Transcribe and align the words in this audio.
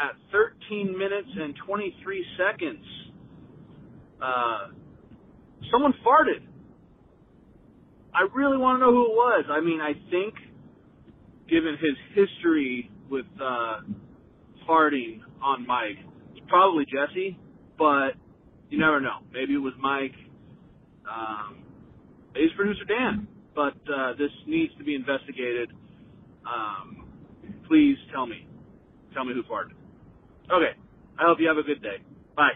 at 0.00 0.16
13 0.32 0.96
minutes 0.96 1.28
and 1.36 1.54
23 1.66 2.24
seconds, 2.38 2.84
uh, 4.22 4.68
someone 5.70 5.92
farted. 6.06 6.42
I 8.14 8.26
really 8.34 8.56
want 8.56 8.76
to 8.76 8.86
know 8.86 8.92
who 8.92 9.04
it 9.04 9.14
was. 9.14 9.44
I 9.50 9.60
mean, 9.60 9.80
I 9.80 9.92
think, 10.10 10.34
given 11.48 11.76
his 11.80 11.96
history 12.14 12.90
with 13.10 13.26
uh, 13.40 13.80
farting 14.68 15.20
on 15.42 15.66
Mike, 15.66 15.98
it's 16.34 16.46
probably 16.48 16.84
Jesse, 16.86 17.38
but 17.78 18.12
you 18.70 18.78
never 18.78 19.00
know. 19.00 19.18
Maybe 19.32 19.54
it 19.54 19.58
was 19.58 19.74
Mike. 19.80 20.14
Um, 21.08 21.58
maybe 22.34 22.46
it's 22.46 22.54
producer 22.56 22.84
Dan. 22.84 23.28
But 23.54 23.74
uh, 23.92 24.12
this 24.16 24.30
needs 24.46 24.72
to 24.78 24.84
be 24.84 24.94
investigated. 24.94 25.70
Um, 26.46 27.04
please 27.68 27.96
tell 28.12 28.26
me. 28.26 28.46
Tell 29.12 29.24
me 29.24 29.34
who 29.34 29.42
farted. 29.42 29.79
Okay. 30.52 30.72
I 31.18 31.22
hope 31.24 31.38
you 31.40 31.48
have 31.48 31.58
a 31.58 31.62
good 31.62 31.82
day. 31.82 31.98
Bye. 32.36 32.50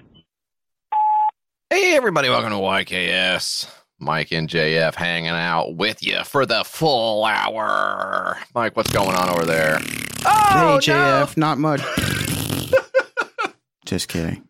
Hey, 1.70 1.97
everybody, 1.97 2.28
welcome 2.28 2.51
to 2.51 2.56
YKS. 2.56 3.69
Mike 4.01 4.33
and 4.33 4.48
JF 4.48 4.95
hanging 4.97 5.28
out 5.31 5.77
with 5.77 6.03
you 6.03 6.25
for 6.25 6.45
the 6.45 6.64
full 6.64 7.25
hour. 7.25 8.36
Mike, 8.55 8.77
what's 8.77 8.91
going 8.91 9.14
on 9.14 9.28
over 9.28 9.45
there? 9.45 9.78
Oh, 10.27 10.78
hey, 10.83 10.92
JF, 10.92 11.36
not 11.36 11.59
much. 11.59 11.81
Just 13.86 14.08
kidding. 14.08 14.48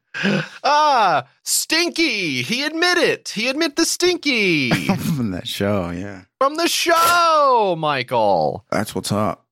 Ah, 0.62 1.26
Stinky. 1.42 2.42
He 2.42 2.62
admitted. 2.62 3.04
It. 3.04 3.28
He 3.30 3.48
admit 3.48 3.76
the 3.76 3.84
Stinky 3.84 4.70
From 4.96 5.32
that 5.32 5.46
show, 5.46 5.90
yeah. 5.90 6.22
from 6.40 6.56
the 6.56 6.68
show, 6.68 7.74
Michael. 7.78 8.64
That's 8.70 8.94
what's 8.94 9.12
up. 9.12 9.43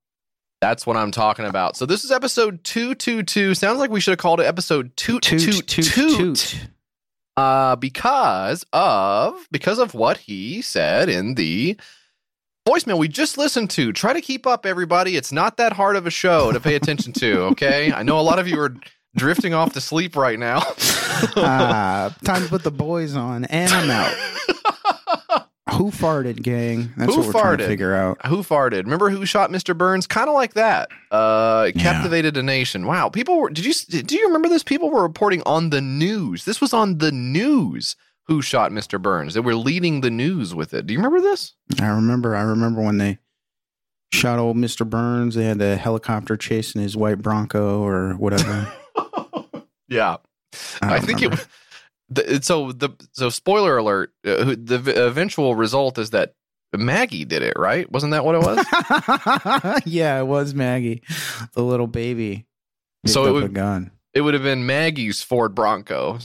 That's 0.62 0.86
what 0.86 0.96
I'm 0.96 1.10
talking 1.10 1.44
about. 1.44 1.76
So 1.76 1.86
this 1.86 2.04
is 2.04 2.12
episode 2.12 2.62
222. 2.62 3.56
Sounds 3.56 3.80
like 3.80 3.90
we 3.90 4.00
should 4.00 4.12
have 4.12 4.20
called 4.20 4.38
it 4.38 4.44
episode 4.44 4.96
toot 4.96 5.20
toot 5.24 5.66
toot, 5.66 5.92
toot. 5.92 6.68
Uh 7.36 7.74
because 7.74 8.64
of 8.72 9.34
because 9.50 9.80
of 9.80 9.92
what 9.92 10.18
he 10.18 10.62
said 10.62 11.08
in 11.08 11.34
the 11.34 11.76
voicemail 12.64 12.96
we 12.96 13.08
just 13.08 13.36
listened 13.36 13.70
to. 13.70 13.92
Try 13.92 14.12
to 14.12 14.20
keep 14.20 14.46
up 14.46 14.64
everybody. 14.64 15.16
It's 15.16 15.32
not 15.32 15.56
that 15.56 15.72
hard 15.72 15.96
of 15.96 16.06
a 16.06 16.10
show 16.10 16.52
to 16.52 16.60
pay 16.60 16.76
attention 16.76 17.12
to, 17.14 17.40
okay? 17.46 17.92
I 17.92 18.04
know 18.04 18.20
a 18.20 18.22
lot 18.22 18.38
of 18.38 18.46
you 18.46 18.60
are 18.60 18.72
drifting 19.16 19.54
off 19.54 19.72
to 19.72 19.80
sleep 19.80 20.14
right 20.14 20.38
now. 20.38 20.62
Ah, 21.36 22.14
time 22.24 22.44
to 22.44 22.48
put 22.48 22.62
the 22.62 22.70
boys 22.70 23.16
on, 23.16 23.46
and 23.46 23.72
I'm 23.72 23.90
out. 23.90 24.14
Who 25.70 25.90
farted, 25.92 26.42
gang? 26.42 26.92
That's 26.96 27.14
Who 27.14 27.20
what 27.20 27.26
we're 27.26 27.32
trying 27.40 27.58
to 27.58 27.64
farted? 27.64 27.66
figure 27.68 27.94
out. 27.94 28.26
who 28.26 28.38
farted? 28.38 28.82
Remember 28.84 29.10
who 29.10 29.24
shot 29.24 29.50
Mr. 29.50 29.76
Burns? 29.78 30.08
Kind 30.08 30.28
of 30.28 30.34
like 30.34 30.54
that. 30.54 30.88
Uh, 31.10 31.66
it 31.68 31.78
captivated 31.78 32.36
a 32.36 32.42
nation. 32.42 32.84
Wow, 32.86 33.08
people 33.08 33.38
were. 33.38 33.48
Did 33.48 33.64
you 33.64 33.72
do 34.02 34.16
you 34.16 34.26
remember 34.26 34.48
this? 34.48 34.64
People 34.64 34.90
were 34.90 35.02
reporting 35.02 35.40
on 35.46 35.70
the 35.70 35.80
news. 35.80 36.44
This 36.44 36.60
was 36.60 36.72
on 36.72 36.98
the 36.98 37.12
news. 37.12 37.94
Who 38.26 38.42
shot 38.42 38.70
Mr. 38.72 39.00
Burns? 39.00 39.34
They 39.34 39.40
were 39.40 39.54
leading 39.54 40.00
the 40.00 40.10
news 40.10 40.54
with 40.54 40.74
it. 40.74 40.86
Do 40.86 40.94
you 40.94 40.98
remember 40.98 41.20
this? 41.20 41.54
I 41.80 41.86
remember. 41.88 42.34
I 42.34 42.42
remember 42.42 42.80
when 42.82 42.98
they 42.98 43.18
shot 44.12 44.38
old 44.40 44.56
Mister 44.56 44.84
Burns. 44.84 45.36
They 45.36 45.44
had 45.44 45.58
the 45.58 45.76
helicopter 45.76 46.36
chasing 46.36 46.82
his 46.82 46.96
white 46.96 47.18
Bronco 47.22 47.80
or 47.82 48.14
whatever. 48.14 48.72
Yeah, 49.88 50.16
I, 50.80 51.00
think 51.00 51.20
it. 51.20 51.46
The, 52.14 52.40
so 52.42 52.72
the 52.72 52.90
so 53.12 53.28
spoiler 53.30 53.76
alert. 53.78 54.12
Uh, 54.24 54.54
the 54.58 55.06
eventual 55.06 55.54
result 55.54 55.98
is 55.98 56.10
that 56.10 56.34
Maggie 56.76 57.24
did 57.24 57.42
it. 57.42 57.54
Right? 57.56 57.90
Wasn't 57.90 58.12
that 58.12 58.24
what 58.24 58.34
it 58.34 58.42
was? 58.42 59.82
yeah, 59.86 60.18
it 60.20 60.26
was 60.26 60.54
Maggie, 60.54 61.02
the 61.54 61.62
little 61.62 61.86
baby. 61.86 62.46
So 63.06 63.26
it 63.26 63.32
would- 63.32 63.44
a 63.44 63.48
gun. 63.48 63.90
it 64.14 64.20
would 64.20 64.34
have 64.34 64.42
been 64.42 64.66
Maggie's 64.66 65.22
Ford 65.22 65.54
Bronco 65.54 66.18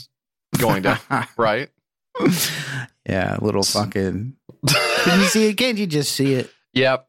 going 0.58 0.84
down. 0.84 1.00
right? 1.38 1.70
yeah, 3.08 3.38
little 3.42 3.64
fucking. 3.64 4.36
Can 4.68 5.20
you 5.20 5.26
see 5.28 5.48
it? 5.50 5.54
Can't 5.56 5.78
you 5.78 5.88
just 5.88 6.14
see 6.14 6.34
it? 6.34 6.52
Yep. 6.74 7.08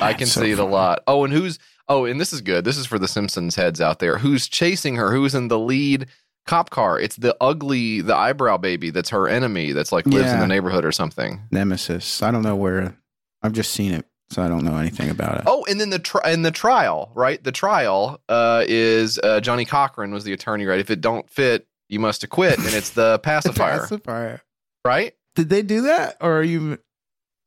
I 0.00 0.14
can 0.14 0.26
so 0.26 0.40
see 0.40 0.50
it 0.52 0.58
a 0.58 0.64
lot. 0.64 1.02
Oh, 1.06 1.24
and 1.24 1.32
who's 1.32 1.58
oh, 1.88 2.04
and 2.06 2.20
this 2.20 2.32
is 2.32 2.40
good. 2.40 2.64
This 2.64 2.78
is 2.78 2.86
for 2.86 2.98
the 2.98 3.08
Simpsons 3.08 3.56
heads 3.56 3.80
out 3.80 3.98
there. 3.98 4.18
Who's 4.18 4.48
chasing 4.48 4.96
her? 4.96 5.12
Who's 5.12 5.34
in 5.34 5.48
the 5.48 5.58
lead 5.58 6.06
cop 6.46 6.70
car? 6.70 6.98
It's 6.98 7.16
the 7.16 7.36
ugly, 7.40 8.00
the 8.00 8.16
eyebrow 8.16 8.56
baby 8.56 8.90
that's 8.90 9.10
her 9.10 9.28
enemy 9.28 9.72
that's 9.72 9.92
like 9.92 10.06
lives 10.06 10.32
in 10.32 10.40
the 10.40 10.46
neighborhood 10.46 10.84
or 10.84 10.92
something. 10.92 11.40
Nemesis. 11.50 12.22
I 12.22 12.30
don't 12.30 12.42
know 12.42 12.56
where. 12.56 12.96
I've 13.42 13.52
just 13.52 13.72
seen 13.72 13.92
it, 13.92 14.06
so 14.30 14.42
I 14.42 14.48
don't 14.48 14.64
know 14.64 14.76
anything 14.76 15.10
about 15.10 15.38
it. 15.38 15.44
Oh, 15.46 15.64
and 15.68 15.80
then 15.80 15.90
the 15.90 15.98
tri- 15.98 16.20
and 16.24 16.44
the 16.44 16.50
trial, 16.52 17.10
right? 17.14 17.42
The 17.42 17.50
trial 17.52 18.20
uh, 18.28 18.64
is 18.66 19.18
uh, 19.18 19.40
Johnnie 19.40 19.64
Cochran 19.64 20.12
was 20.12 20.24
the 20.24 20.32
attorney, 20.32 20.64
right? 20.64 20.78
If 20.78 20.90
it 20.90 21.00
don't 21.00 21.28
fit, 21.28 21.66
you 21.88 21.98
must 21.98 22.22
acquit, 22.22 22.58
and 22.58 22.68
it's 22.74 22.90
the 22.90 23.18
pacifier, 23.22 23.80
Pacifier. 23.80 24.42
right? 24.84 25.14
Did 25.34 25.48
they 25.48 25.62
do 25.62 25.82
that, 25.82 26.16
or 26.20 26.38
are 26.38 26.42
you? 26.42 26.78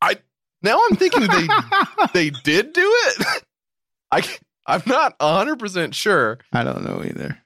I 0.02 0.18
now 0.62 0.80
I'm 0.90 0.96
thinking 0.98 1.28
they 1.28 1.48
they 2.14 2.30
did 2.32 2.74
do 2.74 2.82
it. 2.84 3.44
I 4.12 4.24
I'm 4.68 4.84
not 4.86 5.16
hundred 5.22 5.60
percent 5.60 5.96
sure. 5.96 6.40
I 6.52 6.64
don't 6.64 6.84
know 6.84 7.04
either. 7.06 7.38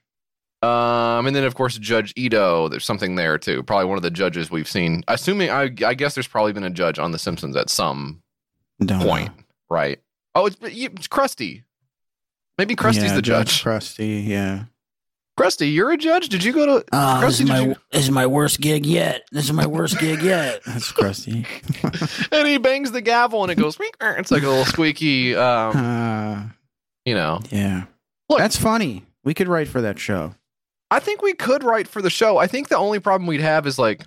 Um, 0.62 1.26
and 1.26 1.34
then 1.34 1.44
of 1.44 1.54
course 1.54 1.78
Judge 1.78 2.12
Ito. 2.16 2.68
There's 2.68 2.84
something 2.84 3.14
there 3.14 3.38
too. 3.38 3.62
Probably 3.62 3.86
one 3.86 3.96
of 3.96 4.02
the 4.02 4.10
judges 4.10 4.50
we've 4.50 4.68
seen. 4.68 5.02
Assuming 5.08 5.50
I, 5.50 5.70
I 5.86 5.94
guess 5.94 6.14
there's 6.14 6.28
probably 6.28 6.52
been 6.52 6.64
a 6.64 6.70
judge 6.70 6.98
on 6.98 7.12
The 7.12 7.18
Simpsons 7.18 7.56
at 7.56 7.70
some 7.70 8.22
Don't 8.84 9.02
point, 9.02 9.28
know. 9.36 9.44
right? 9.70 10.00
Oh, 10.34 10.46
it's, 10.46 10.56
it's 10.62 11.08
Krusty. 11.08 11.62
Maybe 12.58 12.76
Krusty's 12.76 13.04
Yeah, 13.04 13.14
the 13.14 13.22
judge. 13.22 13.64
Krusty, 13.64 14.26
yeah. 14.26 14.64
Krusty, 15.38 15.72
you're 15.72 15.90
a 15.92 15.96
judge. 15.96 16.28
Did 16.28 16.44
you 16.44 16.52
go 16.52 16.66
to? 16.66 16.84
Oh, 16.92 17.20
Krusty, 17.22 17.26
this, 17.26 17.40
is 17.40 17.48
my, 17.48 17.60
you- 17.60 17.76
this 17.90 18.02
is 18.02 18.10
my 18.10 18.26
worst 18.26 18.60
gig 18.60 18.84
yet. 18.84 19.22
This 19.32 19.44
is 19.44 19.52
my 19.54 19.66
worst 19.66 19.98
gig 19.98 20.20
yet. 20.22 20.60
That's 20.66 20.92
Krusty. 20.92 21.46
and 22.32 22.46
he 22.46 22.58
bangs 22.58 22.92
the 22.92 23.00
gavel 23.00 23.42
and 23.42 23.50
it 23.50 23.54
goes. 23.54 23.78
It's 23.80 24.30
like 24.30 24.42
a 24.42 24.48
little 24.48 24.66
squeaky. 24.66 25.34
Um, 25.34 25.76
uh, 25.76 26.42
you 27.06 27.14
know. 27.14 27.40
yeah. 27.50 27.84
Look. 28.28 28.38
That's 28.40 28.58
funny. 28.58 29.06
We 29.24 29.32
could 29.32 29.48
write 29.48 29.68
for 29.68 29.80
that 29.80 29.98
show. 29.98 30.34
I 30.90 30.98
think 30.98 31.22
we 31.22 31.34
could 31.34 31.62
write 31.62 31.86
for 31.88 32.02
the 32.02 32.10
show. 32.10 32.38
I 32.38 32.46
think 32.46 32.68
the 32.68 32.76
only 32.76 32.98
problem 32.98 33.26
we'd 33.26 33.40
have 33.40 33.66
is 33.66 33.78
like, 33.78 34.02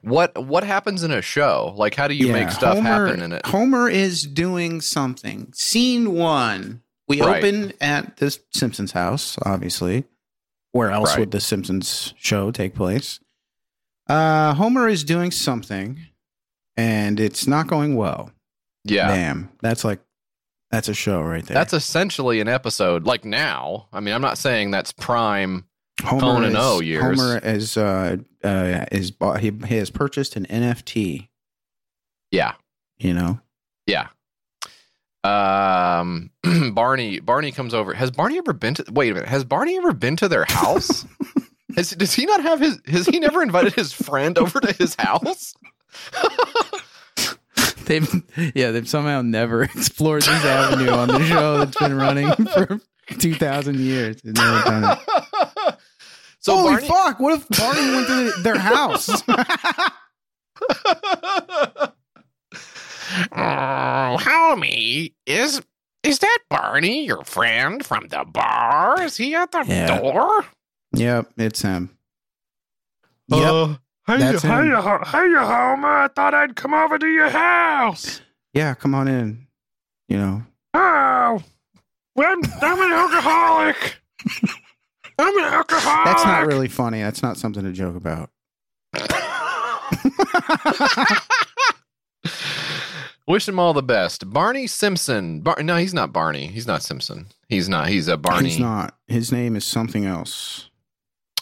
what 0.00 0.44
what 0.46 0.64
happens 0.64 1.02
in 1.04 1.10
a 1.10 1.22
show? 1.22 1.74
Like, 1.76 1.94
how 1.94 2.08
do 2.08 2.14
you 2.14 2.28
Yeah, 2.28 2.32
make 2.32 2.50
stuff 2.50 2.76
Homer, 2.76 3.06
happen 3.06 3.22
in 3.22 3.32
it? 3.32 3.46
Homer 3.46 3.88
is 3.88 4.22
doing 4.24 4.80
something. 4.80 5.52
Scene 5.54 6.12
one. 6.14 6.82
We 7.08 7.20
Right. 7.20 7.36
open 7.44 7.72
at 7.80 8.16
the 8.16 8.36
Simpsons 8.52 8.92
house, 8.92 9.36
obviously. 9.44 10.04
Where 10.72 10.90
else 10.90 11.10
Right. 11.10 11.20
would 11.20 11.30
the 11.30 11.40
Simpsons 11.40 12.14
show 12.18 12.50
take 12.50 12.74
place? 12.74 13.20
Uh, 14.08 14.54
Homer 14.54 14.88
is 14.88 15.04
doing 15.04 15.30
something, 15.30 16.00
and 16.76 17.20
it's 17.20 17.46
not 17.46 17.66
going 17.66 17.94
well. 17.94 18.30
Yeah, 18.84 19.08
Damn, 19.08 19.50
that's 19.60 19.84
like 19.84 20.00
that's 20.70 20.88
a 20.88 20.94
show 20.94 21.20
right 21.22 21.44
there. 21.46 21.54
that's 21.54 21.74
essentially 21.74 22.40
an 22.40 22.48
episode. 22.48 23.04
Like 23.06 23.24
now, 23.24 23.86
I 23.92 24.00
mean, 24.00 24.14
I'm 24.14 24.22
not 24.22 24.38
saying 24.38 24.70
that's 24.72 24.90
prime. 24.92 25.66
Homer 26.02 26.46
is, 26.48 26.54
O 26.56 26.80
years. 26.80 27.02
Homer 27.02 27.38
is 27.38 27.76
uh, 27.76 28.16
uh, 28.42 28.86
is 28.90 29.10
bought, 29.10 29.40
he, 29.40 29.52
he 29.66 29.76
has 29.76 29.90
purchased 29.90 30.36
an 30.36 30.46
NFT. 30.46 31.28
Yeah, 32.30 32.54
You 32.98 33.12
know, 33.14 33.40
yeah. 33.86 34.08
Um, 35.24 36.30
Barney 36.72 37.20
Barney 37.20 37.52
comes 37.52 37.74
over. 37.74 37.94
Has 37.94 38.10
Barney 38.10 38.38
ever 38.38 38.52
been 38.52 38.74
to? 38.74 38.84
Wait 38.90 39.10
a 39.10 39.14
minute. 39.14 39.28
Has 39.28 39.44
Barney 39.44 39.76
ever 39.76 39.92
been 39.92 40.16
to 40.16 40.28
their 40.28 40.44
house? 40.48 41.04
Has, 41.76 41.90
does 41.92 42.12
he 42.12 42.26
not 42.26 42.42
have 42.42 42.60
his? 42.60 42.80
Has 42.86 43.06
he 43.06 43.18
never 43.18 43.42
invited 43.42 43.72
his 43.74 43.92
friend 43.94 44.36
over 44.36 44.60
to 44.60 44.72
his 44.72 44.94
house? 44.98 45.54
they've 47.86 48.22
yeah 48.54 48.70
they've 48.70 48.88
somehow 48.88 49.22
never 49.22 49.62
explored 49.74 50.22
this 50.22 50.44
avenue 50.44 50.90
on 50.90 51.08
the 51.08 51.24
show 51.24 51.58
that's 51.58 51.78
been 51.78 51.96
running 51.96 52.30
for 52.46 52.78
two 53.18 53.34
thousand 53.34 53.78
years. 53.80 54.20
They've 54.22 54.34
never 54.34 54.62
done 54.64 54.84
it. 54.84 54.98
So 56.42 56.56
Holy 56.56 56.72
Barney, 56.72 56.88
fuck! 56.88 57.20
What 57.20 57.38
if 57.40 57.48
Barney 57.48 57.90
went 57.92 58.06
to 58.08 58.32
their 58.42 58.58
house? 58.58 59.22
Oh, 63.34 64.16
homie, 64.20 65.12
is 65.26 65.60
is 66.02 66.18
that 66.20 66.38
Barney, 66.48 67.04
your 67.04 67.24
friend 67.24 67.84
from 67.84 68.08
the 68.08 68.24
bar? 68.24 69.00
Is 69.02 69.16
he 69.16 69.34
at 69.34 69.52
the 69.52 69.64
Yeah. 69.66 69.98
door? 69.98 70.44
yep, 70.94 71.30
it's 71.36 71.62
him. 71.62 71.90
Yep, 73.28 73.40
Uh, 73.42 73.66
hey, 74.06 74.16
That's 74.18 74.42
hey, 74.42 74.48
him. 74.48 74.70
Ho- 74.72 75.04
hey, 75.04 75.32
Homer! 75.34 76.02
I 76.04 76.08
thought 76.08 76.34
I'd 76.34 76.56
come 76.56 76.74
over 76.74 76.98
to 76.98 77.06
your 77.06 77.28
house. 77.30 78.20
yeah. 78.54 78.74
Come 78.74 78.94
on 78.94 79.08
in. 79.08 79.46
You 80.08 80.18
know, 80.18 80.42
Oh, 80.74 81.42
I'm, 82.18 82.42
I'm 82.62 82.82
an 82.82 82.92
alcoholic. 82.92 83.96
I'm 85.22 85.38
an 85.38 85.44
alcoholic. 85.44 86.04
that's 86.06 86.24
not 86.24 86.46
really 86.46 86.68
funny. 86.68 87.02
That's 87.02 87.22
not 87.22 87.36
something 87.36 87.62
to 87.64 87.72
joke 87.72 87.96
about. 87.96 88.30
Wish 93.28 93.46
him 93.48 93.58
all 93.60 93.72
the 93.72 93.82
best. 93.84 94.28
Barney 94.30 94.66
Simpson. 94.66 95.40
Bar- 95.40 95.62
no, 95.62 95.76
he's 95.76 95.94
not 95.94 96.12
Barney. 96.12 96.48
He's 96.48 96.66
not 96.66 96.82
Simpson. 96.82 97.26
He's 97.48 97.68
not. 97.68 97.88
He's 97.88 98.08
a 98.08 98.16
Barney. 98.16 98.48
He's 98.50 98.58
not. 98.58 98.96
His 99.06 99.30
name 99.30 99.54
is 99.54 99.64
something 99.64 100.04
else. 100.04 100.68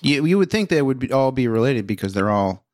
You, 0.03 0.25
you 0.27 0.37
would 0.39 0.51
think 0.51 0.69
they 0.69 0.83
would 0.83 0.99
be, 0.99 1.11
all 1.11 1.33
be 1.33 1.49
related 1.49 1.87
because 1.87 2.13
they're 2.13 2.31
all 2.31 2.65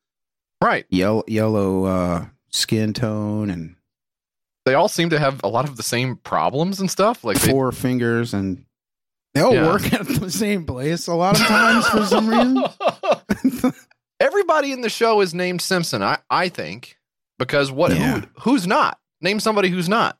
Right. 0.61 0.85
yellow, 0.89 1.23
yellow 1.27 1.85
uh, 1.85 2.25
skin 2.49 2.93
tone 2.93 3.49
and 3.49 3.75
They 4.65 4.73
all 4.73 4.89
seem 4.89 5.09
to 5.11 5.19
have 5.19 5.39
a 5.43 5.47
lot 5.47 5.69
of 5.69 5.77
the 5.77 5.83
same 5.83 6.17
problems 6.17 6.81
and 6.81 6.91
stuff. 6.91 7.23
Like 7.23 7.39
they, 7.39 7.49
four 7.49 7.71
fingers, 7.71 8.33
and 8.33 8.65
they 9.37 9.43
all 9.43 9.53
Yeah. 9.53 9.67
work 9.67 9.93
at 9.93 10.07
the 10.07 10.31
same 10.31 10.65
place 10.65 11.07
a 11.07 11.13
lot 11.13 11.39
of 11.39 11.45
times 11.45 11.87
for 11.87 12.05
some 12.05 12.27
reason. 12.27 13.73
Everybody 14.19 14.71
in 14.71 14.81
the 14.81 14.89
show 14.89 15.21
is 15.21 15.33
named 15.33 15.61
Simpson. 15.61 16.01
I 16.01 16.17
I 16.29 16.49
think 16.49 16.97
because 17.37 17.71
what 17.71 17.91
Yeah. 17.91 18.21
who, 18.21 18.51
who's 18.51 18.65
not? 18.65 18.99
Name 19.21 19.39
somebody 19.39 19.69
who's 19.69 19.87
not. 19.89 20.17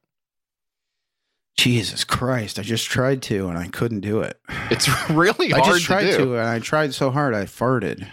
Jesus 1.58 2.04
Christ! 2.04 2.60
I 2.60 2.62
just 2.62 2.86
tried 2.86 3.24
to, 3.24 3.48
and 3.50 3.58
I 3.58 3.68
couldn't 3.70 4.02
do 4.02 4.22
it. 4.22 4.40
It's 4.70 4.88
really 5.10 5.52
I 5.54 5.58
hard 5.60 5.74
just 5.74 5.86
tried 5.86 6.04
to 6.04 6.18
to, 6.18 6.38
and 6.38 6.48
I 6.48 6.60
tried 6.60 6.94
so 6.94 7.10
hard 7.10 7.34
I 7.34 7.46
farted. 7.46 8.08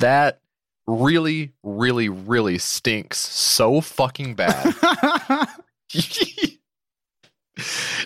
That 0.00 0.40
really, 0.86 1.54
really, 1.62 2.10
really 2.10 2.58
stinks 2.58 3.16
so 3.18 3.80
fucking 3.80 4.34
bad. 4.34 4.74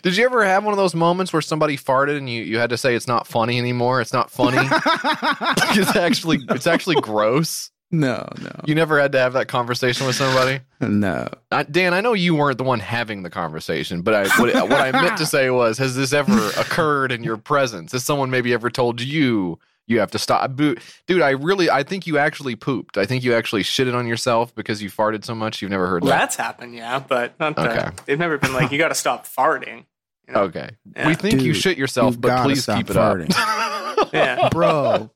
Did 0.03 0.17
you 0.17 0.25
ever 0.25 0.45
have 0.45 0.65
one 0.65 0.73
of 0.73 0.79
those 0.79 0.95
moments 0.95 1.33
where 1.33 1.43
somebody 1.43 1.77
farted 1.77 2.17
and 2.19 2.29
you, 2.29 2.43
you 2.43 2.59
had 2.59 2.71
to 2.71 2.77
say 2.79 2.95
it's 2.95 3.07
not 3.09 3.27
funny 3.27 3.59
anymore? 3.59 4.01
It's 4.01 4.13
not 4.13 4.31
funny. 4.31 4.59
it's 5.79 5.97
actually 5.97 6.39
it's 6.51 6.67
actually 6.67 6.97
gross. 7.01 7.71
no, 7.91 8.29
no, 8.41 8.53
You 8.67 8.75
never 8.75 9.01
had 9.01 9.13
to 9.13 9.19
have 9.19 9.33
that 9.35 9.49
conversation 9.49 10.07
with 10.07 10.17
somebody. 10.17 10.61
no. 10.81 11.29
I, 11.51 11.65
Dan, 11.65 11.93
I 11.95 12.01
know 12.01 12.13
you 12.13 12.35
weren't 12.35 12.59
the 12.59 12.65
one 12.65 12.81
having 12.81 13.23
the 13.23 13.31
conversation, 13.31 14.03
but 14.03 14.15
I, 14.15 14.29
what, 14.41 14.55
what 14.71 14.81
I 14.81 14.93
meant 14.93 15.17
to 15.19 15.27
say 15.27 15.51
was, 15.51 15.77
has 15.79 15.97
this 15.97 16.13
ever 16.13 16.49
occurred 16.61 17.11
in 17.13 17.25
your 17.25 17.37
presence? 17.37 17.93
Has 17.93 18.05
someone 18.05 18.31
maybe 18.31 18.53
ever 18.53 18.71
told 18.71 19.01
you 19.01 19.59
you 19.89 19.99
have 19.99 20.13
to 20.13 20.19
stop? 20.21 20.55
Dude, 20.55 20.81
I 21.11 21.31
really, 21.31 21.69
I 21.69 21.83
think 21.83 22.07
you 22.07 22.17
actually 22.17 22.55
pooped. 22.55 22.97
I 22.97 23.07
think 23.07 23.25
you 23.25 23.35
actually 23.35 23.65
shitted 23.65 23.95
on 23.95 24.07
yourself 24.07 24.55
because 24.55 24.81
you 24.81 24.89
farted 24.89 25.25
so 25.25 25.35
much. 25.35 25.61
You've 25.61 25.73
never 25.73 25.89
heard 25.89 26.03
Well, 26.05 26.13
that. 26.13 26.19
that's 26.21 26.37
happened, 26.37 26.77
yeah, 26.77 27.01
but 27.01 27.39
not 27.41 27.59
Okay. 27.59 27.89
they've 28.07 28.19
never 28.19 28.39
been 28.39 28.53
like, 28.53 28.71
you 28.71 28.79
got 28.79 28.89
to 28.91 28.95
stop 28.95 29.27
farting. 29.27 29.87
You 30.31 30.37
know? 30.37 30.43
Okay, 30.45 30.71
Yeah. 30.97 31.07
we 31.09 31.15
think 31.15 31.43
you 31.43 31.55
shit 31.55 31.77
yourself, 31.77 32.15
you 32.15 32.21
but 32.21 32.43
please 32.45 32.63
stop 32.63 32.77
keep 32.79 32.91
it 32.91 32.97
farting. 32.97 33.33
up. 33.37 34.11
Yeah. 34.13 34.49
bro. 34.51 35.11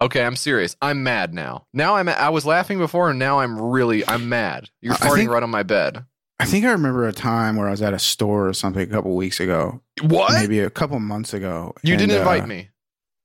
okay, 0.00 0.22
I'm 0.24 0.36
serious. 0.36 0.76
I'm 0.80 1.02
mad 1.02 1.32
now. 1.34 1.66
Now 1.72 1.96
I'm. 1.96 2.08
I 2.08 2.28
was 2.28 2.44
laughing 2.46 2.78
before, 2.78 3.10
and 3.10 3.18
now 3.18 3.40
I'm 3.40 3.58
really. 3.60 4.06
I'm 4.06 4.28
mad. 4.28 4.68
You're 4.80 4.94
farting 4.94 5.14
think- 5.16 5.30
right 5.30 5.42
on 5.42 5.50
my 5.50 5.62
bed. 5.62 6.04
I 6.40 6.46
think 6.46 6.64
I 6.64 6.72
remember 6.72 7.06
a 7.06 7.12
time 7.12 7.56
where 7.56 7.68
I 7.68 7.70
was 7.70 7.80
at 7.80 7.94
a 7.94 7.98
store 7.98 8.48
or 8.48 8.52
something 8.54 8.82
a 8.82 8.86
couple 8.88 9.14
weeks 9.14 9.38
ago, 9.38 9.80
What? 10.02 10.32
maybe 10.32 10.58
a 10.60 10.68
couple 10.68 10.98
months 10.98 11.32
ago. 11.32 11.74
You 11.84 11.94
and, 11.94 12.00
didn't 12.00 12.18
invite 12.18 12.42
uh, 12.42 12.46
me. 12.48 12.70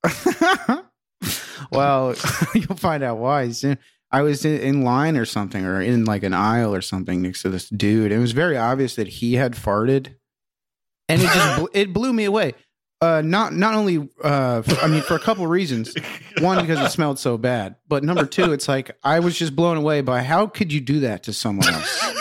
well, 1.71 2.13
you'll 2.53 2.77
find 2.77 3.01
out 3.03 3.17
why. 3.17 3.49
soon. 3.49 3.79
I 4.11 4.21
was 4.23 4.43
in, 4.45 4.59
in 4.59 4.83
line 4.83 5.17
or 5.17 5.25
something, 5.25 5.63
or 5.65 5.81
in 5.81 6.05
like 6.05 6.23
an 6.23 6.33
aisle 6.33 6.73
or 6.73 6.81
something 6.81 7.21
next 7.21 7.41
to 7.43 7.49
this 7.49 7.69
dude. 7.69 8.11
It 8.11 8.17
was 8.19 8.31
very 8.31 8.57
obvious 8.57 8.95
that 8.95 9.07
he 9.07 9.35
had 9.35 9.53
farted, 9.53 10.15
and 11.07 11.21
it 11.21 11.25
just 11.25 11.59
bl- 11.59 11.67
it 11.73 11.93
blew 11.93 12.11
me 12.13 12.25
away. 12.25 12.53
Uh, 13.01 13.21
not 13.23 13.53
not 13.53 13.75
only 13.75 14.09
uh, 14.23 14.61
for, 14.61 14.75
I 14.83 14.87
mean 14.87 15.01
for 15.03 15.15
a 15.15 15.19
couple 15.19 15.45
reasons. 15.47 15.93
One 16.39 16.59
because 16.61 16.79
it 16.79 16.89
smelled 16.91 17.17
so 17.19 17.37
bad, 17.37 17.75
but 17.87 18.03
number 18.03 18.25
two, 18.25 18.51
it's 18.51 18.67
like 18.67 18.91
I 19.03 19.19
was 19.19 19.37
just 19.37 19.55
blown 19.55 19.77
away 19.77 20.01
by 20.01 20.21
how 20.23 20.47
could 20.47 20.73
you 20.73 20.81
do 20.81 20.99
that 21.01 21.23
to 21.23 21.33
someone 21.33 21.67
else? 21.73 22.13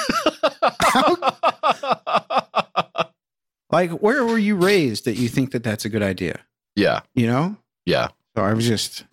Like, 3.70 3.90
where 3.90 4.24
were 4.24 4.38
you 4.38 4.56
raised 4.56 5.04
that 5.04 5.16
you 5.16 5.28
think 5.28 5.50
that 5.52 5.62
that's 5.62 5.84
a 5.84 5.88
good 5.90 6.02
idea? 6.02 6.40
yeah, 6.74 7.00
You 7.14 7.26
know? 7.26 7.56
yeah. 7.84 8.08
So 8.34 8.42
I 8.42 8.54
was 8.54 8.66
just. 8.66 9.04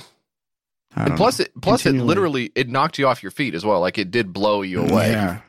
And 0.95 1.15
plus, 1.17 1.39
it 1.39 1.51
plus 1.61 1.85
it 1.85 1.93
literally 1.93 2.51
it 2.55 2.69
knocked 2.69 2.97
you 2.97 3.07
off 3.07 3.21
your 3.21 3.31
feet 3.31 3.53
as 3.53 3.65
well. 3.65 3.81
Like 3.81 3.97
it 3.97 4.11
did 4.11 4.31
blow 4.33 4.61
you 4.61 4.81
away. 4.81 5.11
Yeah. 5.11 5.41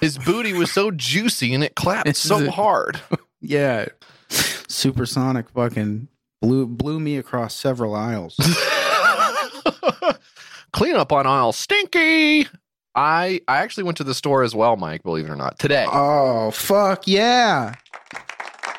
His 0.00 0.18
booty 0.18 0.52
was 0.52 0.70
so 0.72 0.90
juicy 0.90 1.54
and 1.54 1.64
it 1.64 1.74
clapped 1.74 2.14
so 2.16 2.38
it. 2.40 2.50
hard. 2.50 3.00
Yeah. 3.44 3.86
Supersonic 4.28 5.50
fucking 5.50 6.06
blew 6.40 6.68
blew 6.68 7.00
me 7.00 7.16
across 7.16 7.56
several 7.56 7.92
aisles. 7.96 8.36
Clean 10.72 10.94
up 10.94 11.10
on 11.12 11.26
aisle 11.26 11.52
stinky. 11.52 12.46
I 12.94 13.40
I 13.48 13.56
actually 13.58 13.82
went 13.84 13.96
to 13.98 14.04
the 14.04 14.14
store 14.14 14.42
as 14.44 14.54
well, 14.54 14.76
Mike. 14.76 15.02
Believe 15.02 15.26
it 15.26 15.30
or 15.30 15.34
not, 15.36 15.58
today. 15.58 15.86
oh 15.90 16.52
fuck 16.52 17.08
yeah! 17.08 17.74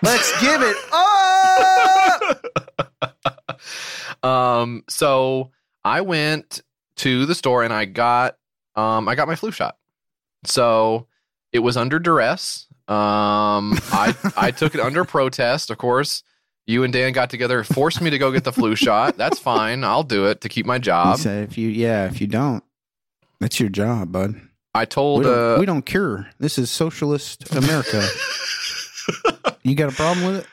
Let's 0.02 0.42
give 0.42 0.62
it 0.62 0.78
up. 4.24 4.26
um, 4.26 4.84
so 4.88 5.52
I 5.86 6.02
went 6.02 6.62
to 6.98 7.26
the 7.26 7.36
store 7.36 7.64
and 7.64 7.74
I 7.74 7.86
got 7.86 8.38
um 8.76 9.08
I 9.08 9.16
got 9.16 9.28
my 9.28 9.36
flu 9.36 9.52
shot. 9.52 9.78
So 10.46 11.08
it 11.52 11.60
was 11.60 11.78
under 11.78 12.00
duress. 12.00 12.68
Um, 12.88 13.78
I 13.92 14.14
I 14.36 14.52
took 14.52 14.76
it 14.76 14.82
under 14.82 15.06
protest, 15.06 15.70
of 15.70 15.78
course. 15.78 16.24
You 16.66 16.84
and 16.84 16.94
Dan 16.94 17.12
got 17.12 17.30
together, 17.30 17.64
forced 17.64 18.00
me 18.02 18.10
to 18.10 18.18
go 18.18 18.32
get 18.32 18.44
the 18.46 18.52
flu 18.54 18.76
shot. 18.76 19.18
That's 19.18 19.38
fine. 19.40 19.84
I'll 19.84 20.04
do 20.04 20.28
it 20.28 20.42
to 20.42 20.50
keep 20.50 20.66
my 20.66 20.76
He 20.76 20.82
job. 20.82 21.18
said, 21.20 21.50
"If 21.50 21.58
you, 21.58 21.68
yeah, 21.70 22.06
if 22.08 22.22
you 22.22 22.28
don't, 22.28 22.64
that's 23.40 23.60
your 23.60 23.70
job, 23.70 24.12
bud. 24.14 24.36
I 24.74 24.82
We 24.82 24.86
told 24.86 25.24
don't, 25.24 25.56
uh, 25.56 25.60
we 25.60 25.66
don't 25.66 25.86
cure. 25.86 26.28
This 26.40 26.58
is 26.58 26.72
socialist 26.72 27.54
America. 27.54 28.08
you 29.64 29.76
got 29.76 29.92
a 29.92 29.96
problem 29.96 30.26
with 30.26 30.36
it? 30.42 30.48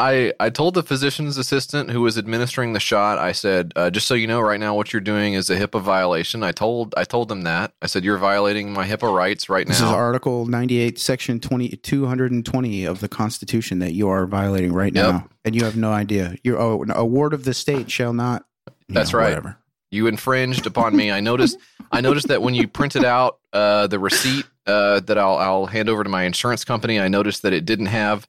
I, 0.00 0.32
I 0.38 0.50
told 0.50 0.74
the 0.74 0.84
physician's 0.84 1.38
assistant 1.38 1.90
who 1.90 2.00
was 2.02 2.16
administering 2.16 2.72
the 2.72 2.78
shot. 2.78 3.18
I 3.18 3.32
said, 3.32 3.72
uh, 3.74 3.90
just 3.90 4.06
so 4.06 4.14
you 4.14 4.28
know, 4.28 4.40
right 4.40 4.60
now 4.60 4.74
what 4.76 4.92
you're 4.92 5.00
doing 5.00 5.34
is 5.34 5.50
a 5.50 5.56
HIPAA 5.56 5.82
violation. 5.82 6.44
I 6.44 6.52
told 6.52 6.94
I 6.96 7.02
told 7.02 7.28
them 7.28 7.42
that. 7.42 7.72
I 7.82 7.86
said 7.86 8.04
you're 8.04 8.16
violating 8.18 8.72
my 8.72 8.86
HIPAA 8.86 9.12
rights 9.12 9.48
right 9.48 9.66
now. 9.66 9.72
This 9.72 9.80
is. 9.80 9.82
Article 9.82 10.46
98, 10.46 11.00
Section 11.00 11.40
20, 11.40 11.70
220 11.70 12.84
of 12.84 13.00
the 13.00 13.08
Constitution 13.08 13.80
that 13.80 13.92
you 13.92 14.08
are 14.08 14.24
violating 14.26 14.72
right 14.72 14.94
Yep. 14.94 15.04
now, 15.12 15.28
and 15.44 15.56
you 15.56 15.64
have 15.64 15.76
no 15.76 15.90
idea. 15.92 16.36
You're 16.44 16.60
oh, 16.60 16.84
a 16.90 17.04
ward 17.04 17.32
of 17.32 17.44
the 17.44 17.52
state 17.54 17.90
shall 17.90 18.12
not. 18.12 18.44
That's 18.88 19.12
know, 19.12 19.18
right. 19.18 19.28
Whatever. 19.30 19.56
you 19.90 20.06
infringed 20.06 20.66
upon 20.66 20.94
me. 20.94 21.10
I 21.10 21.18
noticed 21.20 21.58
I 21.90 22.00
noticed 22.00 22.28
that 22.28 22.40
when 22.40 22.54
you 22.54 22.68
printed 22.68 23.04
out 23.04 23.38
uh, 23.52 23.88
the 23.88 23.98
receipt 23.98 24.46
uh, 24.66 25.00
that 25.00 25.18
I'll 25.18 25.36
I'll 25.36 25.66
hand 25.66 25.88
over 25.88 26.04
to 26.04 26.08
my 26.10 26.22
insurance 26.22 26.64
company, 26.64 27.00
I 27.00 27.08
noticed 27.08 27.42
that 27.42 27.52
it 27.52 27.64
didn't 27.64 27.86
have 27.86 28.28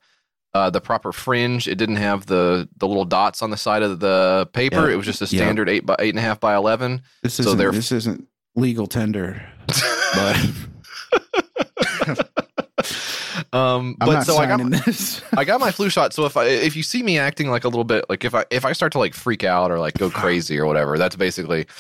uh, 0.54 0.70
the 0.70 0.82
proper 0.82 1.12
fringe. 1.12 1.68
It 1.68 1.76
didn't 1.76 1.98
have 1.98 2.26
the 2.26 2.68
the 2.78 2.88
little 2.88 3.06
dots 3.06 3.42
on 3.42 3.50
the 3.52 3.58
side 3.58 3.84
of 3.84 4.00
the 4.00 4.50
paper. 4.54 4.82
Yep. 4.82 4.90
It 4.94 4.96
was 4.98 5.06
just 5.06 5.22
a 5.22 5.28
standard 5.28 5.70
eight 5.70 5.86
by 5.86 5.96
eight 6.00 6.10
and 6.10 6.20
a 6.20 6.22
half 6.22 6.40
by 6.40 6.56
eleven. 6.56 7.02
This 7.24 7.36
So 7.36 7.44
isn't. 7.54 7.72
this 7.74 7.92
isn't 7.92 8.28
legal 8.56 8.88
tender. 8.88 9.42
But 10.16 10.38
Um, 13.52 13.98
I'm 14.00 14.08
but 14.08 14.24
so 14.24 14.38
I 14.38 14.46
got 14.46 14.60
signing 14.60 14.70
this. 14.86 15.22
I 15.38 15.44
got 15.44 15.60
my 15.60 15.72
flu 15.72 15.90
shot. 15.90 16.14
So 16.14 16.26
if 16.26 16.38
I 16.38 16.46
if 16.46 16.76
you 16.76 16.84
see 16.84 17.02
me 17.02 17.18
acting 17.18 17.50
like 17.50 17.64
a 17.64 17.68
little 17.68 17.84
bit 17.84 18.06
like 18.10 18.24
if 18.24 18.36
I 18.36 18.46
if 18.52 18.64
I 18.66 18.74
start 18.74 18.92
to 18.94 19.00
like 19.00 19.14
freak 19.16 19.44
out 19.44 19.72
or 19.72 19.80
like 19.80 19.96
go 19.98 20.10
crazy 20.12 20.58
or 20.60 20.66
whatever, 20.66 20.98
that's 20.98 21.16
basically. 21.16 21.66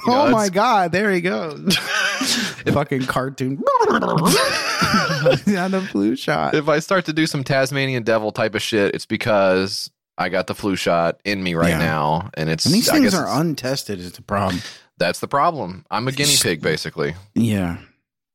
You 0.00 0.06
know, 0.06 0.06
oh 0.06 0.30
my 0.30 0.48
god! 0.48 0.92
There 0.92 1.10
he 1.12 1.20
goes. 1.20 1.76
Fucking 1.76 3.02
cartoon. 3.06 3.62
on 3.88 5.70
the 5.70 5.86
flu 5.90 6.16
shot. 6.16 6.54
if 6.54 6.68
I 6.68 6.78
start 6.78 7.04
to 7.06 7.12
do 7.12 7.26
some 7.26 7.44
Tasmanian 7.44 8.02
devil 8.02 8.32
type 8.32 8.54
of 8.54 8.62
shit, 8.62 8.94
it's 8.94 9.06
because 9.06 9.90
I 10.18 10.28
got 10.28 10.46
the 10.46 10.54
flu 10.54 10.76
shot 10.76 11.20
in 11.24 11.42
me 11.42 11.54
right 11.54 11.70
Yeah. 11.70 11.78
now, 11.78 12.30
and 12.34 12.50
it's 12.50 12.66
And 12.66 12.74
these 12.74 12.88
I 12.88 12.94
things 12.94 13.14
are 13.14 13.24
it's- 13.24 13.38
untested. 13.40 13.98
Is 14.00 14.12
the 14.12 14.22
problem? 14.22 14.62
that's 14.98 15.20
the 15.20 15.28
problem. 15.28 15.84
I'm 15.90 16.06
a 16.08 16.12
guinea 16.12 16.36
pig, 16.40 16.60
basically. 16.62 17.14
Yeah. 17.34 17.78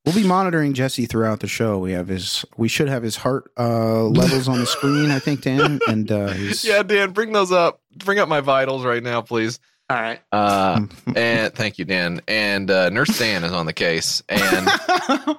We'll 0.06 0.14
be 0.14 0.24
monitoring 0.26 0.72
Jesse 0.72 1.04
throughout 1.06 1.40
the 1.40 1.48
show. 1.48 1.78
We 1.78 1.90
have 1.92 2.06
his. 2.06 2.44
We 2.56 2.68
should 2.68 2.88
have 2.88 3.02
his 3.02 3.16
heart 3.16 3.50
uh, 3.58 4.04
levels 4.04 4.46
on 4.46 4.60
the 4.60 4.66
screen. 4.66 5.10
I 5.10 5.18
think 5.18 5.42
Dan 5.42 5.80
and 5.88 6.10
uh, 6.12 6.28
his. 6.28 6.64
Yeah, 6.64 6.84
Dan, 6.84 7.10
bring 7.10 7.32
those 7.32 7.50
up. 7.50 7.80
Bring 7.96 8.20
up 8.20 8.28
my 8.28 8.40
vitals 8.40 8.84
right 8.84 9.02
now, 9.02 9.20
please. 9.20 9.58
All 9.90 9.96
right. 9.96 10.20
Uh, 10.32 10.86
and 11.16 11.52
thank 11.54 11.78
you, 11.78 11.84
Dan. 11.84 12.20
And 12.28 12.70
uh, 12.70 12.88
Nurse 12.90 13.18
Dan 13.18 13.42
is 13.42 13.50
on 13.52 13.66
the 13.66 13.72
case. 13.72 14.22
And 14.28 14.68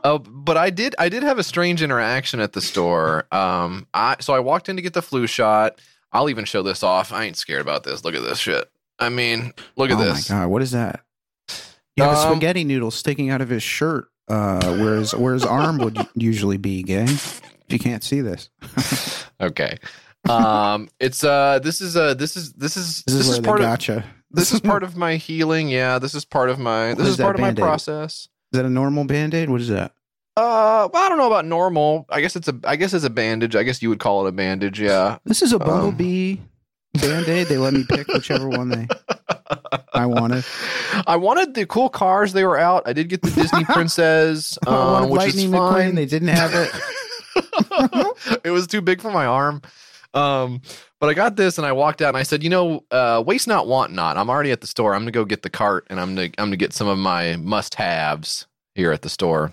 oh, 0.04 0.20
but 0.20 0.58
I 0.58 0.70
did 0.70 0.96
I 1.00 1.08
did 1.10 1.24
have 1.24 1.40
a 1.40 1.44
strange 1.44 1.82
interaction 1.82 2.42
at 2.42 2.52
the 2.52 2.62
store. 2.62 3.26
Um, 3.32 3.88
I 3.94 4.18
so 4.20 4.34
I 4.34 4.40
walked 4.40 4.68
in 4.68 4.76
to 4.76 4.82
get 4.82 4.94
the 4.94 5.02
flu 5.02 5.28
shot. 5.28 5.80
I'll 6.12 6.30
even 6.30 6.44
show 6.46 6.62
this 6.62 6.84
off. 6.84 7.14
I 7.14 7.24
ain't 7.24 7.38
scared 7.38 7.62
about 7.62 7.84
this. 7.86 8.04
Look 8.04 8.16
at 8.16 8.22
this 8.24 8.40
shit. 8.40 8.70
I 9.00 9.08
mean, 9.10 9.54
look 9.78 9.92
at 9.92 9.98
oh 9.98 10.04
this. 10.04 10.30
my 10.30 10.36
god! 10.40 10.48
What 10.50 10.62
is 10.62 10.72
that? 10.72 11.02
You 11.96 12.04
have 12.04 12.14
a 12.14 12.20
Um, 12.20 12.32
spaghetti 12.36 12.64
noodle 12.66 12.92
sticking 12.92 13.30
out 13.30 13.42
of 13.42 13.50
his 13.50 13.64
shirt, 13.64 14.08
uh, 14.28 14.76
where 14.78 14.96
his 14.96 15.14
where 15.16 15.34
his 15.34 15.46
arm 15.46 15.78
would 15.80 15.98
usually 16.16 16.58
be. 16.58 16.84
Gang, 16.84 17.08
if 17.08 17.42
you 17.70 17.80
can't 17.80 18.04
see 18.04 18.22
this. 18.22 18.50
Okay. 19.40 19.78
um, 20.28 20.90
it's 21.00 21.24
uh, 21.24 21.60
this 21.60 21.80
is 21.80 21.96
uh, 21.96 22.16
this 22.16 22.36
is 22.36 22.54
this 22.54 22.76
is 22.76 23.04
This 23.06 23.14
is 23.16 23.28
where 23.30 23.40
they 23.40 23.48
part 23.48 23.90
of 23.90 24.04
this 24.32 24.52
is 24.52 24.60
part 24.60 24.82
of 24.84 24.98
my 24.98 25.16
healing. 25.28 25.70
Yeah, 25.70 26.00
this 26.00 26.16
is 26.16 26.26
part 26.26 26.50
of 26.50 26.58
my 26.60 26.96
this 26.96 27.08
is 27.08 27.14
is 27.14 27.18
part 27.18 27.36
of 27.36 27.42
my 27.42 27.50
Band-Aid? 27.50 27.62
process. 27.62 28.14
Is 28.52 28.58
that 28.60 28.66
a 28.66 28.70
normal 28.70 29.04
band 29.06 29.34
aid? 29.36 29.50
What 29.50 29.62
is 29.62 29.68
that? 29.68 29.92
Uh, 30.36 30.88
well, 30.94 31.04
I 31.06 31.10
don't 31.10 31.18
know 31.18 31.28
about 31.28 31.46
normal. 31.46 32.06
I 32.10 32.22
guess 32.22 32.36
it's 32.36 32.48
a 32.48 32.58
I 32.64 32.78
guess 32.78 32.94
it's 32.94 33.06
a 33.06 33.10
bandage. 33.10 33.56
I 33.56 33.64
guess 33.64 33.82
you 33.82 33.90
would 33.90 34.00
call 34.00 34.26
it 34.26 34.30
a 34.30 34.32
bandage. 34.32 34.80
Yeah. 34.82 35.18
This 35.26 35.42
is 35.42 35.54
a 35.54 35.60
Um, 35.62 35.68
bumblebee 35.68 36.38
band 37.00 37.28
aid. 37.28 37.48
They 37.48 37.58
let 37.58 37.74
me 37.74 37.86
pick 37.88 38.08
whichever 38.08 38.48
one 38.50 38.70
they 38.70 38.88
I 39.94 40.06
wanted. 40.06 40.44
I 41.06 41.16
wanted 41.16 41.54
the 41.54 41.66
cool 41.66 41.90
cars. 41.90 42.34
They 42.34 42.44
were 42.44 42.58
out. 42.60 42.84
I 42.86 42.94
did 42.94 43.10
get 43.10 43.22
the 43.22 43.32
Disney 43.32 43.64
Princess, 43.70 44.58
um, 44.68 45.10
which 45.10 45.20
Lightning 45.20 45.46
is 45.46 45.52
McQueen. 45.52 45.74
fine. 45.74 45.96
They 45.96 46.06
didn't 46.06 46.30
have 46.30 46.52
it. 46.54 48.42
it 48.44 48.52
was 48.52 48.68
too 48.68 48.82
big 48.82 49.02
for 49.02 49.12
my 49.12 49.26
arm. 49.26 49.62
Um, 50.14 50.62
but 51.00 51.10
I 51.10 51.14
got 51.14 51.36
this 51.36 51.58
and 51.58 51.68
I 51.68 51.74
walked 51.74 52.02
out 52.02 52.10
and 52.10 52.18
I 52.18 52.24
said, 52.24 52.44
you 52.44 52.50
know, 52.50 52.84
uh, 52.92 53.24
waste 53.26 53.48
not, 53.48 53.68
want 53.68 53.92
not. 53.94 54.18
I'm 54.18 54.30
already 54.30 54.52
at 54.52 54.62
the 54.62 54.68
store. 54.68 54.96
I'm 54.96 55.02
gonna 55.02 55.12
go 55.12 55.26
get 55.26 55.44
the 55.44 55.50
cart 55.50 55.86
and 55.90 56.00
I'm 56.00 56.16
gonna 56.16 56.30
I'm 56.38 56.48
gonna 56.48 56.56
get 56.58 56.74
some 56.74 56.88
of 56.88 56.98
my 56.98 57.36
must 57.36 57.76
haves 57.76 58.48
here 58.74 58.92
at 58.92 59.04
the 59.04 59.10
store. 59.10 59.52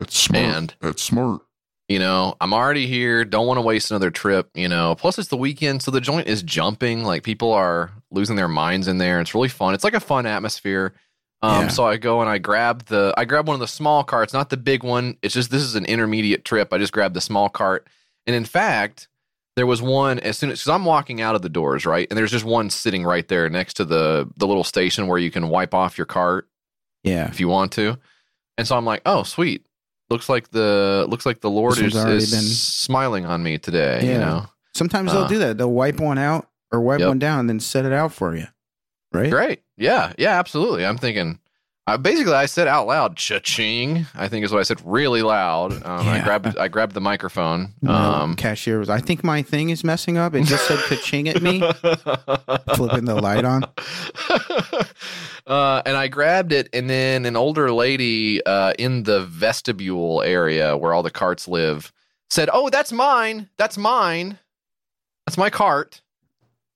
It's 0.00 0.16
smart. 0.16 0.44
And 0.44 0.74
That's 0.80 1.02
smart. 1.02 1.40
You 1.88 1.98
know, 1.98 2.34
I'm 2.40 2.54
already 2.54 2.86
here. 2.86 3.24
Don't 3.24 3.46
want 3.46 3.58
to 3.58 3.62
waste 3.62 3.90
another 3.90 4.10
trip. 4.10 4.48
You 4.54 4.68
know, 4.68 4.94
plus 4.94 5.18
it's 5.18 5.28
the 5.28 5.36
weekend, 5.36 5.82
so 5.82 5.90
the 5.90 6.00
joint 6.00 6.26
is 6.26 6.42
jumping. 6.42 7.04
Like 7.04 7.22
people 7.22 7.52
are 7.52 7.90
losing 8.10 8.36
their 8.36 8.48
minds 8.48 8.88
in 8.88 8.98
there. 8.98 9.20
It's 9.20 9.34
really 9.34 9.48
fun. 9.48 9.74
It's 9.74 9.84
like 9.84 9.94
a 9.94 10.00
fun 10.00 10.26
atmosphere. 10.26 10.94
Um, 11.42 11.62
Yeah. 11.64 11.68
so 11.68 11.84
I 11.86 11.96
go 11.98 12.20
and 12.22 12.30
I 12.30 12.38
grab 12.38 12.86
the 12.86 13.12
I 13.16 13.24
grab 13.26 13.46
one 13.46 13.54
of 13.54 13.60
the 13.60 13.66
small 13.68 14.02
carts, 14.04 14.32
not 14.32 14.48
the 14.50 14.56
big 14.56 14.82
one. 14.82 15.16
It's 15.22 15.34
just 15.34 15.50
this 15.50 15.62
is 15.62 15.74
an 15.74 15.84
intermediate 15.84 16.44
trip. 16.44 16.72
I 16.72 16.78
just 16.78 16.92
grabbed 16.92 17.14
the 17.14 17.20
small 17.20 17.48
cart, 17.50 17.86
and 18.26 18.34
in 18.34 18.44
fact, 18.46 19.08
there 19.56 19.66
was 19.66 19.82
one 19.82 20.18
as 20.20 20.38
soon 20.38 20.50
as 20.50 20.60
because 20.60 20.70
I'm 20.74 20.86
walking 20.86 21.20
out 21.20 21.34
of 21.34 21.42
the 21.42 21.48
doors, 21.50 21.84
right, 21.84 22.06
and 22.10 22.16
there's 22.16 22.30
just 22.30 22.46
one 22.46 22.70
sitting 22.70 23.04
right 23.04 23.28
there 23.28 23.50
next 23.50 23.74
to 23.74 23.84
the 23.84 24.26
the 24.38 24.46
little 24.46 24.64
station 24.64 25.06
where 25.06 25.18
you 25.18 25.30
can 25.30 25.48
wipe 25.50 25.74
off 25.74 25.98
your 25.98 26.06
cart 26.06 26.48
Yeah. 27.02 27.28
if 27.28 27.40
you 27.40 27.48
want 27.48 27.72
to. 27.72 27.98
And 28.56 28.66
so 28.66 28.74
I'm 28.76 28.84
like, 28.86 29.02
oh, 29.04 29.22
sweet. 29.24 29.66
Looks 30.10 30.28
like 30.28 30.50
the 30.50 31.06
looks 31.08 31.24
like 31.26 31.40
the 31.40 31.50
Lord 31.50 31.78
is, 31.78 31.94
is 31.94 32.30
been- 32.30 32.40
smiling 32.42 33.24
on 33.26 33.42
me 33.42 33.58
today. 33.58 34.00
You 34.04 34.10
Yeah. 34.12 34.18
know, 34.18 34.46
Sometimes 34.74 35.10
Uh, 35.10 35.14
they'll 35.14 35.28
do 35.28 35.38
that. 35.38 35.56
They'll 35.56 35.70
wipe 35.72 36.00
one 36.00 36.18
out 36.18 36.48
or 36.72 36.80
wipe 36.80 36.98
Yep. 37.00 37.08
one 37.08 37.18
down 37.20 37.38
and 37.40 37.48
then 37.48 37.60
set 37.60 37.84
it 37.84 37.92
out 37.92 38.12
for 38.12 38.36
you. 38.36 38.46
Right? 39.12 39.30
great. 39.30 39.62
Yeah, 39.76 40.12
yeah, 40.18 40.38
absolutely. 40.38 40.84
I'm 40.84 40.98
thinking. 40.98 41.38
I, 41.86 41.98
basically, 41.98 42.32
I 42.32 42.46
said 42.46 42.66
out 42.66 42.86
loud, 42.86 43.16
"Cha-ching!" 43.16 44.06
I 44.14 44.28
think 44.28 44.44
is 44.44 44.52
what 44.52 44.60
I 44.60 44.62
said, 44.62 44.80
really 44.84 45.20
loud. 45.20 45.72
Um, 45.84 46.08
I 46.08 46.20
grabbed, 46.24 46.56
I 46.56 46.68
grabbed 46.68 46.94
the 46.94 47.00
microphone. 47.00 47.74
The 47.82 47.92
Um, 47.92 48.36
cashier 48.36 48.78
was, 48.78 48.88
I 48.88 49.00
think 49.00 49.22
my 49.22 49.42
thing 49.42 49.68
is 49.68 49.84
messing 49.84 50.16
up. 50.16 50.34
It 50.34 50.44
just 50.44 50.66
said 50.66 50.78
ka-ching 50.88 51.28
at 51.28 51.42
me. 51.42 51.60
Flipping 52.74 53.04
the 53.04 53.18
light 53.20 53.44
on. 53.44 53.64
uh, 55.46 55.82
and 55.84 55.96
I 55.96 56.08
grabbed 56.08 56.52
it, 56.52 56.68
and 56.72 56.88
then 56.88 57.26
an 57.26 57.36
older 57.36 57.70
lady 57.70 58.44
uh, 58.44 58.72
in 58.78 59.02
the 59.02 59.22
vestibule 59.24 60.22
area 60.22 60.76
where 60.76 60.94
all 60.94 61.02
the 61.02 61.10
carts 61.10 61.46
live 61.48 61.92
said, 62.30 62.48
"Oh, 62.52 62.70
that's 62.70 62.92
mine. 62.92 63.50
That's 63.58 63.76
mine. 63.76 64.38
That's 65.26 65.36
my 65.36 65.50
cart." 65.50 66.00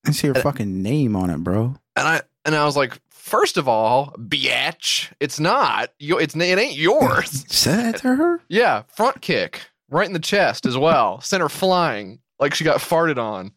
I 0.06 0.10
see 0.12 0.26
your 0.28 0.34
fucking 0.34 0.82
name 0.82 1.16
on 1.16 1.30
it, 1.30 1.38
bro. 1.38 1.76
And 1.96 2.06
I 2.08 2.20
and 2.44 2.54
I 2.54 2.64
was 2.64 2.76
like, 2.76 2.98
first 3.28 3.56
of 3.56 3.68
all, 3.68 4.14
biatch, 4.18 5.12
it's 5.20 5.38
not. 5.38 5.90
You, 5.98 6.18
it's 6.18 6.34
it 6.34 6.58
ain't 6.58 6.76
yours. 6.76 7.44
Said 7.52 7.98
to 7.98 8.14
her? 8.16 8.40
yeah, 8.48 8.82
front 8.88 9.20
kick 9.20 9.60
right 9.90 10.06
in 10.06 10.12
the 10.14 10.18
chest 10.18 10.66
as 10.66 10.76
well, 10.76 11.20
sent 11.20 11.42
her 11.42 11.48
flying 11.48 12.20
like 12.38 12.54
she 12.54 12.64
got 12.64 12.78
farted 12.78 13.18
on. 13.18 13.52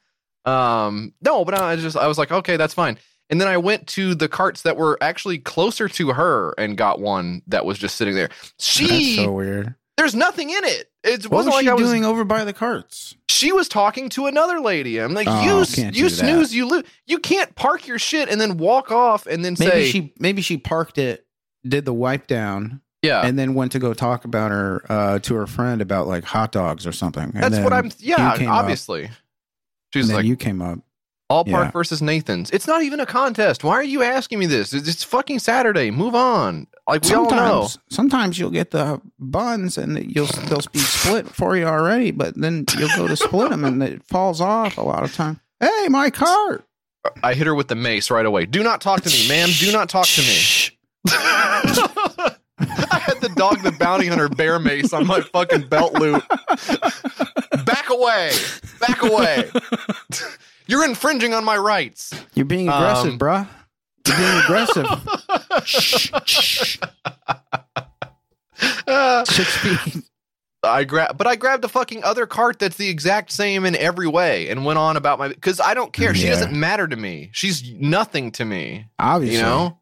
Um, 0.46 1.14
no, 1.22 1.46
but 1.46 1.54
I 1.60 1.76
just 1.76 1.98
I 1.98 2.08
was 2.08 2.18
like, 2.18 2.32
okay, 2.32 2.58
that's 2.58 2.74
fine. 2.74 2.98
And 3.30 3.40
then 3.40 3.48
I 3.48 3.58
went 3.58 3.88
to 3.90 4.14
the 4.14 4.28
carts 4.28 4.64
that 4.64 4.76
were 4.76 4.98
actually 5.02 5.38
closer 5.38 5.88
to 5.88 6.12
her 6.12 6.54
and 6.58 6.78
got 6.78 7.00
one 7.00 7.42
that 7.48 7.66
was 7.66 7.78
just 7.78 7.96
sitting 7.96 8.14
there. 8.14 8.30
She, 8.60 8.88
That's 8.88 9.16
so 9.26 9.32
weird. 9.32 9.76
there's 9.96 10.14
nothing 10.16 10.50
in 10.50 10.64
it. 10.66 10.91
It 11.04 11.24
What 11.24 11.32
wasn't 11.38 11.46
was 11.48 11.56
like 11.56 11.64
she 11.64 11.70
I 11.70 11.74
was 11.74 11.88
doing 11.90 12.06
over 12.06 12.24
by 12.24 12.44
the 12.44 12.54
carts? 12.54 13.16
she 13.28 13.52
was 13.52 13.68
talking 13.68 14.08
to 14.10 14.28
another 14.28 14.60
lady. 14.60 15.00
I'm 15.00 15.14
like, 15.16 15.28
Oh, 15.28 15.42
you, 15.42 15.60
you 15.86 15.92
do 15.92 16.04
that. 16.04 16.10
snooze, 16.12 16.54
you 16.54 16.68
lose. 16.68 16.84
You 17.08 17.18
can't 17.18 17.56
park 17.56 17.88
your 17.88 17.98
shit 17.98 18.30
and 18.30 18.40
then 18.40 18.58
walk 18.58 18.92
off 18.92 19.26
and 19.26 19.44
then 19.44 19.56
Maybe 19.58 19.72
say, 19.72 19.90
she 19.90 20.14
maybe 20.20 20.42
she 20.44 20.58
parked 20.58 20.98
it, 21.00 21.26
did 21.68 21.86
the 21.86 21.94
wipe 21.94 22.28
down, 22.28 22.82
yeah. 23.02 23.26
and 23.26 23.40
then 23.40 23.56
went 23.56 23.72
to 23.72 23.80
go 23.80 23.96
talk 23.96 24.26
about 24.26 24.52
her 24.52 24.86
uh, 24.90 25.18
to 25.20 25.34
her 25.36 25.48
friend 25.48 25.82
about 25.82 26.08
like 26.08 26.24
hot 26.24 26.52
dogs 26.52 26.86
or 26.86 26.92
something. 26.92 27.32
And 27.34 27.42
That's 27.44 27.64
what 27.64 27.74
I'm. 27.74 27.90
Yeah, 27.98 28.34
up, 28.34 28.42
obviously. 28.42 29.06
and 29.06 29.16
She's 29.94 30.08
then 30.08 30.18
like, 30.18 30.26
you 30.26 30.36
came 30.36 30.62
up. 30.62 30.80
All 31.32 31.46
Park 31.46 31.68
yeah. 31.68 31.72
versus 31.72 32.02
Nathan's. 32.02 32.52
It's 32.52 32.68
not 32.68 32.84
even 32.84 33.00
a 33.00 33.06
contest. 33.06 33.64
Why 33.64 33.76
are 33.76 33.84
you 33.84 34.04
asking 34.04 34.38
me 34.38 34.48
this? 34.48 34.74
It's, 34.74 35.04
fucking 35.04 35.40
Saturday. 35.40 35.90
Move 35.90 36.14
on. 36.14 36.68
Like 36.88 37.06
we 37.06 37.14
all 37.14 37.24
know. 37.24 37.30
Sometimes, 37.30 37.80
sometimes 37.90 38.40
you'll 38.40 38.50
get 38.50 38.72
the 38.72 39.00
buns 39.18 39.78
and 39.78 40.14
you'll 40.14 40.26
they'll 40.26 40.60
be 40.74 40.80
split 40.80 41.28
for 41.28 41.56
you 41.56 41.66
already, 41.66 42.12
but 42.12 42.36
then 42.36 42.66
you'll 42.78 42.96
go 42.98 43.08
to 43.08 43.16
split 43.16 43.50
them 43.50 43.64
and 43.64 43.82
it 43.82 44.04
falls 44.04 44.42
off 44.42 44.78
a 44.78 44.82
lot 44.82 45.04
of 45.04 45.14
time. 45.14 45.40
Hey, 45.62 45.88
my 45.88 46.10
cart! 46.10 46.66
I 47.24 47.34
hit 47.34 47.48
her 47.48 47.56
with 47.56 47.70
the 47.70 47.76
mace 47.76 48.12
right 48.12 48.26
away. 48.26 48.46
Do 48.46 48.62
not 48.62 48.82
talk 48.82 49.02
to 49.02 49.10
me, 49.10 49.28
ma'am. 49.30 49.50
Do 49.58 49.72
not 49.72 49.88
talk 49.88 50.08
to 50.08 50.22
me. 50.22 50.38
I 51.08 53.00
had 53.00 53.22
the 53.22 53.30
dog, 53.30 53.64
the 53.64 53.72
bounty 53.72 54.08
hunter, 54.08 54.28
bear 54.28 54.60
mace 54.60 54.92
on 54.92 55.08
my 55.08 55.22
fucking 55.22 55.70
belt 55.70 55.94
loop. 55.94 56.28
Back 57.66 57.90
away. 57.90 58.32
Back 58.80 59.02
away. 59.02 59.50
You're 60.68 60.86
infringing 60.86 61.34
on 61.34 61.44
my 61.44 61.58
rights. 61.58 62.14
You're 62.34 62.46
being 62.46 62.70
aggressive, 62.70 63.14
Um, 63.14 63.20
bruh. 63.20 63.48
You're 64.08 64.18
being 64.18 64.38
aggressive. 64.44 64.86
Six 69.28 69.58
feet. 69.58 70.04
I 70.64 70.84
grab, 70.84 71.18
but 71.18 71.26
I 71.26 71.36
grabbed 71.36 71.66
a 71.66 71.68
fucking 71.68 72.04
other 72.04 72.28
cart 72.28 72.60
that's 72.60 72.78
the 72.78 72.88
exact 72.88 73.32
same 73.32 73.66
in 73.66 73.76
every 73.76 74.08
way, 74.08 74.48
and 74.50 74.64
went 74.64 74.78
on 74.78 74.96
about 74.96 75.18
my 75.18 75.30
because 75.30 75.60
I 75.60 75.74
don't 75.74 75.92
care. 75.92 76.14
She 76.14 76.28
doesn't 76.28 76.54
matter 76.54 76.88
to 76.88 76.96
me. 76.96 77.30
She's 77.34 77.72
nothing 77.74 78.32
to 78.34 78.46
me. 78.46 78.86
Obviously, 79.00 79.38
You 79.38 79.42
know, 79.44 79.80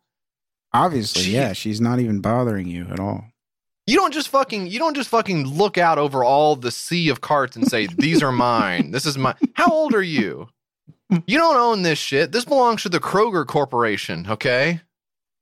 obviously, 0.74 1.24
She- 1.24 1.33
yeah. 1.33 1.51
She's 1.51 1.81
not 1.81 2.00
even 2.00 2.21
bothering 2.21 2.67
you 2.67 2.88
at 2.91 3.00
all. 3.00 3.25
you 3.88 3.98
don't 3.98 4.13
just 4.13 4.29
fucking 4.29 4.67
you 4.67 4.79
don't 4.79 4.95
just 4.95 5.09
fucking 5.09 5.48
look 5.48 5.77
out 5.77 5.98
over 5.98 6.24
all 6.24 6.55
the 6.55 6.71
sea 6.71 7.09
of 7.09 7.19
carts 7.19 7.57
and 7.57 7.67
say 7.67 7.88
these 7.98 8.24
are 8.24 8.31
mine. 8.31 8.91
This 8.91 9.05
is 9.05 9.17
my. 9.17 9.36
How 9.55 9.67
old 9.69 9.93
are 9.93 10.01
you? 10.03 10.48
You 11.25 11.38
don't 11.39 11.56
own 11.58 11.82
this 11.82 11.98
shit. 11.98 12.32
This 12.32 12.46
belongs 12.46 12.84
to 12.84 12.89
the 12.89 13.00
Kroger 13.00 13.46
Corporation, 13.46 14.28
okay? 14.30 14.82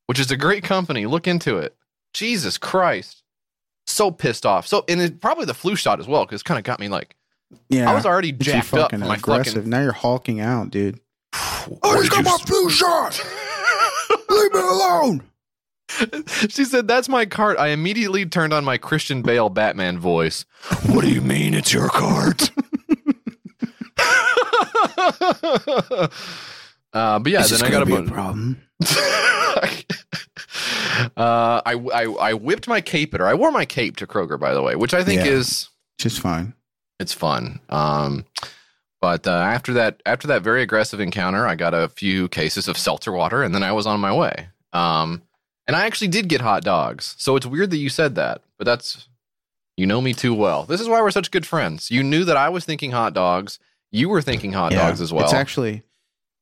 Which 0.06 0.20
is 0.20 0.32
a 0.32 0.38
great 0.38 0.64
company. 0.64 1.06
Look 1.06 1.28
into 1.28 1.58
it. 1.58 1.76
Jesus 2.14 2.58
Christ. 2.58 3.24
So 3.86 4.12
pissed 4.12 4.46
off. 4.46 4.66
So, 4.68 4.86
and 4.88 5.02
it, 5.02 5.20
probably 5.22 5.46
the 5.46 5.54
flu 5.54 5.76
shot 5.76 6.00
as 6.00 6.08
well, 6.08 6.26
because 6.26 6.42
it 6.42 6.46
kind 6.46 6.58
of 6.58 6.64
got 6.64 6.80
me 6.80 6.88
like, 6.88 7.16
Yeah, 7.70 7.90
I 7.90 7.94
was 7.94 8.06
already 8.06 8.32
But 8.32 8.48
you 8.48 8.54
jacked 8.54 8.74
up 8.74 8.92
fucking 8.92 9.00
my 9.00 9.16
aggressive. 9.16 9.54
fucking. 9.56 9.70
Now 9.70 9.82
you're 9.82 9.92
hulking 9.92 10.40
out, 10.40 10.70
dude. 10.70 11.00
What 11.68 12.02
did 12.10 12.14
you- 12.26 12.38
flu 12.46 12.70
shot. 12.70 13.20
Leave 14.30 14.54
me 14.54 14.60
alone. 14.60 15.24
she 16.50 16.64
said, 16.66 16.88
That's 16.88 17.10
my 17.10 17.26
cart. 17.26 17.58
I 17.58 17.68
immediately 17.70 18.26
turned 18.26 18.54
on 18.54 18.64
my 18.64 18.78
Christian 18.78 19.22
Bale 19.22 19.50
Batman 19.50 20.00
voice. 20.00 20.46
What 20.88 21.02
do 21.04 21.10
you 21.12 21.22
mean 21.22 21.54
it's 21.54 21.74
your 21.74 21.90
cart? 21.90 22.52
uh, 26.94 27.20
but 27.20 27.32
yeah, 27.32 27.42
this 27.42 27.60
then 27.60 27.64
I 27.68 27.72
got 27.72 27.84
a 27.84 27.86
gonna 27.86 28.10
problem. 28.12 28.62
uh, 31.18 31.62
I, 31.66 31.74
I 31.94 32.04
I 32.06 32.34
whipped 32.34 32.68
my 32.68 32.82
cape 32.82 33.14
at 33.14 33.20
her. 33.20 33.28
I 33.28 33.34
wore 33.34 33.52
my 33.52 33.66
cape 33.66 33.98
to 33.98 34.08
Kroger, 34.08 34.40
by 34.40 34.54
the 34.54 34.62
way, 34.62 34.76
which 34.76 34.94
I 34.94 35.04
think 35.04 35.26
Yeah. 35.26 35.32
is 35.34 35.70
Just 36.00 36.20
fine. 36.20 36.54
it's 37.00 37.14
fun. 37.14 37.60
Um, 37.70 38.26
but 39.02 39.28
uh, 39.28 39.32
after 39.32 39.74
that 39.74 40.02
after 40.06 40.28
that 40.28 40.42
very 40.42 40.62
aggressive 40.62 41.00
encounter, 41.00 41.46
I 41.48 41.56
got 41.56 41.74
a 41.74 41.90
few 41.90 42.28
cases 42.30 42.68
of 42.68 42.78
seltzer 42.78 43.12
water, 43.12 43.44
and 43.44 43.54
then 43.54 43.64
I 43.64 43.72
was 43.72 43.86
on 43.88 44.00
my 44.00 44.14
way. 44.14 44.50
Um, 44.74 45.22
and 45.68 45.76
I 45.76 45.86
actually 45.86 46.08
did 46.08 46.30
get 46.30 46.42
hot 46.42 46.64
dogs. 46.64 47.16
So 47.18 47.36
it's 47.36 47.46
weird 47.46 47.72
that 47.72 47.78
you 47.78 47.90
said 47.90 48.16
that, 48.16 48.42
but 48.58 48.66
that's 48.66 49.08
you 49.76 49.86
know 49.86 50.02
me 50.02 50.14
too 50.14 50.34
well. 50.34 50.64
This 50.64 50.82
is 50.82 50.88
why 50.88 51.02
we're 51.02 51.12
such 51.12 51.30
good 51.32 51.46
friends. 51.46 51.92
You 51.92 52.04
knew 52.04 52.24
that 52.26 52.38
I 52.38 52.50
was 52.50 52.66
thinking 52.66 52.92
hot 52.92 53.14
dogs. 53.14 53.60
You 53.91 54.10
were 54.10 54.22
thinking 54.22 54.51
hot 54.53 54.72
Yeah. 54.72 54.88
dogs 54.88 55.01
as 55.01 55.13
well. 55.13 55.24
It's 55.25 55.34
actually, 55.34 55.84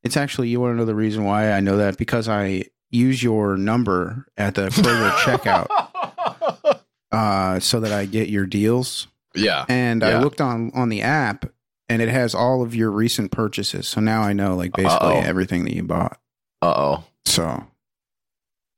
it's 0.03 0.17
actually. 0.17 0.49
You 0.49 0.59
want 0.59 0.73
to 0.73 0.77
know 0.77 0.85
the 0.85 0.95
reason 0.95 1.23
why 1.23 1.51
I 1.51 1.59
know 1.59 1.77
that 1.77 1.97
because 1.97 2.27
I 2.27 2.63
use 2.91 3.21
your 3.21 3.57
number 3.57 4.25
at 4.37 4.55
the 4.55 4.67
Kroger 4.69 5.11
checkout, 5.17 6.79
uh, 7.11 7.59
so 7.59 7.79
that 7.81 7.91
I 7.91 8.05
get 8.05 8.29
your 8.29 8.45
deals. 8.45 9.07
yeah. 9.35 9.65
And 9.69 10.03
I 10.03 10.19
looked 10.19 10.41
on 10.41 10.71
on 10.73 10.89
the 10.89 11.01
app, 11.01 11.45
and 11.89 12.01
it 12.01 12.09
has 12.09 12.33
all 12.35 12.61
of 12.63 12.73
your 12.75 12.89
recent 12.91 13.31
purchases. 13.31 13.87
So 13.87 14.01
now 14.01 14.21
I 14.21 14.33
know 14.33 14.55
like 14.55 14.71
basically 14.73 15.15
Uh-oh. 15.17 15.21
everything 15.21 15.65
that 15.65 15.73
you 15.75 15.83
bought. 15.83 16.19
Uh 16.61 16.73
oh. 16.75 17.03
So 17.25 17.63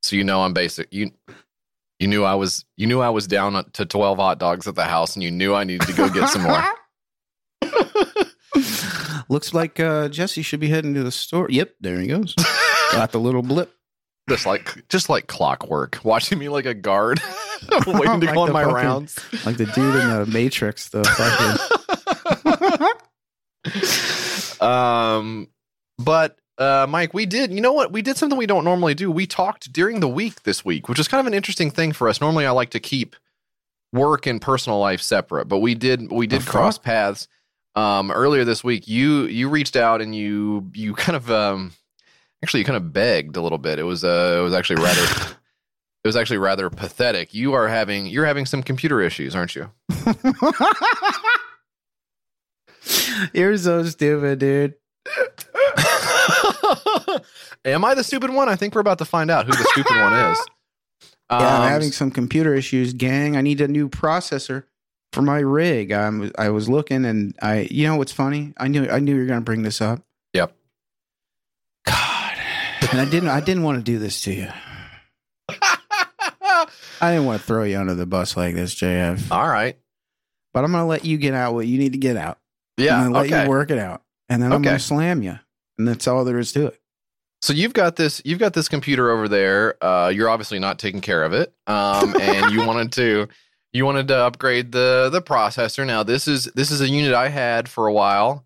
So 0.03 0.15
you 0.15 0.23
know 0.23 0.41
I'm 0.41 0.53
basic. 0.53 0.87
You 0.91 1.11
you 1.99 2.07
knew 2.07 2.23
I 2.23 2.35
was 2.35 2.65
you 2.75 2.85
knew 2.87 2.99
I 3.01 3.09
was 3.09 3.27
down 3.27 3.63
to 3.73 3.85
12 3.85 4.17
hot 4.17 4.39
dogs 4.39 4.67
at 4.67 4.75
the 4.75 4.83
house 4.85 5.15
and 5.15 5.23
you 5.23 5.31
knew 5.31 5.53
I 5.55 5.63
needed 5.63 5.87
to 5.87 5.93
go 5.93 6.09
get 6.09 6.29
some 6.29 6.43
more. 6.43 6.63
Looks 9.29 9.53
like 9.53 9.79
uh, 9.79 10.07
Jesse 10.09 10.41
should 10.41 10.59
be 10.59 10.69
heading 10.69 10.93
to 10.93 11.03
the 11.03 11.11
store. 11.11 11.47
Yep, 11.49 11.75
there 11.81 11.99
he 11.99 12.07
goes. 12.07 12.33
Got 12.91 13.11
the 13.11 13.19
little 13.19 13.41
blip. 13.41 13.73
Just 14.29 14.45
like 14.45 14.87
just 14.89 15.09
like 15.09 15.27
clockwork, 15.27 15.99
watching 16.03 16.37
me 16.37 16.49
like 16.49 16.65
a 16.65 16.73
guard, 16.73 17.21
waiting 17.87 18.19
to 18.19 18.25
Like 18.25 18.35
go 18.35 18.41
on 18.41 18.51
my 18.51 18.63
fucking- 18.63 18.75
rounds. 18.75 19.17
Like 19.45 19.55
the 19.57 19.65
dude 19.67 19.95
in 19.95 20.09
the 20.09 20.25
Matrix, 20.25 20.89
the 20.89 21.03
fucking. 21.05 21.57
um, 24.61 25.47
but 25.97 26.37
uh, 26.57 26.87
Mike, 26.89 27.13
we 27.13 27.25
did. 27.25 27.51
You 27.53 27.61
know 27.61 27.73
what? 27.73 27.91
We 27.91 28.01
did 28.01 28.17
something 28.17 28.37
we 28.37 28.45
don't 28.47 28.63
normally 28.63 28.95
do. 28.95 29.11
We 29.11 29.27
talked 29.27 29.71
during 29.71 29.99
the 29.99 30.07
week 30.09 30.43
this 30.43 30.65
week, 30.65 30.89
which 30.89 30.99
is 30.99 31.07
kind 31.07 31.19
of 31.21 31.27
an 31.27 31.33
interesting 31.33 31.71
thing 31.71 31.93
for 31.93 32.09
us. 32.09 32.19
Normally, 32.19 32.45
I 32.45 32.51
like 32.51 32.71
to 32.71 32.79
keep 32.79 33.15
work 33.93 34.25
and 34.25 34.41
personal 34.41 34.79
life 34.79 35.01
separate, 35.01 35.45
but 35.47 35.59
we 35.59 35.75
did. 35.75 36.11
We 36.11 36.27
did 36.27 36.45
cross 36.45 36.77
paths 36.77 37.27
um, 37.77 38.11
earlier 38.11 38.43
this 38.43 38.63
week. 38.63 38.87
You 38.87 39.25
you 39.25 39.49
reached 39.49 39.75
out 39.75 40.01
and 40.01 40.15
you 40.15 40.69
you 40.73 40.93
kind 40.95 41.15
of 41.15 41.29
um, 41.31 41.73
actually 42.43 42.61
you 42.61 42.65
kind 42.65 42.77
of 42.77 42.91
begged 42.91 43.37
a 43.37 43.41
little 43.41 43.57
bit. 43.59 43.79
It 43.79 43.83
was 43.83 44.03
uh, 44.03 44.35
it 44.39 44.41
was 44.41 44.53
actually 44.53 44.81
rather. 44.81 45.35
It 46.03 46.07
was 46.07 46.15
actually 46.15 46.37
rather 46.37 46.69
pathetic. 46.69 47.33
You 47.33 47.51
are 47.53 47.67
having 47.67 48.05
you're 48.05 48.25
having 48.25 48.45
some 48.45 48.63
computer 48.63 49.01
issues, 49.01 49.35
aren't 49.35 49.55
you? 49.57 49.69
You're 53.33 53.57
so 53.57 53.83
stupid, 53.83 54.39
dude. 54.39 54.75
Am 57.65 57.83
I 57.83 57.93
the 57.93 58.03
stupid 58.05 58.31
one? 58.31 58.47
I 58.47 58.55
think 58.55 58.73
we're 58.73 58.81
about 58.81 58.99
to 58.99 59.05
find 59.05 59.29
out 59.29 59.47
who 59.47 59.51
the 59.51 59.67
stupid 59.73 59.97
one 59.97 60.13
is. 60.13 60.39
Yeah, 61.29 61.37
Um, 61.37 61.45
I'm 61.63 61.69
having 61.69 61.91
some 61.91 62.11
computer 62.11 62.53
issues, 62.53 62.93
gang. 62.93 63.35
I 63.35 63.41
need 63.41 63.59
a 63.59 63.67
new 63.67 63.89
processor 63.89 64.63
for 65.17 65.23
my 65.23 65.39
rig. 65.39 65.91
I'm, 65.91 66.31
I 66.37 66.49
was 66.49 66.69
looking, 66.69 67.03
and 67.05 67.35
I, 67.41 67.67
you 67.71 67.87
know, 67.87 67.95
what's 67.97 68.11
funny? 68.11 68.53
I 68.57 68.67
knew, 68.67 68.87
I 68.89 68.99
knew 68.99 69.15
you 69.15 69.21
were 69.21 69.25
gonna 69.27 69.41
bring 69.41 69.63
this 69.63 69.81
up. 69.81 70.01
Yep. 70.33 70.55
God, 71.85 72.37
and 72.91 73.01
I 73.01 73.05
didn't, 73.09 73.29
I 73.29 73.39
didn't 73.39 73.63
want 73.63 73.77
to 73.79 73.83
do 73.83 73.97
this 73.99 74.21
to 74.21 74.33
you. 74.33 74.47
I 76.99 77.11
didn't 77.11 77.25
want 77.25 77.41
to 77.41 77.45
throw 77.47 77.63
you 77.63 77.77
under 77.79 77.93
the 77.95 78.05
bus 78.05 78.35
like 78.37 78.55
this, 78.55 78.73
JF. 78.75 79.31
All 79.31 79.47
right. 79.47 79.77
But 80.53 80.63
I'm 80.63 80.71
gonna 80.71 80.87
let 80.87 81.05
you 81.05 81.17
get 81.17 81.33
out 81.33 81.53
what 81.53 81.67
you 81.67 81.77
need 81.77 81.93
to 81.93 81.99
get 81.99 82.17
out. 82.17 82.39
Yeah. 82.77 82.95
I'm 82.97 83.03
gonna 83.13 83.15
let 83.19 83.25
Okay. 83.27 83.43
you 83.43 83.49
work 83.49 83.69
it 83.71 83.77
out, 83.79 84.03
and 84.29 84.41
then 84.41 84.51
I'm 84.51 84.61
Okay. 84.61 84.69
gonna 84.69 84.79
slam 84.79 85.21
you, 85.21 85.37
and 85.77 85.87
that's 85.87 86.07
all 86.07 86.23
there 86.25 86.39
is 86.39 86.51
to 86.53 86.67
it. 86.67 86.79
So 87.43 87.53
you've 87.53 87.73
got 87.73 87.95
this. 87.95 88.21
You've 88.25 88.39
got 88.39 88.53
this 88.53 88.67
computer 88.67 89.11
over 89.11 89.27
there. 89.27 89.81
Uh, 89.83 90.09
you're 90.09 90.29
obviously 90.29 90.57
not 90.57 90.79
taking 90.79 91.01
care 91.01 91.23
of 91.23 91.33
it, 91.33 91.53
um, 91.67 92.15
and 92.19 92.51
you 92.51 92.63
wanted 92.65 92.91
to. 92.93 93.27
You 93.77 93.85
wanted 93.85 94.07
to 94.07 94.17
upgrade 94.17 94.71
the 94.71 95.09
the 95.11 95.21
processor. 95.21 95.85
Now 95.85 96.01
this 96.01 96.27
is 96.27 96.45
this 96.55 96.71
is 96.71 96.81
a 96.81 96.89
unit 96.89 97.13
I 97.13 97.29
had 97.29 97.69
for 97.69 97.85
a 97.85 97.93
while, 97.93 98.43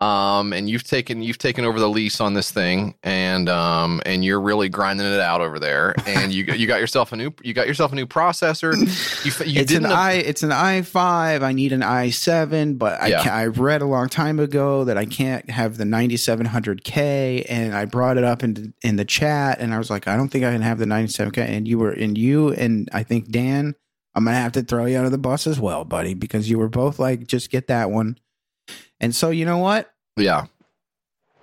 um, 0.00 0.52
and 0.52 0.68
you've 0.68 0.84
taken 0.84 1.22
you've 1.22 1.38
taken 1.38 1.64
over 1.64 1.80
the 1.80 1.88
lease 1.88 2.20
on 2.20 2.34
this 2.34 2.50
thing, 2.50 2.94
and 3.02 3.48
um, 3.48 4.02
and 4.04 4.22
you're 4.22 4.42
really 4.42 4.68
grinding 4.68 5.06
it 5.06 5.20
out 5.20 5.40
over 5.40 5.58
there. 5.58 5.94
And 6.06 6.32
you 6.32 6.44
you 6.44 6.66
got 6.66 6.80
yourself 6.80 7.12
a 7.12 7.16
new 7.16 7.32
you 7.42 7.54
got 7.54 7.66
yourself 7.66 7.92
a 7.92 7.94
new 7.94 8.06
processor. 8.06 8.76
You 9.24 9.32
you 9.52 9.60
it's 9.62 9.72
an 9.72 9.82
didn't 9.84 9.92
i 9.96 10.12
it's 10.12 10.42
an 10.42 10.50
i5 10.50 11.42
i 11.42 11.52
need 11.52 11.72
an 11.72 11.80
i7 11.80 12.76
but 12.78 13.00
i 13.00 13.06
Yeah. 13.08 13.22
can 13.22 13.32
i 13.32 13.46
read 13.46 13.80
a 13.80 13.86
long 13.86 14.08
time 14.10 14.38
ago 14.38 14.84
that 14.84 14.98
i 14.98 15.06
can't 15.06 15.48
have 15.50 15.78
the 15.78 15.84
9700k 15.84 17.46
and 17.48 17.74
i 17.74 17.84
brought 17.84 18.16
it 18.18 18.24
up 18.24 18.42
in 18.42 18.74
in 18.82 18.96
the 18.96 19.04
chat 19.04 19.60
and 19.60 19.74
i 19.74 19.78
was 19.78 19.88
like 19.90 20.06
i 20.06 20.16
don't 20.16 20.28
think 20.28 20.44
i 20.44 20.52
can 20.52 20.62
have 20.62 20.78
the 20.78 20.84
97k 20.84 21.38
and 21.38 21.66
you 21.66 21.78
were 21.78 21.90
and 21.90 22.18
you 22.18 22.52
and 22.52 22.88
i 22.92 23.02
think 23.02 23.30
dan 23.30 23.74
i'm 24.14 24.24
gonna 24.24 24.36
have 24.36 24.52
to 24.52 24.62
throw 24.62 24.84
you 24.86 24.96
under 24.96 25.10
the 25.10 25.18
bus 25.18 25.46
as 25.46 25.58
well 25.60 25.84
buddy 25.84 26.14
because 26.14 26.48
you 26.48 26.58
were 26.58 26.68
both 26.68 26.98
like 26.98 27.26
just 27.26 27.50
get 27.50 27.66
that 27.68 27.90
one 27.90 28.18
and 29.00 29.14
so 29.14 29.30
you 29.30 29.44
know 29.44 29.58
what 29.58 29.92
yeah. 30.16 30.46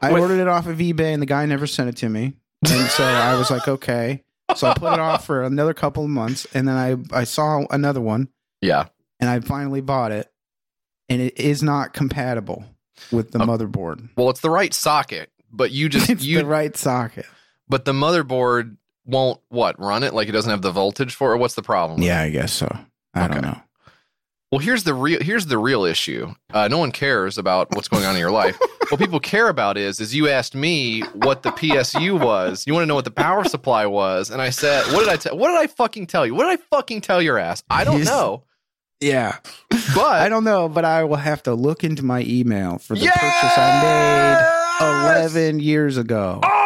i 0.02 0.12
With- 0.12 0.22
ordered 0.22 0.40
it 0.40 0.48
off 0.48 0.68
of 0.68 0.78
ebay 0.78 1.14
and 1.14 1.22
the 1.22 1.26
guy 1.28 1.46
never 1.46 1.68
sent 1.68 1.90
it 1.90 1.98
to 1.98 2.10
me 2.10 2.34
and 2.70 2.90
so 2.90 3.04
i 3.06 3.36
was 3.36 3.50
like 3.52 3.68
okay 3.68 4.24
so 4.56 4.68
i 4.68 4.74
put 4.74 4.94
it 4.94 5.00
off 5.00 5.26
for 5.26 5.44
another 5.44 5.74
couple 5.74 6.04
of 6.04 6.10
months 6.10 6.46
and 6.54 6.68
then 6.68 6.76
i 6.76 7.20
i 7.20 7.24
saw 7.24 7.64
another 7.70 8.02
one 8.02 8.28
Yeah. 8.62 8.88
and 9.20 9.30
I 9.30 9.40
finally 9.40 9.82
bought 9.82 10.12
it, 10.12 10.32
and 11.10 11.22
it 11.22 11.40
is 11.40 11.62
not 11.64 11.94
compatible 11.94 12.64
with 13.12 13.32
the 13.32 13.40
Oh. 13.42 13.46
motherboard. 13.46 14.10
Well, 14.18 14.30
it's 14.30 14.42
the 14.42 14.50
right 14.50 14.74
socket, 14.74 15.30
but 15.52 15.72
you 15.72 15.90
just 15.90 16.10
It's 16.14 16.24
you 16.24 16.38
the 16.40 16.46
right 16.46 16.76
socket. 16.78 17.26
but 17.70 17.86
the 17.86 17.94
motherboard 17.94 18.78
won't 19.06 19.40
what 19.50 19.80
run 19.80 20.04
it 20.04 20.14
like 20.14 20.28
it 20.30 20.32
doesn't 20.32 20.52
have 20.52 20.62
the 20.62 20.72
voltage 20.72 21.16
for 21.16 21.34
it. 21.34 21.38
What's 21.40 21.56
the 21.56 21.62
problem? 21.64 22.02
Yeah, 22.02 22.22
I 22.22 22.30
guess 22.30 22.54
so. 22.54 22.74
I 23.14 23.28
don't 23.28 23.42
know. 23.42 23.60
Well, 24.52 24.60
here's 24.60 24.84
the 24.84 24.94
real 24.94 25.22
here's 25.22 25.46
the 25.46 25.58
real 25.58 25.86
issue. 25.86 26.34
Uh, 26.54 26.68
no 26.68 26.78
one 26.78 26.92
cares 26.92 27.38
about 27.38 27.74
what's 27.74 27.88
going 27.88 28.04
on 28.04 28.16
in 28.16 28.20
your 28.20 28.32
life. 28.32 28.60
what 28.90 29.00
people 29.00 29.22
care 29.22 29.48
about 29.48 29.78
is 29.78 30.02
is 30.02 30.14
you 30.14 30.28
asked 30.28 30.56
me 30.56 31.02
what 31.14 31.42
the 31.44 31.52
PSU 31.52 32.20
was. 32.20 32.68
You 32.68 32.74
want 32.74 32.84
to 32.84 32.88
know 32.88 32.96
what 32.96 33.06
the 33.06 33.12
power 33.12 33.46
supply 33.46 33.86
was, 33.86 34.30
and 34.30 34.42
I 34.42 34.50
said, 34.50 34.84
"What 34.94 35.00
did 35.00 35.10
I 35.10 35.16
tell? 35.16 35.38
What 35.38 35.52
did 35.52 35.58
I 35.62 35.68
fucking 35.68 36.08
tell 36.08 36.26
you? 36.26 36.36
What 36.36 36.50
did 36.50 36.60
I 36.60 36.64
fucking 36.70 37.00
tell 37.00 37.22
your 37.22 37.38
ass? 37.38 37.64
I 37.70 37.86
don't 37.86 38.04
know." 38.04 38.44
Yeah, 39.00 39.38
But 39.96 40.22
I 40.22 40.30
don't 40.30 40.44
know, 40.44 40.70
but 40.70 40.86
I 40.86 41.06
will 41.06 41.16
have 41.16 41.42
to 41.44 41.56
look 41.56 41.84
into 41.84 42.04
my 42.06 42.22
email 42.28 42.78
for 42.78 42.94
the 42.94 43.06
Yes! 43.06 43.14
purchase 43.18 43.58
I 43.58 44.38
made 44.80 44.88
eleven 45.10 45.60
years 45.60 45.98
ago. 45.98 46.40
Oh! 46.44 46.61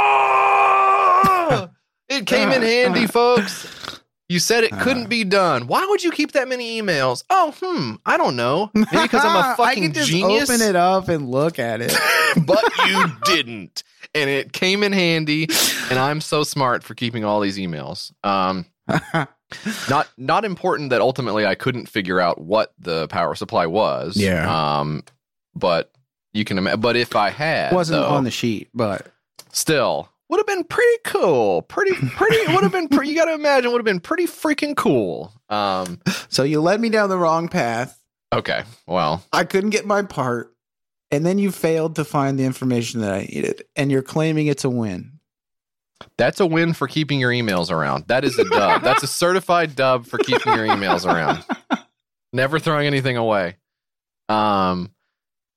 It 2.09 2.25
came 2.25 2.51
in 2.51 2.61
handy, 2.61 3.07
folks. 3.07 4.01
You 4.27 4.39
said 4.39 4.63
it 4.63 4.71
couldn't 4.71 5.07
be 5.07 5.23
done. 5.23 5.67
Why 5.67 5.85
would 5.85 6.03
you 6.03 6.09
keep 6.09 6.31
that 6.31 6.47
many 6.47 6.81
emails? 6.81 7.23
Oh, 7.29 7.53
hmm. 7.61 7.95
I 8.07 8.17
don't 8.17 8.35
know. 8.35 8.71
Maybe 8.73 8.87
because 8.91 9.23
I'm 9.23 9.35
a 9.35 9.55
fucking 9.55 9.63
I 9.63 9.75
can 9.75 9.93
just 9.93 10.09
genius. 10.09 10.49
open 10.49 10.67
it 10.67 10.75
up 10.75 11.09
and 11.09 11.29
look 11.29 11.59
at 11.59 11.79
it. 11.79 11.95
but 12.45 12.63
you 12.87 13.05
didn't. 13.25 13.83
And 14.15 14.27
it 14.27 14.51
came 14.51 14.81
in 14.81 14.93
handy. 14.93 15.47
And 15.91 15.99
I'm 15.99 16.21
so 16.21 16.43
smart 16.43 16.83
for 16.83 16.95
keeping 16.95 17.23
all 17.23 17.39
these 17.39 17.59
emails. 17.59 18.11
Um, 18.23 18.65
not 19.89 20.09
not 20.17 20.43
important 20.43 20.89
that 20.89 21.01
ultimately 21.01 21.45
I 21.45 21.53
couldn't 21.53 21.87
figure 21.87 22.19
out 22.19 22.41
what 22.41 22.73
the 22.79 23.07
power 23.09 23.35
supply 23.35 23.67
was. 23.67 24.17
Yeah. 24.17 24.79
Um, 24.79 25.03
but 25.53 25.91
you 26.33 26.45
can 26.45 26.57
imagine. 26.57 26.81
But 26.81 26.95
if 26.95 27.15
I 27.15 27.29
had, 27.29 27.73
Wasn't 27.73 28.01
though, 28.01 28.09
on 28.09 28.23
the 28.23 28.31
sheet, 28.31 28.69
but 28.73 29.05
still 29.51 30.09
would 30.29 30.37
have 30.37 30.47
been 30.47 30.63
pretty 30.63 30.97
cool. 31.03 31.61
Pretty 31.63 31.93
pretty 31.93 32.53
would 32.53 32.63
have 32.63 32.71
been. 32.71 32.87
Pre- 32.87 33.07
you 33.07 33.15
got 33.15 33.25
to 33.25 33.33
imagine 33.33 33.71
would 33.71 33.79
have 33.79 33.85
been 33.85 33.99
pretty 33.99 34.25
freaking 34.25 34.75
cool. 34.75 35.33
Um. 35.49 35.99
so 36.29 36.43
you 36.43 36.61
led 36.61 36.79
me 36.81 36.89
down 36.89 37.09
the 37.09 37.17
wrong 37.17 37.47
path. 37.47 37.99
Okay. 38.33 38.63
Well. 38.87 39.23
I 39.31 39.43
couldn't 39.43 39.69
get 39.69 39.85
my 39.85 40.01
part, 40.01 40.53
and 41.11 41.25
then 41.25 41.37
you 41.37 41.51
failed 41.51 41.95
to 41.95 42.03
find 42.03 42.39
the 42.39 42.43
information 42.45 43.01
that 43.01 43.13
I 43.13 43.19
needed, 43.21 43.63
and 43.75 43.91
you're 43.91 44.01
claiming 44.01 44.47
it's 44.47 44.63
a 44.63 44.69
win. 44.69 45.19
That's 46.17 46.39
a 46.39 46.45
win 46.45 46.73
for 46.73 46.87
keeping 46.87 47.19
your 47.19 47.31
emails 47.31 47.71
around. 47.71 48.07
That 48.07 48.23
is 48.25 48.37
a 48.37 48.43
dub. 48.43 48.83
That's 48.83 49.03
a 49.03 49.07
certified 49.07 49.75
dub 49.75 50.05
for 50.05 50.17
keeping 50.17 50.53
your 50.53 50.67
emails 50.67 51.05
around. 51.05 51.43
Never 52.33 52.59
throwing 52.59 52.85
anything 52.85 53.15
away. 53.15 53.55
Um, 54.27 54.91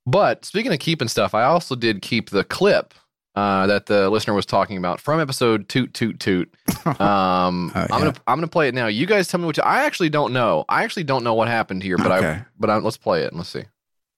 but 0.06 0.44
speaking 0.44 0.72
of 0.72 0.78
keeping 0.78 1.08
stuff, 1.08 1.34
I 1.34 1.44
also 1.44 1.74
did 1.74 2.02
keep 2.02 2.30
the 2.30 2.44
clip 2.44 2.94
uh, 3.38 3.66
that 3.68 3.86
the 3.86 4.10
listener 4.10 4.34
was 4.34 4.46
talking 4.46 4.76
about 4.76 5.00
from 5.00 5.20
episode 5.20 5.68
toot 5.68 5.94
toot 5.94 6.18
toot. 6.18 6.52
Um, 6.86 7.70
Oh, 7.76 7.80
I'm 7.90 8.00
gonna 8.00 8.14
I'm 8.26 8.38
gonna 8.38 8.48
play 8.48 8.68
it 8.68 8.74
now. 8.74 8.86
You 8.86 9.06
guys 9.06 9.28
tell 9.28 9.38
me 9.38 9.46
what 9.46 9.56
you, 9.56 9.62
I 9.62 9.84
actually 9.84 10.08
don't 10.08 10.32
know. 10.32 10.64
I 10.68 10.84
actually 10.84 11.04
don't 11.04 11.22
know 11.22 11.34
what 11.34 11.48
happened 11.48 11.82
here, 11.82 11.96
but 11.98 12.10
I 12.10 12.44
but 12.58 12.70
I, 12.70 12.78
let's 12.78 12.96
play 12.96 13.22
it 13.22 13.28
and 13.28 13.36
let's 13.36 13.50
see. 13.50 13.64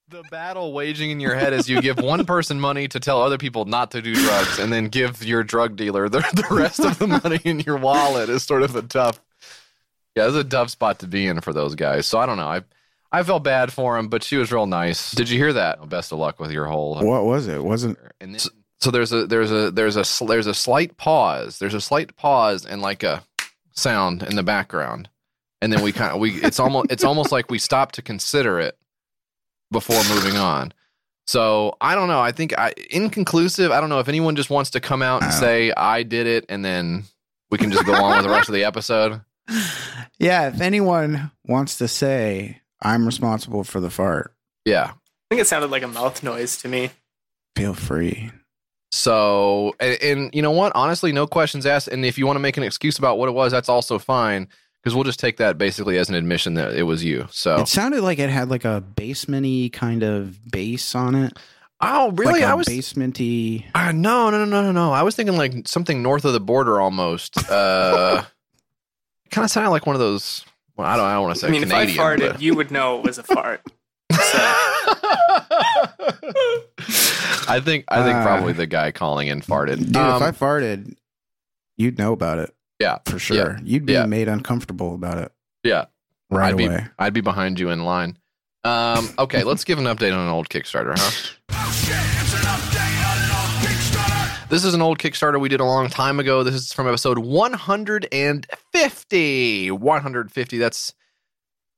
The 0.09 0.23
battle 0.29 0.73
waging 0.73 1.11
in 1.11 1.19
your 1.19 1.35
head 1.35 1.53
as 1.53 1.69
you 1.69 1.81
give 1.81 1.97
one 1.99 2.25
person 2.25 2.59
money 2.59 2.87
to 2.89 2.99
tell 2.99 3.21
other 3.21 3.37
people 3.37 3.65
not 3.65 3.91
to 3.91 4.01
do 4.01 4.13
drugs, 4.13 4.59
and 4.59 4.71
then 4.71 4.87
give 4.87 5.23
your 5.23 5.43
drug 5.43 5.75
dealer 5.75 6.09
the, 6.09 6.19
the 6.33 6.53
rest 6.53 6.79
of 6.79 6.97
the 6.99 7.07
money 7.07 7.39
in 7.45 7.61
your 7.61 7.77
wallet 7.77 8.29
is 8.29 8.43
sort 8.43 8.63
of 8.63 8.75
a 8.75 8.81
tough. 8.81 9.21
Yeah, 10.15 10.27
it's 10.27 10.35
a 10.35 10.43
tough 10.43 10.69
spot 10.69 10.99
to 10.99 11.07
be 11.07 11.27
in 11.27 11.39
for 11.41 11.53
those 11.53 11.75
guys. 11.75 12.07
So 12.07 12.19
I 12.19 12.25
don't 12.25 12.37
know. 12.37 12.47
I 12.47 12.61
I 13.11 13.23
felt 13.23 13.43
bad 13.43 13.71
for 13.73 13.97
him, 13.97 14.07
but 14.07 14.23
she 14.23 14.37
was 14.37 14.51
real 14.51 14.67
nice. 14.67 15.11
Did 15.11 15.29
you 15.29 15.37
hear 15.37 15.53
that? 15.53 15.87
Best 15.89 16.11
of 16.11 16.19
luck 16.19 16.39
with 16.39 16.51
your 16.51 16.65
whole. 16.65 16.95
What 16.95 17.25
was 17.25 17.47
it? 17.47 17.63
Wasn't 17.63 17.97
And 18.21 18.35
then, 18.35 18.41
so 18.81 18.91
there's 18.91 19.11
a 19.13 19.25
there's 19.27 19.51
a 19.51 19.71
there's 19.71 19.95
a 19.97 20.03
there's 20.25 20.47
a 20.47 20.53
slight 20.53 20.97
pause. 20.97 21.59
There's 21.59 21.73
a 21.73 21.81
slight 21.81 22.15
pause 22.15 22.65
and 22.65 22.81
like 22.81 23.03
a 23.03 23.23
sound 23.73 24.23
in 24.23 24.35
the 24.35 24.43
background, 24.43 25.09
and 25.61 25.71
then 25.71 25.81
we 25.83 25.91
kind 25.91 26.11
of 26.13 26.19
we 26.19 26.31
it's 26.41 26.59
almost 26.59 26.91
it's 26.91 27.03
almost 27.03 27.31
like 27.31 27.49
we 27.49 27.59
stop 27.59 27.91
to 27.93 28.01
consider 28.01 28.59
it 28.59 28.77
before 29.71 30.01
moving 30.13 30.35
on. 30.37 30.73
So 31.27 31.77
I 31.79 31.95
don't 31.95 32.07
know. 32.07 32.19
I 32.19 32.31
think 32.31 32.57
I 32.57 32.73
inconclusive. 32.89 33.71
I 33.71 33.79
don't 33.79 33.89
know 33.89 33.99
if 33.99 34.09
anyone 34.09 34.35
just 34.35 34.49
wants 34.49 34.71
to 34.71 34.79
come 34.79 35.01
out 35.01 35.21
and 35.21 35.29
I 35.29 35.31
don't- 35.31 35.39
say 35.39 35.71
I 35.77 36.03
did 36.03 36.27
it, 36.27 36.45
and 36.49 36.65
then 36.65 37.03
we 37.51 37.57
can 37.57 37.71
just 37.71 37.85
go 37.85 37.93
on 37.93 38.17
with 38.17 38.23
the 38.25 38.29
rest 38.31 38.49
of 38.49 38.55
the 38.55 38.63
episode. 38.65 39.21
yeah. 40.19 40.47
If 40.47 40.59
anyone 40.61 41.31
wants 41.45 41.77
to 41.77 41.87
say 41.87 42.61
I'm 42.81 43.05
responsible 43.05 43.63
for 43.63 43.79
the 43.79 43.89
fart, 43.89 44.33
Yeah. 44.65 44.91
I 44.93 44.95
think 45.35 45.41
it 45.41 45.47
sounded 45.47 45.69
like 45.71 45.83
a 45.83 45.87
mouth 45.87 46.23
noise 46.23 46.57
to 46.57 46.67
me. 46.67 46.89
feel 47.55 47.73
free. 47.73 48.31
So, 48.91 49.73
and, 49.79 50.01
and 50.01 50.35
you 50.35 50.41
know 50.41 50.51
what? 50.51 50.71
Honestly, 50.75 51.11
no 51.11 51.25
questions 51.27 51.65
asked. 51.65 51.87
And 51.87 52.05
if 52.05 52.17
you 52.17 52.25
want 52.27 52.35
to 52.35 52.41
make 52.41 52.57
an 52.57 52.63
excuse 52.63 52.97
about 52.99 53.17
what 53.17 53.29
it 53.29 53.33
was, 53.33 53.51
that's 53.51 53.69
also 53.69 53.97
fine 53.99 54.47
because 54.83 54.95
we'll 54.95 55.03
just 55.03 55.19
take 55.19 55.37
that 55.37 55.57
basically 55.57 55.97
as 55.97 56.09
an 56.09 56.15
admission 56.15 56.55
that 56.55 56.73
it 56.73 56.83
was 56.83 57.03
you. 57.03 57.27
So, 57.31 57.57
It 57.61 57.67
sounded 57.67 58.01
like 58.01 58.19
it 58.19 58.29
had 58.29 58.49
like 58.49 58.65
a 58.65 58.81
basement-y 58.81 59.69
kind 59.71 60.03
of 60.03 60.51
bass 60.51 60.93
on 60.95 61.15
it. 61.15 61.37
Oh, 61.79 62.11
really? 62.11 62.33
Like 62.33 62.41
a 62.43 62.47
I 62.47 62.53
was 62.53 62.67
basementy. 62.67 63.65
uh, 63.73 63.91
no, 63.91 64.29
no, 64.29 64.43
no, 64.43 64.45
no, 64.45 64.61
no, 64.63 64.71
no. 64.71 64.91
I 64.91 65.01
was 65.03 65.15
thinking 65.15 65.37
like 65.37 65.67
something 65.67 66.03
north 66.03 66.25
of 66.25 66.33
the 66.33 66.39
border 66.41 66.79
almost. 66.81 67.37
Uh, 67.49 68.23
kind 69.31 69.45
of 69.45 69.49
sounded 69.51 69.69
like 69.69 69.85
one 69.85 69.95
of 69.95 69.99
those. 70.01 70.43
Well, 70.75 70.85
I 70.87 70.97
don't. 70.97 71.05
I 71.05 71.13
don't 71.13 71.23
want 71.23 71.35
to 71.35 71.39
say 71.41 71.47
I 71.47 71.51
mean, 71.51 71.61
Canadian. 71.63 71.89
if 71.89 71.99
I 71.99 72.03
farted, 72.03 72.31
but- 72.33 72.41
you 72.41 72.55
would 72.55 72.69
know 72.71 72.99
it 72.99 73.05
was 73.05 73.17
a 73.17 73.23
fart. 73.23 73.61
So, 74.11 74.37
I 77.47 77.59
think. 77.63 77.85
I 77.89 78.03
think 78.03 78.17
Uh, 78.17 78.23
probably 78.23 78.53
the 78.53 78.67
guy 78.67 78.91
calling 78.91 79.27
in 79.27 79.41
farted. 79.41 79.77
Dude, 79.85 79.97
Um, 79.97 80.21
if 80.21 80.23
I 80.27 80.31
farted, 80.31 80.95
you'd 81.77 81.97
know 81.97 82.13
about 82.13 82.37
it 82.39 82.53
yeah, 82.79 82.99
for 83.05 83.17
sure. 83.19 83.59
You'd 83.63 83.85
be 83.85 83.93
Yeah. 83.93 84.05
made 84.05 84.27
uncomfortable 84.27 84.93
about 84.95 85.17
it 85.17 85.31
yeah. 85.63 85.85
right 86.29 86.49
I'd 86.51 86.57
be. 86.57 86.65
away. 86.65 86.87
I'd 86.99 87.13
be 87.13 87.21
behind 87.21 87.59
you 87.59 87.69
in 87.71 87.83
line. 87.83 88.17
Um, 88.63 89.09
okay, 89.17 89.43
let's 89.43 89.63
give 89.63 89.79
an 89.79 89.85
update 89.85 90.13
on 90.13 90.19
an 90.19 90.29
old 90.29 90.49
Kickstarter, 90.49 90.93
huh? 90.95 91.11
This 94.49 94.65
is 94.65 94.73
an 94.73 94.81
old 94.81 94.99
Kickstarter 94.99 95.39
we 95.39 95.47
did 95.47 95.61
a 95.61 95.65
long 95.65 95.87
time 95.89 96.19
ago. 96.19 96.43
This 96.43 96.55
is 96.55 96.73
from 96.73 96.85
episode 96.87 97.17
150. 97.19 99.71
150. 99.71 100.57
That's 100.57 100.93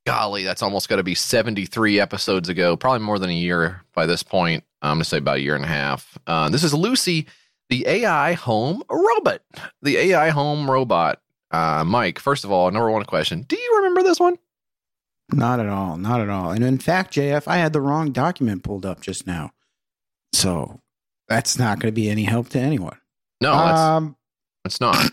golly, 0.06 0.44
that's 0.44 0.62
almost 0.62 0.89
got 0.89 0.98
to 0.98 1.04
be 1.04 1.16
73 1.16 2.00
episodes 2.00 2.50
ago. 2.50 2.76
Probably 2.76 3.00
more 3.00 3.20
than 3.20 3.30
a 3.30 3.34
year 3.34 3.82
by 3.94 4.06
this 4.06 4.24
point. 4.24 4.63
I'm 4.82 4.96
going 4.96 5.04
to 5.04 5.10
say 5.10 5.18
about 5.18 5.38
a 5.38 5.42
year 5.42 5.56
and 5.56 5.66
a 5.66 5.70
half. 5.70 6.18
Uh, 6.28 6.50
this 6.50 6.63
is 6.63 6.74
Lucy, 6.74 7.28
the 7.70 7.88
AI 7.88 8.34
home 8.34 8.84
robot. 8.89 9.42
The 9.82 9.98
AI 9.98 10.30
home 10.30 10.70
robot. 10.70 11.22
Uh, 11.52 11.84
Mike, 11.86 12.20
first 12.20 12.44
of 12.44 12.52
all, 12.52 12.70
number 12.72 12.89
one 12.89 13.06
question. 13.06 13.44
Do 13.44 13.56
you 13.56 13.78
remember 13.78 14.04
this 14.04 14.20
one? 14.20 14.38
Not 15.32 15.60
at 15.60 15.70
all. 15.70 15.98
Not 15.98 16.20
at 16.20 16.30
all. 16.30 16.52
And 16.52 16.63
in 16.63 16.80
fact, 16.80 17.13
JF, 17.13 17.48
I 17.48 17.58
had 17.58 17.74
the 17.74 17.82
wrong 17.82 18.12
document 18.12 18.63
pulled 18.63 18.86
up 18.86 19.02
just 19.02 19.26
now. 19.26 19.52
So 20.34 20.82
that's 21.28 21.58
not 21.58 21.80
going 21.80 21.92
to 21.92 21.96
be 21.96 22.10
any 22.10 22.24
help 22.24 22.50
to 22.50 22.60
anyone. 22.60 22.98
No, 23.39 23.52
it's, 23.54 23.80
um, 23.80 24.16
it's 24.66 24.82
not. 24.82 25.12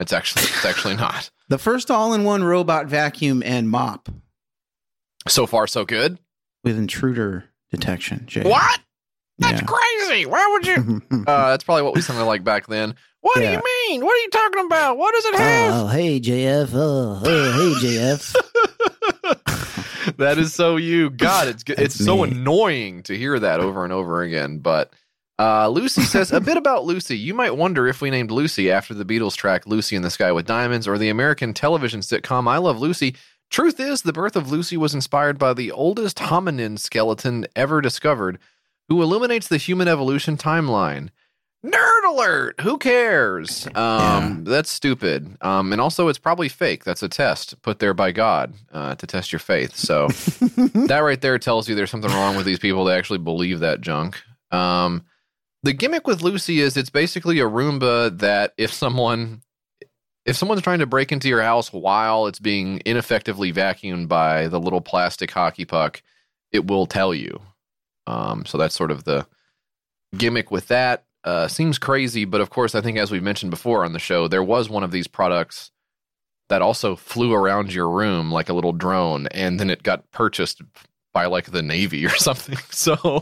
It's 0.00 0.12
actually 0.12 0.42
it's 0.42 0.64
actually 0.64 0.96
not. 0.96 1.30
The 1.48 1.58
first 1.58 1.90
all 1.90 2.12
in 2.14 2.24
one 2.24 2.42
robot 2.44 2.86
vacuum 2.86 3.42
and 3.44 3.68
mop 3.70 4.08
So 5.28 5.46
far, 5.46 5.66
so 5.66 5.84
good. 5.84 6.18
with 6.64 6.76
intruder 6.78 7.44
detection. 7.70 8.26
JF. 8.28 8.44
What? 8.44 8.80
That's 9.38 9.60
Yeah. 9.60 9.66
crazy. 9.66 10.26
Why 10.26 10.46
would 10.52 10.66
you? 10.66 11.02
Uh, 11.26 11.50
that's 11.50 11.64
probably 11.64 11.82
what 11.82 11.94
we 11.94 12.00
sounded 12.00 12.24
like 12.24 12.42
back 12.44 12.66
then. 12.68 12.94
What 13.20 13.40
Yeah. 13.42 13.50
do 13.50 13.56
you 13.56 13.62
mean? 13.90 14.04
What 14.04 14.14
are 14.16 14.20
you 14.20 14.30
talking 14.30 14.64
about? 14.66 14.96
What 14.98 15.14
does 15.14 15.24
it 15.26 15.34
have? 15.36 15.74
Oh, 15.74 15.86
hey, 15.88 16.20
JF. 16.20 16.70
Oh, 16.72 17.20
oh, 17.24 17.74
hey, 17.80 17.86
JF. 17.88 18.34
that 20.18 20.38
is 20.38 20.54
so 20.54 20.76
you. 20.76 21.10
God, 21.10 21.48
it's 21.48 21.62
good. 21.64 21.78
it's 21.80 21.94
so 21.96 22.22
annoying 22.22 23.02
to 23.04 23.16
hear 23.16 23.38
that 23.38 23.60
over 23.60 23.84
and 23.84 23.92
over 23.92 24.22
again. 24.22 24.58
But 24.58 24.92
uh, 25.38 25.68
Lucy 25.68 26.02
says 26.02 26.32
a 26.32 26.40
bit 26.40 26.56
about 26.56 26.84
Lucy. 26.84 27.16
You 27.16 27.34
might 27.34 27.56
wonder 27.56 27.86
if 27.86 28.00
we 28.00 28.10
named 28.10 28.30
Lucy 28.30 28.70
after 28.70 28.94
the 28.94 29.04
Beatles 29.04 29.36
track 29.36 29.66
"Lucy 29.66 29.96
in 29.96 30.02
the 30.02 30.10
Sky 30.10 30.32
with 30.32 30.46
Diamonds" 30.46 30.88
or 30.88 30.98
the 30.98 31.08
American 31.08 31.52
television 31.52 32.00
sitcom 32.00 32.48
"I 32.48 32.58
Love 32.58 32.80
Lucy." 32.80 33.14
Truth 33.50 33.78
is, 33.78 34.02
the 34.02 34.12
birth 34.12 34.34
of 34.34 34.50
Lucy 34.50 34.76
was 34.76 34.94
inspired 34.94 35.38
by 35.38 35.54
the 35.54 35.70
oldest 35.70 36.18
hominin 36.18 36.78
skeleton 36.78 37.46
ever 37.54 37.80
discovered, 37.80 38.38
who 38.88 39.02
illuminates 39.02 39.46
the 39.46 39.56
human 39.56 39.86
evolution 39.86 40.36
timeline. 40.36 41.10
Nerd 41.64 42.04
alert! 42.08 42.60
Who 42.60 42.78
cares? 42.78 43.66
Um, 43.74 44.44
That's 44.44 44.70
stupid. 44.70 45.36
Um, 45.40 45.72
and 45.72 45.80
also, 45.80 46.08
it's 46.08 46.18
probably 46.18 46.48
fake. 46.48 46.84
That's 46.84 47.02
a 47.02 47.08
test 47.08 47.60
put 47.62 47.78
there 47.78 47.94
by 47.94 48.12
God 48.12 48.54
uh, 48.72 48.94
to 48.96 49.06
test 49.06 49.32
your 49.32 49.40
faith. 49.40 49.74
So 49.76 50.08
that 50.86 51.00
right 51.02 51.20
there 51.20 51.38
tells 51.38 51.68
you 51.68 51.74
there's 51.74 51.90
something 51.90 52.10
wrong 52.10 52.36
with 52.36 52.46
these 52.46 52.58
people 52.58 52.84
that 52.84 52.98
actually 52.98 53.18
believe 53.18 53.60
that 53.60 53.80
junk. 53.80 54.20
Um, 54.50 55.04
the 55.66 55.72
gimmick 55.72 56.06
with 56.06 56.22
Lucy 56.22 56.60
is 56.60 56.76
it's 56.76 56.90
basically 56.90 57.40
a 57.40 57.44
Roomba 57.44 58.16
that 58.20 58.54
if 58.56 58.72
someone 58.72 59.42
if 60.24 60.36
someone's 60.36 60.62
trying 60.62 60.78
to 60.78 60.86
break 60.86 61.10
into 61.10 61.28
your 61.28 61.42
house 61.42 61.72
while 61.72 62.28
it's 62.28 62.38
being 62.38 62.78
ineffectively 62.84 63.52
vacuumed 63.52 64.06
by 64.06 64.46
the 64.46 64.60
little 64.60 64.80
plastic 64.80 65.30
hockey 65.30 65.64
puck, 65.64 66.02
it 66.52 66.68
will 66.68 66.86
tell 66.86 67.12
you. 67.12 67.40
Um, 68.06 68.44
so 68.44 68.58
that's 68.58 68.76
sort 68.76 68.92
of 68.92 69.04
the 69.04 69.26
gimmick 70.16 70.52
with 70.52 70.68
that. 70.68 71.04
Uh, 71.24 71.48
seems 71.48 71.78
crazy, 71.78 72.24
but 72.24 72.40
of 72.40 72.50
course, 72.50 72.76
I 72.76 72.80
think 72.80 72.96
as 72.96 73.10
we 73.10 73.18
mentioned 73.18 73.50
before 73.50 73.84
on 73.84 73.92
the 73.92 73.98
show, 73.98 74.28
there 74.28 74.44
was 74.44 74.70
one 74.70 74.84
of 74.84 74.92
these 74.92 75.08
products 75.08 75.72
that 76.48 76.62
also 76.62 76.94
flew 76.94 77.32
around 77.32 77.72
your 77.72 77.90
room 77.90 78.30
like 78.30 78.48
a 78.48 78.54
little 78.54 78.72
drone, 78.72 79.26
and 79.28 79.58
then 79.58 79.70
it 79.70 79.82
got 79.82 80.08
purchased 80.12 80.62
by 81.12 81.26
like 81.26 81.50
the 81.50 81.62
Navy 81.62 82.06
or 82.06 82.10
something. 82.16 82.58
So, 82.70 83.20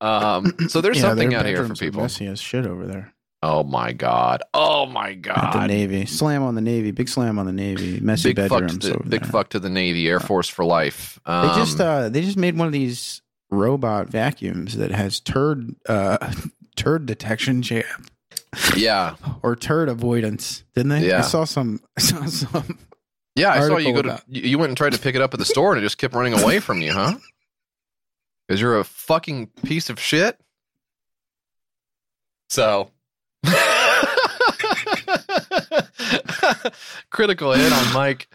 um, 0.00 0.54
so 0.68 0.80
there's 0.80 0.96
Yeah, 0.96 1.02
something 1.02 1.34
out 1.34 1.46
here 1.46 1.66
for 1.66 1.74
people. 1.74 2.02
Messy 2.02 2.26
as 2.26 2.40
shit 2.40 2.66
over 2.66 2.86
there 2.86 3.12
Oh 3.42 3.62
my 3.62 3.92
god! 3.92 4.42
Oh 4.54 4.86
my 4.86 5.10
at 5.10 5.22
the 5.22 5.28
god! 5.30 5.68
Navy. 5.68 6.06
Slam 6.06 6.42
on 6.42 6.54
the 6.54 6.60
Navy. 6.62 6.90
Big 6.90 7.08
slam 7.08 7.38
on 7.38 7.44
the 7.46 7.52
Navy. 7.52 8.00
Messy 8.00 8.32
Big 8.32 8.48
fuck, 8.48 8.60
to 8.66 8.74
bedrooms. 8.74 8.84
the, 9.04 9.08
big 9.08 9.20
there. 9.22 9.30
fuck 9.30 9.50
to 9.50 9.60
the 9.60 9.68
Navy, 9.68 10.08
Air 10.08 10.20
Force 10.20 10.48
for 10.48 10.64
life. 10.64 11.20
They 11.26 11.32
Um, 11.32 11.56
just 11.58 11.78
uh, 11.80 12.08
they 12.08 12.22
just 12.22 12.38
made 12.38 12.56
one 12.56 12.66
of 12.66 12.72
these 12.72 13.20
robot 13.50 14.08
vacuums 14.08 14.76
that 14.78 14.90
has 14.90 15.20
turd 15.20 15.76
uh, 15.88 16.32
turd 16.76 17.06
detection 17.06 17.62
jam 17.62 17.84
yeah, 18.74 19.16
or 19.42 19.54
turd 19.54 19.88
avoidance, 19.90 20.64
didn't 20.74 20.88
they? 20.88 21.08
Yeah. 21.08 21.18
I 21.18 21.20
saw 21.22 21.44
some. 21.44 21.80
I 21.96 22.00
saw 22.00 22.24
some. 22.24 22.78
yeah. 23.34 23.50
I 23.50 23.60
saw 23.60 23.76
you 23.76 23.92
go 23.92 24.02
to 24.02 24.08
about- 24.08 24.22
you 24.28 24.42
you 24.42 24.58
went 24.58 24.70
and 24.70 24.76
tried 24.76 24.92
to 24.94 24.98
pick 24.98 25.14
it 25.14 25.20
up 25.20 25.34
at 25.34 25.38
the 25.38 25.44
store, 25.46 25.72
and 25.74 25.78
it 25.78 25.84
just 25.84 25.98
kept 25.98 26.14
running 26.14 26.32
away 26.32 26.58
from 26.58 26.80
you, 26.80 26.92
huh? 26.92 27.14
Because 28.46 28.60
you're 28.60 28.78
a 28.78 28.84
fucking 28.84 29.48
piece 29.64 29.90
of 29.90 29.98
shit. 29.98 30.38
So. 32.48 32.90
critical 37.10 37.52
hit 37.52 37.72
on 37.72 37.92
Mike. 37.92 38.28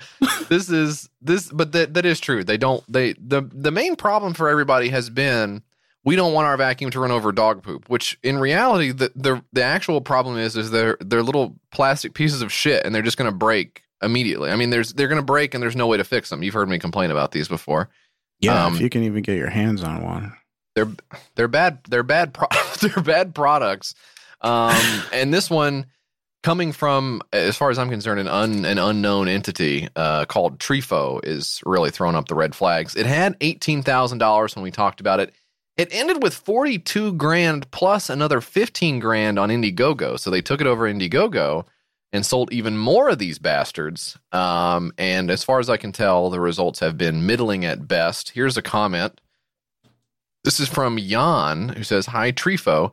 This 0.50 0.70
is 0.70 1.10
this, 1.22 1.52
but 1.52 1.72
that 1.74 1.94
that 1.94 2.06
is 2.06 2.20
true. 2.20 2.44
They 2.44 2.58
don't. 2.58 2.84
They 2.92 3.14
the 3.14 3.42
the 3.42 3.72
main 3.72 3.96
problem 3.96 4.34
for 4.34 4.50
everybody 4.50 4.90
has 4.90 5.10
been 5.10 5.64
we 6.04 6.16
don't 6.16 6.34
want 6.34 6.48
our 6.48 6.58
vacuum 6.58 6.90
to 6.92 7.00
run 7.00 7.12
over 7.12 7.32
dog 7.32 7.64
poop. 7.64 7.90
Which 7.90 8.18
in 8.24 8.38
reality, 8.40 8.92
the 8.92 9.12
the 9.16 9.44
the 9.54 9.64
actual 9.64 10.02
problem 10.02 10.38
is 10.38 10.56
is 10.56 10.72
they're 10.72 10.98
they're 11.00 11.24
little 11.24 11.56
plastic 11.72 12.14
pieces 12.14 12.42
of 12.42 12.52
shit, 12.52 12.86
and 12.86 12.94
they're 12.94 13.02
just 13.02 13.18
going 13.18 13.32
to 13.32 13.38
break 13.38 13.84
immediately. 14.02 14.50
I 14.52 14.56
mean, 14.56 14.72
there's 14.72 14.94
they're 14.94 15.08
going 15.08 15.22
to 15.22 15.26
break, 15.26 15.54
and 15.54 15.62
there's 15.62 15.76
no 15.76 15.88
way 15.88 15.98
to 15.98 16.04
fix 16.04 16.30
them. 16.30 16.44
You've 16.44 16.54
heard 16.54 16.70
me 16.70 16.80
complain 16.80 17.12
about 17.12 17.32
these 17.32 17.48
before. 17.48 17.90
Yeah, 18.42 18.66
Um, 18.66 18.76
if 18.76 18.82
you 18.82 18.90
can 18.90 19.04
even 19.04 19.22
get 19.24 19.38
your 19.38 19.50
hands 19.50 19.84
on 19.84 20.04
one. 20.04 20.34
they're 20.76 20.90
they're 21.36 21.48
bad 21.48 21.80
they're 21.90 22.04
bad 22.04 22.34
pro- 22.34 22.48
they're 22.82 23.04
bad 23.04 23.34
products. 23.36 23.94
Um 24.42 24.76
and 25.14 25.34
this 25.34 25.50
one 25.50 25.86
coming 26.44 26.72
from 26.72 27.22
as 27.32 27.56
far 27.56 27.70
as 27.70 27.78
i'm 27.78 27.90
concerned 27.92 28.20
an 28.20 28.28
un, 28.28 28.66
an 28.66 28.80
unknown 28.80 29.28
entity 29.28 29.88
uh 29.96 30.26
called 30.26 30.58
trifo 30.58 31.20
is 31.24 31.62
really 31.68 31.92
throwing 31.92 32.16
up 32.16 32.28
the 32.28 32.36
red 32.36 32.56
flags. 32.56 32.96
It 32.96 33.06
had 33.06 33.40
$18000 33.40 34.56
when 34.56 34.64
we 34.64 34.72
talked 34.72 35.00
about 35.00 35.20
it. 35.20 35.34
It 35.78 35.90
ended 35.92 36.22
with 36.22 36.34
42 36.34 37.14
grand 37.14 37.70
plus 37.72 38.10
another 38.10 38.42
15 38.42 39.00
grand 39.00 39.40
on 39.40 39.50
indiegogo. 39.50 40.20
So 40.20 40.30
they 40.30 40.42
took 40.42 40.62
it 40.62 40.68
over 40.68 40.92
indiegogo 40.92 41.66
and 42.14 42.26
sold 42.26 42.52
even 42.52 42.78
more 42.78 43.10
of 43.10 43.20
these 43.20 43.40
bastards 43.40 44.18
um 44.32 44.92
and 44.98 45.32
as 45.32 45.44
far 45.44 45.60
as 45.60 45.70
i 45.70 45.78
can 45.78 45.92
tell 45.92 46.30
the 46.30 46.40
results 46.40 46.80
have 46.80 46.98
been 46.98 47.26
middling 47.26 47.66
at 47.66 47.88
best 47.88 48.30
here's 48.30 48.58
a 48.58 48.62
comment 48.62 49.20
this 50.44 50.60
is 50.60 50.68
from 50.68 50.98
Jan, 50.98 51.70
who 51.70 51.84
says, 51.84 52.08
Hi, 52.08 52.32
Trifo. 52.32 52.92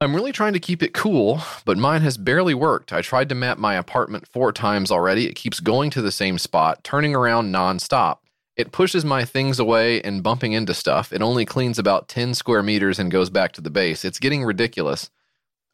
I'm 0.00 0.14
really 0.14 0.32
trying 0.32 0.54
to 0.54 0.60
keep 0.60 0.82
it 0.82 0.94
cool, 0.94 1.42
but 1.66 1.78
mine 1.78 2.00
has 2.02 2.16
barely 2.16 2.54
worked. 2.54 2.92
I 2.92 3.02
tried 3.02 3.28
to 3.28 3.34
map 3.34 3.58
my 3.58 3.74
apartment 3.74 4.26
four 4.26 4.50
times 4.50 4.90
already. 4.90 5.26
It 5.26 5.34
keeps 5.34 5.60
going 5.60 5.90
to 5.90 6.02
the 6.02 6.10
same 6.10 6.38
spot, 6.38 6.82
turning 6.82 7.14
around 7.14 7.52
nonstop. 7.52 8.18
It 8.56 8.72
pushes 8.72 9.04
my 9.04 9.24
things 9.24 9.58
away 9.58 10.00
and 10.02 10.22
bumping 10.22 10.52
into 10.52 10.74
stuff. 10.74 11.12
It 11.12 11.22
only 11.22 11.44
cleans 11.44 11.78
about 11.78 12.08
10 12.08 12.34
square 12.34 12.62
meters 12.62 12.98
and 12.98 13.10
goes 13.10 13.28
back 13.28 13.52
to 13.52 13.60
the 13.60 13.70
base. 13.70 14.04
It's 14.04 14.18
getting 14.18 14.42
ridiculous. 14.42 15.10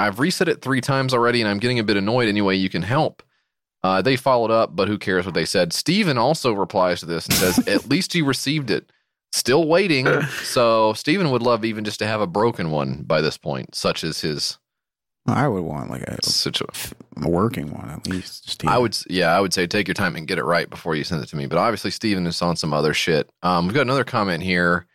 I've 0.01 0.19
reset 0.19 0.49
it 0.49 0.63
three 0.63 0.81
times 0.81 1.15
already, 1.15 1.41
and 1.41 1.49
I'm 1.49 1.59
getting 1.59 1.79
a 1.79 1.85
bit 1.85 1.97
annoyed 1.97 2.29
Anyway, 2.29 2.57
you 2.57 2.69
can 2.69 2.83
help. 2.83 3.23
Uh, 3.83 4.03
they 4.03 4.17
followed 4.17 4.51
up, 4.51 4.77
but 4.77 4.89
who 4.89 4.99
cares 4.99 5.25
what 5.25 5.35
they 5.35 5.45
said? 5.45 5.73
Steven 5.73 6.19
also 6.19 6.53
replies 6.53 7.01
to 7.01 7.07
this 7.07 7.27
and 7.27 7.35
says, 7.35 7.59
At 7.69 7.89
least 7.89 8.15
you 8.15 8.25
received 8.25 8.71
it. 8.71 8.91
Still 9.33 9.67
waiting. 9.67 10.07
so 10.43 10.93
Steven 10.95 11.31
would 11.31 11.43
love 11.43 11.65
even 11.65 11.85
just 11.85 11.99
to 12.01 12.07
have 12.07 12.21
a 12.21 12.27
broken 12.27 12.71
one 12.71 13.03
by 13.03 13.21
this 13.21 13.39
point, 13.39 13.75
such 13.75 14.05
as 14.05 14.21
his 14.21 14.59
I 15.27 15.49
would 15.49 15.63
want 15.63 15.91
like 15.91 16.03
a, 16.03 16.23
situation. 16.25 16.97
a 17.23 17.29
working 17.29 17.73
one 17.73 17.91
at 17.91 18.07
least. 18.07 18.51
Steve. 18.51 18.71
I 18.71 18.79
would, 18.79 18.97
yeah, 19.09 19.29
I 19.29 19.41
would 19.41 19.53
say 19.53 19.67
take 19.67 19.87
your 19.87 19.95
time 19.95 20.17
and 20.17 20.27
get 20.27 20.39
it 20.39 20.45
right 20.45 20.69
before 20.69 20.97
you 20.97 21.05
send 21.05 21.23
it 21.23 21.27
to 21.29 21.37
me. 21.37 21.47
But 21.47 21.59
obviously, 21.59 21.91
Steven 21.91 22.27
is 22.27 22.41
on 22.43 22.57
some 22.57 22.73
other 22.73 22.95
shit. 22.95 23.31
Um, 23.43 23.67
we've 23.67 23.75
got 23.75 23.83
another 23.83 24.05
comment 24.05 24.43
here. 24.43 24.87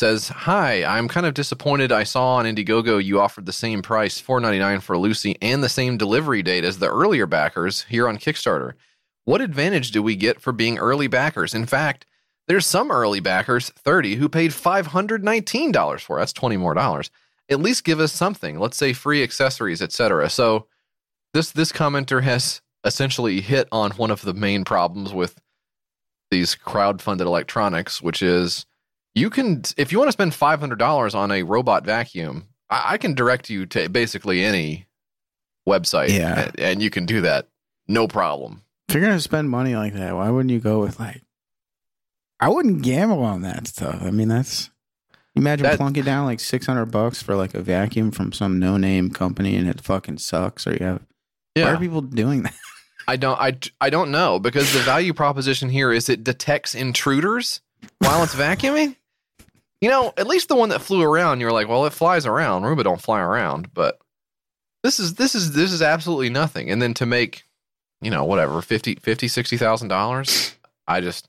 Says, 0.00 0.28
"Hi, 0.28 0.84
I'm 0.84 1.08
kind 1.08 1.24
of 1.24 1.34
disappointed. 1.34 1.92
I 1.92 2.02
saw 2.02 2.36
on 2.36 2.46
Indiegogo 2.46 3.02
you 3.02 3.20
offered 3.20 3.46
the 3.46 3.52
same 3.52 3.80
price, 3.80 4.18
four 4.18 4.40
ninety 4.40 4.58
nine 4.58 4.80
for 4.80 4.98
Lucy, 4.98 5.36
and 5.40 5.62
the 5.62 5.68
same 5.68 5.96
delivery 5.96 6.42
date 6.42 6.64
as 6.64 6.78
the 6.78 6.90
earlier 6.90 7.26
backers 7.26 7.82
here 7.88 8.08
on 8.08 8.18
Kickstarter. 8.18 8.72
What 9.24 9.40
advantage 9.40 9.92
do 9.92 10.02
we 10.02 10.16
get 10.16 10.40
for 10.40 10.52
being 10.52 10.78
early 10.78 11.06
backers? 11.06 11.54
In 11.54 11.66
fact." 11.66 12.06
There's 12.46 12.66
some 12.66 12.90
early 12.90 13.20
backers, 13.20 13.70
30, 13.70 14.16
who 14.16 14.28
paid 14.28 14.50
$519 14.50 16.02
for 16.02 16.18
it. 16.18 16.20
That's 16.20 16.32
20 16.34 16.58
more 16.58 16.74
dollars. 16.74 17.10
At 17.48 17.60
least 17.60 17.84
give 17.84 18.00
us 18.00 18.12
something. 18.12 18.58
Let's 18.58 18.76
say 18.76 18.92
free 18.92 19.22
accessories, 19.22 19.80
etc. 19.80 20.28
So 20.28 20.66
this 21.32 21.50
this 21.52 21.72
commenter 21.72 22.22
has 22.22 22.60
essentially 22.84 23.40
hit 23.40 23.66
on 23.72 23.92
one 23.92 24.10
of 24.10 24.22
the 24.22 24.34
main 24.34 24.64
problems 24.64 25.14
with 25.14 25.40
these 26.30 26.54
crowd-funded 26.54 27.26
electronics, 27.26 28.02
which 28.02 28.22
is 28.22 28.66
you 29.14 29.30
can 29.30 29.62
if 29.76 29.92
you 29.92 29.98
want 29.98 30.08
to 30.08 30.12
spend 30.12 30.32
$500 30.32 31.14
on 31.14 31.30
a 31.32 31.42
robot 31.42 31.84
vacuum, 31.84 32.48
I, 32.70 32.94
I 32.94 32.98
can 32.98 33.14
direct 33.14 33.50
you 33.50 33.66
to 33.66 33.88
basically 33.88 34.42
any 34.44 34.86
website 35.68 36.10
Yeah. 36.10 36.46
and, 36.46 36.60
and 36.60 36.82
you 36.82 36.90
can 36.90 37.06
do 37.06 37.20
that 37.22 37.48
no 37.88 38.08
problem. 38.08 38.62
If 38.88 38.94
you're 38.94 39.04
gonna 39.04 39.20
spend 39.20 39.48
money 39.50 39.74
like 39.76 39.94
that, 39.94 40.14
why 40.14 40.30
wouldn't 40.30 40.52
you 40.52 40.60
go 40.60 40.80
with 40.80 40.98
like? 41.00 41.22
I 42.40 42.48
wouldn't 42.48 42.82
gamble 42.82 43.22
on 43.22 43.42
that 43.42 43.66
stuff. 43.68 44.02
I 44.02 44.10
mean, 44.10 44.28
that's 44.28 44.70
imagine 45.34 45.64
That- 45.64 45.78
plunking 45.78 46.04
down 46.04 46.26
like 46.26 46.40
six 46.40 46.66
hundred 46.66 46.86
bucks 46.86 47.22
for 47.22 47.34
like 47.34 47.54
a 47.54 47.62
vacuum 47.62 48.10
from 48.10 48.32
some 48.32 48.58
no 48.58 48.76
name 48.76 49.10
company 49.10 49.56
and 49.56 49.68
it 49.68 49.80
fucking 49.80 50.18
sucks. 50.18 50.66
Or 50.66 50.72
you 50.72 50.84
have 50.84 50.98
why 51.54 51.62
Yeah. 51.62 51.74
are 51.74 51.78
people 51.78 52.02
doing 52.02 52.42
that? 52.42 52.54
I 53.08 53.16
don't 53.16 53.38
I, 53.40 53.58
I 53.80 53.90
don't 53.90 54.10
know 54.10 54.38
because 54.38 54.72
the 54.72 54.80
value 54.80 55.12
proposition 55.14 55.68
here 55.70 55.92
is 55.92 56.08
it 56.08 56.24
detects 56.24 56.74
intruders 56.74 57.60
while 57.98 58.22
it's 58.22 58.34
vacuuming. 58.34 58.96
You 59.84 59.90
know, 59.90 60.14
at 60.16 60.26
least 60.26 60.48
the 60.48 60.56
one 60.56 60.70
that 60.70 60.80
flew 60.80 61.02
around, 61.02 61.40
you're 61.40 61.52
like, 61.52 61.68
well, 61.68 61.84
it 61.84 61.92
flies 61.92 62.24
around. 62.24 62.62
Roomba 62.62 62.84
don't 62.84 63.02
fly 63.02 63.20
around, 63.20 63.74
but 63.74 63.98
this 64.82 64.98
is 64.98 65.14
this 65.14 65.34
is 65.34 65.52
this 65.52 65.72
is 65.72 65.82
absolutely 65.82 66.30
nothing. 66.30 66.70
And 66.70 66.80
then 66.80 66.94
to 66.94 67.04
make, 67.06 67.44
you 68.00 68.10
know, 68.10 68.24
whatever, 68.24 68.62
50 68.62 68.94
50 68.94 69.28
60,000 69.28 69.88
dollars, 69.88 70.56
I 70.88 71.02
just 71.02 71.28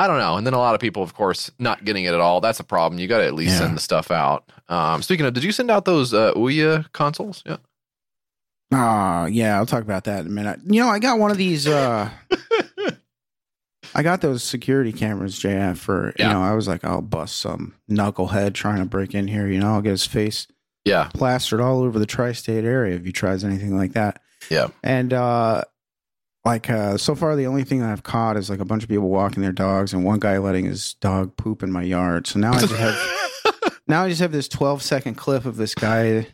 I 0.00 0.08
don't 0.08 0.18
know. 0.18 0.36
And 0.36 0.44
then 0.44 0.52
a 0.54 0.58
lot 0.58 0.74
of 0.74 0.80
people, 0.80 1.02
of 1.04 1.14
course, 1.14 1.50
not 1.60 1.84
getting 1.84 2.04
it 2.04 2.12
at 2.14 2.20
all. 2.20 2.40
That's 2.40 2.58
a 2.58 2.64
problem. 2.64 2.98
You 2.98 3.06
got 3.06 3.18
to 3.18 3.26
at 3.26 3.34
least 3.34 3.52
Yeah. 3.52 3.58
send 3.60 3.76
the 3.76 3.80
stuff 3.80 4.10
out. 4.10 4.50
Um, 4.68 5.00
speaking 5.02 5.24
of, 5.24 5.32
did 5.34 5.44
you 5.44 5.52
send 5.52 5.70
out 5.70 5.84
those 5.84 6.12
uh, 6.12 6.32
Ouya 6.34 6.90
consoles? 6.92 7.42
Yeah. 7.46 7.58
Ah, 8.72 9.26
yeah, 9.26 9.56
I'll 9.56 9.64
talk 9.66 9.82
about 9.84 10.04
that 10.04 10.20
in 10.22 10.26
a 10.26 10.30
minute. 10.30 10.58
You 10.66 10.80
know, 10.80 10.88
I 10.88 10.98
got 10.98 11.18
one 11.20 11.30
of 11.30 11.36
these. 11.38 11.66
uh 11.68 12.10
I 13.98 14.02
got 14.02 14.20
those 14.20 14.44
security 14.44 14.92
cameras, 14.92 15.40
JF. 15.40 15.78
For 15.78 16.12
Yeah. 16.18 16.28
you 16.28 16.32
know, 16.34 16.42
I 16.42 16.52
was 16.52 16.68
like, 16.68 16.84
I'll 16.84 17.00
bust 17.00 17.38
some 17.38 17.74
knucklehead 17.90 18.52
trying 18.52 18.78
to 18.78 18.84
break 18.84 19.14
in 19.14 19.26
here. 19.26 19.48
You 19.48 19.58
know, 19.58 19.72
I'll 19.74 19.80
get 19.82 19.90
his 19.92 20.06
face 20.06 20.46
Yeah. 20.84 21.08
plastered 21.14 21.60
all 21.62 21.80
over 21.82 21.98
the 21.98 22.04
tri-state 22.06 22.64
area 22.64 22.94
if 22.96 23.04
he 23.06 23.10
tries 23.12 23.42
anything 23.42 23.74
like 23.76 23.94
that. 23.94 24.20
Yeah. 24.50 24.68
And 24.84 25.12
uh 25.14 25.62
like 26.44 26.68
uh 26.70 26.96
so 26.98 27.14
far 27.14 27.34
the 27.36 27.46
only 27.46 27.64
thing 27.64 27.82
I've 27.82 28.02
caught 28.02 28.36
is 28.36 28.50
like 28.50 28.60
a 28.60 28.64
bunch 28.66 28.82
of 28.82 28.88
people 28.90 29.08
walking 29.08 29.42
their 29.42 29.50
dogs 29.50 29.92
and 29.94 30.04
one 30.04 30.20
guy 30.20 30.36
letting 30.38 30.66
his 30.66 30.92
dog 31.00 31.36
poop 31.38 31.62
in 31.62 31.72
my 31.72 31.82
yard. 31.82 32.26
So 32.26 32.38
now 32.38 32.52
I 32.52 32.60
just 32.60 32.74
have 32.74 33.80
now 33.88 34.04
I 34.04 34.08
just 34.10 34.20
have 34.20 34.30
this 34.32 34.46
12 34.46 34.82
second 34.82 35.14
clip 35.14 35.44
of 35.46 35.56
this 35.56 35.74
guy 35.74 36.26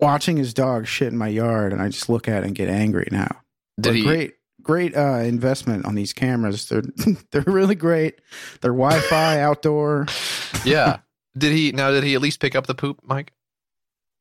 watching 0.00 0.36
his 0.36 0.54
dog 0.54 0.86
shit 0.86 1.08
in 1.08 1.18
my 1.18 1.28
yard 1.28 1.72
and 1.72 1.82
I 1.82 1.88
just 1.88 2.08
look 2.08 2.28
at 2.28 2.42
it 2.42 2.46
and 2.46 2.54
get 2.54 2.68
angry 2.68 3.08
now. 3.10 3.40
Did 3.80 3.90
But 3.90 3.96
he? 3.96 4.02
great 4.04 4.34
great 4.64 4.96
uh 4.96 5.18
investment 5.18 5.84
on 5.86 5.94
these 5.94 6.12
cameras. 6.12 6.68
They're 6.68 6.82
they're 7.30 7.44
really 7.46 7.76
great. 7.76 8.20
They're 8.60 8.72
Wi-Fi 8.72 9.40
outdoor. 9.48 10.06
Yeah. 10.64 10.98
Did 11.36 11.52
he? 11.52 11.72
Now, 11.72 11.90
did 11.90 12.04
he 12.04 12.14
at 12.14 12.20
least 12.20 12.40
pick 12.40 12.54
up 12.56 12.66
the 12.66 12.74
poop, 12.74 13.00
Mike? 13.04 13.32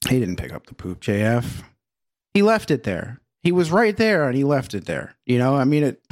He 0.09 0.19
didn't 0.19 0.35
pick 0.37 0.53
up 0.53 0.65
the 0.67 0.73
poop, 0.75 0.99
JF. 1.01 1.63
He 2.33 2.41
left 2.41 2.71
it 2.71 2.83
there. 2.83 3.21
He 3.41 3.51
was 3.51 3.71
right 3.71 3.95
there 3.95 4.27
and 4.27 4.35
he 4.35 4.43
left 4.43 4.73
it 4.73 4.85
there. 4.85 5.15
You 5.25 5.37
know, 5.37 5.55
I 5.55 5.63
mean, 5.63 5.83
it. 5.83 6.03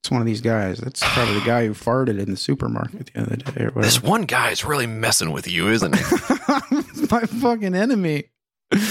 It's 0.00 0.10
one 0.10 0.20
of 0.20 0.26
these 0.26 0.40
guys. 0.40 0.78
That's 0.78 1.00
probably 1.00 1.34
the 1.38 1.46
guy 1.46 1.64
who 1.64 1.74
farted 1.74 2.18
in 2.18 2.32
the 2.32 2.36
supermarket 2.36 3.12
the 3.14 3.20
other 3.22 3.36
day 3.36 3.68
or 3.72 3.82
This 3.82 4.02
one 4.02 4.22
guy 4.22 4.50
is 4.50 4.64
really 4.64 4.88
messing 4.88 5.30
with 5.30 5.46
you, 5.46 5.68
isn't 5.68 5.94
he? 5.94 6.02
My 7.10 7.20
fucking 7.20 7.76
enemy. 7.76 8.24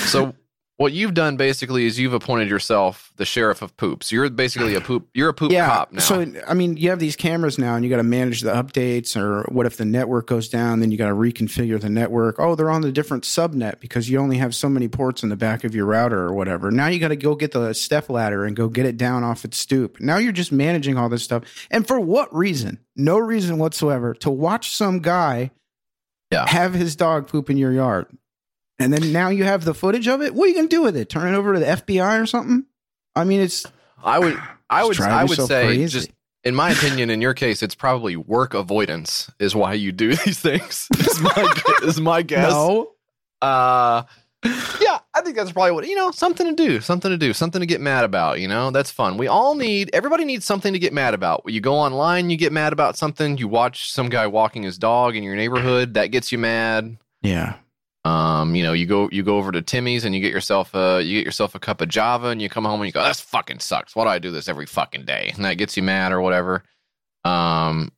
so, 0.06 0.34
what 0.82 0.94
you've 0.94 1.13
done 1.13 1.38
basically 1.38 1.86
is 1.86 2.00
you've 2.00 2.13
appointed 2.13 2.50
yourself 2.50 3.13
the 3.17 3.26
sheriff 3.26 3.62
of 3.62 3.78
poops. 3.78 4.12
You're 4.12 4.28
basically 4.32 4.74
a 4.74 4.82
poop. 4.82 5.08
You're 5.13 5.30
a 5.30 5.34
poop 5.34 5.52
yeah. 5.52 5.67
cop 5.67 5.91
now. 5.91 6.00
So 6.00 6.26
I 6.48 6.56
mean, 6.56 6.76
you 6.76 6.89
have 6.89 6.98
these 6.98 7.15
cameras 7.15 7.60
now, 7.60 7.76
and 7.76 7.86
you 7.86 7.89
got 7.91 7.98
to 7.98 8.04
manage 8.04 8.41
the 8.41 8.52
updates. 8.52 9.15
Or 9.15 9.44
what 9.54 9.67
if 9.67 9.78
the 9.78 9.86
network 9.86 10.26
goes 10.26 10.50
down? 10.50 10.80
Then 10.80 10.89
you 10.89 10.98
got 10.98 11.10
to 11.10 11.13
reconfigure 11.13 11.80
the 11.80 11.89
network. 11.89 12.39
Oh, 12.39 12.56
they're 12.56 12.72
on 12.72 12.82
the 12.82 12.91
different 12.91 13.26
subnet 13.26 13.80
because 13.80 14.10
you 14.10 14.17
only 14.17 14.38
have 14.38 14.56
so 14.56 14.67
many 14.67 14.88
ports 14.88 15.22
in 15.22 15.30
the 15.30 15.36
back 15.36 15.63
of 15.63 15.76
your 15.76 15.86
router 15.86 16.20
or 16.20 16.34
whatever. 16.34 16.72
Now 16.72 16.88
you 16.88 17.00
got 17.00 17.10
to 17.10 17.15
go 17.15 17.36
get 17.36 17.52
the 17.52 17.74
step 17.74 18.10
ladder 18.10 18.44
and 18.44 18.56
go 18.56 18.67
get 18.67 18.88
it 18.88 18.98
down 18.98 19.24
off 19.24 19.46
its 19.46 19.58
stoop. 19.60 20.00
Now 20.02 20.17
you're 20.17 20.32
just 20.32 20.52
managing 20.52 20.98
all 20.98 21.10
this 21.10 21.24
stuff, 21.24 21.44
and 21.70 21.88
for 21.88 22.00
what 22.00 22.36
reason? 22.36 22.80
No 22.96 23.20
reason 23.20 23.60
whatsoever 23.60 24.15
to 24.15 24.32
watch 24.32 24.76
some 24.76 25.00
guy 25.00 25.52
Yeah. 26.32 26.48
have 26.48 26.74
his 26.74 26.96
dog 26.96 27.28
poop 27.28 27.52
in 27.52 27.58
your 27.58 27.72
yard. 27.72 28.08
And 28.82 28.91
then 28.91 29.12
now 29.12 29.30
you 29.30 29.44
have 29.44 29.63
the 29.63 29.74
footage 29.74 30.08
of 30.08 30.22
it. 30.22 30.34
What 30.34 30.46
are 30.46 30.48
you 30.50 30.56
gonna 30.56 30.67
do 30.67 30.82
with 30.82 30.98
it? 30.98 31.10
Turn 31.10 31.34
it 31.34 31.38
over 31.38 31.54
to 31.54 31.60
the 31.60 31.65
FBI 31.65 32.22
or 32.22 32.26
something? 32.26 32.65
I 33.15 33.24
mean, 33.24 33.41
it's 33.41 33.65
I 34.04 34.20
would, 34.20 34.38
I 34.70 34.84
would, 34.84 35.00
I 35.00 35.24
would 35.24 35.38
say, 35.38 35.65
crazy. 35.65 35.88
just 35.88 36.12
in 36.44 36.56
my 36.56 36.72
opinion, 36.72 37.10
in 37.10 37.22
your 37.22 37.34
case, 37.34 37.62
it's 37.62 37.76
probably 37.76 38.15
work 38.15 38.54
avoidance 38.54 39.30
is 39.39 39.56
why 39.56 39.74
you 39.74 39.91
do 39.91 40.15
these 40.26 40.39
things. 40.39 40.88
Is 40.98 41.22
my, 41.22 41.54
is 41.84 42.02
my 42.02 42.22
guess. 42.22 42.52
no. 42.52 42.91
Uh, 43.41 44.04
yeah, 44.44 45.00
I 45.13 45.22
think 45.22 45.36
that's 45.36 45.52
probably 45.52 45.72
what 45.72 45.88
you 45.88 45.96
know. 45.96 46.12
Something 46.12 46.48
to 46.48 46.54
do, 46.54 46.80
something 46.82 47.12
to 47.12 47.17
do, 47.17 47.34
something 47.34 47.60
to 47.60 47.65
get 47.65 47.82
mad 47.82 48.06
about. 48.06 48.39
You 48.39 48.48
know, 48.48 48.72
that's 48.72 48.89
fun. 48.89 49.17
We 49.17 49.28
all 49.28 49.56
need. 49.56 49.89
Everybody 49.94 50.26
needs 50.26 50.46
something 50.46 50.74
to 50.74 50.80
get 50.80 50.94
mad 50.94 51.13
about. 51.13 51.44
You 51.48 51.62
go 51.62 51.76
online, 51.76 52.30
you 52.30 52.38
get 52.38 52.52
mad 52.52 52.74
about 52.74 52.98
something. 52.98 53.38
You 53.38 53.48
watch 53.48 53.91
some 53.91 54.10
guy 54.10 54.28
walking 54.28 54.63
his 54.63 54.78
dog 54.78 55.15
in 55.15 55.24
your 55.24 55.36
neighborhood, 55.36 55.94
that 55.94 56.08
gets 56.08 56.32
you 56.32 56.38
mad. 56.39 56.98
Yeah. 57.22 57.56
Um, 58.04 58.56
you 58.56 58.64
know, 58.64 58.74
you 58.74 58.88
go 58.88 59.10
you 59.12 59.22
go 59.22 59.38
over 59.38 59.52
to 59.52 59.62
Timmy's 59.62 60.06
and 60.06 60.16
you 60.16 60.22
get 60.22 60.32
yourself 60.32 60.74
a 60.74 61.02
you 61.04 61.20
get 61.20 61.26
yourself 61.26 61.54
a 61.54 61.60
cup 61.60 61.82
of 61.82 61.90
Java 61.90 62.28
and 62.28 62.42
you 62.42 62.50
come 62.50 62.66
home 62.66 62.82
and 62.82 62.88
you 62.88 62.92
go, 62.92 63.04
"That's 63.04 63.22
fucking 63.22 63.60
sucks. 63.60 63.96
Why 63.96 64.06
do 64.06 64.10
I 64.10 64.20
do 64.20 64.32
this 64.32 64.48
every 64.48 64.66
fucking 64.66 65.06
day?" 65.06 65.32
And 65.36 65.46
that 65.46 65.56
gets 65.56 65.78
you 65.78 65.84
mad 65.84 66.12
or 66.12 66.22
whatever. 66.22 66.64
Um, 67.24 67.92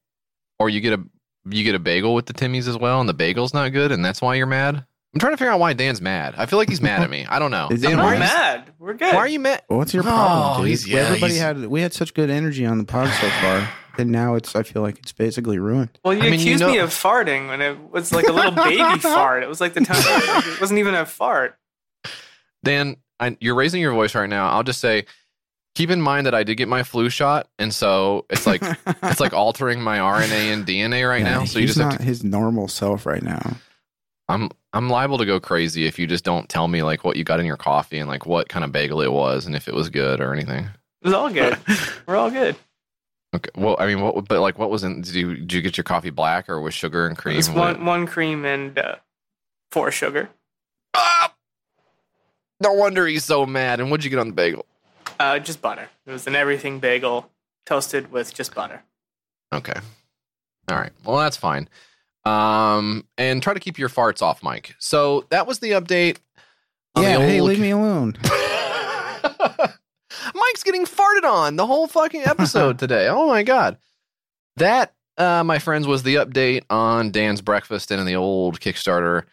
or 0.59 0.69
you 0.69 0.81
get 0.81 0.99
a 0.99 1.03
you 1.49 1.63
get 1.63 1.75
a 1.75 1.79
bagel 1.79 2.13
with 2.13 2.25
the 2.25 2.33
Timmy's 2.33 2.67
as 2.67 2.77
well, 2.77 2.99
and 2.99 3.07
the 3.07 3.13
bagel's 3.13 3.53
not 3.53 3.71
good, 3.71 3.91
and 3.91 4.03
that's 4.03 4.21
why 4.21 4.35
you're 4.35 4.45
mad. 4.45 4.85
I'm 5.13 5.19
trying 5.19 5.33
to 5.33 5.37
figure 5.37 5.51
out 5.51 5.59
why 5.59 5.73
Dan's 5.73 6.01
mad. 6.01 6.33
I 6.37 6.47
feel 6.47 6.57
like 6.57 6.69
he's 6.69 6.81
mad 6.81 7.03
at 7.03 7.09
me. 7.09 7.25
I 7.29 7.37
don't 7.37 7.51
know. 7.51 7.67
Is 7.71 7.81
Dan, 7.81 7.97
mad? 7.97 8.03
why 8.03 8.05
We're 8.09 8.15
are 8.15 8.19
mad. 8.19 8.73
We're 8.79 8.93
good. 8.95 9.13
why 9.13 9.19
are 9.19 9.27
you 9.27 9.39
mad? 9.39 9.61
What's 9.67 9.93
your 9.93 10.01
Oh, 10.03 10.07
problem? 10.07 10.61
dude? 10.61 10.69
he's- 10.69 10.87
yeah, 10.87 11.01
Everybody 11.01 11.33
he's- 11.33 11.45
had 11.45 11.65
we 11.67 11.81
had 11.81 11.93
such 11.93 12.13
good 12.15 12.29
energy 12.31 12.65
on 12.65 12.79
the 12.79 12.83
pod 12.83 13.09
so 13.21 13.29
far, 13.29 13.69
and 13.99 14.11
now 14.11 14.33
it's 14.35 14.55
I 14.55 14.63
feel 14.63 14.81
like 14.81 14.97
it's 14.97 15.11
basically 15.11 15.59
ruined. 15.59 15.99
Well, 16.03 16.13
you 16.15 16.21
I 16.21 16.23
mean, 16.23 16.33
you 16.39 16.39
accused 16.47 16.61
know- 16.61 16.71
me 16.71 16.79
of 16.79 16.89
farting 16.89 17.47
when 17.47 17.61
it 17.61 17.77
was 17.91 18.11
like 18.11 18.27
a 18.27 18.31
little 18.31 18.51
baby 18.51 18.99
fart. 18.99 19.43
It 19.43 19.49
was 19.49 19.61
like 19.61 19.73
the 19.75 19.81
time 19.81 19.97
it 19.99 20.59
wasn't 20.59 20.79
even 20.79 20.95
a 20.95 21.05
fart. 21.05 21.57
Dan, 22.63 22.97
I, 23.19 23.37
you're 23.39 23.55
raising 23.55 23.81
your 23.81 23.93
voice 23.93 24.15
right 24.15 24.29
now. 24.29 24.49
I'll 24.49 24.63
just 24.63 24.79
say, 24.81 25.05
keep 25.75 25.89
in 25.89 26.01
mind 26.01 26.25
that 26.25 26.33
I 26.33 26.43
did 26.43 26.55
get 26.55 26.67
my 26.67 26.81
flu 26.83 27.09
shot, 27.09 27.47
and 27.59 27.73
so 27.73 28.25
it's 28.29 28.47
like 28.47 28.63
it's 29.03 29.19
like 29.19 29.33
altering 29.33 29.81
my 29.81 29.99
RNA 29.99 30.53
and 30.53 30.65
DNA 30.65 31.07
right 31.07 31.21
Yeah, 31.21 31.29
now. 31.39 31.45
So 31.45 31.59
you 31.59 31.67
he's 31.67 31.75
just 31.75 31.79
have 31.81 31.91
not 31.91 31.99
to 31.99 32.03
his 32.05 32.23
normal 32.23 32.67
self 32.67 33.05
right 33.05 33.21
now. 33.21 33.57
I'm 34.33 34.49
I'm 34.73 34.89
liable 34.89 35.17
to 35.19 35.25
go 35.25 35.39
crazy 35.39 35.85
if 35.85 35.99
you 35.99 36.07
just 36.07 36.23
don't 36.23 36.49
tell 36.49 36.67
me 36.67 36.81
like 36.81 37.03
what 37.03 37.15
you 37.17 37.23
got 37.23 37.39
in 37.39 37.45
your 37.45 37.57
coffee 37.57 37.99
and 37.99 38.09
like 38.09 38.25
what 38.25 38.49
kind 38.49 38.65
of 38.65 38.71
bagel 38.71 39.01
it 39.01 39.11
was 39.11 39.45
and 39.45 39.55
if 39.55 39.67
it 39.67 39.73
was 39.73 39.89
good 39.89 40.19
or 40.19 40.33
anything. 40.33 40.65
It 40.65 41.05
was 41.05 41.13
all 41.13 41.29
good. 41.29 41.57
We're 42.07 42.15
all 42.15 42.31
good. 42.31 42.55
Okay. 43.35 43.49
Well, 43.55 43.75
I 43.79 43.85
mean, 43.87 44.01
what? 44.01 44.27
But 44.27 44.39
like, 44.41 44.57
what 44.57 44.69
was 44.69 44.83
in? 44.83 45.01
Did 45.01 45.13
you 45.15 45.35
did 45.35 45.53
you 45.53 45.61
get 45.61 45.77
your 45.77 45.83
coffee 45.83 46.09
black 46.09 46.49
or 46.49 46.59
with 46.61 46.73
sugar 46.73 47.05
and 47.07 47.17
It 47.17 47.21
cream? 47.21 47.37
was 47.37 47.49
What- 47.49 47.77
one 47.77 47.85
one 47.85 48.07
cream 48.07 48.45
and 48.45 48.77
uh, 48.77 48.95
four 49.71 49.91
sugar. 49.91 50.29
Ah! 50.95 51.33
No 52.59 52.73
wonder 52.73 53.05
he's 53.05 53.25
so 53.25 53.45
mad. 53.45 53.79
And 53.79 53.91
what'd 53.91 54.03
you 54.03 54.09
get 54.09 54.19
on 54.19 54.27
the 54.27 54.33
bagel? 54.33 54.65
Uh, 55.19 55.37
just 55.39 55.61
butter. 55.61 55.89
It 56.07 56.11
was 56.11 56.25
an 56.27 56.35
everything 56.35 56.79
bagel 56.79 57.29
toasted 57.65 58.11
with 58.11 58.33
just 58.33 58.55
butter. 58.55 58.81
Okay. 59.53 59.79
All 60.69 60.77
right. 60.77 60.91
Well, 61.03 61.17
that's 61.17 61.37
fine. 61.37 61.67
Um, 62.25 63.05
and 63.17 63.43
try 63.43 63.53
to 63.53 63.59
keep 63.59 63.77
your 63.77 63.89
farts 63.89 64.21
off, 64.21 64.41
Mike. 64.43 64.75
So 64.79 65.25
that 65.29 65.45
was 65.47 65.59
the 65.59 65.71
update. 65.71 66.17
yeah, 66.97 67.17
the 67.17 67.25
hey, 67.25 67.39
old- 67.39 67.49
leave 67.49 67.59
me 67.59 67.71
alone. 67.71 68.15
Mike's 70.35 70.63
getting 70.63 70.85
farted 70.85 71.23
on 71.25 71.55
the 71.57 71.65
whole 71.65 71.87
fucking 71.87 72.21
episode 72.25 72.79
today. 72.79 73.07
Oh 73.07 73.27
my 73.27 73.43
god. 73.43 73.77
That, 74.57 74.93
uh, 75.17 75.43
my 75.43 75.59
friends, 75.59 75.87
was 75.87 76.03
the 76.03 76.15
update 76.15 76.63
on 76.69 77.11
Dan's 77.11 77.41
breakfast 77.41 77.91
and 77.91 77.99
in 77.99 78.05
the 78.07 78.15
old 78.15 78.59
Kickstarter. 78.59 79.23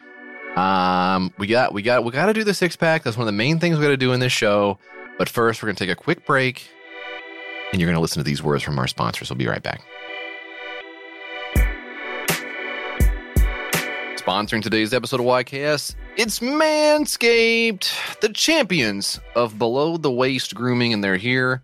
Um, 0.57 1.31
we 1.37 1.47
got 1.47 1.73
we 1.73 1.81
got 1.81 2.03
we 2.03 2.11
got 2.11 2.25
to 2.25 2.33
do 2.33 2.43
the 2.43 2.53
six 2.53 2.75
pack. 2.75 3.03
That's 3.03 3.15
one 3.15 3.23
of 3.27 3.31
the 3.33 3.37
main 3.37 3.59
things 3.59 3.77
we 3.77 3.83
got 3.83 3.89
to 3.89 3.97
do 3.97 4.11
in 4.11 4.19
this 4.19 4.33
show. 4.33 4.77
But 5.17 5.29
first, 5.29 5.61
we're 5.61 5.67
gonna 5.67 5.77
take 5.77 5.89
a 5.89 5.95
quick 5.95 6.25
break, 6.25 6.67
and 7.71 7.79
you're 7.79 7.89
gonna 7.89 8.01
listen 8.01 8.19
to 8.19 8.23
these 8.23 8.43
words 8.43 8.63
from 8.63 8.77
our 8.79 8.87
sponsors. 8.87 9.29
We'll 9.29 9.37
be 9.37 9.47
right 9.47 9.63
back. 9.63 9.81
Sponsoring 14.31 14.63
today's 14.63 14.93
episode 14.93 15.19
of 15.19 15.25
YKS, 15.25 15.93
it's 16.15 16.39
Manscaped, 16.39 18.19
the 18.21 18.29
champions 18.29 19.19
of 19.35 19.57
below 19.57 19.97
the 19.97 20.09
waist 20.09 20.55
grooming, 20.55 20.93
and 20.93 21.03
they're 21.03 21.17
here 21.17 21.61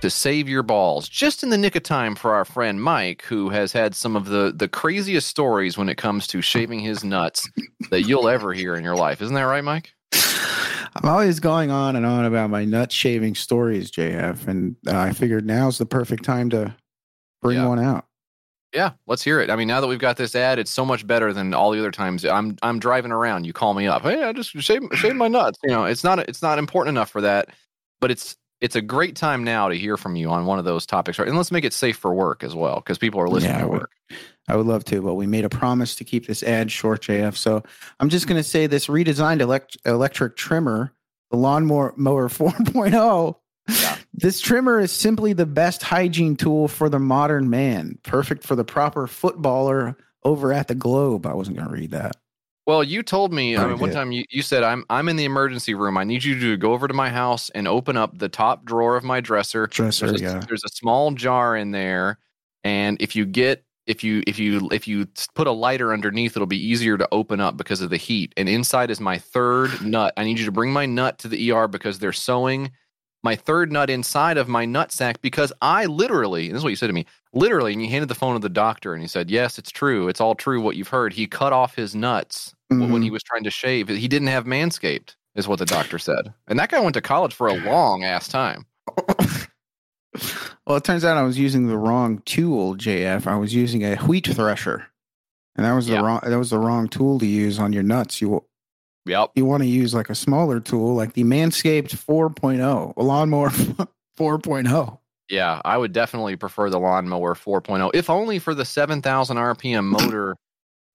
to 0.00 0.08
save 0.08 0.48
your 0.48 0.62
balls 0.62 1.08
just 1.08 1.42
in 1.42 1.48
the 1.50 1.58
nick 1.58 1.74
of 1.74 1.82
time 1.82 2.14
for 2.14 2.32
our 2.32 2.44
friend 2.44 2.80
Mike, 2.80 3.22
who 3.22 3.48
has 3.48 3.72
had 3.72 3.96
some 3.96 4.14
of 4.14 4.26
the, 4.26 4.52
the 4.54 4.68
craziest 4.68 5.26
stories 5.26 5.76
when 5.76 5.88
it 5.88 5.96
comes 5.96 6.28
to 6.28 6.40
shaving 6.40 6.78
his 6.78 7.02
nuts 7.02 7.50
that 7.90 8.02
you'll 8.02 8.28
ever 8.28 8.52
hear 8.52 8.76
in 8.76 8.84
your 8.84 8.94
life. 8.94 9.20
Isn't 9.20 9.34
that 9.34 9.42
right, 9.42 9.64
Mike? 9.64 9.92
I'm 10.12 11.08
always 11.08 11.40
going 11.40 11.72
on 11.72 11.96
and 11.96 12.06
on 12.06 12.26
about 12.26 12.48
my 12.48 12.64
nut 12.64 12.92
shaving 12.92 13.34
stories, 13.34 13.90
JF, 13.90 14.46
and 14.46 14.76
uh, 14.86 14.96
I 14.96 15.14
figured 15.14 15.44
now's 15.44 15.78
the 15.78 15.86
perfect 15.86 16.22
time 16.22 16.48
to 16.50 16.76
bring 17.42 17.56
Yeah. 17.58 17.66
one 17.66 17.80
out. 17.80 18.06
Yeah, 18.74 18.90
let's 19.06 19.22
hear 19.22 19.40
it. 19.40 19.50
I 19.50 19.56
mean, 19.56 19.68
now 19.68 19.80
that 19.80 19.86
we've 19.86 19.98
got 20.00 20.16
this 20.16 20.34
ad, 20.34 20.58
it's 20.58 20.70
so 20.70 20.84
much 20.84 21.06
better 21.06 21.32
than 21.32 21.54
all 21.54 21.70
the 21.70 21.78
other 21.78 21.92
times. 21.92 22.24
I'm 22.24 22.56
I'm 22.62 22.78
driving 22.80 23.12
around. 23.12 23.44
You 23.44 23.52
call 23.52 23.72
me 23.74 23.86
up. 23.86 24.02
Hey, 24.02 24.22
I 24.24 24.32
just 24.32 24.50
shave 24.50 24.82
shave 24.94 25.14
my 25.14 25.28
nuts. 25.28 25.58
You 25.62 25.70
know, 25.70 25.84
it's 25.84 26.02
not 26.02 26.18
it's 26.28 26.42
not 26.42 26.58
important 26.58 26.96
enough 26.96 27.10
for 27.10 27.20
that, 27.20 27.50
but 28.00 28.10
it's 28.10 28.36
it's 28.60 28.74
a 28.76 28.80
great 28.82 29.14
time 29.14 29.44
now 29.44 29.68
to 29.68 29.74
hear 29.76 29.96
from 29.96 30.16
you 30.16 30.28
on 30.30 30.46
one 30.46 30.58
of 30.58 30.64
those 30.64 30.86
topics. 30.86 31.18
Right, 31.18 31.28
and 31.28 31.36
let's 31.36 31.52
make 31.52 31.64
it 31.64 31.72
safe 31.72 31.96
for 31.96 32.12
work 32.14 32.42
as 32.42 32.54
well 32.54 32.76
because 32.76 32.98
people 32.98 33.20
are 33.20 33.28
listening 33.28 33.52
Yeah, 33.52 33.58
I 33.58 33.62
to 33.62 33.68
would. 33.68 33.80
work. 33.82 33.90
I 34.48 34.56
would 34.56 34.66
love 34.66 34.84
to, 34.86 35.00
but 35.00 35.14
we 35.14 35.26
made 35.26 35.44
a 35.44 35.48
promise 35.48 35.94
to 35.96 36.04
keep 36.04 36.26
this 36.26 36.42
ad 36.42 36.70
short, 36.72 37.02
JF. 37.02 37.36
So 37.36 37.62
I'm 38.00 38.08
just 38.10 38.26
going 38.26 38.36
to 38.36 38.42
say 38.48 38.66
this 38.66 38.88
redesigned 38.88 39.40
elect- 39.40 39.76
electric 39.86 40.36
trimmer, 40.36 40.92
the 41.30 41.36
Lawnmower 41.36 41.94
Mower 41.96 42.28
4.0. 42.30 43.36
Yeah. 43.68 43.96
This 44.16 44.40
trimmer 44.40 44.78
is 44.78 44.92
simply 44.92 45.32
the 45.32 45.46
best 45.46 45.82
hygiene 45.82 46.36
tool 46.36 46.68
for 46.68 46.88
the 46.88 47.00
modern 47.00 47.50
man, 47.50 47.98
perfect 48.04 48.44
for 48.44 48.54
the 48.54 48.64
proper 48.64 49.08
footballer 49.08 49.96
over 50.22 50.52
at 50.52 50.68
the 50.68 50.76
Globe. 50.76 51.26
I 51.26 51.34
wasn't 51.34 51.56
going 51.56 51.68
to 51.68 51.74
read 51.74 51.90
that. 51.90 52.16
Well, 52.66 52.84
you 52.84 53.02
told 53.02 53.32
me. 53.32 53.56
I 53.56 53.66
mean, 53.66 53.78
one 53.78 53.90
time 53.90 54.12
you, 54.12 54.24
you 54.30 54.40
said 54.40 54.62
I'm 54.62 54.84
I'm 54.88 55.08
in 55.08 55.16
the 55.16 55.24
emergency 55.24 55.74
room. 55.74 55.98
I 55.98 56.04
need 56.04 56.24
you 56.24 56.38
to 56.40 56.56
go 56.56 56.72
over 56.72 56.88
to 56.88 56.94
my 56.94 57.10
house 57.10 57.50
and 57.50 57.68
open 57.68 57.96
up 57.96 58.16
the 58.16 58.28
top 58.28 58.64
drawer 58.64 58.96
of 58.96 59.04
my 59.04 59.20
dresser. 59.20 59.66
Dresser, 59.66 60.06
there's 60.06 60.20
a, 60.20 60.24
yeah. 60.24 60.40
there's 60.48 60.64
a 60.64 60.70
small 60.70 61.10
jar 61.10 61.56
in 61.56 61.72
there, 61.72 62.18
and 62.62 62.96
if 63.02 63.16
you 63.16 63.26
get 63.26 63.64
if 63.86 64.02
you 64.02 64.22
if 64.26 64.38
you 64.38 64.68
if 64.72 64.88
you 64.88 65.06
put 65.34 65.46
a 65.46 65.52
lighter 65.52 65.92
underneath, 65.92 66.36
it'll 66.36 66.46
be 66.46 66.64
easier 66.64 66.96
to 66.96 67.06
open 67.12 67.38
up 67.38 67.58
because 67.58 67.82
of 67.82 67.90
the 67.90 67.98
heat. 67.98 68.32
And 68.36 68.48
inside 68.48 68.90
is 68.90 69.00
my 69.00 69.18
third 69.18 69.84
nut. 69.84 70.14
I 70.16 70.24
need 70.24 70.38
you 70.38 70.46
to 70.46 70.52
bring 70.52 70.72
my 70.72 70.86
nut 70.86 71.18
to 71.18 71.28
the 71.28 71.52
ER 71.52 71.68
because 71.68 71.98
they're 71.98 72.12
sewing 72.12 72.70
my 73.24 73.34
third 73.34 73.72
nut 73.72 73.90
inside 73.90 74.36
of 74.36 74.48
my 74.48 74.64
nut 74.66 74.92
sack 74.92 75.20
because 75.22 75.52
I 75.62 75.86
literally, 75.86 76.48
this 76.48 76.58
is 76.58 76.62
what 76.62 76.70
you 76.70 76.76
said 76.76 76.88
to 76.88 76.92
me, 76.92 77.06
literally, 77.32 77.72
and 77.72 77.82
you 77.82 77.88
handed 77.88 78.08
the 78.08 78.14
phone 78.14 78.34
to 78.34 78.38
the 78.38 78.50
doctor 78.50 78.92
and 78.92 79.02
he 79.02 79.08
said, 79.08 79.30
Yes, 79.30 79.58
it's 79.58 79.70
true. 79.70 80.08
It's 80.08 80.20
all 80.20 80.34
true 80.34 80.60
what 80.60 80.76
you've 80.76 80.88
heard. 80.88 81.12
He 81.14 81.26
cut 81.26 81.52
off 81.52 81.74
his 81.74 81.94
nuts 81.94 82.54
w- 82.70 82.92
when 82.92 83.02
he 83.02 83.08
mm-hmm. 83.08 83.14
was 83.14 83.22
trying 83.22 83.44
to 83.44 83.50
shave. 83.50 83.88
He 83.88 84.06
didn't 84.06 84.28
have 84.28 84.44
Manscaped, 84.44 85.16
is 85.34 85.48
what 85.48 85.58
the 85.58 85.66
doctor 85.66 85.98
said. 85.98 86.32
And 86.46 86.58
that 86.58 86.68
guy 86.70 86.78
went 86.80 86.94
to 86.94 87.00
college 87.00 87.34
for 87.34 87.48
a 87.48 87.54
long 87.54 88.04
ass 88.04 88.28
time. 88.28 88.66
Well, 90.66 90.76
it 90.76 90.84
turns 90.84 91.04
out 91.04 91.16
I 91.16 91.22
was 91.22 91.38
using 91.38 91.66
the 91.66 91.76
wrong 91.76 92.22
tool, 92.24 92.76
JF. 92.76 93.26
I 93.26 93.36
was 93.36 93.54
using 93.54 93.84
a 93.84 93.96
wheat 93.96 94.26
thresher. 94.26 94.86
And 95.56 95.66
that 95.66 95.72
was 95.72 95.86
the 95.86 95.94
Yeah. 95.94 96.00
wrong 96.00 96.20
that 96.24 96.38
was 96.38 96.50
the 96.50 96.58
wrong 96.58 96.88
tool 96.88 97.18
to 97.18 97.26
use 97.26 97.58
on 97.58 97.72
your 97.72 97.82
nuts. 97.82 98.20
You 98.20 98.44
Yep. 99.06 99.32
you 99.34 99.44
want 99.44 99.62
to 99.62 99.68
use 99.68 99.92
like 99.94 100.08
a 100.10 100.14
smaller 100.14 100.60
tool 100.60 100.94
like 100.94 101.12
the 101.12 101.24
Manscaped 101.24 101.90
4.0, 101.94 102.94
a 102.96 103.02
lawnmower 103.02 103.50
4.0. 104.18 104.98
Yeah, 105.30 105.60
I 105.64 105.76
would 105.78 105.92
definitely 105.92 106.36
prefer 106.36 106.70
the 106.70 106.78
lawnmower 106.78 107.34
4.0, 107.34 107.90
if 107.94 108.10
only 108.10 108.38
for 108.38 108.54
the 108.54 108.64
7,000 108.64 109.36
RPM 109.36 109.84
motor, 109.90 110.36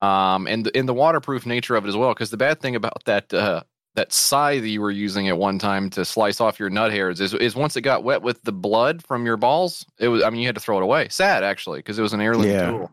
um, 0.01 0.47
and 0.47 0.65
the, 0.65 0.77
and 0.77 0.87
the 0.87 0.93
waterproof 0.93 1.45
nature 1.45 1.75
of 1.75 1.85
it 1.85 1.89
as 1.89 1.95
well. 1.97 2.13
Because 2.13 2.29
the 2.29 2.37
bad 2.37 2.61
thing 2.61 2.75
about 2.75 3.03
that 3.05 3.33
uh, 3.33 3.61
that 3.95 4.13
scythe 4.13 4.63
you 4.63 4.81
were 4.81 4.91
using 4.91 5.27
at 5.27 5.37
one 5.37 5.59
time 5.59 5.89
to 5.89 6.05
slice 6.05 6.39
off 6.39 6.59
your 6.59 6.69
nut 6.69 6.91
hairs 6.91 7.19
is 7.19 7.33
is 7.33 7.55
once 7.55 7.75
it 7.75 7.81
got 7.81 8.03
wet 8.03 8.21
with 8.21 8.41
the 8.43 8.51
blood 8.53 9.03
from 9.03 9.25
your 9.25 9.35
balls, 9.35 9.85
it 9.97 10.07
was. 10.07 10.23
I 10.23 10.29
mean, 10.29 10.39
you 10.41 10.47
had 10.47 10.55
to 10.55 10.61
throw 10.61 10.77
it 10.77 10.83
away. 10.83 11.09
Sad 11.09 11.43
actually, 11.43 11.79
because 11.79 11.99
it 11.99 12.01
was 12.03 12.13
an 12.13 12.21
heirloom 12.21 12.47
Yeah. 12.47 12.69
tool. 12.71 12.91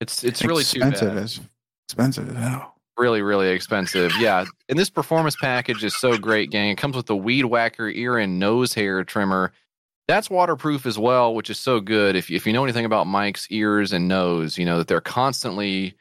It's 0.00 0.24
it's 0.24 0.42
really 0.42 0.64
too 0.64 0.78
expensive 0.78 1.14
bad. 1.14 1.22
as 1.22 1.40
expensive 1.88 2.28
as 2.30 2.36
hell. 2.36 2.75
Really 2.98 3.22
really 3.22 3.48
expensive. 3.50 4.12
Yeah 4.18 4.44
and 4.68 4.78
this 4.78 4.90
performance 4.90 5.36
package 5.36 5.84
is 5.84 5.94
so 5.94 6.16
great 6.16 6.50
gang. 6.50 6.70
It 6.70 6.78
comes 6.78 6.96
with 6.96 7.06
the 7.06 7.16
weed 7.16 7.44
whacker 7.44 7.88
ear 7.88 8.18
and 8.18 8.38
nose 8.38 8.74
hair 8.74 9.04
trimmer. 9.04 9.52
That's 10.08 10.30
waterproof 10.30 10.86
as 10.86 10.98
well 10.98 11.34
which 11.34 11.50
is 11.50 11.58
so 11.58 11.80
good. 11.80 12.16
If, 12.16 12.30
if 12.30 12.46
you 12.46 12.52
know 12.52 12.64
anything 12.64 12.84
about 12.84 13.06
mike's 13.06 13.46
ears 13.50 13.92
and 13.92 14.08
nose 14.08 14.58
you 14.58 14.64
know 14.64 14.78
that 14.78 14.88
they're 14.88 15.00
constantly 15.00 15.94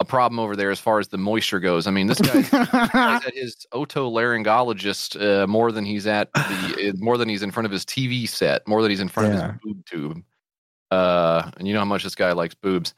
a 0.00 0.04
problem 0.04 0.38
over 0.38 0.54
there 0.54 0.70
as 0.70 0.78
far 0.78 1.00
as 1.00 1.08
the 1.08 1.18
moisture 1.18 1.58
goes. 1.58 1.86
I 1.86 1.90
mean 1.90 2.06
this 2.06 2.20
guy's 2.20 2.48
he's 2.48 3.26
at 3.26 3.34
his 3.34 3.66
otolaryngologist 3.72 5.20
uh, 5.20 5.46
more 5.46 5.72
than 5.72 5.84
he's 5.84 6.06
at 6.06 6.32
the 6.32 6.92
uh, 6.94 6.98
more 6.98 7.18
than 7.18 7.28
he's 7.28 7.42
in 7.42 7.50
front 7.50 7.66
of 7.66 7.72
his 7.72 7.84
tv 7.84 8.28
set 8.28 8.66
more 8.66 8.80
than 8.80 8.90
he's 8.90 9.00
in 9.00 9.08
front 9.08 9.34
of 9.34 9.40
his 9.42 9.60
boob 9.62 9.84
tube. 9.86 10.22
Uh 10.90 11.50
and 11.58 11.68
you 11.68 11.74
know 11.74 11.80
how 11.80 11.84
much 11.84 12.04
this 12.04 12.14
guy 12.14 12.32
likes 12.32 12.54
boobs 12.54 12.94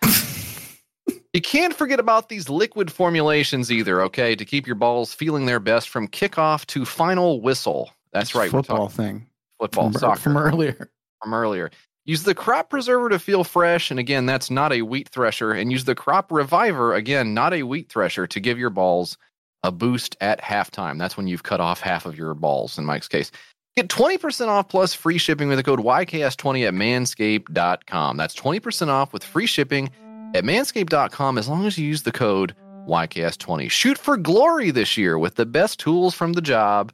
you 1.32 1.40
can't 1.40 1.74
forget 1.74 2.00
about 2.00 2.28
these 2.28 2.48
liquid 2.48 2.90
formulations 2.90 3.70
either, 3.70 4.02
okay? 4.02 4.34
To 4.34 4.44
keep 4.44 4.66
your 4.66 4.76
balls 4.76 5.14
feeling 5.14 5.46
their 5.46 5.60
best 5.60 5.88
from 5.88 6.08
kickoff 6.08 6.66
to 6.66 6.84
final 6.84 7.40
whistle. 7.40 7.90
That's 8.12 8.34
right. 8.34 8.52
We're 8.52 8.62
Football 8.62 8.88
thing 8.88 9.26
football, 9.60 9.90
from, 9.90 9.96
er, 9.96 9.98
soccer 10.00 10.20
from 10.20 10.36
earlier. 10.36 10.90
from 11.22 11.34
earlier. 11.34 11.70
Use 12.06 12.24
the 12.24 12.34
crop 12.34 12.70
preserver 12.70 13.08
to 13.10 13.18
feel 13.18 13.44
fresh. 13.44 13.90
And 13.90 14.00
again, 14.00 14.26
that's 14.26 14.50
not 14.50 14.72
a 14.72 14.82
wheat 14.82 15.08
thresher. 15.10 15.52
And 15.52 15.70
use 15.70 15.84
the 15.84 15.94
crop 15.94 16.32
reviver, 16.32 16.94
again, 16.94 17.34
not 17.34 17.52
a 17.52 17.62
wheat 17.62 17.88
thresher, 17.88 18.26
to 18.26 18.40
give 18.40 18.58
your 18.58 18.70
balls 18.70 19.16
a 19.62 19.70
boost 19.70 20.16
at 20.20 20.40
halftime. 20.40 20.98
That's 20.98 21.16
when 21.16 21.28
you've 21.28 21.42
cut 21.42 21.60
off 21.60 21.80
half 21.80 22.06
of 22.06 22.16
your 22.16 22.34
balls 22.34 22.78
in 22.78 22.86
Mike's 22.86 23.08
case. 23.08 23.30
Get 23.76 23.88
20% 23.88 24.48
off 24.48 24.68
plus 24.68 24.94
free 24.94 25.18
shipping 25.18 25.48
with 25.48 25.58
the 25.58 25.62
code 25.62 25.78
YKS20 25.78 26.66
at 26.66 26.74
manscaped.com. 26.74 28.16
That's 28.16 28.34
20% 28.34 28.88
off 28.88 29.12
with 29.12 29.22
free 29.22 29.46
shipping 29.46 29.90
at 30.34 30.44
manscaped.com 30.44 31.38
as 31.38 31.48
long 31.48 31.66
as 31.66 31.78
you 31.78 31.86
use 31.86 32.02
the 32.02 32.12
code 32.12 32.54
YKS20. 32.86 33.70
Shoot 33.70 33.98
for 33.98 34.16
glory 34.16 34.70
this 34.70 34.96
year 34.96 35.18
with 35.18 35.36
the 35.36 35.46
best 35.46 35.78
tools 35.78 36.14
from 36.14 36.32
the 36.32 36.42
job 36.42 36.92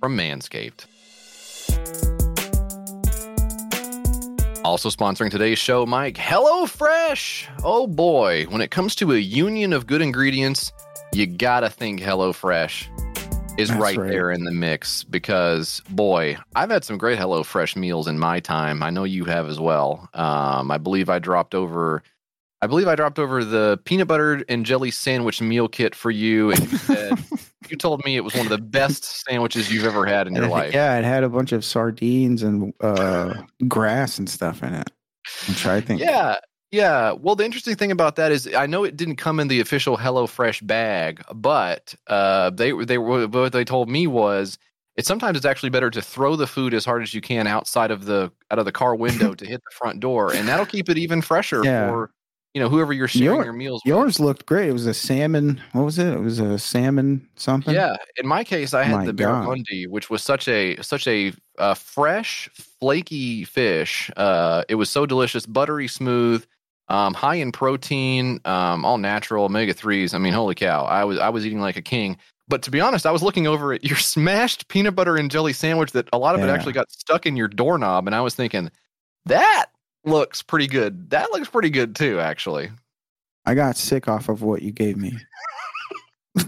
from 0.00 0.16
Manscaped. 0.16 0.86
Also 4.64 4.90
sponsoring 4.90 5.30
today's 5.30 5.58
show, 5.58 5.86
Mike, 5.86 6.16
HelloFresh. 6.16 7.48
Oh 7.64 7.86
boy, 7.86 8.44
when 8.50 8.60
it 8.60 8.70
comes 8.70 8.94
to 8.96 9.12
a 9.12 9.18
union 9.18 9.72
of 9.72 9.86
good 9.86 10.02
ingredients, 10.02 10.72
you 11.12 11.26
gotta 11.26 11.70
think 11.70 12.00
HelloFresh 12.00 12.88
is 13.58 13.72
right, 13.72 13.96
right. 13.96 14.08
there 14.08 14.30
in 14.30 14.44
the 14.44 14.52
mix 14.52 15.04
because, 15.04 15.80
boy, 15.90 16.36
I've 16.54 16.70
had 16.70 16.84
some 16.84 16.98
great 16.98 17.18
HelloFresh 17.18 17.76
meals 17.76 18.06
in 18.06 18.18
my 18.18 18.40
time. 18.40 18.82
I 18.82 18.90
know 18.90 19.04
you 19.04 19.24
have 19.24 19.48
as 19.48 19.58
well. 19.58 20.08
Um, 20.14 20.70
I 20.70 20.78
believe 20.78 21.08
I 21.08 21.18
dropped 21.18 21.54
over. 21.54 22.02
I 22.60 22.66
believe 22.66 22.88
I 22.88 22.96
dropped 22.96 23.18
over 23.18 23.44
the 23.44 23.78
peanut 23.84 24.08
butter 24.08 24.42
and 24.48 24.66
jelly 24.66 24.90
sandwich 24.90 25.40
meal 25.40 25.68
kit 25.68 25.94
for 25.94 26.10
you, 26.10 26.50
and 26.50 26.72
you 26.72 26.78
said 26.78 27.12
you 27.68 27.76
told 27.76 28.04
me 28.04 28.16
it 28.16 28.24
was 28.24 28.34
one 28.34 28.46
of 28.46 28.50
the 28.50 28.58
best 28.58 29.04
sandwiches 29.26 29.72
you've 29.72 29.84
ever 29.84 30.04
had 30.06 30.26
in 30.26 30.34
your 30.34 30.48
life. 30.48 30.74
Yeah, 30.74 30.98
it 30.98 31.04
had 31.04 31.22
a 31.22 31.28
bunch 31.28 31.52
of 31.52 31.64
sardines 31.64 32.42
and 32.42 32.72
uh, 32.80 33.34
grass 33.68 34.18
and 34.18 34.28
stuff 34.28 34.62
in 34.62 34.74
it. 34.74 34.90
Which 35.46 35.66
I 35.66 35.80
think 35.80 36.00
Yeah. 36.00 36.36
Yeah. 36.70 37.12
Well, 37.12 37.34
the 37.36 37.44
interesting 37.44 37.76
thing 37.76 37.90
about 37.92 38.16
that 38.16 38.32
is 38.32 38.52
I 38.54 38.66
know 38.66 38.84
it 38.84 38.96
didn't 38.96 39.16
come 39.16 39.40
in 39.40 39.48
the 39.48 39.60
official 39.60 39.96
HelloFresh 39.96 40.66
bag, 40.66 41.22
but 41.34 41.94
uh, 42.08 42.50
they 42.50 42.72
they 42.72 42.98
were 42.98 43.26
what 43.28 43.52
they 43.52 43.64
told 43.64 43.88
me 43.88 44.06
was 44.06 44.58
it 44.96 45.06
sometimes 45.06 45.36
it's 45.36 45.46
actually 45.46 45.70
better 45.70 45.90
to 45.90 46.02
throw 46.02 46.34
the 46.34 46.46
food 46.46 46.74
as 46.74 46.84
hard 46.84 47.02
as 47.02 47.14
you 47.14 47.20
can 47.20 47.46
outside 47.46 47.90
of 47.92 48.04
the 48.06 48.32
out 48.50 48.58
of 48.58 48.64
the 48.64 48.72
car 48.72 48.94
window 48.96 49.32
to 49.36 49.46
hit 49.46 49.62
the 49.64 49.74
front 49.76 50.00
door, 50.00 50.32
and 50.34 50.48
that'll 50.48 50.66
keep 50.66 50.88
it 50.88 50.98
even 50.98 51.22
fresher 51.22 51.62
Yeah. 51.64 51.88
for 51.88 52.10
you 52.58 52.64
know 52.64 52.68
whoever 52.68 52.92
you're 52.92 53.06
sharing 53.06 53.36
Your- 53.36 53.44
your 53.44 53.52
meals 53.52 53.82
with. 53.84 53.88
Yours 53.88 54.18
looked 54.18 54.44
great. 54.44 54.68
It 54.68 54.72
was 54.72 54.86
a 54.86 54.92
salmon. 54.92 55.60
What 55.74 55.84
was 55.84 55.96
it? 55.96 56.08
It 56.08 56.18
was 56.18 56.40
a 56.40 56.58
salmon 56.58 57.28
something. 57.36 57.72
Yeah, 57.72 57.96
in 58.16 58.26
my 58.26 58.42
case, 58.42 58.74
I 58.74 58.82
had 58.82 58.96
My 58.96 59.06
the 59.06 59.12
barramundi, 59.12 59.86
which 59.86 60.10
was 60.10 60.24
such 60.24 60.48
a 60.48 60.76
such 60.82 61.06
a 61.06 61.32
uh, 61.56 61.74
fresh, 61.74 62.50
flaky 62.80 63.44
fish. 63.44 64.10
Uh, 64.16 64.64
it 64.68 64.74
was 64.74 64.90
so 64.90 65.06
delicious, 65.06 65.46
buttery 65.46 65.86
smooth, 65.86 66.44
um, 66.88 67.14
high 67.14 67.36
in 67.36 67.52
protein, 67.52 68.40
um, 68.44 68.84
all 68.84 68.98
natural, 68.98 69.44
omega 69.44 69.72
threes. 69.72 70.12
I 70.12 70.18
mean, 70.18 70.32
holy 70.32 70.56
cow! 70.56 70.84
I 70.84 71.04
was 71.04 71.16
I 71.20 71.28
was 71.28 71.46
eating 71.46 71.60
like 71.60 71.76
a 71.76 71.82
king. 71.82 72.16
But 72.48 72.62
to 72.62 72.72
be 72.72 72.80
honest, 72.80 73.06
I 73.06 73.12
was 73.12 73.22
looking 73.22 73.46
over 73.46 73.72
at 73.72 73.84
your 73.84 73.98
smashed 73.98 74.66
peanut 74.66 74.96
butter 74.96 75.16
and 75.16 75.30
jelly 75.30 75.52
sandwich 75.52 75.92
that 75.92 76.08
a 76.12 76.18
lot 76.18 76.34
of 76.34 76.40
it 76.40 76.48
actually 76.48 76.72
got 76.72 76.90
stuck 76.90 77.24
in 77.24 77.36
your 77.36 77.46
doorknob, 77.46 78.08
and 78.08 78.16
I 78.16 78.20
was 78.20 78.34
thinking 78.34 78.72
that 79.26 79.66
looks 80.04 80.42
pretty 80.42 80.66
good. 80.66 81.10
That 81.10 81.30
looks 81.32 81.48
pretty 81.48 81.70
good 81.70 81.94
too, 81.96 82.20
actually. 82.20 82.70
I 83.44 83.54
got 83.54 83.76
sick 83.76 84.08
off 84.08 84.28
of 84.28 84.42
what 84.42 84.62
you 84.62 84.72
gave 84.72 84.96
me. 84.96 85.18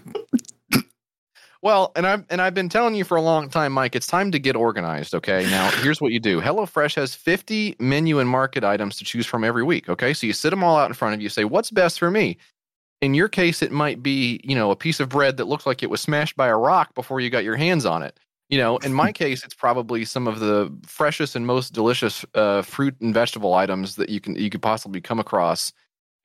Well, 1.63 1.93
and 1.95 2.07
I've 2.07 2.25
and 2.31 2.41
I've 2.41 2.55
been 2.55 2.71
telling 2.71 2.95
you 2.95 3.05
for 3.05 3.19
a 3.19 3.23
long 3.23 3.51
time, 3.51 3.73
Mike. 3.73 3.95
It's 3.95 4.07
time 4.07 4.31
to 4.33 4.39
get 4.39 4.57
organized. 4.57 5.15
Okay, 5.15 5.45
now 5.51 5.71
here's 5.83 6.01
what 6.01 6.11
you 6.11 6.19
do. 6.19 6.41
HelloFresh 6.41 6.95
has 6.95 7.15
50 7.15 7.77
menu 7.79 8.19
and 8.19 8.29
market 8.29 8.65
items 8.65 8.97
to 8.97 9.05
choose 9.05 9.27
from 9.27 9.45
every 9.45 9.63
week. 9.63 9.89
Okay, 9.89 10.15
so 10.15 10.27
you 10.27 10.33
sit 10.33 10.51
them 10.51 10.65
all 10.65 10.79
out 10.79 10.89
in 10.89 10.95
front 10.95 11.15
of 11.15 11.21
you. 11.21 11.29
Say, 11.29 11.45
what's 11.45 11.71
best 11.71 11.99
for 11.99 12.11
me? 12.11 12.39
In 13.03 13.13
your 13.13 13.29
case, 13.29 13.63
it 13.63 13.73
might 13.73 14.03
be 14.03 14.41
you 14.43 14.55
know 14.55 14.71
a 14.71 14.77
piece 14.77 15.01
of 15.01 15.11
bread 15.11 15.37
that 15.37 15.49
looks 15.49 15.67
like 15.67 15.83
it 15.83 15.91
was 15.91 16.01
smashed 16.01 16.37
by 16.37 16.49
a 16.49 16.57
rock 16.57 16.95
before 16.95 17.21
you 17.21 17.29
got 17.29 17.45
your 17.45 17.57
hands 17.57 17.85
on 17.85 18.03
it. 18.03 18.19
You 18.51 18.59
know, 18.59 18.79
in 18.79 18.93
my 18.93 19.13
case, 19.13 19.45
it's 19.45 19.55
probably 19.55 20.05
some 20.05 20.27
of 20.27 20.41
the 20.41 20.73
freshest 20.85 21.37
and 21.37 21.47
most 21.47 21.73
delicious 21.73 22.25
uh, 22.35 22.63
fruit 22.63 23.01
and 23.01 23.15
vegetable 23.15 23.55
items 23.55 23.95
that 23.97 24.09
you 24.09 24.21
can 24.21 24.35
you 24.35 24.51
could 24.51 24.61
possibly 24.63 25.01
come 25.01 25.21
across 25.21 25.73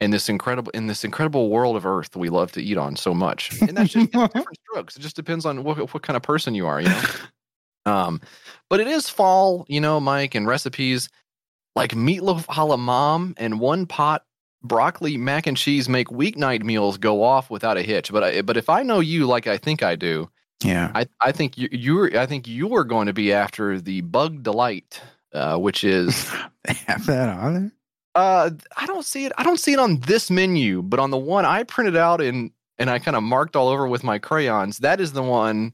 in 0.01 0.11
this 0.11 0.27
incredible 0.27 0.71
in 0.71 0.87
this 0.87 1.03
incredible 1.03 1.49
world 1.49 1.75
of 1.75 1.85
Earth 1.85 2.15
we 2.15 2.29
love 2.29 2.51
to 2.53 2.63
eat 2.63 2.77
on 2.77 2.95
so 2.95 3.13
much. 3.13 3.61
And 3.61 3.77
that's 3.77 3.93
just 3.93 4.11
different 4.11 4.57
strokes. 4.69 4.97
It 4.97 5.01
just 5.01 5.15
depends 5.15 5.45
on 5.45 5.63
what 5.63 5.93
what 5.93 6.03
kind 6.03 6.17
of 6.17 6.23
person 6.23 6.55
you 6.55 6.65
are. 6.67 6.81
You 6.81 6.89
know. 6.89 7.01
Um, 7.87 8.19
but 8.67 8.79
it 8.79 8.87
is 8.87 9.07
fall, 9.09 9.63
you 9.69 9.79
know, 9.79 9.99
Mike, 9.99 10.33
and 10.33 10.47
recipes 10.47 11.07
like 11.75 11.91
meatloaf 11.91 12.45
a 12.49 12.65
la 12.65 12.77
mom 12.77 13.35
and 13.37 13.59
one 13.59 13.85
pot 13.85 14.25
broccoli 14.63 15.17
mac 15.17 15.45
and 15.45 15.57
cheese 15.57 15.87
make 15.87 16.07
weeknight 16.07 16.63
meals 16.63 16.97
go 16.97 17.21
off 17.21 17.51
without 17.51 17.77
a 17.77 17.83
hitch. 17.83 18.11
But 18.11 18.23
I, 18.23 18.41
but 18.41 18.57
if 18.57 18.69
I 18.69 18.81
know 18.81 18.99
you 18.99 19.27
like 19.27 19.45
I 19.45 19.57
think 19.57 19.83
I 19.83 19.95
do, 19.95 20.29
Yeah. 20.63 20.91
I 20.95 21.07
I 21.21 21.31
think 21.31 21.57
you 21.57 21.67
you're 21.71 22.17
I 22.17 22.25
think 22.25 22.47
you 22.47 22.75
are 22.75 22.83
going 22.83 23.07
to 23.07 23.13
be 23.13 23.33
after 23.33 23.79
the 23.79 24.01
bug 24.01 24.43
delight, 24.43 25.01
uh, 25.33 25.57
which 25.57 25.83
is 25.83 26.29
have 26.87 27.05
that 27.07 27.29
on 27.29 27.53
there. 27.53 27.71
uh 28.15 28.49
I 28.77 28.85
don't 28.85 29.05
see 29.05 29.25
it 29.25 29.33
I 29.37 29.43
don't 29.43 29.59
see 29.59 29.73
it 29.73 29.79
on 29.79 29.99
this 30.01 30.31
menu, 30.31 30.81
but 30.81 30.99
on 30.99 31.11
the 31.11 31.17
one 31.17 31.45
I 31.45 31.63
printed 31.63 31.95
out 31.95 32.21
and 32.21 32.51
and 32.77 32.89
I 32.89 32.99
kind 32.99 33.15
of 33.15 33.23
marked 33.23 33.55
all 33.55 33.69
over 33.69 33.87
with 33.87 34.03
my 34.03 34.17
crayons. 34.19 34.79
That 34.79 34.99
is 34.99 35.13
the 35.13 35.23
one. 35.23 35.73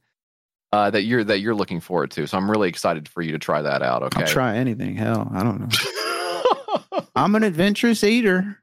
Uh, 0.73 0.89
that 0.89 1.01
you're 1.03 1.21
that 1.21 1.39
you're 1.39 1.53
looking 1.53 1.81
forward 1.81 2.09
to, 2.11 2.25
so 2.25 2.37
I'm 2.37 2.49
really 2.49 2.69
excited 2.69 3.09
for 3.09 3.21
you 3.21 3.33
to 3.33 3.39
try 3.39 3.61
that 3.61 3.81
out. 3.81 4.03
Okay, 4.03 4.21
I'll 4.21 4.27
try 4.27 4.55
anything. 4.55 4.95
Hell, 4.95 5.29
I 5.33 5.43
don't 5.43 5.59
know. 5.59 7.03
I'm 7.15 7.35
an 7.35 7.43
adventurous 7.43 8.05
eater. 8.05 8.60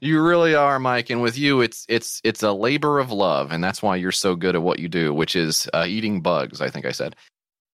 You 0.00 0.22
really 0.22 0.54
are, 0.54 0.78
Mike. 0.78 1.10
And 1.10 1.22
with 1.22 1.38
you, 1.38 1.60
it's 1.60 1.84
it's 1.88 2.20
it's 2.24 2.42
a 2.42 2.52
labor 2.52 2.98
of 2.98 3.10
love, 3.10 3.52
and 3.52 3.62
that's 3.62 3.82
why 3.82 3.96
you're 3.96 4.12
so 4.12 4.36
good 4.36 4.54
at 4.54 4.62
what 4.62 4.78
you 4.78 4.88
do, 4.88 5.12
which 5.12 5.34
is 5.36 5.68
uh, 5.74 5.84
eating 5.88 6.20
bugs. 6.20 6.60
I 6.60 6.70
think 6.70 6.86
I 6.86 6.92
said. 6.92 7.16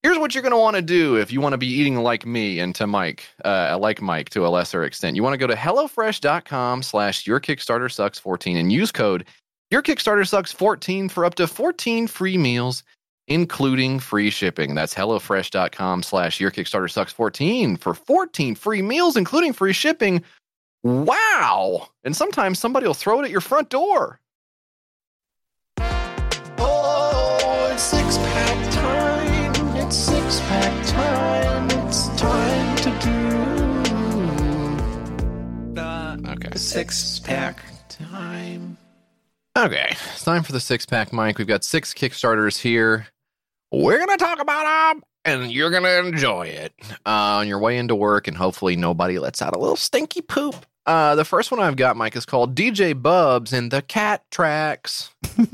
Here's 0.03 0.17
what 0.17 0.33
you're 0.33 0.41
going 0.41 0.51
to 0.51 0.57
want 0.57 0.75
to 0.75 0.81
do 0.81 1.17
if 1.17 1.31
you 1.31 1.41
want 1.41 1.53
to 1.53 1.59
be 1.59 1.67
eating 1.67 1.97
like 1.97 2.25
me 2.25 2.59
and 2.59 2.73
to 2.73 2.87
Mike, 2.87 3.23
uh, 3.45 3.77
like 3.79 4.01
Mike 4.01 4.31
to 4.31 4.47
a 4.47 4.49
lesser 4.49 4.83
extent. 4.83 5.15
You 5.15 5.21
want 5.21 5.35
to 5.35 5.37
go 5.37 5.45
to 5.45 5.53
hellofresh.com 5.53 6.81
slash 6.81 7.27
your 7.27 7.39
Kickstarter 7.39 7.91
sucks 7.91 8.17
14 8.17 8.57
and 8.57 8.71
use 8.71 8.91
code 8.91 9.27
your 9.71 9.81
Kickstarter 9.81 10.27
sucks 10.27 10.51
14 10.51 11.07
for 11.07 11.23
up 11.23 11.35
to 11.35 11.47
14 11.47 12.07
free 12.07 12.37
meals, 12.37 12.83
including 13.29 13.99
free 13.99 14.29
shipping. 14.29 14.75
That's 14.75 14.93
hellofresh.com 14.93 16.03
slash 16.03 16.41
your 16.41 16.51
Kickstarter 16.51 16.91
sucks 16.91 17.13
14 17.13 17.77
for 17.77 17.93
14 17.93 18.55
free 18.55 18.81
meals, 18.81 19.15
including 19.15 19.53
free 19.53 19.71
shipping. 19.71 20.21
Wow. 20.83 21.89
And 22.03 22.15
sometimes 22.15 22.59
somebody 22.59 22.87
will 22.87 22.93
throw 22.93 23.19
it 23.21 23.25
at 23.25 23.31
your 23.31 23.41
front 23.41 23.69
door. 23.69 24.19
Oh, 26.57 27.69
it's 27.71 27.83
six 27.83 28.17
pack 28.17 28.71
time. 28.73 29.77
It's 29.77 29.95
six 29.95 30.39
pack 30.41 30.87
time. 30.87 31.69
It's 31.87 32.07
time 32.19 32.75
to 32.77 32.89
do 33.05 33.21
Okay. 36.31 36.57
six 36.57 37.19
pack 37.19 37.61
time. 37.89 38.77
Okay. 39.57 39.87
It's 39.91 40.23
time 40.23 40.43
for 40.43 40.51
the 40.53 40.59
six 40.59 40.85
pack, 40.85 41.11
Mike. 41.13 41.37
We've 41.37 41.47
got 41.47 41.63
six 41.63 41.93
Kickstarters 41.93 42.57
here. 42.59 43.07
We're 43.71 43.97
going 43.97 44.17
to 44.17 44.23
talk 44.23 44.41
about 44.41 44.93
them 44.93 45.03
and 45.25 45.51
you're 45.51 45.69
going 45.69 45.83
to 45.83 45.99
enjoy 45.99 46.47
it 46.47 46.73
uh, 47.05 47.39
on 47.39 47.47
your 47.47 47.59
way 47.59 47.77
into 47.77 47.95
work. 47.95 48.27
And 48.27 48.35
hopefully 48.37 48.75
nobody 48.75 49.19
lets 49.19 49.41
out 49.41 49.55
a 49.55 49.59
little 49.59 49.75
stinky 49.75 50.21
poop. 50.21 50.55
Uh, 50.85 51.15
the 51.15 51.25
first 51.25 51.51
one 51.51 51.59
I've 51.59 51.75
got, 51.75 51.95
Mike, 51.95 52.15
is 52.15 52.25
called 52.25 52.55
DJ 52.55 52.99
Bubs 52.99 53.53
and 53.53 53.71
the 53.71 53.81
Cat 53.81 54.23
Tracks. 54.31 55.11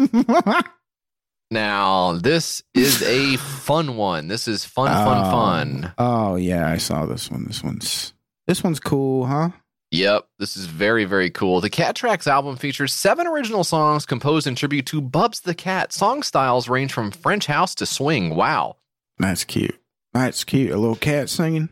Now, 1.50 2.14
this 2.14 2.62
is 2.74 3.02
a 3.04 3.38
fun 3.38 3.96
one. 3.96 4.28
This 4.28 4.50
is 4.50 4.66
fun, 4.66 4.88
fun, 4.88 5.18
Oh. 5.26 5.32
fun. 5.32 5.94
Oh 5.98 6.36
yeah, 6.36 6.68
I 6.70 6.76
saw 6.78 7.06
this 7.06 7.32
one. 7.32 7.46
This 7.46 7.64
one's 7.64 8.14
this 8.48 8.64
one's 8.64 8.82
cool, 8.82 9.26
huh? 9.28 9.52
Yep, 9.92 10.28
this 10.40 10.58
is 10.58 10.66
very, 10.66 11.06
very 11.06 11.30
cool. 11.30 11.62
The 11.62 11.70
Cat 11.70 11.96
Tracks 11.96 12.28
album 12.28 12.58
features 12.58 12.94
seven 12.94 13.26
original 13.28 13.64
songs 13.64 14.06
composed 14.06 14.46
in 14.46 14.56
tribute 14.56 14.86
to 14.88 15.00
Bubs 15.00 15.40
the 15.40 15.56
Cat. 15.56 15.94
Song 15.94 16.22
styles 16.22 16.68
range 16.68 16.92
from 16.92 17.12
French 17.12 17.46
house 17.46 17.74
to 17.76 17.86
swing. 17.86 18.36
Wow. 18.36 18.76
That's 19.18 19.46
cute. 19.46 19.80
That's 20.14 20.44
cute. 20.44 20.72
A 20.72 20.78
little 20.78 20.98
cat 20.98 21.30
singing. 21.30 21.70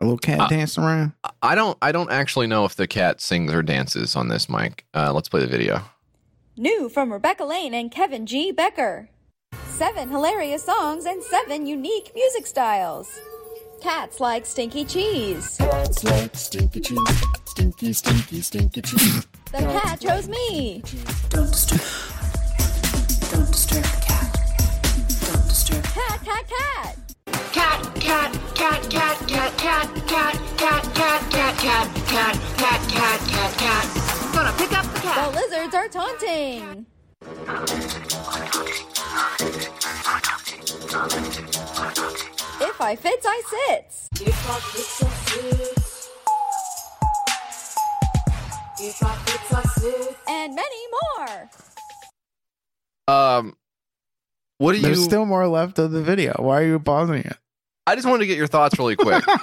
A 0.00 0.04
little 0.04 0.18
cat 0.18 0.40
Uh, 0.40 0.48
dancing 0.48 0.84
around. 0.84 1.12
I 1.42 1.54
don't 1.54 1.78
I 1.80 1.90
don't 1.92 2.10
actually 2.10 2.46
know 2.46 2.64
if 2.64 2.76
the 2.76 2.86
cat 2.86 3.20
sings 3.20 3.52
or 3.52 3.62
dances 3.62 4.14
on 4.14 4.28
this, 4.28 4.48
Mike. 4.48 4.84
Uh, 4.94 5.12
let's 5.12 5.28
play 5.28 5.40
the 5.40 5.46
video. 5.46 5.82
New 6.56 6.88
from 6.88 7.12
Rebecca 7.12 7.44
Lane 7.44 7.72
and 7.74 7.90
Kevin 7.90 8.26
G. 8.26 8.50
Becker. 8.52 9.08
Seven 9.68 10.10
hilarious 10.10 10.64
songs 10.64 11.04
and 11.06 11.22
seven 11.22 11.66
unique 11.66 12.12
music 12.14 12.46
styles. 12.46 13.20
Cats 13.82 14.20
like 14.20 14.46
stinky 14.46 14.84
cheese. 14.84 15.56
Cats 15.58 16.02
like 16.04 16.34
stinky 16.34 16.80
cheese, 16.80 16.98
stinky, 17.44 17.92
stinky, 17.92 18.40
stinky 18.40 18.82
cheese. 18.82 19.26
The 19.52 19.58
cat 19.58 20.00
chose 20.00 20.28
me. 20.28 20.82
Don't 21.28 21.50
disturb. 21.50 21.80
Don't 23.30 23.46
disturb 23.52 23.82
the 23.84 24.02
cat. 24.04 24.38
Don't 25.30 25.48
disturb. 25.48 25.84
Cat, 25.84 26.24
cat, 26.24 26.44
cat. 26.48 26.96
Cat, 27.56 27.80
cat, 27.94 28.32
cat, 28.54 28.82
cat, 28.90 29.18
cat, 29.26 29.56
cat, 29.56 29.88
cat, 30.06 30.36
cat, 30.58 30.82
cat, 30.94 31.22
cat, 31.32 31.56
cat, 31.56 31.88
cat, 32.06 32.36
cat, 32.58 32.80
cat, 32.86 33.20
cat, 33.32 33.52
cat. 33.56 33.86
Gonna 34.34 34.52
pick 34.58 34.72
up 34.76 34.84
the 34.92 35.00
cat. 35.00 35.16
The 35.24 35.40
lizards 35.40 35.74
are 35.74 35.88
taunting. 35.88 36.84
If 42.60 42.76
I 42.78 42.94
fits, 42.94 43.26
I 43.26 43.42
sits. 43.48 44.08
If 44.20 44.50
I 44.50 44.60
fix, 44.60 45.02
I 45.02 45.08
sit. 45.08 45.76
If 48.78 49.02
I 49.02 49.16
fix, 49.24 49.52
I 49.54 49.62
sit. 49.80 50.16
And 50.28 50.54
many 50.54 50.88
more. 50.92 51.50
Um 53.08 53.56
what 54.58 54.72
do 54.72 54.78
you 54.78 54.82
There's 54.84 55.04
still 55.04 55.26
more 55.26 55.46
left 55.48 55.78
of 55.78 55.90
the 55.92 56.02
video. 56.02 56.34
Why 56.38 56.60
are 56.62 56.66
you 56.66 56.78
pausing 56.78 57.20
it? 57.20 57.36
I 57.86 57.94
just 57.94 58.06
wanted 58.06 58.20
to 58.20 58.26
get 58.26 58.36
your 58.36 58.46
thoughts 58.46 58.78
really 58.78 58.96
quick. 58.96 59.24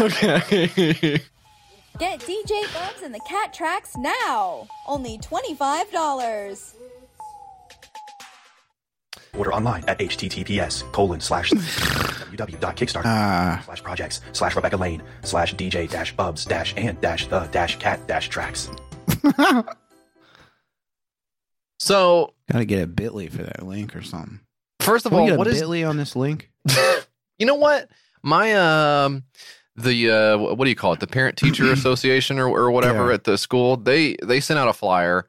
okay. 0.00 1.20
Get 1.98 2.20
DJ 2.20 2.74
Bubs 2.74 3.02
and 3.02 3.14
the 3.14 3.20
Cat 3.28 3.54
Tracks 3.54 3.96
now. 3.96 4.66
Only 4.86 5.18
$25. 5.18 6.74
Order 9.38 9.52
online 9.52 9.84
at 9.86 9.98
https 9.98 10.90
colon 10.92 11.20
slash 11.20 11.50
www.kickstarter 11.50 13.02
Ah, 13.04 13.60
slash 13.66 13.82
projects 13.82 14.22
slash 14.32 14.56
Rebecca 14.56 14.78
Lane 14.78 15.02
slash 15.22 15.54
DJ 15.54 15.88
dash 15.90 16.16
bubs 16.16 16.46
dash 16.46 16.72
and 16.76 16.98
dash 17.02 17.26
the 17.26 17.40
dash 17.52 17.78
cat 17.78 18.06
dash 18.08 18.28
tracks. 18.30 18.70
So, 21.78 22.32
gotta 22.50 22.64
get 22.64 22.82
a 22.82 22.86
Bitly 22.86 23.30
for 23.30 23.42
that 23.42 23.64
link 23.64 23.94
or 23.94 24.02
something. 24.02 24.40
First 24.86 25.04
of 25.06 25.12
all, 25.12 25.36
what 25.36 25.46
is 25.46 25.60
Bitly 25.62 25.88
on 25.88 25.96
this 25.96 26.16
link? 26.16 26.50
you 27.38 27.46
know 27.46 27.54
what? 27.56 27.88
My 28.22 28.54
um 29.04 29.24
the 29.76 30.10
uh 30.10 30.38
what 30.38 30.64
do 30.64 30.70
you 30.70 30.76
call 30.76 30.92
it? 30.94 31.00
The 31.00 31.06
parent 31.06 31.36
teacher 31.36 31.70
association 31.72 32.38
or, 32.38 32.48
or 32.48 32.70
whatever 32.70 33.08
Yeah. 33.08 33.14
at 33.14 33.24
the 33.24 33.36
school 33.38 33.76
they 33.76 34.16
they 34.22 34.40
sent 34.40 34.58
out 34.58 34.68
a 34.68 34.72
flyer. 34.72 35.26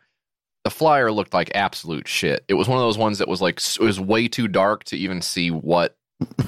The 0.64 0.70
flyer 0.72 1.12
looked 1.12 1.34
like 1.34 1.52
absolute 1.56 2.08
shit. 2.08 2.44
It 2.48 2.54
was 2.56 2.68
one 2.68 2.78
of 2.78 2.84
those 2.84 2.98
ones 2.98 3.20
that 3.20 3.28
was 3.28 3.42
like 3.42 3.58
it 3.60 3.80
was 3.80 4.00
way 4.00 4.28
too 4.28 4.48
dark 4.48 4.84
to 4.86 4.98
even 4.98 5.22
see 5.22 5.52
what 5.52 5.96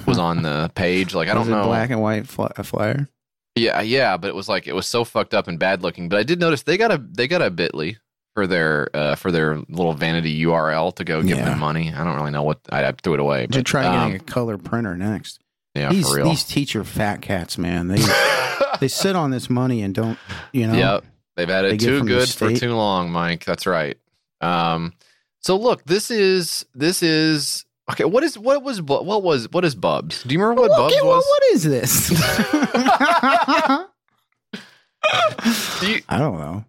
was 0.06 0.18
on 0.18 0.42
the 0.42 0.70
page. 0.74 1.14
Like 1.14 1.28
i 1.28 1.34
don't 1.34 1.48
know. 1.48 1.64
black 1.64 1.90
and 1.90 2.00
white 2.02 2.26
flyer. 2.26 3.08
yeah 3.56 3.80
yeah 3.80 4.16
but 4.16 4.28
it 4.28 4.34
was 4.34 4.48
like 4.48 4.66
it 4.66 4.74
was 4.74 4.86
so 4.86 5.04
fucked 5.04 5.34
up 5.34 5.46
and 5.48 5.58
bad 5.58 5.82
looking. 5.82 6.08
But 6.08 6.18
i 6.18 6.22
did 6.22 6.40
notice 6.40 6.62
they 6.62 6.76
got 6.76 6.90
a 6.92 6.98
they 6.98 7.28
got 7.28 7.42
a 7.42 7.50
bitly 7.50 7.96
for 8.34 8.46
their 8.46 8.88
uh 8.94 9.14
for 9.16 9.30
their 9.32 9.56
little 9.68 9.92
vanity 9.92 10.42
url 10.44 10.94
to 10.94 11.04
go 11.04 11.20
give 11.22 11.38
Yeah. 11.38 11.46
them 11.46 11.58
money 11.58 11.92
i 11.92 12.04
don't 12.04 12.16
really 12.16 12.30
know 12.30 12.42
what 12.42 12.58
i, 12.70 12.84
I 12.86 12.92
threw 12.92 13.14
it 13.14 13.20
away 13.20 13.42
Should 13.42 13.50
but 13.52 13.66
try 13.66 13.84
um, 13.86 14.10
getting 14.10 14.20
a 14.20 14.24
color 14.32 14.56
printer 14.58 14.96
next. 14.96 15.40
yeah 15.74 15.90
these 15.90 16.08
for 16.08 16.16
real 16.16 16.26
these 16.28 16.44
teacher 16.44 16.84
fat 16.84 17.22
cats, 17.22 17.58
man. 17.58 17.88
They 17.88 18.02
they 18.80 18.88
sit 18.88 19.14
on 19.16 19.30
this 19.30 19.50
money 19.50 19.82
and 19.82 19.94
don't, 19.94 20.18
you 20.52 20.66
know. 20.66 20.74
Yep. 20.74 21.04
They've 21.36 21.48
had 21.48 21.64
it 21.64 21.78
get 21.78 21.86
too 21.86 22.02
good 22.04 22.28
for 22.28 22.52
too 22.54 22.74
long, 22.74 23.10
Mike. 23.10 23.44
That's 23.44 23.66
right. 23.66 23.96
Um, 24.40 24.92
so 25.40 25.56
look, 25.56 25.84
this 25.84 26.10
is 26.10 26.64
this 26.74 27.02
is 27.02 27.64
okay. 27.90 28.04
What 28.04 28.22
is 28.24 28.38
what 28.38 28.62
was 28.62 28.80
what 28.82 29.22
was 29.22 29.50
what 29.52 29.64
is 29.64 29.74
Bubs? 29.74 30.22
Do 30.24 30.34
you 30.34 30.40
remember 30.40 30.62
what 30.62 30.70
Bubs 30.76 30.94
well, 31.02 31.16
was? 31.16 31.24
what 31.26 31.42
is 31.52 31.62
this? 31.64 32.08
Do 35.80 35.90
you- 35.90 36.02
I 36.08 36.18
don't 36.18 36.38
know. 36.38 36.64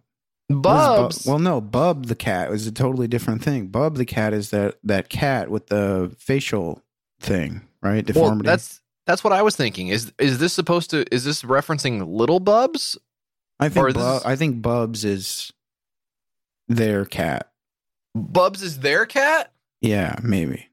Bubs. 0.60 1.24
Bu- 1.24 1.30
well, 1.30 1.38
no, 1.38 1.60
Bub 1.60 2.06
the 2.06 2.14
cat 2.14 2.50
is 2.52 2.66
a 2.66 2.72
totally 2.72 3.08
different 3.08 3.42
thing. 3.42 3.68
Bub 3.68 3.96
the 3.96 4.04
cat 4.04 4.32
is 4.34 4.50
that 4.50 4.78
that 4.84 5.08
cat 5.08 5.50
with 5.50 5.68
the 5.68 6.14
facial 6.18 6.82
thing, 7.20 7.62
right? 7.82 8.04
Well, 8.14 8.24
Deformity. 8.24 8.46
that's 8.46 8.80
that's 9.06 9.24
what 9.24 9.32
I 9.32 9.42
was 9.42 9.56
thinking. 9.56 9.88
Is 9.88 10.12
is 10.18 10.38
this 10.38 10.52
supposed 10.52 10.90
to? 10.90 11.04
Is 11.14 11.24
this 11.24 11.42
referencing 11.42 12.06
little 12.06 12.40
Bubs? 12.40 12.98
I 13.60 13.68
think 13.68 13.94
Bu- 13.94 14.00
is- 14.00 14.24
I 14.24 14.36
think 14.36 14.60
Bubs 14.62 15.04
is 15.04 15.52
their 16.68 17.04
cat. 17.04 17.50
Bubs 18.14 18.62
is 18.62 18.80
their 18.80 19.06
cat. 19.06 19.52
Yeah, 19.80 20.16
maybe. 20.22 20.68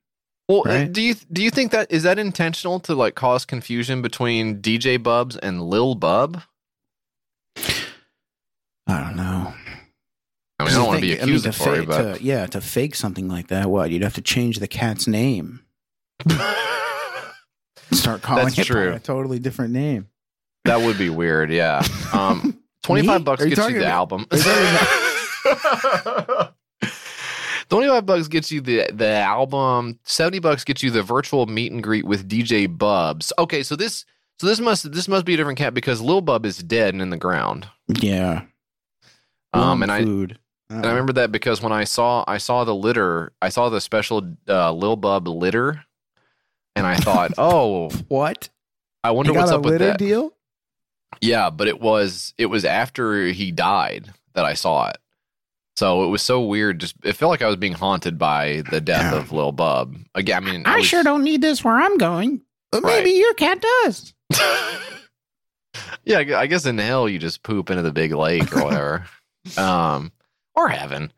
Well, 0.48 0.64
Right. 0.64 0.92
do 0.92 1.02
you 1.02 1.16
do 1.32 1.44
you 1.44 1.52
think 1.52 1.72
that 1.72 1.92
is 1.92 2.04
that 2.04 2.18
intentional 2.20 2.80
to 2.82 2.96
like 2.96 3.14
cause 3.16 3.46
confusion 3.46 4.02
between 4.02 4.62
DJ 4.62 4.98
Bubs 5.02 5.38
and 5.38 5.62
Lil 5.62 5.94
Bub? 5.96 6.42
I 8.88 9.00
don't 9.04 9.16
know. 9.16 9.54
I 11.00 11.06
mean, 11.06 11.12
I 11.12 11.16
don't 11.16 11.16
want 11.16 11.16
to 11.16 11.16
be 11.16 11.16
Think- 11.16 11.22
I 11.22 11.26
mean, 11.26 11.42
to 11.42 11.52
fa- 11.52 11.86
but 11.88 12.18
to- 12.18 12.24
yeah, 12.24 12.46
to 12.48 12.62
fake 12.62 12.96
something 12.96 13.28
like 13.28 13.48
that, 13.48 13.70
what 13.70 13.90
you'd 13.92 14.04
have 14.04 14.16
to 14.16 14.22
change 14.22 14.60
the 14.60 14.68
cat's 14.68 15.08
name. 15.08 15.62
Start 17.92 18.22
calling 18.22 18.46
That's 18.46 18.58
it 18.60 18.68
by 18.68 18.74
true. 18.74 18.94
a 18.94 19.00
totally 19.00 19.40
different 19.40 19.74
name. 19.74 20.08
that 20.66 20.80
would 20.82 20.98
be 20.98 21.10
weird. 21.10 21.52
Yeah. 21.52 21.84
Um, 22.14 22.60
twenty 22.84 23.06
five 23.08 23.24
bucks 23.24 23.44
gets 23.44 23.58
you 23.68 23.74
the 23.74 23.80
about- 23.80 23.92
album. 23.92 24.26
are 24.32 24.38
Twenty 27.70 27.88
five 27.88 28.06
bucks 28.06 28.28
gets 28.28 28.52
you 28.52 28.62
the 28.62 28.90
the 28.94 29.08
album. 29.08 30.00
Seventy 30.04 30.40
bucks 30.40 30.64
gets 30.64 30.82
you 30.84 30.90
the 30.92 31.04
virtual 31.04 31.46
meet 31.46 31.72
and 31.72 31.84
greet 31.84 32.06
with 32.06 32.28
DJ 32.28 32.66
Bubs. 32.78 33.32
Okay, 33.38 33.62
so 33.64 33.76
this 33.76 34.06
so 34.40 34.48
this 34.48 34.60
must 34.60 34.92
this 34.92 35.08
must 35.08 35.26
be 35.26 35.34
a 35.36 35.38
different 35.38 35.58
cat 35.60 35.74
because 35.74 36.02
Lil 36.02 36.22
Bub 36.22 36.46
is 36.46 36.58
dead 36.58 36.94
and 36.94 37.02
in 37.02 37.10
the 37.12 37.18
ground. 37.18 37.68
Yeah. 37.88 38.44
Um, 39.54 39.82
and 39.84 39.92
I 39.92 40.02
food. 40.70 40.76
And 40.78 40.86
I 40.86 40.90
remember 40.90 41.14
that 41.14 41.32
because 41.32 41.62
when 41.62 41.72
I 41.72 41.84
saw 41.84 42.24
I 42.28 42.38
saw 42.38 42.64
the 42.64 42.76
litter, 42.76 43.32
I 43.42 43.50
saw 43.50 43.70
the 43.70 43.82
special 43.82 44.36
uh, 44.48 44.72
Lil 44.72 44.96
Bub 44.96 45.28
litter, 45.28 45.84
and 46.76 46.86
I 46.88 46.96
thought, 46.96 47.32
oh, 47.38 47.90
what? 48.08 48.50
I 49.04 49.12
wonder 49.12 49.34
what's 49.34 49.52
a 49.52 49.56
up 49.56 49.64
with 49.64 49.80
that. 49.80 49.98
deal? 49.98 50.34
Yeah, 51.22 51.50
but 51.50 51.68
it 51.68 51.80
was 51.82 52.34
it 52.38 52.46
was 52.48 52.66
after 52.66 53.26
he 53.28 53.52
died 53.52 54.12
that 54.36 54.46
I 54.46 54.54
saw 54.54 54.90
it, 54.90 54.98
so 55.76 56.04
it 56.04 56.08
was 56.10 56.22
so 56.22 56.42
weird. 56.42 56.80
Just 56.80 56.96
it 57.04 57.14
felt 57.14 57.30
like 57.32 57.42
I 57.42 57.48
was 57.48 57.56
being 57.56 57.74
haunted 57.74 58.18
by 58.18 58.64
the 58.70 58.80
death 58.82 59.14
Yeah. 59.14 59.20
of 59.20 59.32
Lil 59.32 59.52
Bub. 59.52 59.96
Again, 60.16 60.44
I 60.48 60.52
mean, 60.52 60.64
I 60.66 60.78
was- 60.78 60.86
sure 60.86 61.02
don't 61.04 61.24
need 61.24 61.42
this 61.42 61.64
where 61.64 61.76
I'm 61.78 61.98
going. 61.98 62.42
But 62.72 62.84
Right. 62.84 63.04
maybe 63.04 63.18
your 63.18 63.34
cat 63.34 63.66
does. 63.84 64.14
yeah, 66.04 66.20
I 66.20 66.42
I 66.42 66.46
guess 66.48 66.66
in 66.66 66.78
hell 66.78 67.10
you 67.10 67.18
just 67.20 67.42
poop 67.44 67.70
into 67.70 67.82
the 67.82 67.92
big 67.92 68.14
lake 68.14 68.56
or 68.56 68.64
whatever, 68.64 69.06
um, 69.58 70.12
or 70.60 70.70
heaven. 70.70 71.12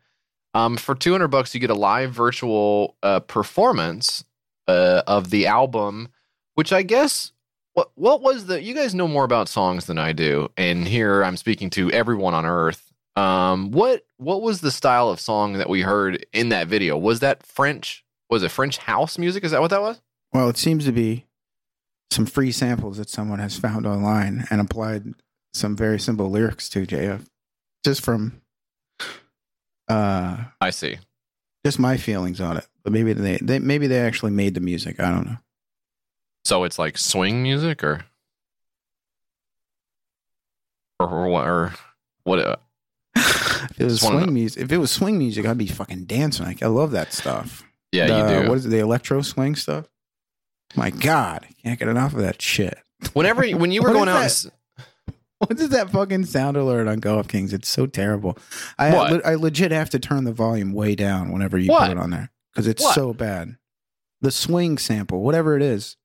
Um, 0.54 0.76
for 0.76 0.94
two 0.94 1.12
hundred 1.12 1.28
bucks, 1.28 1.54
you 1.54 1.60
get 1.60 1.70
a 1.70 1.74
live 1.74 2.12
virtual 2.12 2.96
uh, 3.02 3.20
performance 3.20 4.24
uh, 4.68 5.02
of 5.06 5.30
the 5.30 5.46
album, 5.46 6.08
which 6.54 6.72
I 6.72 6.82
guess 6.82 7.32
what 7.74 7.90
what 7.94 8.20
was 8.20 8.46
the? 8.46 8.62
You 8.62 8.74
guys 8.74 8.94
know 8.94 9.08
more 9.08 9.24
about 9.24 9.48
songs 9.48 9.86
than 9.86 9.98
I 9.98 10.12
do, 10.12 10.50
and 10.56 10.86
here 10.86 11.24
I'm 11.24 11.36
speaking 11.36 11.70
to 11.70 11.90
everyone 11.90 12.34
on 12.34 12.44
Earth. 12.44 12.92
Um, 13.16 13.70
what 13.70 14.04
what 14.18 14.42
was 14.42 14.60
the 14.60 14.70
style 14.70 15.08
of 15.08 15.20
song 15.20 15.54
that 15.54 15.68
we 15.68 15.82
heard 15.82 16.24
in 16.32 16.50
that 16.50 16.68
video? 16.68 16.96
Was 16.98 17.20
that 17.20 17.42
French? 17.42 18.04
Was 18.30 18.42
it 18.42 18.50
French 18.50 18.78
house 18.78 19.18
music? 19.18 19.44
Is 19.44 19.50
that 19.52 19.60
what 19.60 19.70
that 19.70 19.82
was? 19.82 20.00
Well, 20.32 20.48
it 20.48 20.56
seems 20.56 20.84
to 20.84 20.92
be 20.92 21.26
some 22.10 22.26
free 22.26 22.52
samples 22.52 22.98
that 22.98 23.08
someone 23.08 23.38
has 23.38 23.58
found 23.58 23.86
online 23.86 24.46
and 24.50 24.60
applied 24.60 25.14
some 25.54 25.76
very 25.76 25.98
simple 25.98 26.30
lyrics 26.30 26.68
to 26.70 26.86
JF. 26.86 27.26
Just 27.84 28.02
from 28.02 28.41
uh 29.92 30.44
I 30.60 30.70
see. 30.70 30.98
just 31.64 31.78
my 31.78 31.96
feelings 31.96 32.40
on 32.40 32.56
it. 32.56 32.66
But 32.84 32.92
maybe 32.92 33.12
they, 33.12 33.36
they 33.40 33.58
maybe 33.58 33.86
they 33.86 34.00
actually 34.00 34.32
made 34.32 34.54
the 34.54 34.60
music. 34.60 34.98
I 35.00 35.10
don't 35.10 35.26
know. 35.26 35.36
So 36.44 36.64
it's 36.64 36.78
like 36.78 36.98
swing 36.98 37.42
music, 37.42 37.84
or 37.84 38.04
or, 41.00 41.26
what? 41.28 41.46
Or 41.46 41.72
what? 42.24 42.38
Uh, 42.38 42.56
If 43.70 43.80
it 43.80 43.84
was 43.84 44.00
swing 44.00 44.34
music, 44.34 44.62
if 44.64 44.72
it 44.72 44.78
was 44.78 44.90
swing 44.90 45.18
music, 45.18 45.46
I'd 45.46 45.56
be 45.58 45.66
fucking 45.68 46.04
dancing. 46.04 46.46
Like 46.46 46.62
I 46.62 46.66
love 46.66 46.90
that 46.92 47.12
stuff. 47.12 47.64
yeah, 47.92 48.06
The- 48.08 48.34
you 48.36 48.42
do. 48.42 48.48
What 48.48 48.58
is 48.58 48.66
it? 48.66 48.70
The 48.70 48.78
electro 48.80 49.22
swing 49.22 49.54
stuff? 49.56 49.86
My 50.74 50.90
God, 50.90 51.46
I 51.48 51.52
can't 51.62 51.78
get 51.78 51.88
enough 51.88 52.12
of 52.14 52.20
that 52.20 52.40
shit. 52.42 52.78
Whenever 53.12 53.46
when 53.50 53.70
you 53.72 53.82
were 53.82 53.92
going 53.92 54.08
out, 54.08 54.20
that? 54.20 54.52
What 55.48 55.58
is 55.60 55.70
that 55.70 55.90
fucking 55.90 56.26
sound 56.26 56.56
alert 56.56 56.86
on 56.86 57.00
Go 57.00 57.18
Up 57.18 57.26
Kings? 57.28 57.52
It's 57.52 57.68
so 57.68 57.86
terrible. 57.86 58.38
I 58.78 58.94
What? 58.94 59.26
I 59.26 59.34
legit 59.34 59.72
have 59.72 59.90
to 59.90 59.98
turn 59.98 60.22
the 60.24 60.32
volume 60.32 60.72
way 60.72 60.94
down 60.94 61.32
whenever 61.32 61.58
you 61.58 61.70
What? 61.70 61.88
put 61.88 61.90
it 61.90 61.98
on 61.98 62.10
there 62.10 62.30
because 62.52 62.66
it's 62.68 62.82
What? 62.82 62.94
so 62.94 63.12
bad. 63.12 63.56
The 64.20 64.30
swing 64.30 64.78
sample, 64.78 65.20
whatever 65.22 65.56
it 65.56 65.62
is, 65.62 65.96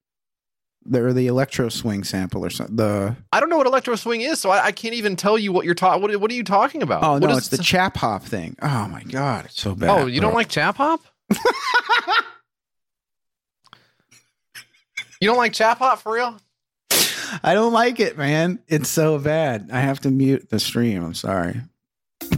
the, 0.83 1.03
or 1.05 1.13
the 1.13 1.27
electro 1.27 1.69
swing 1.69 2.03
sample 2.03 2.43
or 2.43 2.49
something. 2.49 2.77
The 2.77 3.15
I 3.31 3.39
don't 3.39 3.49
know 3.49 3.57
what 3.57 3.67
electro 3.67 3.95
swing 3.95 4.21
is, 4.21 4.39
so 4.39 4.49
I, 4.49 4.65
I 4.65 4.71
can't 4.71 4.95
even 4.95 5.15
tell 5.15 5.37
you 5.37 5.51
what 5.51 5.65
you're 5.65 5.75
talking. 5.75 6.01
What, 6.01 6.15
what 6.19 6.31
are 6.31 6.33
you 6.35 6.43
talking 6.43 6.81
about? 6.81 7.03
oh 7.03 7.11
What 7.13 7.21
no, 7.21 7.29
is 7.31 7.37
it's 7.39 7.49
the 7.49 7.57
chap 7.61 7.97
hop 7.97 8.23
thing. 8.23 8.55
Oh 8.61 8.87
my 8.87 9.03
god, 9.03 9.45
it's 9.45 9.61
so 9.61 9.75
bad. 9.75 9.89
oh, 9.91 10.05
you 10.07 10.19
don't 10.19 10.31
bro. 10.31 10.37
like 10.39 10.49
chap 10.49 10.77
hop? 10.77 11.01
you 15.21 15.27
don't 15.27 15.37
like 15.37 15.53
chap 15.53 15.77
hop 15.79 15.99
for 15.99 16.13
real? 16.13 16.37
I 17.43 17.53
don't 17.53 17.73
like 17.73 17.99
it, 17.99 18.17
man. 18.17 18.59
It's 18.67 18.89
so 18.89 19.19
bad. 19.19 19.69
I 19.71 19.79
have 19.79 19.99
to 20.01 20.09
mute 20.11 20.49
the 20.49 20.59
stream. 20.59 21.03
I'm 21.03 21.13
sorry. 21.13 21.61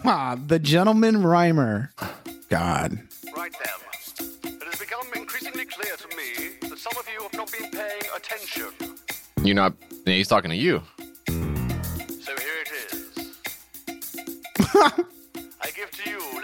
Ah, 0.05 0.37
the 0.47 0.59
gentleman 0.59 1.21
rhymer. 1.23 1.91
God. 2.49 2.99
Right 3.35 3.53
then. 3.53 4.53
It 4.53 4.63
has 4.63 4.79
become 4.79 5.07
increasingly 5.15 5.65
clear 5.65 5.95
to 5.95 6.07
me 6.15 6.69
that 6.69 6.77
some 6.77 6.93
of 6.97 7.07
you 7.13 7.21
have 7.23 7.33
not 7.33 7.51
been 7.51 7.69
paying 7.71 8.01
attention. 8.15 8.69
You're 9.43 9.55
not. 9.55 9.73
He's 10.05 10.27
talking 10.27 10.49
to 10.51 10.57
you. 10.57 10.81
So 11.27 11.33
here 12.37 12.57
it 12.61 12.93
is. 12.93 13.37
I 15.61 15.71
give 15.75 15.91
to 15.91 16.09
you, 16.09 16.38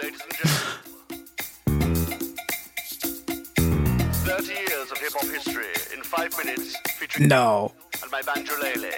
30 4.36 4.52
years 4.52 4.90
of 4.92 4.98
hip 4.98 5.12
hop 5.14 5.24
history 5.30 5.64
in 5.96 6.02
five 6.02 6.36
minutes 6.36 6.76
featuring 6.98 7.28
No. 7.28 7.72
and 8.02 8.10
my 8.10 8.20
banjolele. 8.20 8.92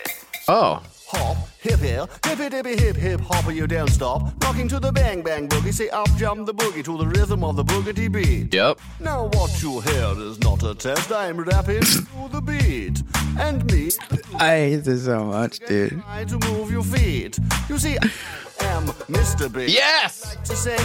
Oh, 0.48 0.82
Hop, 1.10 1.36
hip 1.60 1.78
hip, 1.80 2.10
hippy 2.26 2.48
dippy 2.50 2.76
hip 2.76 2.96
hip 2.96 3.20
hopper, 3.20 3.50
you 3.52 3.66
don't 3.66 3.88
stop. 3.88 4.30
Rocking 4.44 4.68
to 4.68 4.78
the 4.80 4.90
bang 4.92 5.22
bang 5.22 5.48
boogie, 5.48 5.72
say 5.72 5.88
up 5.90 6.08
jump 6.16 6.44
the 6.44 6.52
boogie 6.52 6.84
to 6.84 6.98
the 6.98 7.06
rhythm 7.06 7.44
of 7.44 7.56
the 7.56 7.64
boogity 7.64 8.10
beat. 8.12 8.52
yep. 8.52 8.78
Now 9.00 9.28
what 9.28 9.62
you 9.62 9.80
hear 9.80 10.12
is 10.18 10.38
not 10.40 10.62
a 10.64 10.74
test, 10.74 11.10
I'm 11.12 11.38
rapping 11.40 11.80
to 11.82 12.28
the 12.30 12.42
beat. 12.42 13.02
And 13.38 13.64
me, 13.72 13.90
I 14.38 14.48
hate 14.56 14.84
this 14.84 15.04
so 15.04 15.24
much, 15.24 15.60
dude. 15.60 16.02
try 16.02 16.24
to 16.24 16.38
move 16.50 16.70
your 16.72 16.82
feet. 16.82 17.38
You 17.68 17.78
see, 17.78 17.96
I 17.96 18.64
am 18.64 18.86
Mr. 19.08 19.50
Big. 19.50 19.70
Yes. 19.70 20.36
To 20.44 20.56
say, 20.56 20.76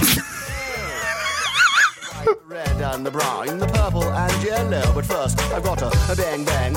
the 2.23 2.37
red 2.47 2.81
and 2.81 3.05
the 3.05 3.11
brown, 3.11 3.57
the 3.57 3.67
purple 3.67 4.03
and 4.03 4.43
yellow. 4.43 4.93
But 4.93 5.05
first, 5.05 5.39
I've 5.53 5.63
got 5.63 5.81
a, 5.81 5.87
a 6.11 6.15
bang 6.15 6.45
bang. 6.45 6.75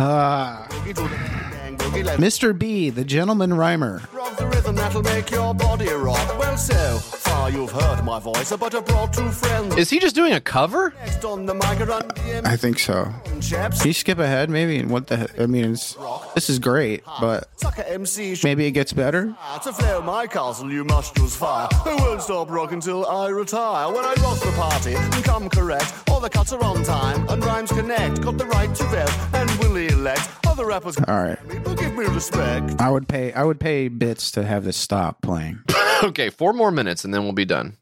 Ah. 0.00 0.66
boogie 0.70 0.94
to 0.94 1.02
the 1.02 1.08
bang 1.08 1.76
boogie, 1.76 2.04
let's 2.04 2.20
Mr. 2.20 2.58
B, 2.58 2.90
the 2.90 3.04
gentleman 3.04 3.54
rhymer. 3.54 4.02
Rock 4.12 4.36
the 4.36 4.46
rhythm 4.46 4.74
that'll 4.74 5.02
make 5.02 5.30
your 5.30 5.54
body 5.54 5.88
rock. 5.88 6.38
Well, 6.38 6.56
so 6.56 6.98
far 7.38 7.50
you've 7.50 7.70
heard 7.70 8.04
my 8.04 8.18
voice, 8.18 8.50
but 8.56 8.74
I 8.74 8.80
brought 8.80 9.12
two 9.12 9.28
friends. 9.30 9.76
Is 9.76 9.90
he 9.90 9.98
just 9.98 10.14
doing 10.14 10.32
a 10.32 10.40
cover? 10.40 10.92
Next 10.98 11.24
on 11.24 11.46
the 11.46 11.54
mic, 11.54 11.78
run 11.86 12.10
I 12.44 12.56
think 12.56 12.78
so. 12.78 13.12
Can 13.24 13.86
you 13.86 13.92
skip 13.92 14.18
ahead, 14.18 14.50
maybe? 14.50 14.78
And 14.78 14.90
what 14.90 15.06
the? 15.06 15.16
he- 15.18 15.42
I 15.42 15.46
mean, 15.46 15.72
it's 15.72 15.96
this 16.34 16.50
is 16.50 16.58
great, 16.58 17.02
ah, 17.06 17.18
but 17.20 17.48
Sucker 17.56 17.84
MC 17.86 18.34
sh- 18.34 18.44
maybe 18.44 18.66
it 18.66 18.72
gets 18.72 18.92
better. 18.92 19.34
Ah, 19.38 19.58
to 19.58 19.72
flare 19.72 20.00
my 20.02 20.26
castle, 20.26 20.70
you 20.72 20.84
must 20.84 21.16
use 21.18 21.36
fire. 21.36 21.68
I 21.72 21.94
won't 22.00 22.22
stop 22.22 22.50
rocking 22.50 22.80
till 22.80 23.06
I 23.06 23.28
retire. 23.28 23.86
When 23.94 24.04
I 24.04 24.14
rock 24.24 24.38
the 24.40 24.52
party 24.56 24.94
and 24.94 25.24
come 25.24 25.48
correct, 25.48 25.92
all 26.10 26.20
the 26.20 26.30
cuts 26.30 26.52
are 26.52 26.62
on 26.64 26.82
time 26.82 27.28
and 27.28 27.44
rhymes 27.44 27.70
connect. 27.70 28.20
Got 28.22 28.38
the 28.38 28.46
right 28.46 28.74
to 28.74 28.84
rev 28.84 29.34
and 29.34 29.48
will 29.60 29.76
elect. 29.76 30.28
Other 30.46 30.66
rappers 30.66 30.96
All 31.06 31.22
right, 31.22 31.38
give 31.78 31.94
me 31.94 32.04
respect. 32.06 32.80
I 32.80 32.90
would 32.90 33.06
pay. 33.08 33.32
I 33.32 33.44
would 33.44 33.60
pay 33.60 33.86
bits 33.88 34.32
to 34.32 34.44
have 34.44 34.64
this 34.64 34.76
stop 34.76 35.22
playing. 35.22 35.60
okay, 36.04 36.30
four 36.30 36.52
more 36.52 36.70
minutes 36.70 37.04
and 37.04 37.12
then 37.12 37.24
we'll 37.24 37.32
be 37.32 37.44
done. 37.44 37.76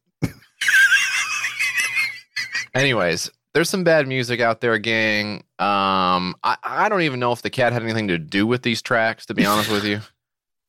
Anyways, 2.74 3.30
there's 3.54 3.70
some 3.70 3.84
bad 3.84 4.06
music 4.06 4.40
out 4.40 4.60
there, 4.60 4.78
gang. 4.78 5.36
Um, 5.58 6.36
I, 6.42 6.56
I 6.62 6.88
don't 6.90 7.02
even 7.02 7.20
know 7.20 7.32
if 7.32 7.40
the 7.40 7.48
cat 7.48 7.72
had 7.72 7.82
anything 7.82 8.08
to 8.08 8.18
do 8.18 8.46
with 8.46 8.62
these 8.62 8.82
tracks, 8.82 9.24
to 9.26 9.34
be 9.34 9.46
honest 9.46 9.70
with 9.70 9.84
you. 9.84 10.00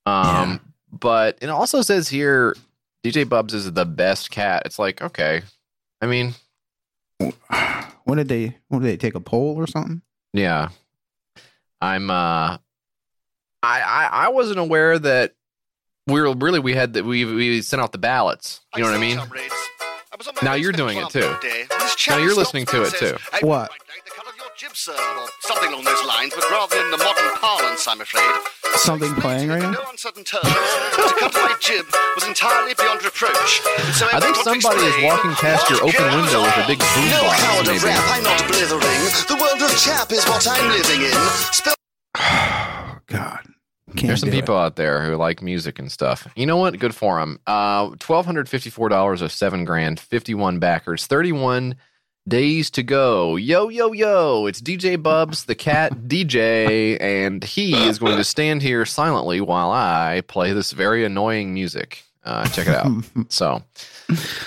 Um, 0.06 0.62
but 0.90 1.38
it 1.42 1.50
also 1.50 1.82
says 1.82 2.08
here 2.08 2.56
DJ 3.04 3.28
Bubs 3.28 3.54
is 3.54 3.70
the 3.74 3.86
best 3.86 4.32
cat. 4.32 4.64
It's 4.66 4.80
like, 4.80 5.02
okay. 5.02 5.42
I 6.02 6.06
mean, 6.06 6.34
when 8.06 8.18
did 8.18 8.30
they? 8.30 8.56
when 8.70 8.82
did 8.82 8.88
they 8.88 8.96
take 8.96 9.16
a 9.16 9.20
poll 9.20 9.58
or 9.58 9.68
something? 9.68 10.02
yeah. 10.32 10.70
I'm 11.82 12.10
uh 12.10 12.58
I 13.62 13.82
I, 13.82 14.10
I 14.12 14.30
wasn't 14.30 14.60
aware 14.60 14.98
that 14.98 15.36
we 16.08 16.22
were 16.22 16.34
really 16.36 16.60
we 16.60 16.74
had 16.74 16.94
that 16.94 17.06
we 17.06 17.26
we 17.26 17.62
sent 17.62 17.82
out 17.82 17.92
the 17.92 17.98
ballots. 17.98 18.62
You 18.76 18.84
know 18.84 18.90
what 18.90 18.98
I 18.98 19.00
mean? 19.00 19.20
Now 20.42 20.54
you're 20.54 20.72
doing 20.72 20.98
it 20.98 21.10
too. 21.10 21.36
Now 22.10 22.18
you're 22.18 22.36
listening 22.36 22.66
to 22.68 22.84
it 22.84 22.94
too. 22.96 23.18
What? 23.46 23.72
jib, 24.58 24.76
sir, 24.76 24.92
or 24.92 25.28
something 25.42 25.70
along 25.70 25.86
those 25.86 26.04
lines, 26.04 26.34
but 26.34 26.44
rather 26.50 26.82
in 26.82 26.90
the 26.90 26.98
modern 26.98 27.30
parlance, 27.38 27.88
I'm 27.88 28.02
afraid. 28.02 28.26
Something 28.74 29.14
playing 29.22 29.50
right 29.50 29.62
now? 29.62 29.72
No 29.72 29.86
uncertain 29.92 30.24
terms. 30.24 30.50
to 30.50 31.14
cut 31.20 31.34
my 31.34 31.56
jib 31.62 31.86
was 32.16 32.26
entirely 32.26 32.74
beyond 32.74 33.06
reproach. 33.06 33.62
So 33.94 34.10
I 34.10 34.20
think 34.20 34.34
went 34.36 34.48
on 34.50 34.56
to 34.56 34.62
somebody 34.62 34.82
is 34.82 35.04
walking 35.04 35.32
past 35.38 35.70
your 35.70 35.78
open 35.86 36.06
window 36.10 36.42
with 36.42 36.58
a 36.58 36.66
big 36.66 36.80
boom 36.80 37.06
No 37.06 37.22
box, 37.22 37.38
coward 37.38 37.68
of 37.70 37.84
rap, 37.84 38.04
I'm 38.10 38.24
not 38.24 38.42
blithering. 38.50 39.04
The 39.30 39.38
world 39.38 39.62
of 39.62 39.78
chap 39.78 40.12
is 40.12 40.26
what 40.26 40.48
I'm 40.50 40.68
living 40.74 41.06
in. 41.06 41.18
Spell 41.54 41.76
God. 43.06 43.47
There's 43.94 44.20
some 44.20 44.30
do 44.30 44.36
it. 44.36 44.42
people 44.42 44.58
out 44.58 44.76
there 44.76 45.04
who 45.04 45.16
like 45.16 45.42
music 45.42 45.80
and 45.80 45.92
stuff. 45.92 46.28
You 46.36 46.46
know 46.46 46.58
what? 46.58 46.78
Good 46.78 46.94
for 46.94 47.20
them. 47.20 47.40
Uh, 47.48 47.92
twelve 48.00 48.26
hundred 48.26 48.50
fifty-four 48.50 48.90
dollars 48.90 49.22
of 49.22 49.32
seven 49.32 49.66
grand, 49.66 50.00
fifty-one 50.00 50.60
backers, 50.60 51.08
thirty-one 51.08 51.76
days 52.28 52.70
to 52.72 52.84
go. 52.84 53.38
Yo, 53.38 53.70
yo, 53.70 53.94
yo! 53.94 54.46
It's 54.46 54.62
DJ 54.62 55.02
Bubs, 55.02 55.46
the 55.46 55.56
cat 55.56 55.94
DJ, 56.08 57.00
and 57.00 57.44
he 57.44 57.74
is 57.88 58.00
going 58.00 58.18
to 58.18 58.24
stand 58.24 58.62
here 58.62 58.86
silently 58.86 59.40
while 59.40 59.72
I 59.72 60.22
play 60.28 60.52
this 60.52 60.72
very 60.72 61.06
annoying 61.06 61.54
music. 61.54 62.04
Uh, 62.26 62.46
check 62.50 62.68
it 62.68 62.76
out. 62.76 62.92
so 63.30 63.64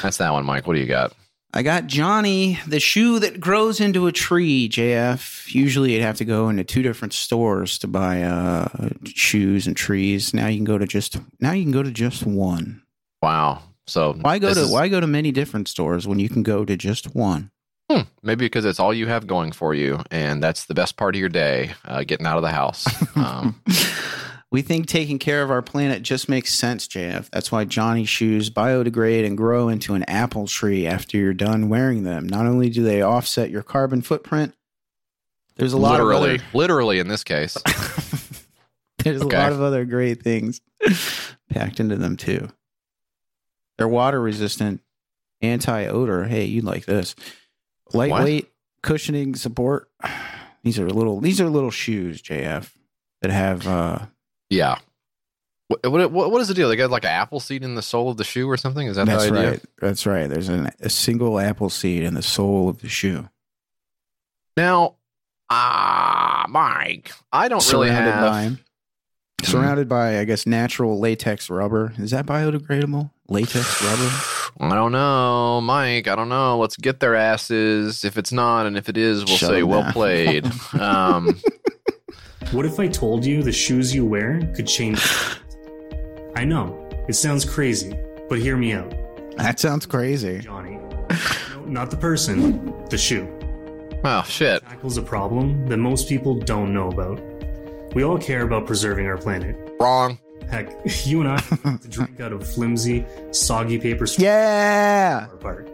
that's 0.03 0.19
that 0.19 0.33
one, 0.33 0.45
Mike. 0.45 0.67
What 0.67 0.75
do 0.75 0.81
you 0.81 0.87
got? 0.87 1.15
I 1.53 1.63
got 1.63 1.89
Johnny, 1.89 2.61
the 2.69 2.79
shoe 2.79 3.19
that 3.19 3.41
grows 3.41 3.81
into 3.81 4.07
a 4.07 4.13
tree, 4.13 4.69
JF. 4.69 5.53
Usually 5.53 5.95
you'd 5.95 6.03
have 6.03 6.19
to 6.19 6.25
go 6.25 6.49
into 6.49 6.63
two 6.63 6.83
different 6.83 7.13
stores 7.13 7.77
to 7.81 7.89
buy 7.89 8.23
uh, 8.23 8.69
shoes 9.05 9.67
and 9.67 9.77
trees. 9.77 10.33
Now 10.33 10.47
you 10.47 10.59
can 10.59 10.65
go 10.65 10.79
to 10.79 10.87
just 10.87 11.19
now 11.41 11.53
you 11.53 11.65
can 11.65 11.73
go 11.73 11.83
to 11.83 11.91
just 11.91 12.25
one. 12.25 12.83
Wow. 13.21 13.63
So 13.89 14.13
Why 14.13 14.39
go 14.39 14.55
to 14.55 14.61
is- 14.61 14.71
why 14.71 14.87
go 14.89 15.01
to 15.01 15.09
many 15.09 15.33
different 15.33 15.67
stores 15.67 16.07
when 16.07 16.21
you 16.21 16.29
can 16.29 16.45
go 16.45 16.65
to 16.65 16.77
just 16.77 17.15
one? 17.17 17.51
Hmm, 17.91 18.03
maybe 18.23 18.45
because 18.45 18.65
it's 18.65 18.79
all 18.79 18.95
you 18.95 19.09
have 19.09 19.27
going 19.27 19.51
for 19.51 19.75
you, 19.75 19.99
and 20.13 20.41
that's 20.41 20.67
the 20.67 20.75
best 20.75 20.97
part 20.97 21.17
of 21.17 21.19
your 21.19 21.29
day, 21.29 21.73
uh, 21.85 22.05
getting 22.05 22.25
out 22.25 22.37
of 22.37 22.43
the 22.45 22.51
house. 22.53 22.87
Um, 23.17 23.61
We 24.53 24.63
think 24.63 24.87
taking 24.87 25.21
care 25.21 25.43
of 25.45 25.51
our 25.51 25.63
planet 25.63 26.03
just 26.03 26.29
makes 26.29 26.53
sense, 26.53 26.89
JF. 26.89 27.31
That's 27.31 27.53
why 27.53 27.65
Johnny 27.65 28.05
shoes 28.05 28.51
biodegrade 28.51 29.25
and 29.25 29.37
grow 29.37 29.69
into 29.69 29.95
an 29.95 30.03
apple 30.05 30.49
tree 30.49 30.87
after 30.89 31.17
you're 31.17 31.33
done 31.35 31.69
wearing 31.69 32.03
them. 32.03 32.29
Not 32.29 32.47
only 32.47 32.69
do 32.69 32.83
they 32.83 33.01
offset 33.01 33.51
your 33.51 33.63
carbon 33.63 34.03
footprint, 34.03 34.55
there's 35.55 35.73
a 35.73 35.79
lot 35.79 35.93
literally, 36.01 36.35
of 36.37 36.41
other, 36.41 36.45
literally 36.55 36.99
in 36.99 37.07
this 37.07 37.23
case. 37.23 37.57
there's 38.99 39.23
Okay. 39.23 39.37
a 39.37 39.41
lot 39.41 39.53
of 39.53 39.63
other 39.63 39.85
great 39.85 40.23
things 40.23 40.61
packed 41.49 41.79
into 41.79 41.97
them 41.97 42.17
too. 42.17 42.49
They're 43.79 43.87
water 43.89 44.21
resistant, 44.21 44.81
anti 45.43 45.87
odor. 45.87 46.25
Hey, 46.25 46.45
you'd 46.47 46.65
like 46.65 46.87
this. 46.87 47.15
Lightweight, 47.93 48.51
cushioning 48.83 49.37
support. 49.37 49.89
These 50.65 50.79
are 50.79 50.91
little 50.91 51.21
these 51.21 51.41
are 51.41 51.49
little 51.49 51.71
shoes, 51.71 52.21
JF, 52.21 52.71
that 53.23 53.31
have 53.31 53.67
uh 53.67 54.07
Yeah. 54.51 54.79
What, 55.69 56.11
what, 56.11 56.31
what 56.33 56.41
is 56.41 56.49
the 56.49 56.55
deal? 56.55 56.69
They 56.69 56.77
got 56.77 56.91
like 56.91 57.05
an 57.05 57.11
apple 57.11 57.39
seed 57.39 57.63
in 57.63 57.77
the 57.77 57.83
sole 57.83 58.11
of 58.11 58.17
the 58.17 58.25
shoe 58.25 58.51
or 58.51 58.57
something? 58.57 58.89
Is 58.89 58.97
that 58.97 59.07
That's 59.07 59.27
the 59.27 59.33
idea? 59.33 59.51
right. 59.51 59.65
That's 59.81 60.05
right. 60.05 60.29
There's 60.29 60.49
an, 60.49 60.71
a 60.81 60.91
single 60.91 61.39
apple 61.39 61.71
seed 61.71 62.03
in 62.03 62.15
the 62.15 62.23
sole 62.23 62.69
of 62.69 62.81
the 62.81 62.89
shoe. 62.89 63.29
Now, 64.57 64.97
ah, 65.49 66.45
Mike, 66.49 67.13
I 67.33 67.49
don't 67.49 67.65
really 67.73 67.89
surrounded 67.89 68.11
have. 68.11 68.57
by 68.57 68.63
surrounded 69.45 69.89
by, 69.89 70.19
I 70.19 70.25
guess, 70.25 70.47
natural 70.47 70.99
latex 70.99 71.51
rubber. 71.51 71.93
Is 71.99 72.11
that 72.11 72.27
biodegradable? 72.27 73.11
Latex 73.29 73.83
rubber? 73.83 74.73
I 74.73 74.75
don't 74.75 74.93
know, 74.93 75.61
Mike. 75.61 76.09
I 76.09 76.17
don't 76.17 76.29
know. 76.29 76.59
Let's 76.59 76.77
get 76.77 77.01
their 77.01 77.15
asses. 77.15 78.05
If 78.05 78.19
it's 78.19 78.33
not, 78.33 78.67
and 78.67 78.77
if 78.77 78.89
it 78.89 78.97
is, 78.97 79.25
we'll 79.25 79.37
Shut 79.37 79.51
say 79.51 79.63
well 79.63 79.91
played. 79.93 80.51
um, 80.79 81.41
What 82.53 82.67
if 82.67 82.81
I 82.81 82.89
told 82.89 83.25
you 83.25 83.43
the 83.43 83.53
shoes 83.53 83.95
you 83.95 84.05
wear 84.05 84.41
could 84.55 84.67
change? 84.67 85.01
I 86.37 86.45
know, 86.45 86.89
it 87.09 87.15
sounds 87.15 87.45
crazy, 87.45 87.95
but 88.29 88.39
hear 88.39 88.57
me 88.57 88.73
out. 88.73 88.93
That 89.37 89.61
sounds 89.61 89.87
crazy. 89.87 90.41
Johnny. 90.41 90.79
No, 91.55 91.65
not 91.67 91.91
the 91.91 91.97
person, 91.97 92.75
the 92.89 92.99
shoe. 92.99 93.29
oh 94.05 94.23
shit. 94.27 94.63
Tackles 94.65 94.97
a 94.97 95.03
problem 95.03 95.67
that 95.69 95.77
most 95.77 96.09
people 96.09 96.35
don't 96.35 96.75
know 96.75 96.89
about. 96.89 97.21
We 97.95 98.03
all 98.05 98.19
care 98.19 98.43
about 98.43 98.67
preserving 98.67 99.07
our 99.07 99.17
planet. 99.17 99.57
Wrong. 99.81 100.19
Heck, 100.51 100.73
you 101.07 101.21
and 101.21 101.29
I 101.31 101.41
have 101.65 101.81
to 101.83 101.89
drink 101.89 102.21
out 102.21 102.33
of 102.33 102.47
flimsy, 102.47 103.07
soggy 103.31 103.79
paper 103.79 104.07
straws 104.07 104.25
Yeah. 104.25 105.27
apart, 105.33 105.70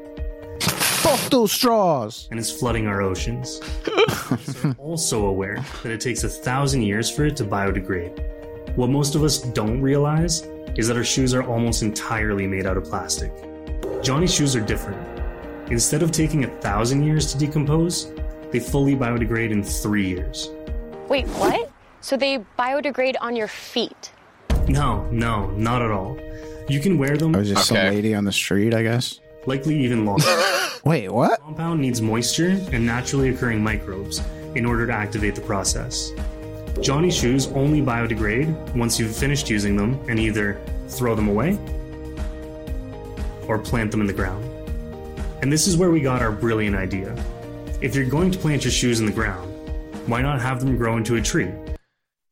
Fuck 1.06 1.30
those 1.30 1.52
straws. 1.52 2.28
and 2.30 2.40
it's 2.40 2.50
flooding 2.50 2.86
our 2.86 3.00
oceans. 3.02 3.60
We're 4.64 4.74
also 4.78 5.26
aware 5.26 5.64
that 5.82 5.92
it 5.92 6.00
takes 6.00 6.24
a 6.24 6.28
thousand 6.28 6.82
years 6.82 7.10
for 7.10 7.24
it 7.24 7.36
to 7.36 7.44
biodegrade. 7.44 8.76
What 8.76 8.90
most 8.90 9.14
of 9.14 9.22
us 9.22 9.38
don't 9.38 9.80
realize 9.80 10.42
is 10.76 10.88
that 10.88 10.96
our 10.96 11.04
shoes 11.04 11.32
are 11.34 11.42
almost 11.42 11.82
entirely 11.82 12.46
made 12.46 12.66
out 12.66 12.76
of 12.76 12.84
plastic. 12.84 13.32
Johnny's 14.02 14.34
shoes 14.34 14.54
are 14.56 14.60
different. 14.60 15.00
Instead 15.70 16.02
of 16.02 16.10
taking 16.12 16.44
a 16.44 16.48
thousand 16.60 17.02
years 17.04 17.32
to 17.32 17.38
decompose, 17.38 18.12
they 18.50 18.60
fully 18.60 18.94
biodegrade 18.94 19.50
in 19.50 19.62
three 19.62 20.06
years. 20.08 20.50
Wait, 21.08 21.26
what? 21.28 21.70
So 22.00 22.16
they 22.16 22.38
biodegrade 22.58 23.14
on 23.20 23.34
your 23.36 23.48
feet? 23.48 24.12
No, 24.68 25.04
no, 25.10 25.50
not 25.52 25.82
at 25.82 25.90
all. 25.90 26.18
You 26.68 26.80
can 26.80 26.98
wear 26.98 27.16
them 27.16 27.34
I 27.34 27.38
was 27.38 27.48
just 27.48 27.70
Okay. 27.70 27.84
some 27.86 27.94
lady 27.94 28.14
on 28.14 28.24
the 28.24 28.32
street, 28.32 28.74
I 28.74 28.82
guess. 28.82 29.20
Likely 29.46 29.78
even 29.78 30.04
longer. 30.04 30.24
Wait, 30.84 31.08
what? 31.08 31.40
compound 31.40 31.80
needs 31.80 32.00
moisture 32.02 32.50
and 32.72 32.84
naturally 32.84 33.30
occurring 33.30 33.62
microbes 33.62 34.20
in 34.54 34.64
order 34.64 34.86
to 34.86 34.92
activate 34.92 35.34
the 35.34 35.40
process. 35.40 36.12
Johnny 36.80 37.10
shoes 37.10 37.46
only 37.48 37.80
biodegrade 37.80 38.74
once 38.76 38.98
you've 38.98 39.14
finished 39.16 39.48
using 39.48 39.76
them 39.76 39.98
and 40.08 40.18
either 40.18 40.60
throw 40.88 41.14
them 41.14 41.28
away 41.28 41.58
or 43.48 43.58
plant 43.58 43.90
them 43.90 44.00
in 44.00 44.06
the 44.06 44.12
ground. 44.12 44.44
And 45.42 45.52
this 45.52 45.66
is 45.66 45.76
where 45.76 45.90
we 45.90 46.00
got 46.00 46.22
our 46.22 46.32
brilliant 46.32 46.76
idea. 46.76 47.14
If 47.80 47.94
you're 47.94 48.08
going 48.08 48.30
to 48.30 48.38
plant 48.38 48.64
your 48.64 48.72
shoes 48.72 49.00
in 49.00 49.06
the 49.06 49.12
ground, 49.12 49.52
why 50.06 50.22
not 50.22 50.40
have 50.40 50.60
them 50.60 50.76
grow 50.76 50.96
into 50.96 51.16
a 51.16 51.22
tree? 51.22 51.50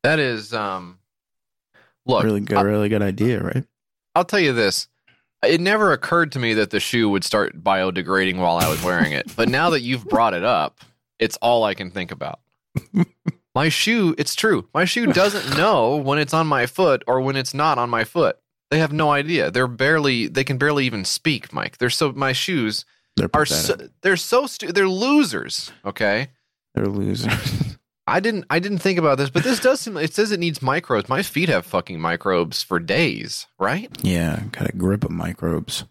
That 0.03 0.19
is 0.19 0.53
um. 0.53 0.99
Look, 2.07 2.25
really 2.25 2.41
good, 2.41 2.63
really 2.63 2.91
good 2.91 3.03
idea, 3.03 3.43
right? 3.43 3.65
I'll 4.15 4.25
tell 4.25 4.41
you 4.41 4.53
this. 4.53 4.89
It 5.47 5.61
never 5.61 5.93
occurred 5.93 6.33
to 6.33 6.39
me 6.39 6.55
that 6.55 6.71
the 6.71 6.81
shoe 6.81 7.09
would 7.11 7.25
start 7.25 7.63
biodegrading 7.63 8.37
while 8.37 8.57
I 8.57 8.69
was 8.69 8.83
wearing 8.83 9.13
it. 9.13 9.35
But 9.37 9.49
now 9.49 9.71
that 9.71 9.81
you've 9.81 10.05
brought 10.07 10.35
it 10.35 10.45
up, 10.45 10.81
it's 11.19 11.37
all 11.39 11.65
I 11.65 11.75
can 11.75 11.91
think 11.91 12.11
about. 12.11 12.41
my 13.55 13.69
shoe, 13.69 14.15
it's 14.19 14.35
true. 14.35 14.69
My 14.75 14.85
shoe 14.85 15.07
doesn't 15.07 15.57
know 15.57 15.97
when 15.97 16.19
it's 16.19 16.35
on 16.35 16.47
my 16.47 16.67
foot 16.67 17.03
or 17.07 17.21
when 17.21 17.37
it's 17.37 17.55
not 17.55 17.79
on 17.79 17.91
my 17.91 18.05
foot. 18.05 18.39
They 18.71 18.79
have 18.79 18.93
no 18.93 19.11
idea. 19.11 19.51
They're 19.51 19.69
barely 19.69 20.27
they 20.27 20.43
can 20.43 20.59
barely 20.59 20.87
even 20.87 21.05
speak, 21.05 21.53
Mike. 21.53 21.79
They're 21.79 21.91
so 21.91 22.13
my 22.13 22.33
shoes 22.33 22.85
They're 23.17 23.31
are 23.33 23.47
so, 23.47 23.77
they're 24.03 24.17
so 24.17 24.47
stu- 24.47 24.73
they're 24.73 24.89
losers, 24.89 25.71
okay? 25.85 26.29
They're 26.75 26.87
losers. 26.87 27.74
I 28.07 28.21
didn't 28.21 28.45
I 28.51 28.59
didn't 28.59 28.79
think 28.79 28.99
about 28.99 29.17
this, 29.19 29.31
but 29.31 29.45
this 29.45 29.61
does 29.61 29.81
seem 29.81 29.97
it 29.97 30.13
says 30.13 30.31
it 30.31 30.41
needs 30.41 30.61
microbes. 30.61 31.09
My 31.09 31.23
feet 31.23 31.49
have 31.49 31.65
fucking 31.65 32.01
microbes 32.01 32.63
for 32.63 32.79
days, 32.79 33.47
right? 33.59 33.91
yeah, 34.03 34.43
got 34.53 34.69
a 34.69 34.73
grip 34.77 35.05
of 35.05 35.11
microbes. 35.11 35.85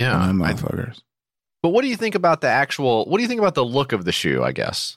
Yeah. 0.00 0.16
on 0.16 0.40
I- 0.42 0.52
motherfuckers. 0.52 1.00
But 1.60 1.70
what 1.70 1.82
do 1.82 1.88
you 1.88 1.96
think 1.96 2.14
about 2.14 2.40
the 2.40 2.46
actual? 2.48 3.04
What 3.06 3.18
do 3.18 3.22
you 3.22 3.28
think 3.28 3.40
about 3.40 3.56
the 3.56 3.64
look 3.64 3.92
of 3.92 4.04
the 4.04 4.12
shoe? 4.12 4.44
I 4.44 4.52
guess. 4.52 4.96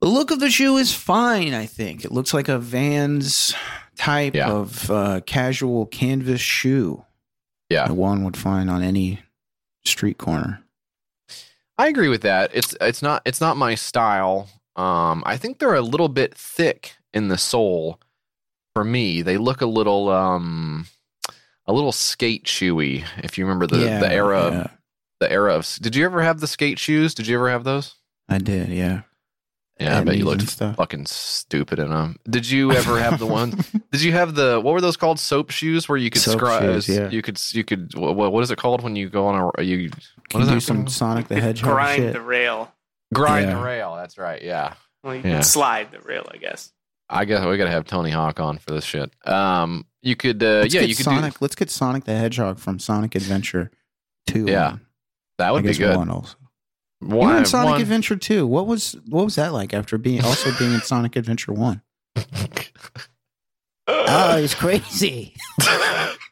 The 0.00 0.08
look 0.08 0.30
of 0.32 0.40
the 0.40 0.50
shoe 0.50 0.76
is 0.78 0.92
fine, 0.92 1.54
I 1.54 1.66
think. 1.66 2.04
It 2.04 2.10
looks 2.10 2.34
like 2.34 2.48
a 2.48 2.58
Vans 2.58 3.54
type 3.96 4.34
Yeah. 4.34 4.50
of 4.50 4.90
uh, 4.90 5.20
casual 5.26 5.86
canvas 5.86 6.40
shoe 6.40 7.04
Yeah, 7.68 7.86
that 7.86 7.94
one 7.94 8.24
would 8.24 8.36
find 8.36 8.68
on 8.70 8.82
any 8.82 9.20
street 9.84 10.18
corner. 10.18 10.62
I 11.78 11.86
agree 11.86 12.08
with 12.08 12.22
that. 12.22 12.50
It's 12.54 12.74
it's 12.80 13.02
not 13.02 13.22
it's 13.24 13.40
not 13.40 13.56
my 13.56 13.74
style. 13.76 14.48
Um, 14.80 15.22
I 15.26 15.36
think 15.36 15.58
they're 15.58 15.74
a 15.74 15.82
little 15.82 16.08
bit 16.08 16.34
thick 16.34 16.96
in 17.12 17.28
the 17.28 17.38
sole. 17.38 18.00
For 18.74 18.84
me, 18.84 19.22
they 19.22 19.36
look 19.36 19.60
a 19.60 19.66
little 19.66 20.08
um, 20.08 20.86
a 21.66 21.72
little 21.72 21.92
skate 21.92 22.44
shoey. 22.44 23.04
If 23.22 23.36
you 23.36 23.44
remember 23.44 23.66
the 23.66 23.84
Yeah, 23.84 23.98
the 24.00 24.12
era 24.12 24.50
yeah. 24.52 24.66
the 25.20 25.30
era 25.30 25.54
of. 25.54 25.66
Did 25.82 25.96
you 25.96 26.04
ever 26.04 26.22
have 26.22 26.40
the 26.40 26.46
skate 26.46 26.78
shoes? 26.78 27.14
Did 27.14 27.26
you 27.26 27.36
ever 27.36 27.50
have 27.50 27.64
those? 27.64 27.94
I 28.28 28.38
did, 28.38 28.68
yeah. 28.68 29.02
Yeah, 29.80 29.98
I 29.98 30.04
bet 30.04 30.18
you 30.18 30.26
looked 30.26 30.42
and 30.42 30.48
stuff. 30.50 30.76
fucking 30.76 31.06
stupid 31.06 31.78
in 31.78 31.88
them. 31.88 32.16
Did 32.28 32.48
you 32.48 32.70
ever 32.72 33.00
have 33.00 33.18
the 33.18 33.26
ones? 33.26 33.66
Did 33.90 34.02
you 34.02 34.12
have 34.12 34.34
the 34.34 34.60
what 34.60 34.72
were 34.74 34.80
those 34.82 34.98
called? 34.98 35.18
Soap 35.18 35.50
shoes 35.50 35.88
where 35.88 35.96
you 35.96 36.10
could 36.10 36.20
Soap 36.20 36.36
scrub. 36.38 36.62
shoes, 36.62 36.88
yeah. 36.88 37.08
You 37.08 37.22
could 37.22 37.40
you 37.54 37.64
could 37.64 37.94
what, 37.94 38.30
what 38.30 38.42
is 38.42 38.50
it 38.50 38.58
called 38.58 38.82
when 38.82 38.94
you 38.94 39.08
go 39.08 39.26
on 39.26 39.50
a 39.56 39.62
you 39.62 39.88
Can 39.88 40.00
what 40.32 40.42
is 40.42 40.48
you 40.48 40.50
do 40.50 40.54
that 40.56 40.60
some 40.60 40.76
called? 40.78 40.90
Sonic 40.90 41.28
the 41.28 41.40
Hedgehog 41.40 41.72
Grind 41.72 41.96
shit? 42.02 42.12
the 42.12 42.20
rail. 42.20 42.72
Grind 43.14 43.48
Yeah. 43.48 43.56
the 43.56 43.62
rail? 43.62 43.96
That's 43.96 44.18
right. 44.18 44.42
Yeah, 44.42 44.74
Well, 45.04 45.14
you 45.14 45.22
Yeah. 45.24 45.34
can 45.34 45.42
slide 45.42 45.90
the 45.92 46.00
rail, 46.00 46.26
I 46.32 46.36
guess. 46.36 46.72
I 47.08 47.24
guess 47.24 47.44
we 47.44 47.56
got 47.56 47.64
to 47.64 47.70
have 47.70 47.84
Tony 47.86 48.10
Hawk 48.10 48.38
on 48.38 48.58
for 48.58 48.70
this 48.72 48.84
shit. 48.84 49.12
Um, 49.26 49.84
you 50.02 50.14
could 50.16 50.42
uh, 50.42 50.60
Let's 50.62 50.74
yeah 50.74 50.82
you 50.82 50.94
could 50.94 51.04
Sonic. 51.04 51.40
Let's 51.42 51.54
get 51.56 51.68
Sonic 51.70 52.04
the 52.04 52.14
Hedgehog 52.16 52.58
from 52.58 52.78
Sonic 52.78 53.14
Adventure 53.16 53.70
Two. 54.26 54.46
Yeah, 54.46 54.68
on. 54.72 54.80
that 55.38 55.52
would 55.52 55.58
I 55.60 55.62
be 55.62 55.68
guess 55.68 55.78
good. 55.78 55.96
One 55.96 56.08
also. 56.10 56.36
You 57.02 57.08
were 57.16 57.36
in 57.38 57.44
Sonic 57.46 57.70
one- 57.72 57.80
Adventure 57.80 58.14
2. 58.16 58.46
What 58.46 58.66
was 58.66 58.94
what 59.08 59.24
was 59.24 59.34
that 59.36 59.52
like 59.54 59.72
after 59.74 59.96
being 59.98 60.22
also 60.22 60.52
being 60.58 60.74
in 60.74 60.82
Sonic 60.82 61.16
Adventure 61.16 61.52
1? 61.54 61.80
Oh, 63.88 64.36
it's 64.36 64.54
crazy. 64.54 65.34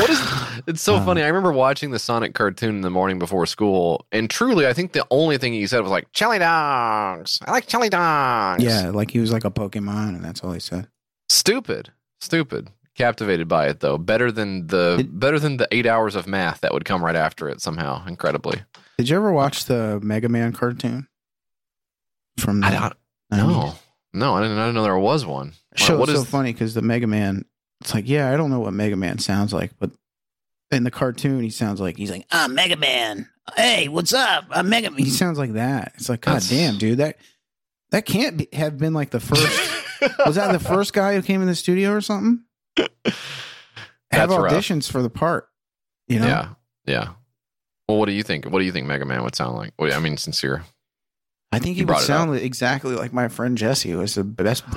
What 0.00 0.10
is? 0.10 0.20
It's 0.66 0.82
so 0.82 0.96
Uh, 0.96 1.04
funny. 1.04 1.22
I 1.22 1.26
remember 1.28 1.52
watching 1.52 1.90
the 1.90 1.98
Sonic 1.98 2.34
cartoon 2.34 2.76
in 2.76 2.80
the 2.82 2.90
morning 2.90 3.18
before 3.18 3.46
school, 3.46 4.06
and 4.12 4.28
truly, 4.28 4.66
I 4.66 4.72
think 4.72 4.92
the 4.92 5.06
only 5.10 5.38
thing 5.38 5.52
he 5.52 5.66
said 5.66 5.80
was 5.80 5.90
like 5.90 6.06
"chili 6.12 6.38
dogs." 6.38 7.38
I 7.46 7.50
like 7.52 7.66
chili 7.66 7.88
dogs. 7.88 8.62
Yeah, 8.62 8.90
like 8.90 9.10
he 9.10 9.18
was 9.20 9.32
like 9.32 9.44
a 9.44 9.50
Pokemon 9.50 10.10
and 10.16 10.24
that's 10.24 10.42
all 10.44 10.52
he 10.52 10.60
said. 10.60 10.88
stupid, 11.28 11.90
stupid. 12.20 12.70
Captivated 12.96 13.48
by 13.48 13.68
it 13.68 13.80
though. 13.80 13.96
Better 13.96 14.30
than 14.30 14.66
the 14.66 15.08
better 15.10 15.38
than 15.38 15.56
the 15.56 15.66
eight 15.70 15.86
hours 15.86 16.14
of 16.16 16.26
math 16.26 16.60
that 16.60 16.74
would 16.74 16.84
come 16.84 17.02
right 17.02 17.16
after 17.16 17.48
it. 17.48 17.60
Somehow, 17.62 18.04
incredibly. 18.06 18.62
Did 18.98 19.08
you 19.08 19.16
ever 19.16 19.32
watch 19.32 19.64
the 19.64 19.98
Mega 20.02 20.28
Man 20.28 20.52
cartoon? 20.52 21.08
From 22.38 22.60
the 22.60 22.66
I 22.66 22.70
don't. 22.70 22.92
90s? 23.32 23.46
No, 23.48 23.74
no, 24.12 24.34
I 24.34 24.42
didn't, 24.42 24.58
I 24.58 24.62
didn't 24.66 24.74
know 24.74 24.82
there 24.82 24.98
was 24.98 25.24
one. 25.24 25.54
So 25.76 25.98
what 25.98 26.08
is? 26.10 26.16
so 26.16 26.24
funny 26.24 26.52
because 26.52 26.74
the 26.74 26.82
Mega 26.82 27.06
Man, 27.06 27.44
it's 27.80 27.94
like, 27.94 28.08
yeah, 28.08 28.30
I 28.32 28.36
don't 28.36 28.50
know 28.50 28.60
what 28.60 28.72
Mega 28.74 28.96
Man 28.96 29.18
sounds 29.18 29.52
like, 29.52 29.72
but 29.78 29.90
in 30.70 30.84
the 30.84 30.90
cartoon, 30.90 31.42
he 31.42 31.50
sounds 31.50 31.80
like 31.80 31.96
he's 31.96 32.10
like, 32.10 32.26
I'm 32.30 32.54
Mega 32.54 32.76
Man. 32.76 33.28
Hey, 33.56 33.88
what's 33.88 34.12
up? 34.12 34.44
I'm 34.50 34.68
Mega 34.68 34.90
Man. 34.90 34.98
he 34.98 35.10
sounds 35.10 35.38
like 35.38 35.54
that. 35.54 35.92
It's 35.96 36.08
like, 36.08 36.20
God 36.20 36.34
That's- 36.34 36.50
damn, 36.50 36.78
dude, 36.78 36.98
that 36.98 37.16
that 37.90 38.06
can't 38.06 38.36
be, 38.36 38.48
have 38.52 38.78
been 38.78 38.94
like 38.94 39.10
the 39.10 39.18
first. 39.20 39.82
was 40.24 40.36
that 40.36 40.52
the 40.52 40.58
first 40.60 40.92
guy 40.92 41.14
who 41.14 41.22
came 41.22 41.40
in 41.42 41.48
the 41.48 41.54
studio 41.56 41.90
or 41.92 42.00
something? 42.00 42.44
Have 44.12 44.28
That's 44.28 44.32
rough. 44.42 44.52
auditions 44.52 44.90
for 44.90 45.02
the 45.02 45.10
part. 45.10 45.48
You 46.08 46.18
know, 46.20 46.26
Yeah, 46.26 46.48
yeah. 46.86 47.08
Well, 47.88 47.98
what 47.98 48.06
do 48.06 48.12
you 48.12 48.22
think? 48.24 48.44
What 48.46 48.58
do 48.60 48.64
you 48.64 48.72
think 48.72 48.86
Mega 48.86 49.04
Man 49.04 49.22
would 49.22 49.36
sound 49.36 49.56
like? 49.56 49.72
What, 49.76 49.92
I 49.92 49.98
mean, 50.00 50.16
sincere. 50.16 50.64
I 51.52 51.58
think 51.60 51.76
he 51.76 51.84
would 51.84 51.98
sound 51.98 52.34
exactly 52.36 52.94
like 52.94 53.12
my 53.12 53.28
friend 53.28 53.56
Jesse. 53.58 53.90
It 53.90 53.96
was 53.96 54.14
the 54.14 54.24
best, 54.24 54.64
best 54.74 54.76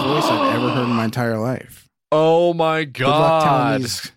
voice 0.00 0.24
I've 0.24 0.54
ever 0.56 0.70
heard 0.70 0.84
in 0.84 0.90
my 0.90 1.04
entire 1.04 1.38
life. 1.38 1.87
Oh 2.12 2.54
my 2.54 2.84
Good 2.84 3.06
luck 3.06 3.44
god! 3.44 3.80
these 3.82 4.12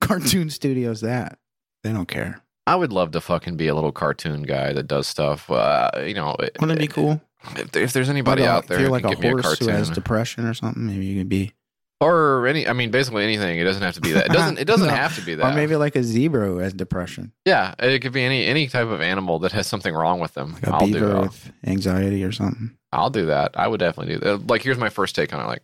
cartoon 0.00 0.50
studios 0.50 1.00
that 1.00 1.38
they 1.82 1.92
don't 1.92 2.06
care. 2.06 2.40
I 2.66 2.76
would 2.76 2.92
love 2.92 3.10
to 3.12 3.20
fucking 3.20 3.56
be 3.56 3.66
a 3.68 3.74
little 3.74 3.90
cartoon 3.92 4.42
guy 4.42 4.72
that 4.72 4.84
does 4.84 5.08
stuff. 5.08 5.50
Uh, 5.50 5.90
you 6.06 6.14
know, 6.14 6.36
Wouldn't 6.38 6.72
it 6.72 6.78
be 6.78 6.86
cool? 6.86 7.20
if, 7.56 7.74
if 7.76 7.92
there's 7.92 8.08
anybody 8.08 8.42
But, 8.42 8.48
out 8.48 8.66
there 8.68 8.76
if 8.76 8.80
you're 8.82 8.88
who 8.88 8.92
like 8.92 9.02
can 9.02 9.12
a 9.12 9.14
give 9.16 9.22
me 9.22 9.28
a 9.30 9.42
horse 9.42 9.58
who 9.58 9.68
has 9.68 9.90
depression 9.90 10.46
or 10.46 10.54
something, 10.54 10.86
maybe 10.86 11.04
you 11.04 11.18
could 11.18 11.28
be. 11.28 11.52
or 12.00 12.46
any, 12.46 12.68
I 12.68 12.72
mean, 12.72 12.92
basically 12.92 13.24
anything. 13.24 13.58
It 13.58 13.64
doesn't 13.64 13.82
have 13.82 13.94
to 13.94 14.00
be 14.00 14.12
that. 14.12 14.26
It 14.26 14.32
doesn't. 14.32 14.58
It 14.60 14.64
doesn't 14.66 14.86
No. 14.88 14.94
have 14.94 15.16
to 15.16 15.22
be 15.22 15.34
that. 15.34 15.52
Or 15.52 15.56
maybe 15.56 15.74
like 15.74 15.96
a 15.96 16.04
zebra 16.04 16.46
who 16.46 16.58
has 16.58 16.72
depression, 16.72 17.32
yeah, 17.44 17.74
it 17.80 17.98
could 17.98 18.12
be 18.12 18.22
any 18.22 18.46
any 18.46 18.68
type 18.68 18.86
of 18.86 19.00
animal 19.00 19.40
that 19.40 19.50
has 19.50 19.66
something 19.66 19.92
wrong 19.92 20.20
with 20.20 20.34
them. 20.34 20.52
like 20.52 20.66
a 20.68 20.70
I'll 20.74 20.86
do 20.86 20.92
beaver 20.92 21.16
it. 21.16 21.20
with 21.22 21.52
anxiety 21.66 22.22
or 22.22 22.30
something. 22.30 22.76
I'll 22.92 23.10
do 23.10 23.26
that. 23.26 23.52
I 23.58 23.66
would 23.66 23.80
definitely 23.80 24.14
do 24.14 24.20
that. 24.20 24.46
Like, 24.46 24.62
here's 24.62 24.78
my 24.78 24.90
first 24.90 25.16
take 25.16 25.32
on 25.34 25.40
it. 25.40 25.46
Like, 25.46 25.62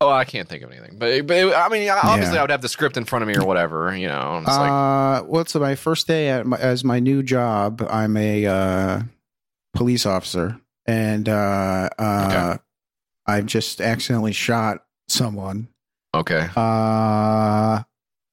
oh, 0.00 0.08
I 0.10 0.24
can't 0.24 0.48
think 0.48 0.62
of 0.62 0.70
anything. 0.72 0.96
But, 0.98 1.26
but 1.26 1.54
I 1.54 1.68
mean, 1.68 1.88
obviously, 1.90 2.34
Yeah. 2.34 2.40
I 2.40 2.42
would 2.42 2.50
have 2.50 2.62
the 2.62 2.68
script 2.68 2.96
in 2.96 3.04
front 3.04 3.22
of 3.22 3.28
me 3.28 3.34
or 3.36 3.44
whatever. 3.46 3.94
You 3.94 4.08
know, 4.08 4.38
it's 4.38 4.46
like, 4.48 4.70
Uh, 4.70 5.22
what's 5.24 5.54
my 5.54 5.74
first 5.74 6.06
day 6.06 6.28
at 6.28 6.46
my, 6.46 6.56
as 6.58 6.84
my 6.84 7.00
new 7.00 7.22
job? 7.22 7.86
I'm 7.90 8.16
a 8.16 8.46
uh, 8.46 9.00
police 9.74 10.06
officer, 10.06 10.58
and 10.86 11.28
uh, 11.28 11.88
uh, 11.98 12.56
I've 13.26 13.46
just 13.46 13.80
accidentally 13.80 14.32
shot 14.32 14.84
someone. 15.08 15.68
okay, 16.14 16.48
Uh, 16.56 17.82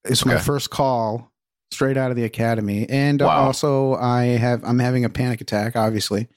it's 0.05 0.25
my 0.25 0.37
first 0.37 0.69
call 0.69 1.31
straight 1.71 1.97
out 1.97 2.11
of 2.11 2.15
the 2.17 2.23
academy, 2.23 2.87
and 2.89 3.21
Wow. 3.21 3.45
also 3.45 3.95
I 3.95 4.23
have 4.37 4.63
I'm 4.63 4.79
having 4.79 5.03
a 5.05 5.09
panic 5.09 5.41
attack, 5.41 5.75
obviously, 5.75 6.27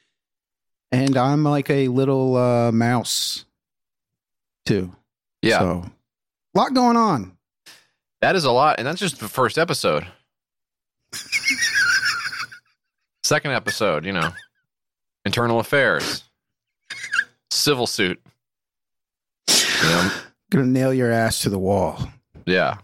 and 0.91 1.17
I'm 1.17 1.45
like 1.45 1.71
a 1.71 1.87
little 1.89 2.37
uh, 2.37 2.73
mouse 2.73 3.45
too. 4.67 4.91
Yeah, 5.43 5.59
so 5.59 5.85
a 6.55 6.59
lot 6.59 6.75
going 6.75 6.97
on. 6.97 7.37
that 8.21 8.37
is 8.37 8.45
a 8.45 8.51
lot, 8.51 8.77
and 8.79 8.87
that's 8.87 9.01
just 9.01 9.21
the 9.21 9.29
first 9.29 9.59
episode. 9.59 10.07
Second 13.23 13.53
episode, 13.53 14.05
you 14.05 14.13
know, 14.13 14.31
internal 15.25 15.61
affairs, 15.61 16.25
civil 17.51 17.87
suit. 17.87 18.21
You 19.49 19.89
know, 19.89 20.11
Gonna 20.51 20.67
nail 20.67 20.93
your 20.93 21.11
ass 21.13 21.41
to 21.41 21.51
the 21.51 21.59
wall. 21.59 22.11
yeah, 22.47 22.79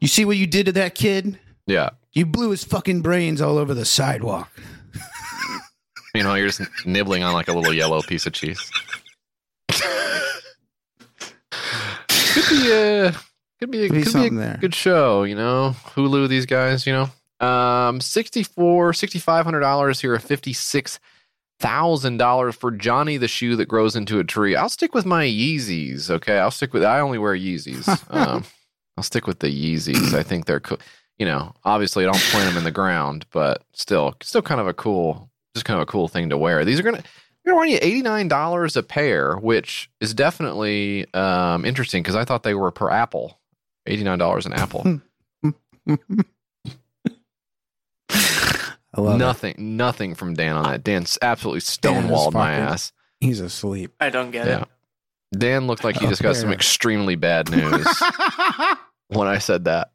You 0.00 0.08
see 0.08 0.24
what 0.24 0.36
you 0.36 0.46
did 0.46 0.66
to 0.66 0.72
that 0.72 0.94
kid? 0.94 1.38
yeah. 1.66 1.90
You 2.12 2.26
blew 2.26 2.50
his 2.50 2.64
fucking 2.64 3.02
brains 3.02 3.40
all 3.40 3.56
over 3.56 3.72
the 3.72 3.84
sidewalk. 3.84 4.50
You 6.12 6.24
know, 6.24 6.34
you're 6.34 6.48
just 6.48 6.62
nibbling 6.84 7.22
on 7.22 7.34
like 7.34 7.46
a 7.46 7.52
little 7.52 7.72
yellow 7.72 8.02
piece 8.02 8.26
of 8.26 8.32
cheese. 8.32 8.58
Could 12.32 12.48
be 12.48 12.70
a 12.72 13.12
could 13.58 13.70
be 13.70 13.84
a, 13.84 13.88
Could 13.88 13.94
be 13.96 14.02
could 14.04 14.14
be 14.14 14.26
a 14.26 14.30
there. 14.30 14.58
good 14.60 14.74
show, 14.74 15.22
you 15.24 15.34
know. 15.34 15.74
Hulu, 15.94 16.28
these 16.28 16.46
guys, 16.46 16.86
you 16.86 16.92
know. 16.92 17.46
Um, 17.46 18.00
sixty 18.00 18.42
four, 18.42 18.92
sixty 18.92 19.18
five 19.18 19.44
hundred 19.44 19.60
dollars 19.60 20.00
here, 20.00 20.18
fifty 20.18 20.52
six 20.52 20.98
thousand 21.58 22.16
dollars 22.16 22.54
for 22.54 22.70
Johnny 22.70 23.16
the 23.18 23.28
shoe 23.28 23.56
that 23.56 23.66
grows 23.66 23.96
into 23.96 24.18
a 24.18 24.24
tree. 24.24 24.56
I'll 24.56 24.68
stick 24.70 24.94
with 24.94 25.04
my 25.06 25.24
Yeezys. 25.26 26.10
Okay, 26.10 26.38
I'll 26.38 26.50
stick 26.50 26.72
with. 26.72 26.84
I 26.84 27.00
only 27.00 27.18
wear 27.18 27.34
Yeezys. 27.36 27.86
um, 28.10 28.44
I'll 28.96 29.04
stick 29.04 29.26
with 29.26 29.40
the 29.40 29.48
Yeezys. 29.48 30.14
I 30.14 30.22
think 30.22 30.46
they're 30.46 30.60
cool. 30.60 30.78
You 31.18 31.26
know, 31.26 31.54
obviously, 31.64 32.04
I 32.04 32.06
don't 32.10 32.20
plant 32.30 32.48
them 32.48 32.56
in 32.56 32.64
the 32.64 32.70
ground, 32.70 33.26
but 33.30 33.62
still, 33.74 34.14
still 34.22 34.40
kind 34.40 34.58
of 34.60 34.66
a 34.66 34.72
cool, 34.72 35.28
just 35.54 35.66
kind 35.66 35.78
of 35.78 35.82
a 35.82 35.90
cool 35.90 36.08
thing 36.08 36.30
to 36.30 36.38
wear. 36.38 36.64
These 36.64 36.80
are 36.80 36.82
gonna. 36.82 37.02
They're 37.44 37.54
gonna 37.54 37.70
you 37.70 37.78
eighty 37.80 38.02
nine 38.02 38.28
dollars 38.28 38.76
a 38.76 38.82
pair, 38.82 39.36
which 39.36 39.90
is 40.00 40.12
definitely 40.14 41.06
um, 41.14 41.64
interesting 41.64 42.02
because 42.02 42.16
I 42.16 42.24
thought 42.24 42.42
they 42.42 42.54
were 42.54 42.70
per 42.70 42.90
apple. 42.90 43.38
Eighty 43.86 44.04
nine 44.04 44.18
dollars 44.18 44.46
an 44.46 44.52
apple. 44.52 45.00
I 48.92 49.00
love 49.00 49.14
it. 49.14 49.18
nothing, 49.18 49.54
nothing 49.76 50.14
from 50.14 50.34
Dan 50.34 50.56
on 50.56 50.64
that. 50.64 50.82
Dan's 50.82 51.16
absolutely 51.22 51.60
Dan 51.80 52.04
is 52.04 52.10
stonewalled 52.10 52.32
my 52.32 52.52
ass. 52.52 52.92
He's 53.20 53.40
asleep. 53.40 53.92
I 54.00 54.10
don't 54.10 54.30
get 54.32 54.46
Yeah. 54.46 54.62
it. 54.62 54.68
Dan 55.38 55.68
looked 55.68 55.84
like 55.84 55.96
he 55.96 56.08
just 56.08 56.22
got 56.22 56.34
some 56.34 56.50
extremely 56.50 57.14
bad 57.14 57.50
news 57.50 57.86
when 59.08 59.28
I 59.28 59.38
said 59.38 59.66
that. 59.66 59.92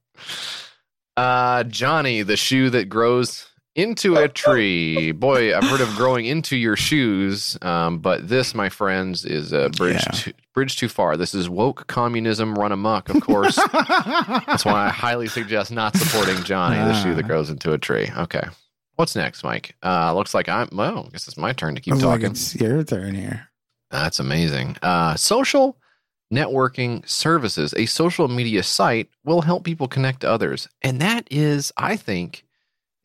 Uh, 1.18 1.64
Johnny, 1.66 2.22
the 2.22 2.38
shoe 2.38 2.70
that 2.70 2.86
grows 2.88 3.46
into 3.76 4.16
a 4.16 4.28
tree. 4.28 5.12
Boy, 5.12 5.56
I've 5.56 5.64
heard 5.66 5.82
of 5.82 5.90
growing 5.96 6.26
into 6.26 6.56
your 6.56 6.76
shoes, 6.76 7.58
um, 7.62 8.00
but 8.00 8.28
this, 8.28 8.56
my 8.56 8.70
friends, 8.70 9.26
is 9.26 9.52
a 9.52 9.70
bridge 9.70 10.02
Yeah. 10.06 10.12
too, 10.12 10.34
bridge 10.54 10.78
too 10.78 10.88
far. 10.90 11.18
This 11.18 11.34
is 11.36 11.50
woke 11.50 11.86
communism 11.88 12.56
run 12.58 12.72
amok. 12.72 13.10
Of 13.10 13.22
course, 13.22 13.56
that's 13.74 14.66
why 14.66 14.86
I 14.86 14.90
highly 14.90 15.28
suggest 15.28 15.72
not 15.72 15.96
supporting 15.96 16.42
Johnny, 16.44 16.78
the 16.78 16.94
shoe 17.04 17.14
that 17.16 17.26
Ah. 17.26 17.28
grows 17.28 17.50
into 17.50 17.74
a 17.74 17.78
tree. 17.78 18.10
Okay, 18.18 18.44
what's 18.96 19.16
next, 19.16 19.44
Mike? 19.44 19.76
Uh, 19.84 20.14
looks 20.16 20.34
like 20.34 20.48
I'm. 20.50 20.70
Well, 20.72 21.06
I 21.08 21.10
guess 21.12 21.28
it's 21.28 21.38
my 21.38 21.52
turn 21.54 21.76
to 21.76 21.82
keep 21.82 21.94
I'm 21.94 22.00
like, 22.00 22.22
talking. 22.22 22.32
it's 22.32 22.56
your 22.56 22.84
turn 22.84 23.14
here. 23.16 23.50
That's 23.92 24.20
amazing. 24.20 24.78
Uh, 24.82 25.16
social 25.16 25.78
networking 26.34 27.08
services, 27.08 27.74
a 27.78 27.86
social 27.86 28.28
media 28.28 28.64
site, 28.64 29.10
will 29.24 29.42
help 29.42 29.64
people 29.64 29.88
connect 29.88 30.22
to 30.22 30.30
others. 30.30 30.68
And 30.82 31.00
that 31.02 31.28
is, 31.30 31.72
I 31.78 31.96
think, 31.98 32.45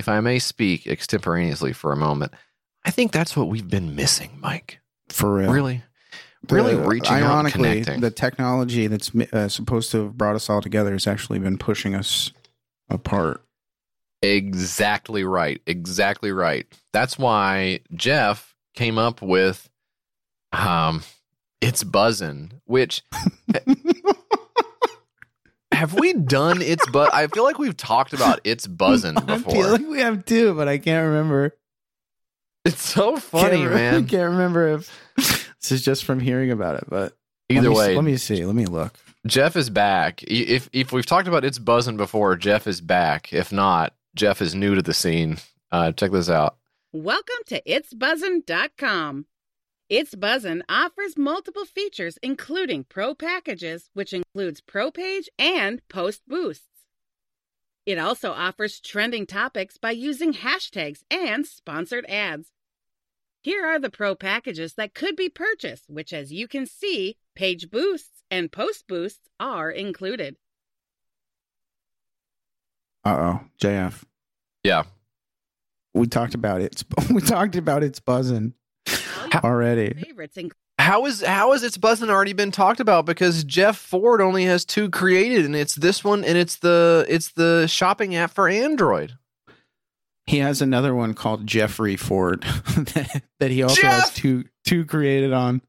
if 0.01 0.09
I 0.09 0.19
may 0.21 0.39
speak 0.41 0.87
extemporaneously 0.89 1.73
for 1.73 1.93
a 1.93 1.97
moment, 1.97 2.33
I 2.85 2.91
think 2.91 3.13
that's 3.13 3.37
what 3.37 3.49
we've 3.49 3.69
been 3.69 3.95
missing, 3.95 4.39
Mike. 4.41 4.81
For 5.11 5.33
real. 5.35 5.53
Really? 5.53 5.83
Really 6.49 6.75
The- 6.75 6.83
reaching 6.89 7.17
out 7.17 7.45
and 7.45 7.53
connecting. 7.53 8.01
the 8.01 8.11
technology 8.11 8.87
that's 8.87 9.15
uh, 9.33 9.49
supposed 9.49 9.91
to 9.93 10.05
have 10.05 10.17
brought 10.17 10.35
us 10.37 10.49
all 10.51 10.63
together 10.63 10.93
has 10.93 11.07
actually 11.07 11.39
been 11.39 11.59
pushing 11.59 11.95
us 11.95 12.33
apart. 12.89 13.45
Exactly 14.23 15.23
right. 15.23 15.61
Exactly 15.67 16.33
right. 16.33 16.67
That's 16.93 17.19
why 17.19 17.81
Jeff 17.95 18.55
came 18.75 18.99
up 18.99 19.21
with 19.23 19.69
um 20.53 21.03
it's 21.61 21.85
buzzing, 21.85 22.53
which 22.65 23.03
have 25.81 25.95
we 25.95 26.13
done 26.13 26.61
it's 26.61 26.87
but 26.91 27.13
I 27.15 27.27
feel 27.27 27.43
like 27.43 27.59
we've 27.59 27.77
talked 27.77 28.13
about 28.13 28.41
it's 28.45 28.67
buzzing 28.67 29.15
before. 29.27 29.35
I 29.35 29.39
feel 29.39 29.71
like 29.73 29.89
we 29.89 30.01
have 30.01 30.27
two, 30.27 30.55
but 30.55 30.69
I 30.69 30.77
can't 30.77 31.07
remember. 31.09 31.57
It's 32.67 32.83
so 32.83 33.17
funny, 33.17 33.59
can't, 33.59 33.71
re- 33.71 33.75
man. 33.75 34.07
can't 34.07 34.33
remember 34.33 34.69
if 34.75 35.11
this 35.17 35.73
is 35.73 35.83
just 35.83 36.05
from 36.05 36.21
hearing 36.21 36.51
about 36.51 36.77
it, 36.77 36.85
but 36.89 37.17
Either 37.49 37.63
let 37.63 37.71
me, 37.71 37.77
way, 37.79 37.97
let 37.97 38.05
me 38.05 38.17
see. 38.19 38.45
Let 38.45 38.55
me 38.55 38.67
look. 38.67 38.95
Jeff 39.27 39.57
is 39.57 39.71
back. 39.71 40.23
If 40.25 40.69
if 40.73 40.93
we've 40.93 41.07
talked 41.07 41.29
about 41.29 41.45
it's 41.45 41.59
buzzing 41.59 41.97
before, 41.97 42.37
Jeff 42.37 42.67
is 42.67 42.83
back. 42.83 43.33
If 43.33 43.51
not, 43.51 43.95
Jeff 44.15 44.43
is 44.43 44.55
new 44.55 44.75
to 44.75 44.83
the 44.83 44.95
scene. 44.95 45.39
Uh, 45.73 45.93
check 45.93 46.13
this 46.13 46.29
out. 46.29 46.57
Welcome 46.93 47.37
to 47.47 47.63
It'sBuzzin.com. 47.63 49.25
It's 49.91 50.15
Buzzin 50.15 50.63
offers 50.69 51.19
multiple 51.19 51.65
features, 51.65 52.17
including 52.23 52.85
Pro 52.85 53.13
Packages, 53.13 53.91
which 53.93 54.13
includes 54.13 54.61
Pro 54.61 54.93
Page 54.93 55.29
and 55.37 55.83
Post 55.89 56.23
Boosts. 56.29 56.69
It 57.87 57.99
also 57.99 58.31
offers 58.31 58.79
trending 58.79 59.27
topics 59.27 59.79
by 59.79 59.91
using 59.91 60.33
hashtags 60.33 61.03
and 61.11 61.45
sponsored 61.45 62.07
ads. 62.09 62.53
Here 63.43 63.67
are 63.67 63.81
the 63.81 63.91
pro 63.91 64.15
packages 64.15 64.75
that 64.75 64.95
could 64.95 65.17
be 65.17 65.29
purchased, 65.29 65.91
which, 65.91 66.13
as 66.13 66.33
you 66.33 66.47
can 66.47 66.67
see, 66.67 67.17
page 67.35 67.69
boosts 67.69 68.23
and 68.31 68.53
post 68.53 68.87
boosts 68.87 69.29
are 69.41 69.73
included. 69.73 70.37
Uh 73.05 73.17
oh, 73.19 73.41
JF. 73.61 74.05
Yeah. 74.63 74.85
We 75.95 76.07
talked 76.07 76.37
about 76.37 76.61
it. 76.61 76.85
We 77.11 77.23
talked 77.23 77.57
about 77.57 77.83
it's 77.83 77.99
buzzing 77.99 78.55
already. 79.35 79.95
Favorites 79.95 80.37
include 80.37 80.57
How 80.79 81.07
is 81.07 81.23
how 81.23 81.53
is 81.53 81.63
it's 81.63 81.77
buzzing 81.77 82.11
already 82.11 82.33
been 82.33 82.51
talked 82.51 82.81
about? 82.81 83.07
Because 83.07 83.45
Jeff 83.45 83.77
Ford 83.77 84.21
only 84.21 84.45
has 84.45 84.65
two 84.65 84.91
created, 84.91 85.45
and 85.45 85.57
it's 85.57 85.75
this 85.75 86.03
one, 86.05 86.25
and 86.25 86.37
it's 86.37 86.57
the 86.57 87.05
it's 87.09 87.33
the 87.33 87.67
shopping 87.67 88.15
app 88.15 88.33
for 88.33 88.49
Android. 88.49 89.15
He 90.27 90.39
has 90.39 90.63
another 90.63 90.95
one 90.95 91.15
called 91.15 91.47
Jeffrey 91.47 91.97
Ford 91.97 92.43
that, 92.43 93.23
that 93.41 93.51
he 93.51 93.63
also 93.63 93.83
has 93.83 94.11
two 94.11 94.45
two 94.65 94.85
created 94.85 95.33
on. 95.33 95.63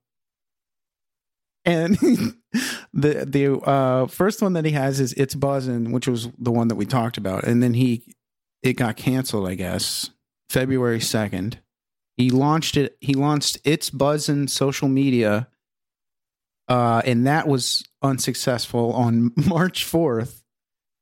And 1.64 1.98
the 2.94 3.26
the 3.26 3.60
uh, 3.60 4.08
first 4.08 4.42
one 4.42 4.54
that 4.54 4.66
he 4.66 4.72
has 4.72 5.00
is 5.00 5.14
It's 5.14 5.36
Buzzing, 5.36 5.92
which 5.92 6.08
was 6.08 6.30
the 6.38 6.52
one 6.52 6.68
that 6.70 6.76
we 6.76 6.86
talked 6.86 7.18
about, 7.18 7.44
and 7.44 7.62
then 7.62 7.74
he 7.74 8.16
it 8.64 8.74
got 8.74 8.96
canceled, 8.96 9.48
I 9.48 9.56
guess, 9.56 10.12
February 10.50 11.00
second. 11.00 11.60
He 12.22 12.30
launched 12.30 12.78
it. 12.78 12.98
He 13.02 13.14
launched 13.16 13.58
It's 13.64 13.90
Buzzin 13.90 14.50
social 14.50 14.88
media, 14.88 15.48
uh, 16.68 17.02
and 17.06 17.26
that 17.28 17.48
was 17.48 17.84
unsuccessful 18.04 18.94
on 18.94 19.32
March 19.48 19.86
fourth. 19.86 20.44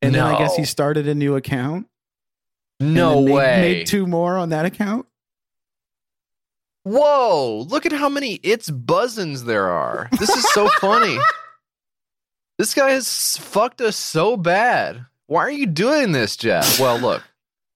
And 0.02 0.16
then 0.16 0.24
I 0.24 0.38
guess 0.38 0.56
he 0.56 0.64
started 0.64 1.08
a 1.10 1.16
new 1.16 1.36
account. 1.36 1.88
No 2.80 3.22
made- 3.22 3.34
way. 3.34 3.62
Made 3.62 3.88
two 3.88 4.08
more 4.08 4.38
on 4.38 4.50
that 4.50 4.66
account. 4.66 5.06
Whoa! 6.84 7.66
Look 7.70 7.86
at 7.86 7.92
how 7.92 8.08
many 8.08 8.36
it's 8.36 8.70
buzzins 8.70 9.44
there 9.44 9.70
are. 9.70 10.08
This 10.18 10.30
is 10.30 10.50
so 10.54 10.70
funny. 10.80 11.18
This 12.58 12.74
guy 12.74 12.90
has 12.92 13.38
fucked 13.38 13.80
us 13.80 13.96
so 13.96 14.36
bad. 14.36 15.06
Why 15.28 15.44
are 15.44 15.50
you 15.50 15.66
doing 15.66 16.12
this, 16.12 16.36
Jeff? 16.36 16.78
Well, 16.78 17.00
look, 17.00 17.24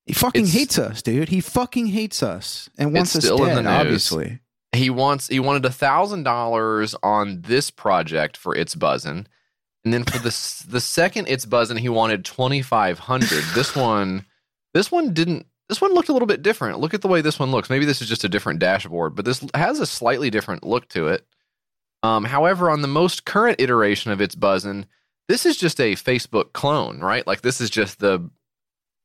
He 0.05 0.13
fucking 0.13 0.41
It's- 0.43 0.53
hates 0.53 0.77
us, 0.79 1.01
dude. 1.01 1.29
He 1.29 1.39
fucking 1.41 1.87
hates 1.87 2.21
us 2.21 2.69
and 2.77 2.93
wants 2.93 3.15
us 3.15 3.23
dead. 3.23 3.31
in 3.39 3.55
the 3.55 3.61
news. 3.61 3.67
obviously, 3.71 4.39
he 4.73 4.89
wants 4.89 5.27
he 5.27 5.39
wanted 5.39 5.63
a 5.65 5.69
thousand 5.71 6.23
dollars 6.23 6.93
on 7.03 7.41
this 7.41 7.71
project 7.71 8.35
for 8.35 8.53
it's 8.55 8.75
buzzing, 8.75 9.27
and 9.85 9.93
then 9.93 10.03
for 10.03 10.17
the 10.17 10.63
the 10.67 10.81
second 10.81 11.27
it's 11.29 11.45
buzzing, 11.45 11.77
he 11.77 11.89
wanted 11.89 12.25
twenty 12.25 12.61
five 12.61 12.99
hundred. 12.99 13.43
This 13.55 13.75
one, 13.77 14.25
this 14.73 14.91
one 14.91 15.13
didn't. 15.13 15.45
This 15.69 15.79
one 15.79 15.93
looked 15.93 16.09
a 16.09 16.13
little 16.13 16.27
bit 16.27 16.41
different. 16.43 16.79
Look 16.79 16.93
at 16.93 17.01
the 17.01 17.07
way 17.07 17.21
this 17.21 17.39
one 17.39 17.51
looks. 17.51 17.69
Maybe 17.69 17.85
this 17.85 18.01
is 18.01 18.09
just 18.09 18.25
a 18.25 18.29
different 18.29 18.59
dashboard, 18.59 19.15
but 19.15 19.23
this 19.23 19.43
has 19.55 19.79
a 19.79 19.85
slightly 19.85 20.29
different 20.29 20.63
look 20.63 20.89
to 20.89 21.07
it. 21.07 21.25
Um, 22.03 22.25
however, 22.25 22.69
on 22.69 22.81
the 22.81 22.87
most 22.89 23.23
current 23.23 23.61
iteration 23.61 24.11
of 24.11 24.19
it's 24.19 24.35
buzzing, 24.35 24.85
this 25.29 25.45
is 25.45 25.55
just 25.55 25.79
a 25.79 25.95
Facebook 25.95 26.51
clone, 26.51 26.99
right? 26.99 27.25
Like 27.25 27.41
this 27.41 27.61
is 27.61 27.69
just 27.69 27.99
the 27.99 28.29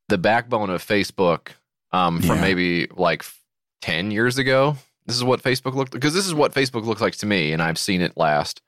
the 0.09 0.19
backbone 0.19 0.71
of 0.71 0.85
Facebook 0.85 1.49
um, 1.93 2.21
from 2.21 2.37
Yeah. 2.37 2.43
maybe 2.43 2.87
like 2.97 3.25
10 3.83 4.11
years 4.11 4.39
ago. 4.39 4.77
This 5.07 5.17
is 5.17 5.25
what 5.25 5.43
Facebook 5.43 5.75
looked 5.75 5.93
because 5.93 6.13
this 6.15 6.27
is 6.27 6.35
what 6.35 6.53
Facebook 6.53 6.85
looks 6.85 7.01
like 7.01 7.17
to 7.17 7.27
me, 7.27 7.53
and 7.53 7.63
I've 7.63 7.79
seen 7.79 8.03
it 8.03 8.17
last 8.17 8.61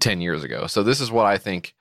10 0.00 0.20
years 0.22 0.42
ago. 0.42 0.66
So 0.66 0.82
this 0.82 1.00
is 1.00 1.10
what 1.10 1.26
I 1.26 1.36
think 1.36 1.74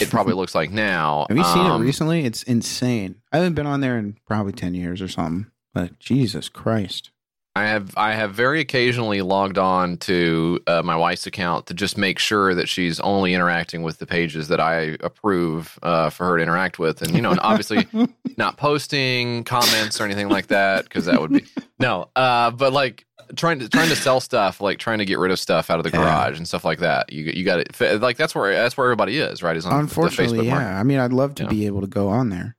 it 0.00 0.10
probably 0.10 0.34
looks 0.40 0.54
like 0.54 0.70
now. 0.70 1.26
have 1.28 1.38
you 1.38 1.44
seen 1.44 1.64
it 1.64 1.70
Um, 1.70 1.80
recently? 1.82 2.24
It's 2.26 2.42
insane. 2.42 3.16
I 3.32 3.38
haven't 3.38 3.54
been 3.54 3.66
on 3.66 3.80
there 3.80 3.96
in 3.96 4.16
probably 4.26 4.52
ten 4.52 4.74
years 4.74 5.00
or 5.00 5.08
something. 5.08 5.50
But 5.72 5.98
Jesus 5.98 6.48
Christ, 6.50 7.10
I 7.56 7.64
have 7.64 7.92
I 7.96 8.12
have 8.12 8.32
very 8.32 8.60
occasionally 8.60 9.22
logged 9.22 9.58
on 9.58 9.96
to 9.98 10.60
uh, 10.68 10.82
my 10.84 10.94
wife's 10.94 11.26
account 11.26 11.66
to 11.66 11.74
just 11.74 11.98
make 11.98 12.20
sure 12.20 12.54
that 12.54 12.68
she's 12.68 13.00
only 13.00 13.34
interacting 13.34 13.82
with 13.82 13.98
the 13.98 14.06
pages 14.06 14.46
that 14.48 14.60
I 14.60 14.96
approve 15.00 15.76
uh, 15.82 16.10
for 16.10 16.26
her 16.26 16.36
to 16.36 16.42
interact 16.44 16.78
with, 16.78 17.02
and 17.02 17.12
you 17.14 17.20
know, 17.20 17.32
and 17.32 17.40
obviously 17.40 17.86
not 18.38 18.56
posting 18.56 19.42
comments 19.42 20.00
or 20.00 20.04
anything 20.04 20.28
like 20.28 20.46
that 20.46 20.84
because 20.84 21.06
that 21.06 21.20
would 21.20 21.32
be 21.32 21.44
no. 21.80 22.08
Uh, 22.14 22.52
but 22.52 22.72
like 22.72 23.04
trying 23.34 23.58
to 23.58 23.68
trying 23.68 23.88
to 23.88 23.96
sell 23.96 24.20
stuff, 24.20 24.60
like 24.60 24.78
trying 24.78 24.98
to 24.98 25.04
get 25.04 25.18
rid 25.18 25.32
of 25.32 25.38
stuff 25.40 25.70
out 25.70 25.78
of 25.80 25.84
the 25.84 25.90
Yeah. 25.90 26.04
garage 26.04 26.38
and 26.38 26.46
stuff 26.46 26.64
like 26.64 26.78
that. 26.78 27.12
You 27.12 27.24
you 27.34 27.44
got 27.44 27.58
it. 27.58 28.00
Like 28.00 28.16
that's 28.16 28.32
where 28.34 28.52
that's 28.54 28.76
where 28.76 28.86
everybody 28.86 29.18
is, 29.18 29.42
right? 29.42 29.56
Is 29.56 29.66
on 29.66 29.72
the 29.72 29.78
unfortunately, 29.80 30.38
Facebook 30.38 30.44
yeah. 30.44 30.54
market. 30.54 30.68
I 30.68 30.82
mean, 30.84 30.98
I'd 31.00 31.12
love 31.12 31.34
to 31.34 31.42
Yeah. 31.42 31.48
be 31.48 31.66
able 31.66 31.80
to 31.80 31.88
go 31.88 32.08
on 32.10 32.28
there 32.30 32.54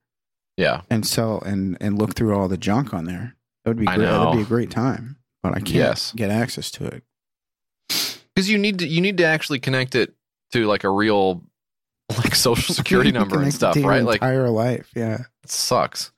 Yeah. 0.58 0.82
and 0.90 1.06
sell 1.06 1.40
and 1.46 1.78
and 1.80 1.98
look 1.98 2.14
through 2.14 2.36
all 2.36 2.46
the 2.46 2.58
junk 2.58 2.92
on 2.92 3.06
there. 3.06 3.36
That 3.64 3.70
would 3.70 3.78
be 3.78 3.86
great. 3.86 3.98
That'd 3.98 4.32
be 4.36 4.42
a 4.42 4.46
great 4.46 4.70
time. 4.70 5.16
But 5.42 5.52
I 5.52 5.58
can't 5.58 5.70
Yes. 5.70 6.12
get 6.14 6.30
access 6.30 6.70
to 6.72 6.86
it. 6.86 7.02
because 8.34 8.48
you 8.48 8.58
need 8.58 8.78
to 8.80 8.86
you 8.86 9.00
need 9.00 9.18
to 9.18 9.24
actually 9.24 9.58
connect 9.60 9.94
it 9.94 10.14
to 10.52 10.66
like 10.66 10.84
a 10.84 10.90
real 10.90 11.42
like 12.16 12.34
social 12.34 12.74
security 12.74 13.12
number 13.12 13.40
and 13.42 13.52
stuff, 13.52 13.76
right? 13.82 14.04
Like 14.04 14.22
entire 14.22 14.50
life. 14.50 14.90
Yeah. 14.94 15.22
it 15.44 15.50
sucks. 15.50 16.12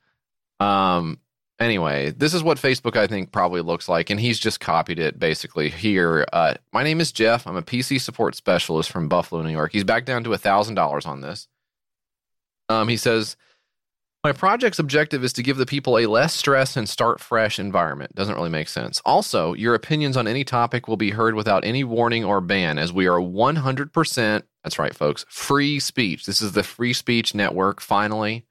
Um. 0.60 1.18
Anyway, 1.60 2.10
this 2.10 2.34
is 2.34 2.42
what 2.42 2.58
Facebook 2.58 2.96
I 2.96 3.06
think 3.06 3.30
probably 3.30 3.60
looks 3.60 3.88
like, 3.88 4.10
and 4.10 4.18
he's 4.18 4.40
just 4.40 4.58
copied 4.58 4.98
it 4.98 5.20
basically 5.20 5.70
here. 5.70 6.26
Uh, 6.32 6.54
my 6.72 6.82
name 6.82 7.00
is 7.00 7.12
Jeff. 7.12 7.46
I'm 7.46 7.54
a 7.56 7.62
PC 7.62 8.00
support 8.00 8.34
specialist 8.34 8.90
from 8.90 9.08
Buffalo, 9.08 9.40
New 9.42 9.50
York. 9.52 9.70
He's 9.72 9.84
back 9.84 10.04
down 10.04 10.24
to 10.24 10.32
a 10.32 10.38
thousand 10.38 10.74
dollars 10.74 11.06
on 11.06 11.20
this. 11.20 11.46
Um, 12.68 12.88
he 12.88 12.96
says, 12.96 13.36
"My 14.24 14.32
project's 14.32 14.78
objective 14.78 15.22
is 15.22 15.32
to 15.34 15.42
give 15.42 15.58
the 15.58 15.66
people 15.66 15.98
a 15.98 16.06
less 16.06 16.34
stress 16.34 16.76
and 16.76 16.88
start 16.88 17.20
fresh 17.20 17.58
environment." 17.58 18.14
Doesn't 18.14 18.34
really 18.34 18.50
make 18.50 18.68
sense. 18.68 19.00
Also, 19.04 19.52
your 19.54 19.74
opinions 19.74 20.16
on 20.16 20.26
any 20.26 20.42
topic 20.44 20.88
will 20.88 20.96
be 20.96 21.10
heard 21.10 21.34
without 21.34 21.64
any 21.64 21.84
warning 21.84 22.24
or 22.24 22.40
ban, 22.40 22.78
as 22.78 22.92
we 22.92 23.06
are 23.06 23.20
100 23.20 23.92
percent. 23.92 24.44
That's 24.64 24.78
right, 24.78 24.94
folks. 24.94 25.24
Free 25.28 25.78
speech. 25.78 26.24
This 26.26 26.40
is 26.42 26.52
the 26.52 26.62
free 26.62 26.94
speech 26.94 27.34
network. 27.34 27.80
Finally, 27.80 28.46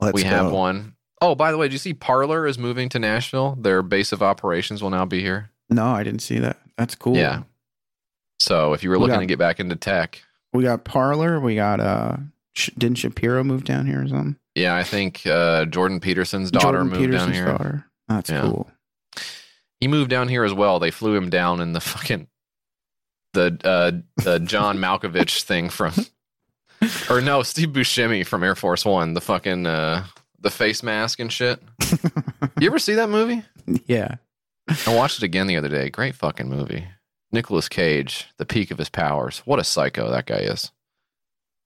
Let's 0.00 0.14
we 0.14 0.24
have 0.24 0.50
go. 0.50 0.54
one. 0.54 0.96
Oh, 1.20 1.36
by 1.36 1.52
the 1.52 1.56
way, 1.58 1.66
did 1.66 1.72
you 1.74 1.78
see 1.78 1.94
Parler 1.94 2.48
is 2.48 2.58
moving 2.58 2.88
to 2.88 2.98
Nashville? 2.98 3.56
Their 3.60 3.80
base 3.82 4.10
of 4.10 4.22
operations 4.24 4.82
will 4.82 4.90
now 4.90 5.04
be 5.04 5.20
here. 5.20 5.50
No, 5.70 5.86
I 5.86 6.02
didn't 6.02 6.20
see 6.22 6.40
that. 6.40 6.58
That's 6.76 6.96
cool. 6.96 7.16
Yeah. 7.16 7.44
So 8.40 8.72
if 8.72 8.82
you 8.82 8.90
were 8.90 8.96
We 8.96 9.02
looking 9.02 9.14
got- 9.14 9.20
to 9.20 9.26
get 9.26 9.38
back 9.38 9.60
into 9.60 9.76
tech, 9.76 10.20
We 10.52 10.64
got 10.64 10.84
Parler. 10.84 11.38
We 11.38 11.54
got 11.54 11.78
uh 11.78 12.16
Sh- 12.54 12.70
didn't 12.76 12.98
Shapiro 12.98 13.44
move 13.44 13.62
down 13.64 13.86
here 13.86 14.02
or 14.02 14.08
something? 14.08 14.36
Yeah, 14.54 14.74
I 14.76 14.82
think 14.84 15.26
uh, 15.26 15.64
Jordan 15.66 16.00
Peterson's 16.00 16.50
daughter 16.50 16.78
Jordan 16.78 16.88
moved 16.88 17.00
Peterson's 17.00 17.24
down 17.24 17.34
here. 17.34 17.44
daughter. 17.46 17.84
That's 18.08 18.30
Yeah. 18.30 18.40
cool. 18.42 18.70
He 19.80 19.88
moved 19.88 20.10
down 20.10 20.28
here 20.28 20.44
as 20.44 20.52
well. 20.54 20.78
They 20.78 20.90
flew 20.90 21.14
him 21.16 21.28
down 21.30 21.60
in 21.60 21.72
the 21.72 21.80
fucking 21.80 22.28
the 23.32 23.58
uh, 23.64 24.22
the 24.22 24.38
John 24.40 24.78
Malkovich 24.84 25.42
thing 25.42 25.70
from, 25.70 25.92
or 27.10 27.20
no, 27.20 27.42
Steve 27.42 27.70
Buscemi 27.70 28.26
from 28.26 28.44
Air 28.44 28.54
Force 28.54 28.84
One. 28.84 29.14
The 29.14 29.20
fucking 29.20 29.66
uh, 29.66 30.04
the 30.38 30.50
face 30.50 30.82
mask 30.82 31.18
and 31.18 31.32
shit. 31.32 31.60
you 32.60 32.66
ever 32.68 32.78
see 32.78 32.94
that 32.94 33.08
movie? 33.08 33.42
Yeah. 33.86 34.16
I 34.86 34.94
watched 34.96 35.18
it 35.18 35.22
again 35.24 35.46
the 35.46 35.56
other 35.56 35.68
day. 35.68 35.88
Great 35.88 36.14
fucking 36.16 36.48
movie. 36.48 36.86
Nicolas 37.30 37.68
Cage, 37.68 38.26
the 38.38 38.44
peak 38.44 38.70
of 38.72 38.78
his 38.78 38.88
powers. 38.88 39.38
What 39.44 39.60
a 39.60 39.64
psycho 39.64 40.10
that 40.10 40.26
guy 40.26 40.38
is. 40.38 40.72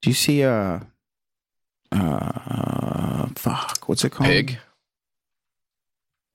Do 0.03 0.11
you 0.11 0.15
see 0.15 0.45
uh 0.45 0.81
uh 1.93 3.27
fuck, 3.37 3.89
what's 3.89 4.05
it 4.05 4.11
called? 4.11 4.29
Pig. 4.29 4.59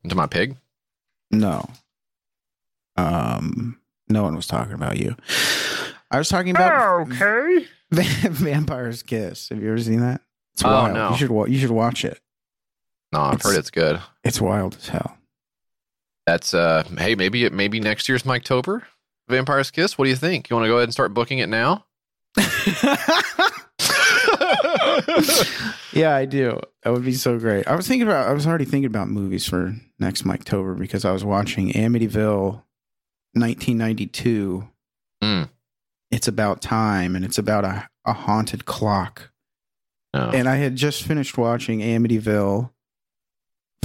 Into 0.03 0.15
my 0.15 0.27
pig. 0.27 0.57
No. 1.31 1.67
Um 2.97 3.79
no 4.09 4.23
one 4.23 4.35
was 4.35 4.47
talking 4.47 4.73
about 4.73 4.97
you. 4.97 5.15
I 6.09 6.17
was 6.17 6.29
talking 6.29 6.51
about 6.51 7.07
Okay. 7.11 7.65
Vampire's 7.91 9.03
Kiss. 9.03 9.49
Have 9.49 9.61
you 9.61 9.69
ever 9.69 9.79
seen 9.81 10.01
that? 10.01 10.21
It's 10.53 10.63
Oh, 10.63 10.69
wild. 10.69 10.93
no. 10.93 11.09
You 11.11 11.17
should 11.17 11.29
wa- 11.31 11.45
you 11.45 11.59
should 11.59 11.71
watch 11.71 12.03
it. 12.05 12.19
No, 13.13 13.21
I've 13.21 13.35
It's- 13.35 13.45
heard 13.51 13.59
it's 13.59 13.69
good. 13.71 14.01
It's 14.23 14.39
wild 14.41 14.75
as 14.75 14.87
hell. 14.89 15.17
That's 16.25 16.53
uh 16.53 16.83
hey, 16.97 17.15
maybe 17.15 17.45
it 17.45 17.53
maybe 17.53 17.79
next 17.79 18.07
year's 18.09 18.23
Miketober, 18.23 18.83
Vampire's 19.27 19.71
Kiss. 19.71 19.97
What 19.97 20.05
do 20.05 20.09
you 20.09 20.15
think? 20.15 20.49
You 20.49 20.55
want 20.55 20.65
to 20.65 20.69
go 20.69 20.75
ahead 20.77 20.83
and 20.85 20.93
start 20.93 21.13
booking 21.13 21.39
it 21.39 21.47
now? 21.49 21.85
yeah, 25.93 26.15
I 26.15 26.25
do. 26.25 26.59
That 26.83 26.93
would 26.93 27.05
be 27.05 27.13
so 27.13 27.37
great. 27.39 27.67
I 27.67 27.75
was 27.75 27.87
thinking 27.87 28.07
about. 28.07 28.27
I 28.27 28.33
was 28.33 28.47
already 28.47 28.65
thinking 28.65 28.87
about 28.87 29.09
movies 29.09 29.45
for 29.47 29.75
next 29.99 30.23
Miketober 30.23 30.77
because 30.77 31.05
I 31.05 31.11
was 31.11 31.23
watching 31.23 31.71
Amityville, 31.73 32.63
1992. 33.33 34.67
Mm. 35.23 35.49
It's 36.09 36.27
about 36.27 36.61
time, 36.61 37.15
and 37.15 37.23
it's 37.23 37.37
about 37.37 37.65
a, 37.65 37.87
a 38.05 38.13
haunted 38.13 38.65
clock. 38.65 39.31
No. 40.13 40.31
And 40.33 40.49
I 40.49 40.55
had 40.55 40.75
just 40.75 41.03
finished 41.03 41.37
watching 41.37 41.79
Amityville. 41.79 42.71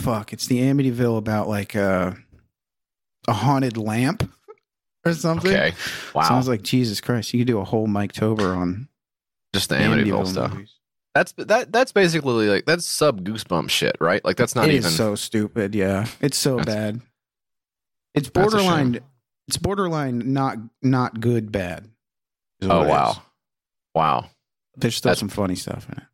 Fuck, 0.01 0.33
it's 0.33 0.47
the 0.47 0.61
Amityville 0.61 1.19
about 1.19 1.49
like 1.49 1.75
a 1.75 2.17
a 3.29 3.33
haunted 3.33 3.77
lamp 3.77 4.31
or 5.05 5.15
something. 5.15 5.53
Okay. 5.53 5.73
Wow. 6.15 6.23
Sounds 6.23 6.49
like 6.49 6.63
Jesus 6.63 7.01
Christ. 7.01 7.33
You 7.33 7.41
could 7.41 7.47
do 7.47 7.59
a 7.59 7.65
whole 7.65 7.87
Miketober 7.87 8.57
on 8.57 8.89
Just 9.57 9.69
the 9.71 9.77
Amityville, 9.77 10.05
Amityville 10.07 10.27
stuff. 10.29 10.53
movies. 10.53 10.75
That's 11.15 11.33
that. 11.39 11.73
That's 11.73 11.93
basically 11.93 12.47
like 12.49 12.67
that's 12.67 12.87
sub 12.87 13.25
goosebump 13.25 13.71
shit, 13.71 13.97
right? 14.01 14.23
Like 14.25 14.37
that's 14.37 14.55
not 14.55 14.69
It 14.69 14.75
even. 14.75 14.87
is 14.87 14.97
so 14.97 15.15
stupid. 15.15 15.75
Yeah, 15.75 16.07
it's 16.21 16.37
so 16.39 16.59
bad. 16.59 17.01
It's 18.15 18.29
borderline. 18.29 19.01
It's 19.49 19.57
borderline 19.57 20.33
not 20.33 20.57
not 20.83 21.21
good 21.21 21.53
bad. 21.53 21.89
oh 22.63 22.87
wow, 22.87 23.11
is. 23.13 23.17
wow, 23.95 24.31
There's 24.77 24.97
still 24.97 25.11
That's- 25.11 25.21
some 25.21 25.29
funny 25.29 25.55
stuff 25.55 25.87
in 25.91 25.99
it. 25.99 26.05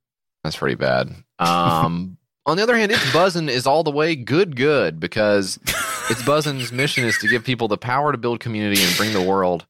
that's 0.44 0.56
pretty 0.56 0.74
bad. 0.76 1.14
Um, 1.38 2.18
on 2.46 2.56
the 2.56 2.62
other 2.62 2.76
hand, 2.76 2.92
It's 2.92 3.00
Buzzin' 3.12 3.48
is 3.48 3.66
all 3.66 3.84
the 3.84 3.90
way 3.90 4.14
good, 4.16 4.54
good 4.56 5.00
because 5.00 5.58
it's 6.10 6.22
buzzing's 6.24 6.72
mission 6.72 7.04
is 7.04 7.16
to 7.18 7.28
give 7.28 7.42
people 7.44 7.68
the 7.68 7.78
power 7.78 8.12
to 8.12 8.18
build 8.18 8.40
community 8.40 8.82
and 8.82 8.96
bring 8.96 9.12
the 9.12 9.22
world 9.22 9.66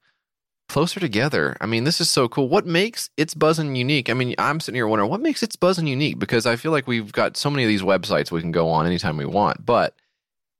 closer 0.72 0.98
together. 1.00 1.56
I 1.60 1.66
mean, 1.66 1.84
this 1.84 2.00
is 2.00 2.08
so 2.10 2.28
cool. 2.28 2.48
What 2.48 2.66
makes 2.66 3.10
It's 3.16 3.34
Buzzin' 3.34 3.76
unique? 3.76 4.08
I 4.10 4.14
mean, 4.14 4.34
I'm 4.38 4.58
sitting 4.58 4.76
here 4.76 4.86
wondering 4.88 5.10
what 5.10 5.20
makes 5.20 5.42
It's 5.42 5.56
Buzzin' 5.56 5.86
unique 5.86 6.18
because 6.18 6.46
I 6.46 6.56
feel 6.56 6.72
like 6.72 6.86
we've 6.86 7.12
got 7.12 7.36
so 7.36 7.50
many 7.50 7.62
of 7.64 7.68
these 7.68 7.82
websites 7.82 8.30
we 8.30 8.40
can 8.40 8.52
go 8.52 8.68
on 8.70 8.86
anytime 8.86 9.16
we 9.16 9.26
want, 9.26 9.64
but 9.66 9.94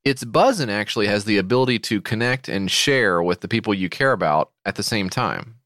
It's 0.04 0.22
Buzzin' 0.24 0.68
actually 0.68 1.06
has 1.06 1.24
the 1.24 1.38
ability 1.38 1.78
to 1.80 2.00
connect 2.00 2.48
and 2.48 2.70
share 2.70 3.22
with 3.22 3.40
the 3.40 3.48
people 3.48 3.72
you 3.72 3.88
care 3.88 4.12
about 4.12 4.50
at 4.64 4.74
the 4.74 4.82
same 4.82 5.08
time. 5.08 5.56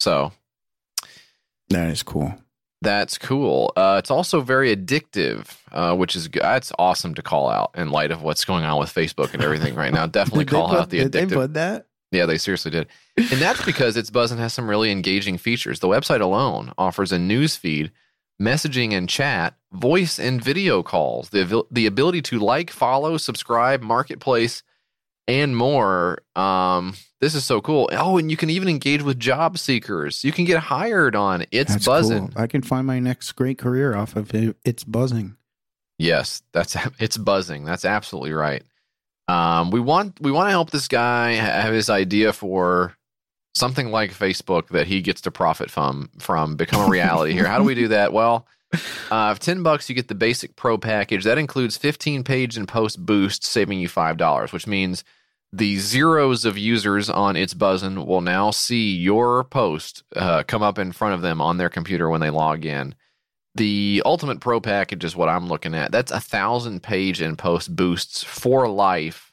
So 0.00 0.32
That 1.68 1.90
is 1.90 2.02
cool. 2.02 2.34
that's 2.82 3.18
cool. 3.18 3.72
Uh, 3.76 3.96
it's 3.98 4.10
also 4.10 4.40
very 4.40 4.74
addictive, 4.74 5.56
uh, 5.72 5.94
which 5.94 6.16
is. 6.16 6.28
That's 6.30 6.72
awesome 6.78 7.14
to 7.16 7.22
call 7.22 7.50
out 7.50 7.72
in 7.74 7.90
light 7.90 8.10
of 8.10 8.22
what's 8.22 8.44
going 8.46 8.64
on 8.64 8.78
with 8.80 8.88
Facebook 8.94 9.34
and 9.34 9.42
everything 9.42 9.74
right 9.74 9.92
now. 9.92 10.06
Definitely 10.20 10.46
call 10.46 10.68
put- 10.70 10.78
out 10.78 10.90
the 10.90 10.98
did 11.00 11.12
they 11.12 11.26
addictive. 11.26 11.34
put 11.34 11.54
that? 11.54 11.86
Yeah, 12.12 12.26
they 12.26 12.38
seriously 12.38 12.70
did. 12.72 12.88
And 13.20 13.40
that's 13.40 13.64
because 13.64 13.96
It's 13.96 14.10
Buzzin' 14.10 14.38
has 14.38 14.52
some 14.52 14.68
really 14.68 14.90
engaging 14.90 15.38
features. 15.38 15.80
The 15.80 15.88
website 15.88 16.20
alone 16.20 16.72
offers 16.78 17.12
a 17.12 17.18
news 17.18 17.56
feed, 17.56 17.92
messaging 18.40 18.92
and 18.92 19.08
chat, 19.08 19.54
voice 19.72 20.18
and 20.18 20.42
video 20.42 20.82
calls, 20.82 21.28
the, 21.30 21.64
the 21.70 21.86
ability 21.86 22.22
to 22.22 22.38
like, 22.38 22.70
follow, 22.70 23.16
subscribe, 23.16 23.82
marketplace, 23.82 24.62
and 25.28 25.56
more. 25.56 26.22
Um, 26.34 26.94
this 27.20 27.34
is 27.34 27.44
so 27.44 27.60
cool. 27.60 27.88
Oh, 27.92 28.16
and 28.18 28.30
you 28.30 28.36
can 28.36 28.50
even 28.50 28.68
engage 28.68 29.02
with 29.02 29.18
job 29.20 29.58
seekers. 29.58 30.24
You 30.24 30.32
can 30.32 30.44
get 30.44 30.58
hired 30.58 31.14
on 31.14 31.44
It's 31.50 31.72
That's 31.72 31.86
Buzzin'. 31.86 32.32
cool. 32.32 32.42
I 32.42 32.46
can 32.46 32.62
find 32.62 32.86
my 32.86 32.98
next 32.98 33.32
great 33.32 33.58
career 33.58 33.94
off 33.94 34.16
of 34.16 34.34
it. 34.34 34.56
It's 34.64 34.84
Buzzin'. 34.84 35.36
Yes, 35.98 36.42
that's 36.52 36.76
It's 36.98 37.18
Buzzin'. 37.18 37.66
That's 37.66 37.84
absolutely 37.84 38.32
right. 38.32 38.62
Um, 39.28 39.70
we 39.70 39.78
want 39.78 40.18
we 40.20 40.32
want 40.32 40.46
to 40.48 40.50
help 40.50 40.70
this 40.70 40.88
guy 40.88 41.32
have 41.32 41.72
his 41.72 41.88
idea 41.90 42.32
for 42.32 42.96
something 43.54 43.90
like 43.90 44.12
Facebook 44.12 44.68
that 44.68 44.86
he 44.86 45.00
gets 45.00 45.20
to 45.22 45.30
profit 45.30 45.70
from 45.70 46.10
from 46.18 46.56
become 46.56 46.86
a 46.86 46.88
reality 46.88 47.32
here. 47.32 47.46
How 47.46 47.58
do 47.58 47.64
we 47.64 47.74
do 47.74 47.88
that? 47.88 48.12
Well, 48.12 48.46
uh, 49.10 49.34
for 49.34 49.40
ten 49.40 49.62
bucks 49.62 49.88
you 49.88 49.94
get 49.94 50.08
the 50.08 50.14
basic 50.14 50.56
pro 50.56 50.78
package. 50.78 51.24
That 51.24 51.38
includes 51.38 51.76
fifteen 51.76 52.24
page 52.24 52.56
and 52.56 52.68
post 52.68 53.04
boosts, 53.04 53.48
saving 53.48 53.80
you 53.80 53.88
five 53.88 54.16
dollars, 54.16 54.52
which 54.52 54.66
means 54.66 55.04
the 55.52 55.78
zeros 55.78 56.44
of 56.44 56.56
users 56.56 57.10
on 57.10 57.34
It's 57.34 57.54
Buzzin' 57.54 58.06
will 58.06 58.20
now 58.20 58.52
see 58.52 58.94
your 58.94 59.42
post 59.42 60.04
uh, 60.14 60.44
come 60.44 60.62
up 60.62 60.78
in 60.78 60.92
front 60.92 61.14
of 61.14 61.22
them 61.22 61.40
on 61.40 61.56
their 61.56 61.68
computer 61.68 62.08
when 62.08 62.20
they 62.20 62.30
log 62.30 62.64
in. 62.64 62.94
The 63.56 64.00
Ultimate 64.04 64.38
Pro 64.38 64.60
package 64.60 65.04
is 65.04 65.16
what 65.16 65.28
I'm 65.28 65.48
looking 65.48 65.74
at. 65.74 65.90
That's 65.90 66.12
a 66.12 66.20
thousand 66.20 66.84
page 66.84 67.20
and 67.20 67.36
post 67.36 67.74
boosts 67.74 68.22
for 68.22 68.68
life. 68.68 69.29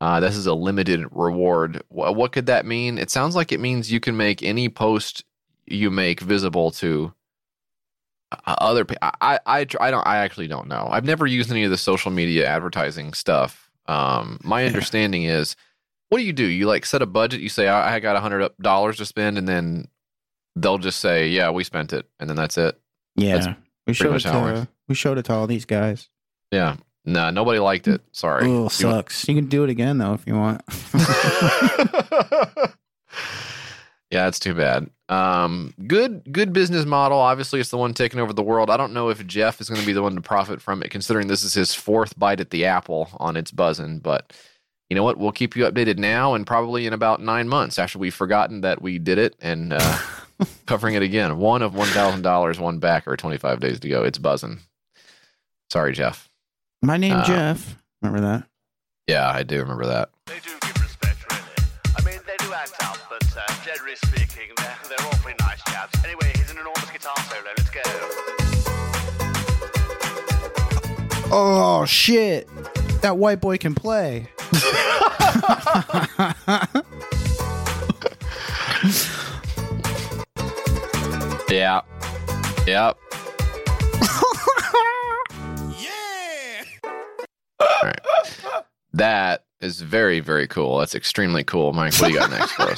Uh, 0.00 0.20
this 0.20 0.36
is 0.36 0.46
a 0.46 0.54
limited 0.54 1.04
reward. 1.10 1.82
Wh- 1.88 2.14
What 2.14 2.32
could 2.32 2.46
that 2.46 2.64
mean? 2.66 2.98
It 2.98 3.10
sounds 3.10 3.34
like 3.34 3.50
it 3.52 3.58
means 3.60 3.90
you 3.90 4.00
can 4.00 4.16
make 4.16 4.42
any 4.42 4.68
post 4.68 5.24
you 5.66 5.90
make 5.90 6.20
visible 6.20 6.70
to 6.72 7.12
uh, 8.32 8.54
other 8.58 8.84
people. 8.84 9.08
I, 9.20 9.38
I, 9.46 9.66
I 9.80 9.90
don't. 9.90 10.06
I 10.06 10.18
actually 10.18 10.48
don't 10.48 10.68
know. 10.68 10.88
I've 10.90 11.04
never 11.04 11.26
used 11.26 11.50
any 11.50 11.64
of 11.64 11.70
the 11.70 11.76
social 11.76 12.10
media 12.10 12.46
advertising 12.46 13.12
stuff. 13.12 13.70
Um, 13.86 14.38
my 14.44 14.64
understanding 14.66 15.24
is, 15.24 15.56
what 16.10 16.18
do 16.18 16.24
you 16.24 16.32
do? 16.32 16.44
You 16.44 16.66
like 16.66 16.86
set 16.86 17.02
a 17.02 17.06
budget. 17.06 17.40
You 17.40 17.48
say, 17.48 17.68
I, 17.68 17.96
I 17.96 18.00
got 18.00 18.16
a 18.16 18.20
hundred 18.20 18.50
dollars 18.60 18.98
to 18.98 19.06
spend, 19.06 19.36
and 19.38 19.48
then 19.48 19.88
they'll 20.56 20.78
just 20.78 21.00
say, 21.00 21.28
yeah, 21.28 21.50
we 21.50 21.64
spent 21.64 21.92
it, 21.92 22.06
and 22.20 22.28
then 22.28 22.36
that's 22.36 22.56
it. 22.58 22.78
Yeah, 23.16 23.38
That's 23.38 23.58
we 23.86 23.94
showed 23.94 24.14
it 24.16 24.24
how 24.24 24.46
it 24.46 24.52
to 24.54 24.68
we 24.88 24.94
showed 24.94 25.18
it 25.18 25.24
to 25.26 25.32
all 25.32 25.46
these 25.46 25.64
guys. 25.64 26.08
Yeah. 26.52 26.76
Nah, 27.08 27.30
nobody 27.30 27.58
liked 27.58 27.88
it. 27.88 28.02
Sorry. 28.12 28.46
Oh, 28.46 28.64
You- 28.64 28.68
sucks. 28.68 29.26
You 29.28 29.34
can 29.34 29.46
do 29.46 29.64
it 29.64 29.70
again 29.70 29.98
though 29.98 30.12
if 30.14 30.26
you 30.26 30.34
want. 30.34 30.62
Yeah, 34.10 34.26
it's 34.26 34.38
too 34.38 34.54
bad. 34.54 34.88
Um, 35.10 35.74
good, 35.86 36.22
good 36.32 36.54
business 36.54 36.86
model. 36.86 37.18
Obviously, 37.18 37.60
it's 37.60 37.68
the 37.68 37.76
one 37.76 37.92
taking 37.92 38.20
over 38.20 38.32
the 38.32 38.42
world. 38.42 38.70
I 38.70 38.78
don't 38.78 38.94
know 38.94 39.10
if 39.10 39.26
Jeff 39.26 39.60
is 39.60 39.68
going 39.68 39.82
to 39.82 39.86
be 39.86 39.92
the 39.92 40.00
one 40.02 40.14
to 40.14 40.22
profit 40.22 40.62
from 40.62 40.82
it, 40.82 40.90
considering 40.90 41.26
this 41.28 41.44
is 41.44 41.52
his 41.52 41.74
fourth 41.74 42.18
bite 42.18 42.40
at 42.40 42.48
the 42.48 42.64
apple 42.64 43.10
on 43.18 43.36
It's 43.36 43.50
Buzzin'. 43.50 44.02
But 44.02 44.32
you 44.88 44.96
know 44.96 45.02
what? 45.02 45.18
We'll 45.18 45.30
keep 45.32 45.56
you 45.56 45.64
updated 45.64 45.98
now, 45.98 46.32
and 46.32 46.46
probably 46.46 46.86
in 46.86 46.94
about 46.94 47.20
nine 47.20 47.50
months 47.50 47.78
after 47.78 47.98
we've 47.98 48.14
forgotten 48.14 48.62
that 48.62 48.80
we 48.80 48.98
did 48.98 49.18
it 49.18 49.36
and 49.42 49.74
uh, 49.74 49.98
covering 50.66 50.94
it 50.94 51.02
again. 51.02 51.36
One 51.36 51.60
of 51.60 51.74
one 51.74 51.88
thousand 51.88 52.22
dollars, 52.22 52.58
one 52.58 52.78
back, 52.78 53.06
or 53.06 53.14
twenty 53.18 53.36
five 53.36 53.60
days 53.60 53.78
to 53.80 53.90
go. 53.90 54.04
It's 54.04 54.18
Buzzin'. 54.18 54.60
Sorry, 55.70 55.92
Jeff. 55.92 56.27
My 56.82 56.96
name 56.96 57.12
Uh, 57.14 57.24
Jeff. 57.24 57.76
Remember 58.02 58.20
that? 58.26 58.44
Yeah, 59.06 59.28
I 59.28 59.42
do 59.42 59.60
remember 59.60 59.86
that. 59.86 60.10
I 60.28 60.32
mean, 62.04 62.18
they 62.26 62.36
do 62.38 62.52
act 62.52 62.74
up, 62.82 62.98
but 63.10 63.24
uh, 63.36 63.42
generally 63.64 63.96
speaking, 63.96 64.50
they're, 64.56 64.76
they're 64.88 65.06
awfully 65.08 65.34
nice 65.40 65.62
chaps. 65.64 66.02
Anyway, 66.04 66.30
here's 66.34 66.50
an 66.50 66.58
enormous 66.58 66.90
guitar 66.90 67.16
solo. 67.28 67.50
Let's 67.56 67.70
go. 67.70 67.80
Oh 71.30 71.84
shit! 71.86 72.48
That 73.02 73.16
white 73.18 73.40
boy 73.40 73.58
can 73.58 73.74
play. 73.74 74.28
Yeah. 81.50 81.80
Yep. 82.66 82.98
All 87.82 87.88
right. 87.88 88.00
That 88.92 89.44
is 89.60 89.80
very, 89.80 90.20
very 90.20 90.46
cool. 90.46 90.78
That's 90.78 90.94
extremely 90.94 91.44
cool. 91.44 91.72
Mike, 91.72 91.94
what 91.94 92.08
do 92.08 92.14
you 92.14 92.18
got 92.18 92.30
next 92.30 92.52
for 92.52 92.70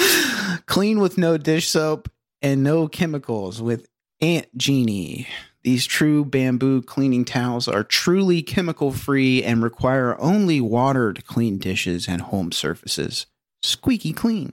us? 0.00 0.60
Clean 0.66 0.98
with 1.00 1.18
no 1.18 1.36
dish 1.36 1.68
soap 1.68 2.10
and 2.42 2.62
no 2.62 2.88
chemicals 2.88 3.60
with 3.62 3.86
Ant 4.20 4.46
Genie. 4.56 5.26
These 5.62 5.86
true 5.86 6.24
bamboo 6.24 6.82
cleaning 6.82 7.24
towels 7.24 7.68
are 7.68 7.84
truly 7.84 8.42
chemical 8.42 8.92
free 8.92 9.42
and 9.42 9.62
require 9.62 10.20
only 10.20 10.60
water 10.60 11.12
to 11.12 11.22
clean 11.22 11.58
dishes 11.58 12.06
and 12.06 12.20
home 12.20 12.52
surfaces. 12.52 13.26
Squeaky 13.62 14.12
clean. 14.12 14.52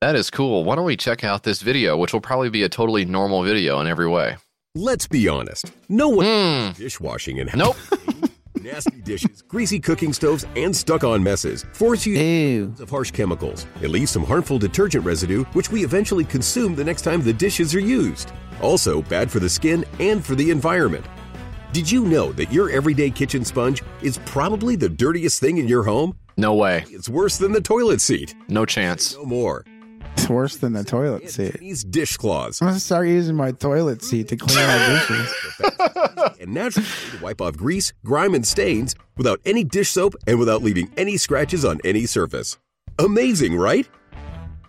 That 0.00 0.16
is 0.16 0.30
cool. 0.30 0.64
Why 0.64 0.74
don't 0.76 0.86
we 0.86 0.96
check 0.96 1.22
out 1.22 1.44
this 1.44 1.62
video, 1.62 1.96
which 1.96 2.12
will 2.12 2.20
probably 2.20 2.48
be 2.48 2.62
a 2.62 2.68
totally 2.68 3.04
normal 3.04 3.44
video 3.44 3.80
in 3.80 3.86
every 3.86 4.08
way. 4.08 4.38
Let's 4.76 5.08
be 5.08 5.26
honest. 5.26 5.72
No 5.88 6.08
one 6.08 6.26
hmm. 6.26 6.70
dishwashing 6.80 7.40
and 7.40 7.50
nope. 7.56 7.74
nasty 8.62 9.00
dishes, 9.00 9.42
greasy 9.42 9.80
cooking 9.80 10.12
stoves, 10.12 10.46
and 10.54 10.74
stuck-on 10.74 11.20
messes 11.24 11.64
force 11.72 12.06
you 12.06 12.72
of 12.78 12.88
harsh 12.88 13.10
chemicals. 13.10 13.66
It 13.82 13.90
leaves 13.90 14.12
some 14.12 14.24
harmful 14.24 14.60
detergent 14.60 15.04
residue, 15.04 15.42
which 15.54 15.72
we 15.72 15.82
eventually 15.82 16.24
consume 16.24 16.76
the 16.76 16.84
next 16.84 17.02
time 17.02 17.20
the 17.20 17.32
dishes 17.32 17.74
are 17.74 17.80
used. 17.80 18.30
Also, 18.62 19.02
bad 19.02 19.28
for 19.28 19.40
the 19.40 19.48
skin 19.48 19.84
and 19.98 20.24
for 20.24 20.36
the 20.36 20.52
environment. 20.52 21.04
Did 21.72 21.90
you 21.90 22.04
know 22.04 22.30
that 22.34 22.52
your 22.52 22.70
everyday 22.70 23.10
kitchen 23.10 23.44
sponge 23.44 23.82
is 24.02 24.18
probably 24.18 24.76
the 24.76 24.88
dirtiest 24.88 25.40
thing 25.40 25.58
in 25.58 25.66
your 25.66 25.82
home? 25.82 26.16
No 26.36 26.54
way. 26.54 26.84
It's 26.90 27.08
worse 27.08 27.38
than 27.38 27.50
the 27.50 27.60
toilet 27.60 28.00
seat. 28.00 28.36
No 28.46 28.64
chance. 28.64 29.16
No 29.16 29.24
more. 29.24 29.64
It's 30.14 30.28
worse 30.28 30.56
than 30.56 30.72
the 30.72 30.84
toilet 30.84 31.30
seat. 31.30 31.58
These 31.58 31.84
dishcloths 31.84 32.60
I'm 32.60 32.68
gonna 32.68 32.80
start 32.80 33.08
using 33.08 33.36
my 33.36 33.52
toilet 33.52 34.02
seat 34.02 34.28
to 34.28 34.36
clean 34.36 34.66
my 34.66 34.88
dishes. 35.08 35.34
and 36.40 36.52
naturally 36.54 36.86
to 37.12 37.22
wipe 37.22 37.40
off 37.40 37.56
grease, 37.56 37.92
grime, 38.04 38.34
and 38.34 38.46
stains 38.46 38.94
without 39.16 39.40
any 39.44 39.64
dish 39.64 39.90
soap 39.90 40.14
and 40.26 40.38
without 40.38 40.62
leaving 40.62 40.90
any 40.96 41.16
scratches 41.16 41.64
on 41.64 41.80
any 41.84 42.06
surface. 42.06 42.58
Amazing, 42.98 43.56
right? 43.56 43.88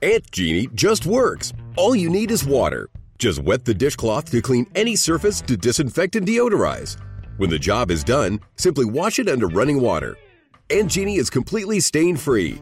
Ant 0.01 0.31
Genie 0.31 0.67
just 0.73 1.05
works. 1.05 1.53
All 1.75 1.95
you 1.95 2.09
need 2.09 2.31
is 2.31 2.45
water. 2.45 2.89
Just 3.19 3.39
wet 3.43 3.65
the 3.65 3.73
dishcloth 3.73 4.31
to 4.31 4.41
clean 4.41 4.65
any 4.73 4.95
surface 4.95 5.41
to 5.41 5.55
disinfect 5.55 6.15
and 6.15 6.25
deodorize. 6.25 6.97
When 7.37 7.49
the 7.49 7.59
job 7.59 7.91
is 7.91 8.03
done, 8.03 8.39
simply 8.55 8.85
wash 8.85 9.19
it 9.19 9.29
under 9.29 9.47
running 9.47 9.79
water. 9.79 10.17
Ant 10.69 10.89
Genie 10.89 11.17
is 11.17 11.29
completely 11.29 11.79
stain 11.79 12.17
free. 12.17 12.61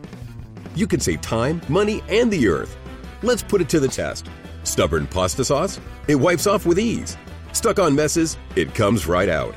You 0.79 0.87
can 0.87 1.01
save 1.01 1.19
time, 1.19 1.61
money, 1.67 2.01
and 2.07 2.31
the 2.31 2.47
earth. 2.47 2.77
Let's 3.21 3.43
put 3.43 3.59
it 3.59 3.67
to 3.67 3.81
the 3.81 3.89
test. 3.89 4.29
Stubborn 4.63 5.07
pasta 5.07 5.43
sauce? 5.43 5.77
It 6.07 6.15
wipes 6.15 6.47
off 6.47 6.65
with 6.65 6.79
ease. 6.79 7.17
Stuck 7.51 7.79
on 7.79 7.93
messes? 7.93 8.37
It 8.55 8.73
comes 8.73 9.05
right 9.05 9.27
out. 9.27 9.53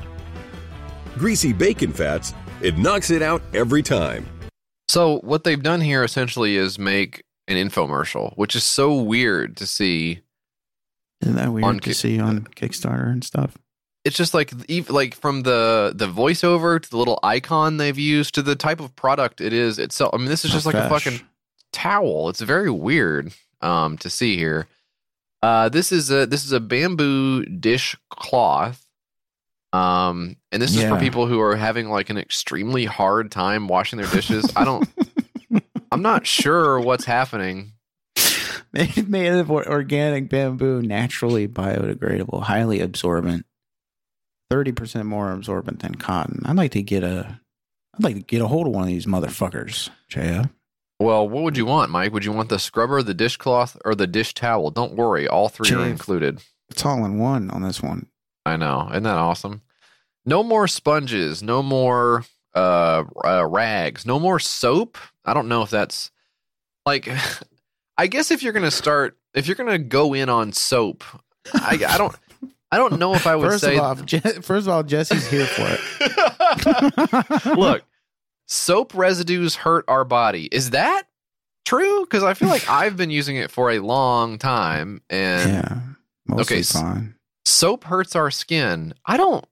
Greasy 1.17 1.53
bacon 1.53 1.93
fats? 1.93 2.33
It 2.61 2.77
knocks 2.77 3.09
it 3.09 3.21
out 3.21 3.41
every 3.53 3.81
time. 3.81 4.25
So 4.89 5.19
what 5.19 5.45
they've 5.45 5.63
done 5.63 5.79
here 5.79 6.03
essentially 6.03 6.57
is 6.57 6.77
make 6.77 7.23
an 7.47 7.55
infomercial, 7.55 8.35
which 8.35 8.53
is 8.53 8.65
so 8.65 8.93
weird 8.93 9.55
to 9.57 9.65
see 9.65 10.23
Isn't 11.21 11.35
that 11.35 11.53
weird 11.53 11.63
On 11.63 11.75
to 11.75 11.79
Ki- 11.81 11.93
see 11.93 12.19
on 12.19 12.41
Kickstarter 12.47 13.09
and 13.09 13.23
stuff? 13.23 13.57
It's 14.05 14.17
just 14.17 14.33
like 14.33 14.51
like 14.89 15.15
from 15.15 15.43
the 15.43 15.93
the 15.95 16.07
voiceover 16.07 16.81
to 16.81 16.89
the 16.89 16.97
little 16.97 17.19
icon 17.23 17.77
they've 17.77 17.97
used 17.97 18.35
to 18.35 18.41
the 18.41 18.55
type 18.55 18.79
of 18.79 18.95
product 18.95 19.41
it 19.41 19.53
is 19.53 19.79
itself. 19.79 20.13
I 20.13 20.17
mean, 20.17 20.27
this 20.27 20.43
is 20.45 20.51
just 20.51 20.65
like 20.65 20.75
a 20.75 20.89
fucking 20.89 21.21
towel. 21.71 22.29
It's 22.29 22.41
very 22.41 22.69
weird 22.69 23.33
um 23.61 23.97
to 23.99 24.09
see 24.09 24.37
here. 24.37 24.67
Uh 25.41 25.69
this 25.69 25.91
is 25.91 26.11
a 26.11 26.25
this 26.25 26.43
is 26.43 26.51
a 26.51 26.59
bamboo 26.59 27.45
dish 27.45 27.95
cloth. 28.09 28.85
Um 29.71 30.35
and 30.51 30.61
this 30.61 30.75
is 30.75 30.83
for 30.83 30.99
people 30.99 31.25
who 31.25 31.39
are 31.39 31.55
having 31.55 31.89
like 31.89 32.09
an 32.09 32.17
extremely 32.17 32.85
hard 32.85 33.31
time 33.31 33.67
washing 33.67 33.97
their 33.97 34.07
dishes. 34.09 34.51
I 34.55 34.65
don't 34.65 34.87
I'm 35.91 36.01
not 36.01 36.27
sure 36.27 36.79
what's 36.79 37.05
happening. 37.05 37.73
Made, 38.73 39.07
made 39.07 39.31
of 39.33 39.51
organic 39.51 40.29
bamboo, 40.29 40.81
naturally 40.81 41.47
biodegradable, 41.47 42.41
highly 42.41 42.79
absorbent, 42.79 43.45
thirty 44.53 44.71
percent 44.71 45.07
more 45.07 45.31
absorbent 45.31 45.79
than 45.79 45.95
cotton. 45.95 46.43
I'd 46.45 46.55
like 46.55 46.73
to 46.73 46.83
get 46.83 47.03
a, 47.03 47.39
I'd 47.95 48.03
like 48.03 48.15
to 48.15 48.21
get 48.21 48.39
a 48.39 48.47
hold 48.47 48.67
of 48.67 48.73
one 48.73 48.83
of 48.83 48.87
these 48.87 49.07
motherfuckers, 49.07 49.89
Jaya. 50.07 50.51
Well, 50.99 51.27
what 51.27 51.41
would 51.41 51.57
you 51.57 51.65
want, 51.65 51.89
Mike? 51.89 52.13
Would 52.13 52.23
you 52.23 52.31
want 52.31 52.49
the 52.49 52.59
scrubber, 52.59 53.01
the 53.01 53.15
dishcloth, 53.15 53.75
or 53.83 53.95
the 53.95 54.05
dish 54.05 54.35
towel? 54.35 54.69
Don't 54.69 54.93
worry, 54.93 55.27
all 55.27 55.49
three 55.49 55.71
are 55.71 55.87
included. 55.87 56.39
It's 56.69 56.85
all 56.85 57.03
in 57.03 57.17
one 57.17 57.49
on 57.49 57.63
this 57.63 57.81
one. 57.81 58.05
I 58.45 58.55
know. 58.57 58.89
Isn't 58.91 59.03
that 59.03 59.17
awesome? 59.17 59.63
No 60.23 60.43
more 60.43 60.67
sponges. 60.67 61.41
No 61.41 61.63
more 61.63 62.23
uh, 62.53 63.05
uh, 63.25 63.47
rags. 63.47 64.05
No 64.05 64.19
more 64.19 64.37
soap. 64.37 64.99
I 65.25 65.33
don't 65.33 65.47
know 65.47 65.63
if 65.63 65.71
that's 65.71 66.11
like. 66.85 67.09
I 67.97 68.05
guess 68.05 68.29
if 68.29 68.43
you're 68.43 68.53
gonna 68.53 68.69
start, 68.69 69.17
if 69.33 69.47
you're 69.47 69.55
gonna 69.55 69.79
go 69.79 70.13
in 70.13 70.29
on 70.29 70.53
soap, 70.53 71.03
I, 71.55 71.83
I 71.87 71.97
don't. 71.97 72.15
I 72.73 72.77
don't 72.77 72.97
know 72.99 73.13
if 73.13 73.27
I 73.27 73.35
would 73.35 73.51
First 73.51 73.63
say. 73.63 73.77
of 73.77 73.83
all, 73.83 73.95
Je- 73.95 74.19
first 74.19 74.67
of 74.67 74.69
all, 74.69 74.83
Jesse's 74.83 75.27
here 75.29 75.45
for 75.45 75.65
it. 75.67 77.45
Look, 77.57 77.83
soap 78.47 78.93
residues 78.93 79.55
hurt 79.55 79.85
our 79.87 80.03
body. 80.03 80.47
Is 80.51 80.71
that 80.71 81.03
true? 81.65 82.03
Because 82.05 82.23
I 82.23 82.33
feel 82.33 82.49
like 82.49 82.67
I've 82.69 82.97
been 82.97 83.09
using 83.11 83.35
it 83.37 83.51
for 83.51 83.71
a 83.71 83.79
long 83.79 84.37
time, 84.37 85.01
and 85.09 85.49
yeah, 85.51 85.79
mostly 86.27 86.57
Okay, 86.57 86.63
fine. 86.63 87.15
soap 87.45 87.83
hurts 87.85 88.15
our 88.15 88.31
skin. 88.31 88.93
I 89.05 89.17
don't 89.17 89.45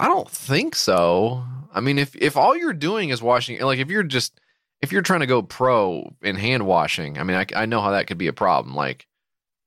I 0.00 0.06
don't 0.06 0.30
think 0.30 0.74
so. 0.74 1.44
I 1.74 1.80
mean 1.80 1.98
if 1.98 2.16
if 2.16 2.36
all 2.36 2.56
you're 2.56 2.72
doing 2.72 3.10
is 3.10 3.22
washing 3.22 3.60
like 3.60 3.78
if 3.78 3.88
you're 3.88 4.02
just 4.02 4.40
if 4.82 4.92
you're 4.92 5.02
trying 5.02 5.20
to 5.20 5.26
go 5.26 5.42
pro 5.42 6.14
in 6.22 6.36
hand 6.36 6.66
washing, 6.66 7.18
I 7.18 7.22
mean 7.22 7.36
I, 7.36 7.46
I 7.54 7.66
know 7.66 7.80
how 7.80 7.90
that 7.90 8.06
could 8.06 8.18
be 8.18 8.26
a 8.28 8.32
problem 8.32 8.74
like 8.74 9.06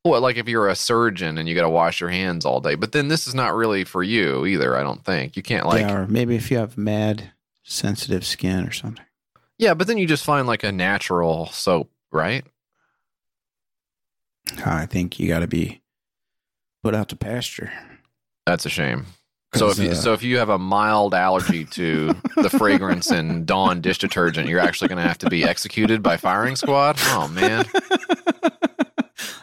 well, 0.04 0.22
like 0.22 0.38
if 0.38 0.47
you're 0.47 0.68
a 0.68 0.76
surgeon 0.76 1.38
and 1.38 1.47
you 1.47 1.56
got 1.56 1.62
to 1.62 1.70
wash 1.70 2.01
your 2.01 2.10
hands 2.10 2.45
all 2.45 2.60
day, 2.60 2.76
but 2.76 2.91
then 2.91 3.08
this 3.08 3.28
is 3.28 3.34
not 3.34 3.56
really 3.56 3.84
for 3.84 4.04
you 4.04 4.45
either. 4.45 4.76
I 4.76 4.84
don't 4.84 5.04
think 5.04 5.36
you 5.38 5.43
can't 5.43 5.66
like 5.66 5.82
yeah, 5.82 5.93
or 5.93 6.08
maybe 6.08 6.36
if 6.36 6.51
you 6.51 6.58
have 6.58 6.78
mad 6.78 7.32
sensitive 7.64 8.26
skin 8.26 8.66
or 8.68 8.72
something. 8.72 9.06
yeah, 9.58 9.74
but 9.74 9.88
then 9.88 9.97
you 9.97 10.06
just 10.06 10.26
find 10.26 10.45
like 10.47 10.64
a 10.64 10.72
natural 10.72 11.45
soap, 11.47 11.89
right? 12.12 12.43
I 14.66 14.86
think 14.86 15.20
you 15.20 15.28
got 15.28 15.39
to 15.39 15.47
be 15.47 15.82
put 16.84 16.93
out 16.93 17.08
to 17.10 17.16
pasture. 17.16 17.72
That's 18.45 18.66
a 18.66 18.70
shame. 18.70 19.06
So 19.56 19.70
if 19.70 19.78
you, 19.78 19.91
uh, 19.91 19.93
so 19.93 20.14
if 20.14 20.24
you 20.24 20.39
have 20.39 20.49
a 20.49 20.58
mild 20.58 21.14
allergy 21.14 21.64
to 21.66 22.14
the 22.36 22.49
fragrance 22.49 23.12
in 23.12 23.45
Dawn 23.45 23.82
dish 23.82 23.99
detergent, 23.99 24.49
you're 24.49 24.60
actually 24.60 24.88
going 24.88 25.01
to 25.01 25.08
have 25.08 25.20
to 25.20 25.30
be 25.30 25.43
executed 25.43 26.01
by 26.04 26.18
firing 26.18 26.56
squad. 26.56 26.97
Oh 27.01 27.28
man, 27.30 27.66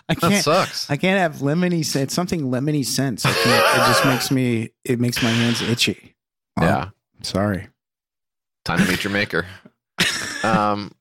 I 0.09 0.15
can't. 0.15 0.33
That 0.33 0.43
sucks. 0.45 0.91
I 0.91 0.97
can't 0.97 1.19
have 1.21 1.43
lemony. 1.43 1.95
It's 1.97 2.15
something 2.15 2.43
lemony 2.51 2.85
can't, 3.33 3.77
it 3.83 3.87
just 3.87 4.05
makes 4.05 4.31
me. 4.31 4.71
It 4.85 4.99
makes 5.01 5.23
my 5.23 5.31
hands 5.31 5.63
itchy. 5.63 6.15
Well, 6.57 6.67
Yeah, 6.69 6.89
Sorry. 7.23 7.69
time 8.65 8.79
to 8.79 8.91
meet 8.91 9.05
your 9.05 9.13
maker. 9.13 9.47
Um, 10.43 10.93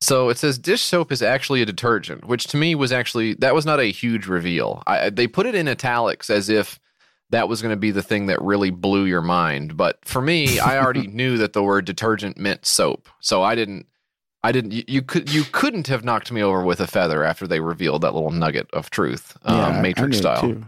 so 0.00 0.28
it 0.28 0.38
says 0.38 0.58
dish 0.58 0.80
soap 0.82 1.12
is 1.12 1.22
actually 1.22 1.60
a 1.62 1.66
detergent, 1.66 2.24
which 2.26 2.46
to 2.48 2.56
me 2.56 2.74
was 2.74 2.92
actually 2.92 3.34
that 3.34 3.54
was 3.54 3.66
not 3.66 3.80
a 3.80 3.84
huge 3.92 4.26
reveal. 4.26 4.82
I, 4.86 5.10
they 5.10 5.26
put 5.26 5.46
it 5.46 5.54
in 5.54 5.68
italics 5.68 6.30
as 6.30 6.48
if 6.48 6.78
that 7.30 7.48
was 7.48 7.60
going 7.60 7.74
to 7.74 7.76
be 7.78 7.90
the 7.90 8.02
thing 8.02 8.26
that 8.26 8.40
really 8.40 8.70
blew 8.70 9.04
your 9.04 9.20
mind. 9.20 9.76
But 9.76 9.98
for 10.04 10.22
me, 10.22 10.58
I 10.60 10.78
already 10.78 11.06
knew 11.08 11.36
that 11.38 11.52
the 11.52 11.62
word 11.62 11.84
detergent 11.84 12.38
meant 12.38 12.64
soap, 12.64 13.08
so 13.20 13.42
I 13.42 13.54
didn't. 13.54 13.86
I 14.42 14.52
didn't. 14.52 14.72
You, 14.72 14.84
you 14.86 15.02
could. 15.02 15.32
You 15.32 15.44
couldn't 15.50 15.88
have 15.88 16.04
knocked 16.04 16.30
me 16.30 16.42
over 16.42 16.62
with 16.62 16.80
a 16.80 16.86
feather 16.86 17.24
after 17.24 17.46
they 17.46 17.60
revealed 17.60 18.02
that 18.02 18.14
little 18.14 18.30
nugget 18.30 18.68
of 18.72 18.88
truth, 18.90 19.36
um, 19.42 19.56
Yeah, 19.56 19.66
I- 19.66 19.78
I 19.78 19.80
Matrix 19.82 20.18
style. 20.18 20.64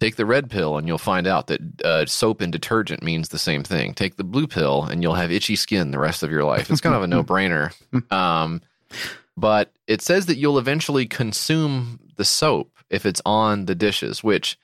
Take 0.00 0.16
the 0.16 0.26
red 0.26 0.50
pill 0.50 0.76
and 0.76 0.86
you'll 0.86 0.98
find 0.98 1.26
out 1.26 1.46
that 1.46 1.60
uh, 1.82 2.04
soap 2.04 2.40
and 2.42 2.52
detergent 2.52 3.02
means 3.02 3.28
the 3.30 3.38
same 3.38 3.62
thing. 3.62 3.94
Take 3.94 4.16
the 4.16 4.24
blue 4.24 4.46
pill 4.46 4.82
and 4.84 5.02
you'll 5.02 5.14
have 5.14 5.32
itchy 5.32 5.56
skin 5.56 5.92
the 5.92 5.98
rest 5.98 6.22
of 6.22 6.30
your 6.30 6.44
life. 6.44 6.70
It's 6.70 6.80
kind 6.82 6.94
of 6.94 7.02
a 7.02 7.06
no 7.06 7.22
brainer. 7.24 7.72
Um, 8.12 8.60
but 9.36 9.72
it 9.86 10.02
says 10.02 10.26
that 10.26 10.36
you'll 10.36 10.58
eventually 10.58 11.06
consume 11.06 12.00
the 12.16 12.24
soap 12.24 12.70
if 12.90 13.06
it's 13.06 13.22
on 13.24 13.64
the 13.64 13.74
dishes, 13.74 14.22
which 14.22 14.58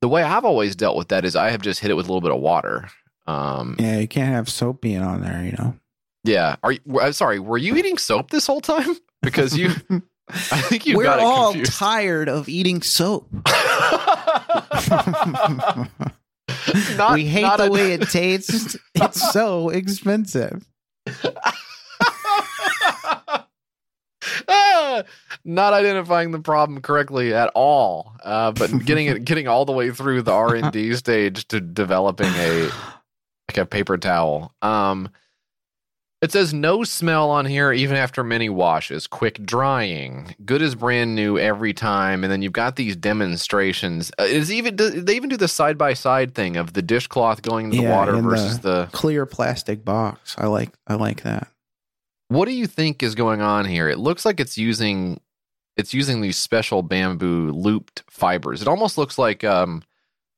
the 0.00 0.08
way 0.08 0.22
I've 0.24 0.44
always 0.44 0.74
dealt 0.74 0.96
with 0.96 1.08
that 1.08 1.24
is 1.24 1.36
I 1.36 1.50
have 1.50 1.62
just 1.62 1.80
hit 1.80 1.90
it 1.90 1.94
with 1.94 2.06
a 2.06 2.08
little 2.12 2.22
bit 2.22 2.34
of 2.34 2.40
water. 2.40 2.88
Um, 3.28 3.76
Yeah, 3.78 3.98
you 3.98 4.08
can't 4.08 4.32
have 4.32 4.48
soap 4.48 4.80
being 4.80 5.02
on 5.02 5.20
there. 5.20 5.44
You 5.44 5.52
know. 5.52 5.76
Yeah. 6.24 6.56
Are 6.62 6.72
you, 6.72 6.80
I'm 7.00 7.12
sorry. 7.12 7.38
Were 7.38 7.58
you 7.58 7.76
eating 7.76 7.98
soap 7.98 8.30
this 8.30 8.46
whole 8.46 8.60
time? 8.60 8.96
Because 9.22 9.54
you, 9.54 9.68
I 10.30 10.60
think 10.62 10.86
you 10.86 10.96
We're 10.96 11.04
got 11.04 11.18
all 11.20 11.48
confused. 11.52 11.74
tired 11.78 12.30
of 12.30 12.48
eating 12.48 12.80
soap. 12.80 13.28
Not- 16.96 17.12
we 17.14 17.26
hate 17.26 17.42
not 17.42 17.58
the 17.58 17.66
a- 17.66 17.70
way 17.70 17.92
it 17.92 18.08
tastes. 18.08 18.78
It's 18.94 19.32
so 19.32 19.68
expensive. 19.68 20.64
Not 25.44 25.72
identifying 25.72 26.30
the 26.30 26.40
problem 26.40 26.80
correctly 26.82 27.32
at 27.34 27.50
all, 27.54 28.14
uh, 28.22 28.52
but 28.52 28.70
getting 28.84 29.06
it, 29.06 29.24
getting 29.24 29.48
all 29.48 29.64
the 29.64 29.72
way 29.72 29.90
through 29.90 30.22
the 30.22 30.32
R 30.32 30.54
and 30.54 30.70
D 30.72 30.94
stage 30.94 31.48
to 31.48 31.60
developing 31.60 32.28
a 32.28 32.68
like 33.48 33.56
a 33.58 33.64
paper 33.66 33.96
towel. 33.96 34.54
Um, 34.62 35.08
it 36.22 36.32
says 36.32 36.52
no 36.52 36.84
smell 36.84 37.30
on 37.30 37.46
here 37.46 37.72
even 37.72 37.96
after 37.96 38.22
many 38.22 38.48
washes. 38.48 39.06
Quick 39.06 39.44
drying, 39.44 40.34
good 40.44 40.60
as 40.60 40.74
brand 40.74 41.14
new 41.14 41.38
every 41.38 41.72
time. 41.72 42.22
And 42.22 42.32
then 42.32 42.42
you've 42.42 42.52
got 42.52 42.76
these 42.76 42.94
demonstrations. 42.94 44.12
Uh, 44.18 44.24
is 44.24 44.52
even 44.52 44.76
they 44.76 45.16
even 45.16 45.30
do 45.30 45.38
the 45.38 45.48
side 45.48 45.78
by 45.78 45.94
side 45.94 46.34
thing 46.34 46.56
of 46.56 46.74
the 46.74 46.82
dishcloth 46.82 47.40
going 47.42 47.66
into 47.66 47.78
the 47.78 47.88
water 47.88 48.16
in 48.16 48.24
versus 48.24 48.58
the 48.60 48.88
clear 48.92 49.24
plastic 49.24 49.84
box. 49.84 50.34
I 50.36 50.46
like. 50.46 50.70
I 50.86 50.94
like 50.94 51.22
that. 51.22 51.48
What 52.28 52.44
do 52.44 52.52
you 52.52 52.66
think 52.66 53.02
is 53.02 53.14
going 53.14 53.40
on 53.40 53.64
here? 53.64 53.88
It 53.88 53.98
looks 53.98 54.24
like 54.24 54.40
it's 54.40 54.58
using 54.58 55.20
it's 55.76 55.94
using 55.94 56.20
these 56.20 56.36
special 56.36 56.82
bamboo 56.82 57.50
looped 57.50 58.04
fibers. 58.10 58.60
It 58.60 58.68
almost 58.68 58.98
looks 58.98 59.16
like 59.16 59.42
um 59.42 59.82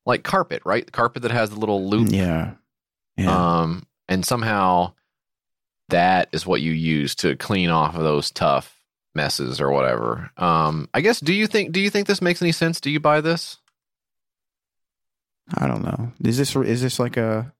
like 0.06 0.22
carpet, 0.22 0.62
right? 0.64 0.90
Carpet 0.92 1.22
that 1.22 1.32
has 1.32 1.50
the 1.50 1.58
little 1.58 1.88
loop. 1.88 2.08
Yeah. 2.10 2.52
Yeah. 3.16 3.60
Um 3.60 3.86
and 4.08 4.24
somehow 4.24 4.92
that 5.92 6.28
is 6.32 6.46
what 6.46 6.60
you 6.60 6.72
use 6.72 7.14
to 7.16 7.36
clean 7.36 7.70
off 7.70 7.94
of 7.94 8.02
those 8.02 8.30
tough 8.30 8.80
messes 9.14 9.60
or 9.60 9.70
whatever. 9.70 10.30
Um 10.36 10.88
I 10.92 11.00
guess 11.00 11.20
do 11.20 11.32
you 11.32 11.46
think 11.46 11.72
do 11.72 11.80
you 11.80 11.90
think 11.90 12.06
this 12.06 12.22
makes 12.22 12.42
any 12.42 12.52
sense? 12.52 12.80
Do 12.80 12.90
you 12.90 13.00
buy 13.00 13.20
this? 13.20 13.58
I 15.54 15.66
don't 15.66 15.82
know. 15.82 16.12
Is 16.24 16.38
this 16.38 16.54
is 16.56 16.82
this 16.82 16.98
like 16.98 17.16
a? 17.16 17.52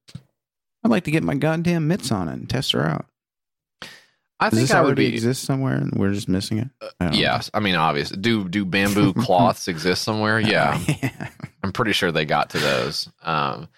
I'd 0.84 0.90
like 0.90 1.04
to 1.04 1.10
get 1.10 1.22
my 1.22 1.34
goddamn 1.34 1.88
mitts 1.88 2.10
on 2.10 2.28
it 2.28 2.32
and 2.32 2.48
test 2.50 2.72
her 2.72 2.84
out. 2.84 3.06
I 4.40 4.50
Does 4.50 4.58
think 4.58 4.68
this 4.68 4.74
I 4.74 4.80
would 4.80 4.96
be 4.96 5.06
exist 5.06 5.44
somewhere 5.44 5.74
and 5.74 5.92
we're 5.94 6.12
just 6.12 6.28
missing 6.28 6.58
it? 6.58 6.68
I 6.80 7.04
don't 7.04 7.12
know. 7.12 7.18
Yes, 7.20 7.50
I 7.54 7.60
mean 7.60 7.76
obviously. 7.76 8.16
Do 8.18 8.48
do 8.48 8.64
bamboo 8.64 9.12
cloths 9.24 9.68
exist 9.68 10.02
somewhere? 10.02 10.40
Yeah. 10.52 10.80
I'm 11.62 11.72
pretty 11.72 11.92
sure 11.92 12.10
they 12.10 12.24
got 12.24 12.50
to 12.50 12.58
those. 12.58 13.08
Um, 13.22 13.68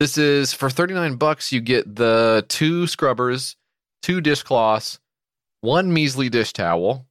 this 0.00 0.18
is 0.18 0.52
for 0.52 0.68
39 0.68 1.14
bucks. 1.14 1.52
You 1.52 1.60
get 1.60 1.94
the 1.94 2.44
two 2.48 2.88
scrubbers, 2.88 3.54
two 4.02 4.20
dishcloths, 4.20 4.98
one 5.60 5.92
measly 5.92 6.28
dish 6.28 6.52
towel. 6.52 7.06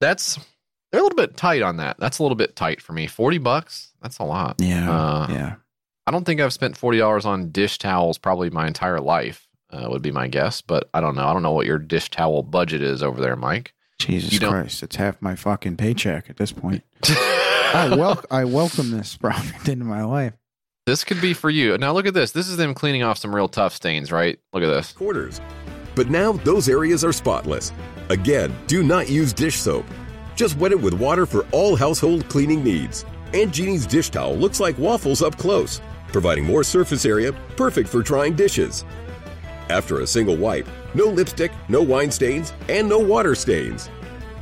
That's 0.00 0.38
they're 0.90 1.00
a 1.00 1.02
little 1.04 1.16
bit 1.16 1.36
tight 1.36 1.62
on 1.62 1.76
that. 1.78 1.98
That's 1.98 2.18
a 2.18 2.22
little 2.22 2.36
bit 2.36 2.56
tight 2.56 2.80
for 2.80 2.92
me. 2.92 3.06
40 3.06 3.38
bucks. 3.38 3.92
That's 4.00 4.18
a 4.18 4.24
lot. 4.24 4.56
Yeah. 4.58 4.90
Uh, 4.90 5.26
yeah. 5.30 5.54
I 6.06 6.10
don't 6.10 6.24
think 6.24 6.40
I've 6.40 6.54
spent 6.54 6.74
forty 6.74 6.96
dollars 6.96 7.26
on 7.26 7.50
dish 7.50 7.76
towels 7.76 8.16
probably 8.16 8.48
my 8.48 8.66
entire 8.66 8.98
life. 8.98 9.46
Uh, 9.70 9.86
would 9.90 10.00
be 10.00 10.10
my 10.10 10.26
guess, 10.26 10.62
but 10.62 10.88
I 10.94 11.02
don't 11.02 11.14
know. 11.14 11.26
I 11.28 11.34
don't 11.34 11.42
know 11.42 11.52
what 11.52 11.66
your 11.66 11.76
dish 11.78 12.10
towel 12.10 12.42
budget 12.42 12.80
is 12.80 13.02
over 13.02 13.20
there, 13.20 13.36
Mike. 13.36 13.74
Jesus 13.98 14.38
Christ! 14.38 14.82
It's 14.82 14.96
half 14.96 15.20
my 15.20 15.34
fucking 15.34 15.76
paycheck 15.76 16.30
at 16.30 16.38
this 16.38 16.50
point. 16.52 16.82
I 17.04 17.94
wel- 17.94 18.24
I 18.30 18.44
welcome 18.46 18.90
this 18.90 19.14
product 19.20 19.68
into 19.68 19.84
my 19.84 20.02
life. 20.02 20.32
This 20.88 21.04
could 21.04 21.20
be 21.20 21.34
for 21.34 21.50
you. 21.50 21.76
Now 21.76 21.92
look 21.92 22.06
at 22.06 22.14
this. 22.14 22.30
This 22.30 22.48
is 22.48 22.56
them 22.56 22.72
cleaning 22.72 23.02
off 23.02 23.18
some 23.18 23.36
real 23.36 23.46
tough 23.46 23.74
stains, 23.74 24.10
right? 24.10 24.38
Look 24.54 24.62
at 24.62 24.68
this. 24.68 24.92
Quarters. 24.92 25.38
But 25.94 26.08
now 26.08 26.32
those 26.32 26.66
areas 26.66 27.04
are 27.04 27.12
spotless. 27.12 27.74
Again, 28.08 28.56
do 28.66 28.82
not 28.82 29.10
use 29.10 29.34
dish 29.34 29.60
soap. 29.60 29.84
Just 30.34 30.56
wet 30.56 30.72
it 30.72 30.80
with 30.80 30.94
water 30.94 31.26
for 31.26 31.46
all 31.52 31.76
household 31.76 32.26
cleaning 32.30 32.64
needs. 32.64 33.04
Aunt 33.34 33.52
Jeannie's 33.52 33.86
dish 33.86 34.08
towel 34.08 34.34
looks 34.34 34.60
like 34.60 34.78
waffles 34.78 35.20
up 35.20 35.36
close, 35.36 35.82
providing 36.10 36.44
more 36.44 36.64
surface 36.64 37.04
area, 37.04 37.34
perfect 37.54 37.90
for 37.90 38.00
drying 38.00 38.34
dishes. 38.34 38.86
After 39.68 40.00
a 40.00 40.06
single 40.06 40.38
wipe, 40.38 40.66
no 40.94 41.04
lipstick, 41.04 41.52
no 41.68 41.82
wine 41.82 42.10
stains, 42.10 42.54
and 42.70 42.88
no 42.88 42.98
water 42.98 43.34
stains. 43.34 43.90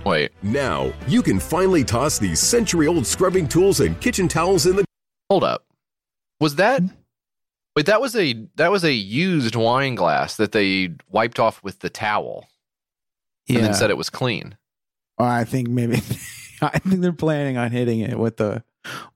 Wait. 0.04 0.30
Now, 0.44 0.92
you 1.08 1.22
can 1.22 1.40
finally 1.40 1.82
toss 1.82 2.20
these 2.20 2.38
century 2.38 2.86
old 2.86 3.04
scrubbing 3.04 3.48
tools 3.48 3.80
and 3.80 4.00
kitchen 4.00 4.28
towels 4.28 4.66
in 4.66 4.76
the. 4.76 4.84
Hold 5.28 5.42
up. 5.42 5.64
Was 6.40 6.56
that 6.56 6.80
hmm? 6.82 6.88
Wait, 7.74 7.86
that 7.86 8.00
was 8.00 8.16
a 8.16 8.46
that 8.56 8.70
was 8.70 8.84
a 8.84 8.92
used 8.92 9.54
wine 9.54 9.94
glass 9.94 10.36
that 10.38 10.52
they 10.52 10.90
wiped 11.10 11.38
off 11.38 11.62
with 11.62 11.80
the 11.80 11.90
towel. 11.90 12.48
And 13.48 13.58
then 13.58 13.74
said 13.74 13.90
it 13.90 13.96
was 13.96 14.10
clean. 14.10 14.56
I 15.18 15.44
think 15.44 15.68
maybe 15.68 15.96
I 16.62 16.78
think 16.78 17.00
they're 17.00 17.12
planning 17.12 17.56
on 17.56 17.70
hitting 17.70 18.00
it 18.00 18.18
with 18.18 18.38
the 18.38 18.64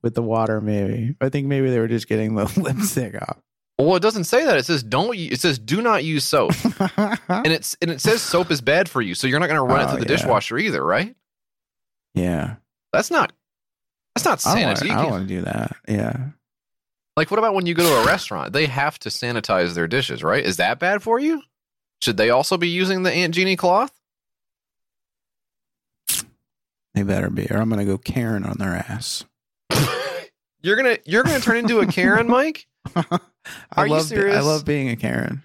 with 0.02 0.14
the 0.14 0.22
water. 0.22 0.60
Maybe 0.60 1.16
I 1.20 1.30
think 1.30 1.46
maybe 1.46 1.70
they 1.70 1.78
were 1.80 1.88
just 1.88 2.06
getting 2.06 2.34
the 2.36 2.44
lipstick 2.60 3.14
off. 3.20 3.38
Well, 3.78 3.96
it 3.96 4.02
doesn't 4.02 4.24
say 4.24 4.44
that. 4.44 4.58
It 4.58 4.66
says 4.66 4.82
don't. 4.82 5.16
It 5.16 5.40
says 5.40 5.58
do 5.58 5.80
not 5.80 6.04
use 6.04 6.24
soap, 6.24 6.52
and 6.96 7.46
it's 7.46 7.76
and 7.80 7.90
it 7.90 8.00
says 8.02 8.20
soap 8.20 8.50
is 8.50 8.60
bad 8.60 8.88
for 8.90 9.00
you. 9.00 9.14
So 9.14 9.26
you're 9.26 9.40
not 9.40 9.48
going 9.48 9.56
to 9.56 9.62
run 9.64 9.80
it 9.80 9.84
Oh, 9.84 9.88
through 9.96 10.04
the 10.04 10.10
yeah. 10.12 10.16
dishwasher 10.18 10.58
either, 10.58 10.84
right? 10.84 11.16
Yeah, 12.14 12.56
That's 12.92 13.10
not. 13.10 13.32
That's 14.14 14.24
not 14.26 14.46
I 14.46 14.70
I 14.70 14.74
don't 14.74 15.10
want 15.10 15.28
to 15.28 15.34
do 15.34 15.42
that. 15.42 15.76
Yeah, 15.88 16.26
Like, 17.20 17.30
what 17.30 17.36
about 17.36 17.52
when 17.52 17.66
you 17.66 17.74
go 17.74 17.82
to 17.82 18.00
a 18.00 18.06
restaurant? 18.06 18.54
They 18.54 18.64
have 18.64 18.98
to 19.00 19.10
sanitize 19.10 19.74
their 19.74 19.86
dishes, 19.86 20.22
right? 20.24 20.42
Is 20.42 20.56
that 20.56 20.78
bad 20.78 21.02
for 21.02 21.20
you? 21.20 21.42
Should 22.00 22.16
they 22.16 22.30
also 22.30 22.56
be 22.56 22.68
using 22.68 23.02
the 23.02 23.12
Aunt 23.12 23.34
Jeannie 23.34 23.56
cloth? 23.56 23.92
they 26.94 27.02
better 27.02 27.28
be, 27.28 27.46
or 27.50 27.58
I'm 27.58 27.68
gonna 27.68 27.84
go 27.84 27.98
Karen 27.98 28.42
on 28.44 28.56
their 28.56 28.74
ass. 28.74 29.26
You're 30.62 30.76
gonna 30.76 30.96
you're 31.04 31.22
gonna 31.22 31.40
turn 31.40 31.58
into 31.58 31.80
a 31.80 31.86
Karen, 31.86 32.26
Mike. 32.26 32.66
I 32.96 33.18
Are 33.76 33.86
you 33.86 33.92
love 33.92 34.04
be- 34.08 34.16
serious? 34.16 34.36
I 34.38 34.40
love 34.40 34.64
being 34.64 34.88
a 34.88 34.96
Karen. 34.96 35.42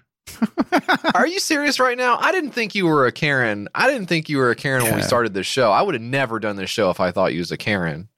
Are 1.14 1.26
you 1.26 1.40
serious 1.40 1.78
right 1.78 1.98
now? 1.98 2.16
I 2.18 2.32
didn't 2.32 2.52
think 2.52 2.74
you 2.74 2.86
were 2.86 3.04
a 3.04 3.12
Karen. 3.12 3.68
I 3.74 3.86
didn't 3.86 4.06
think 4.06 4.30
you 4.30 4.38
were 4.38 4.50
a 4.50 4.56
Karen 4.56 4.82
when 4.82 4.96
we 4.96 5.02
started 5.02 5.34
this 5.34 5.46
show. 5.46 5.70
I 5.72 5.82
would 5.82 5.94
have 5.94 6.02
never 6.02 6.38
done 6.40 6.56
this 6.56 6.70
show 6.70 6.88
if 6.88 7.00
I 7.00 7.10
thought 7.10 7.34
you 7.34 7.40
was 7.40 7.52
a 7.52 7.58
Karen. 7.58 8.08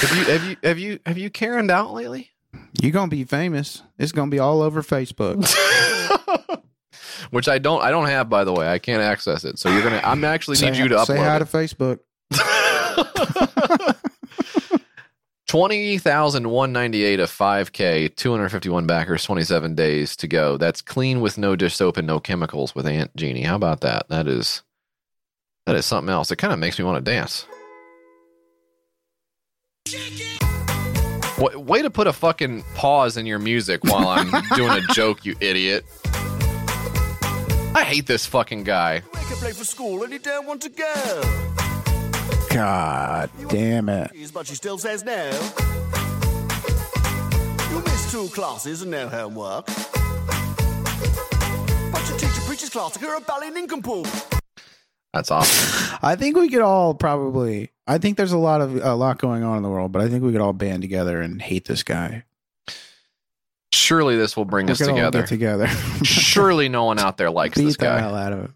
Have 0.00 0.16
you 0.16 0.24
have 0.24 0.44
you 0.44 0.56
have 0.62 0.78
you 0.78 0.98
have 1.06 1.18
you 1.18 1.30
Karened 1.30 1.70
out 1.70 1.92
lately? 1.92 2.30
You're 2.80 2.92
gonna 2.92 3.08
be 3.08 3.24
famous. 3.24 3.82
It's 3.98 4.12
gonna 4.12 4.30
be 4.30 4.38
all 4.38 4.62
over 4.62 4.82
Facebook. 4.82 5.44
Which 7.30 7.48
I 7.48 7.58
don't 7.58 7.82
I 7.82 7.90
don't 7.90 8.06
have 8.06 8.28
by 8.28 8.44
the 8.44 8.52
way. 8.52 8.68
I 8.68 8.78
can't 8.78 9.02
access 9.02 9.44
it. 9.44 9.58
So 9.58 9.70
you're 9.70 9.82
gonna 9.82 10.00
I'm 10.04 10.24
actually 10.24 10.58
need 10.60 10.76
you 10.76 10.88
to 10.88 10.96
upload 10.96 11.06
say 11.06 11.16
hi 11.18 11.36
it. 11.36 11.38
to 11.40 11.44
Facebook. 11.46 12.00
Twenty 15.46 15.98
thousand 15.98 16.48
one 16.50 16.72
ninety 16.72 17.04
eight 17.04 17.20
of 17.20 17.30
five 17.30 17.70
K, 17.72 18.08
two 18.08 18.30
hundred 18.32 18.48
fifty 18.48 18.68
one 18.70 18.86
backers, 18.86 19.24
twenty 19.24 19.44
seven 19.44 19.74
days 19.74 20.16
to 20.16 20.26
go. 20.26 20.56
That's 20.56 20.80
clean 20.80 21.20
with 21.20 21.38
no 21.38 21.54
dish 21.54 21.76
soap 21.76 21.96
and 21.96 22.06
no 22.06 22.18
chemicals 22.18 22.74
with 22.74 22.86
Aunt 22.86 23.14
Jeannie. 23.14 23.42
How 23.42 23.54
about 23.54 23.82
that? 23.82 24.08
That 24.08 24.26
is 24.26 24.62
that 25.66 25.76
is 25.76 25.84
something 25.86 26.12
else. 26.12 26.30
It 26.30 26.36
kind 26.36 26.52
of 26.52 26.58
makes 26.58 26.78
me 26.78 26.84
want 26.84 27.04
to 27.04 27.10
dance. 27.10 27.46
Wa- 31.38 31.56
Way 31.58 31.82
to 31.82 31.90
put 31.90 32.06
a 32.06 32.12
fucking 32.12 32.62
pause 32.74 33.16
in 33.16 33.26
your 33.26 33.38
music 33.38 33.82
while 33.84 34.08
I'm 34.08 34.30
doing 34.56 34.70
a 34.72 34.80
joke, 34.92 35.24
you 35.24 35.34
idiot. 35.40 35.84
I 37.76 37.82
hate 37.84 38.06
this 38.06 38.24
fucking 38.26 38.62
guy. 38.64 39.02
Wake 39.14 39.32
up 39.32 39.42
late 39.42 39.56
for 39.56 39.64
school 39.64 40.02
and 40.04 40.12
you 40.12 40.18
don't 40.20 40.46
want 40.46 40.62
to 40.62 40.68
go. 40.68 41.22
God 42.50 43.30
damn 43.48 43.88
it! 43.88 44.12
But 44.32 44.46
she 44.46 44.54
still 44.54 44.78
says 44.78 45.02
no. 45.02 45.24
You 47.70 47.80
missed 47.82 48.12
two 48.12 48.28
classes 48.28 48.82
and 48.82 48.92
no 48.92 49.08
homework. 49.08 49.66
But 49.66 49.88
your 52.08 52.16
teacher 52.18 52.40
preaches 52.46 52.70
class 52.70 52.94
like 52.94 53.02
you're 53.02 53.16
a 53.16 53.20
ballet 53.20 53.50
nincompoop. 53.50 54.06
That's 55.14 55.30
awesome. 55.30 55.98
I 56.02 56.16
think 56.16 56.36
we 56.36 56.48
could 56.50 56.60
all 56.60 56.92
probably. 56.94 57.70
I 57.86 57.98
think 57.98 58.16
there's 58.16 58.32
a 58.32 58.38
lot 58.38 58.60
of 58.60 58.76
a 58.76 58.94
lot 58.94 59.18
going 59.18 59.42
on 59.44 59.56
in 59.56 59.62
the 59.62 59.70
world, 59.70 59.92
but 59.92 60.02
I 60.02 60.08
think 60.08 60.22
we 60.24 60.32
could 60.32 60.40
all 60.40 60.52
band 60.52 60.82
together 60.82 61.20
and 61.22 61.40
hate 61.40 61.66
this 61.66 61.82
guy. 61.82 62.24
Surely 63.72 64.16
this 64.16 64.36
will 64.36 64.44
bring 64.44 64.66
We 64.66 64.72
us 64.72 64.78
together. 64.78 65.24
together. 65.26 65.66
Surely 66.04 66.68
no 66.68 66.84
one 66.84 66.98
out 67.00 67.16
there 67.16 67.30
likes 67.30 67.58
Beat 67.58 67.64
this 67.64 67.76
the 67.76 67.84
guy. 67.86 67.98
hell 68.00 68.14
out 68.14 68.32
of 68.32 68.38
him. 68.40 68.54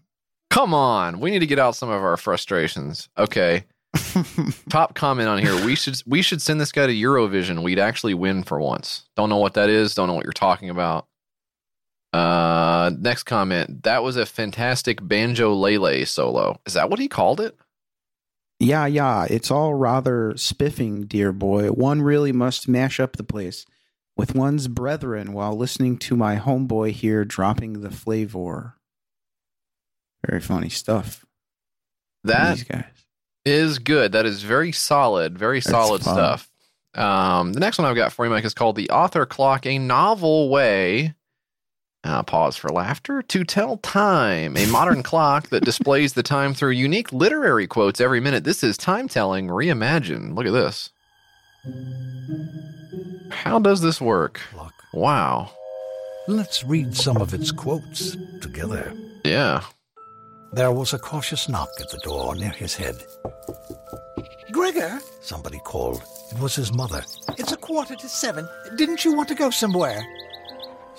Come 0.49 0.73
on, 0.73 1.19
we 1.19 1.29
need 1.29 1.39
to 1.39 1.45
get 1.45 1.59
out 1.59 1.75
some 1.75 1.89
of 1.89 2.01
our 2.01 2.17
frustrations. 2.17 3.09
Okay. 3.17 3.65
Top 4.69 4.95
comment 4.95 5.27
on 5.27 5.39
here. 5.39 5.53
We 5.65 5.75
should 5.75 6.01
we 6.05 6.21
should 6.21 6.41
send 6.41 6.61
this 6.61 6.71
guy 6.71 6.87
to 6.87 6.93
Eurovision. 6.93 7.63
We'd 7.63 7.79
actually 7.79 8.13
win 8.13 8.43
for 8.43 8.59
once. 8.59 9.03
Don't 9.15 9.29
know 9.29 9.37
what 9.37 9.55
that 9.55 9.69
is. 9.69 9.93
Don't 9.95 10.07
know 10.07 10.13
what 10.13 10.25
you're 10.25 10.31
talking 10.33 10.69
about. 10.69 11.07
Uh, 12.11 12.91
next 12.99 13.23
comment. 13.23 13.83
That 13.83 14.03
was 14.03 14.15
a 14.15 14.25
fantastic 14.25 14.99
banjolele 15.01 16.07
solo. 16.07 16.59
Is 16.65 16.73
that 16.73 16.89
what 16.89 16.99
he 16.99 17.07
called 17.07 17.39
it? 17.39 17.55
Yeah, 18.59 18.87
yeah. 18.87 19.25
It's 19.29 19.51
all 19.51 19.73
rather 19.73 20.33
spiffing, 20.35 21.05
dear 21.05 21.31
boy. 21.31 21.67
One 21.69 22.01
really 22.01 22.31
must 22.31 22.67
mash 22.67 22.99
up 22.99 23.15
the 23.15 23.23
place 23.23 23.65
with 24.17 24.35
one's 24.35 24.67
brethren 24.67 25.31
while 25.33 25.55
listening 25.55 25.97
to 25.99 26.15
my 26.17 26.35
homeboy 26.37 26.91
here 26.91 27.23
dropping 27.23 27.81
the 27.81 27.91
flavor. 27.91 28.75
Very 30.27 30.41
funny 30.41 30.69
stuff. 30.69 31.25
That 32.25 32.55
These 32.55 32.63
guys. 32.65 32.83
is 33.45 33.79
good. 33.79 34.11
That 34.11 34.25
is 34.25 34.43
very 34.43 34.73
solid. 34.73 35.37
Very 35.37 35.59
That's 35.59 35.69
solid 35.69 36.01
fun. 36.01 36.13
stuff. 36.15 36.51
Um, 36.95 37.53
the 37.53 37.61
next 37.61 37.77
one 37.77 37.87
I've 37.87 37.95
got 37.95 38.11
for 38.11 38.25
you, 38.25 38.31
Mike, 38.31 38.43
is 38.43 38.53
called 38.53 38.75
"The 38.75 38.89
Author 38.89 39.25
Clock: 39.25 39.65
A 39.65 39.77
Novel 39.79 40.49
Way." 40.49 41.13
Uh, 42.03 42.23
pause 42.23 42.55
for 42.55 42.69
laughter 42.69 43.21
to 43.21 43.43
tell 43.43 43.75
time. 43.77 44.55
A 44.55 44.65
modern 44.67 45.03
clock 45.03 45.49
that 45.49 45.65
displays 45.65 46.13
the 46.13 46.23
time 46.23 46.53
through 46.53 46.71
unique 46.71 47.11
literary 47.11 47.67
quotes 47.67 47.99
every 47.99 48.21
minute. 48.21 48.45
This 48.45 48.63
is 48.63 48.77
time 48.77 49.09
telling 49.09 49.47
reimagined. 49.47 50.33
Look 50.35 50.45
at 50.45 50.53
this. 50.53 50.91
How 53.31 53.59
does 53.59 53.81
this 53.81 53.99
work? 53.99 54.39
Wow. 54.93 55.51
Let's 56.27 56.63
read 56.63 56.95
some 56.95 57.17
of 57.17 57.33
its 57.33 57.51
quotes 57.51 58.15
together. 58.41 58.93
Yeah. 59.25 59.63
There 60.53 60.71
was 60.71 60.93
a 60.93 60.99
cautious 60.99 61.49
knock 61.49 61.69
at 61.81 61.89
the 61.91 61.99
door 61.99 62.33
near 62.35 62.49
his 62.51 62.75
head. 62.75 62.95
Gregor, 64.51 64.99
Somebody 65.21 65.59
called. 65.65 66.01
It 66.31 66.39
was 66.39 66.55
his 66.55 66.73
mother. 66.73 67.03
it's 67.37 67.51
a 67.51 67.57
quarter 67.57 67.95
to 67.95 68.07
seven. 68.09 68.47
Didn't 68.77 69.03
you 69.03 69.13
want 69.13 69.27
to 69.29 69.35
go 69.35 69.49
somewhere? 69.49 70.01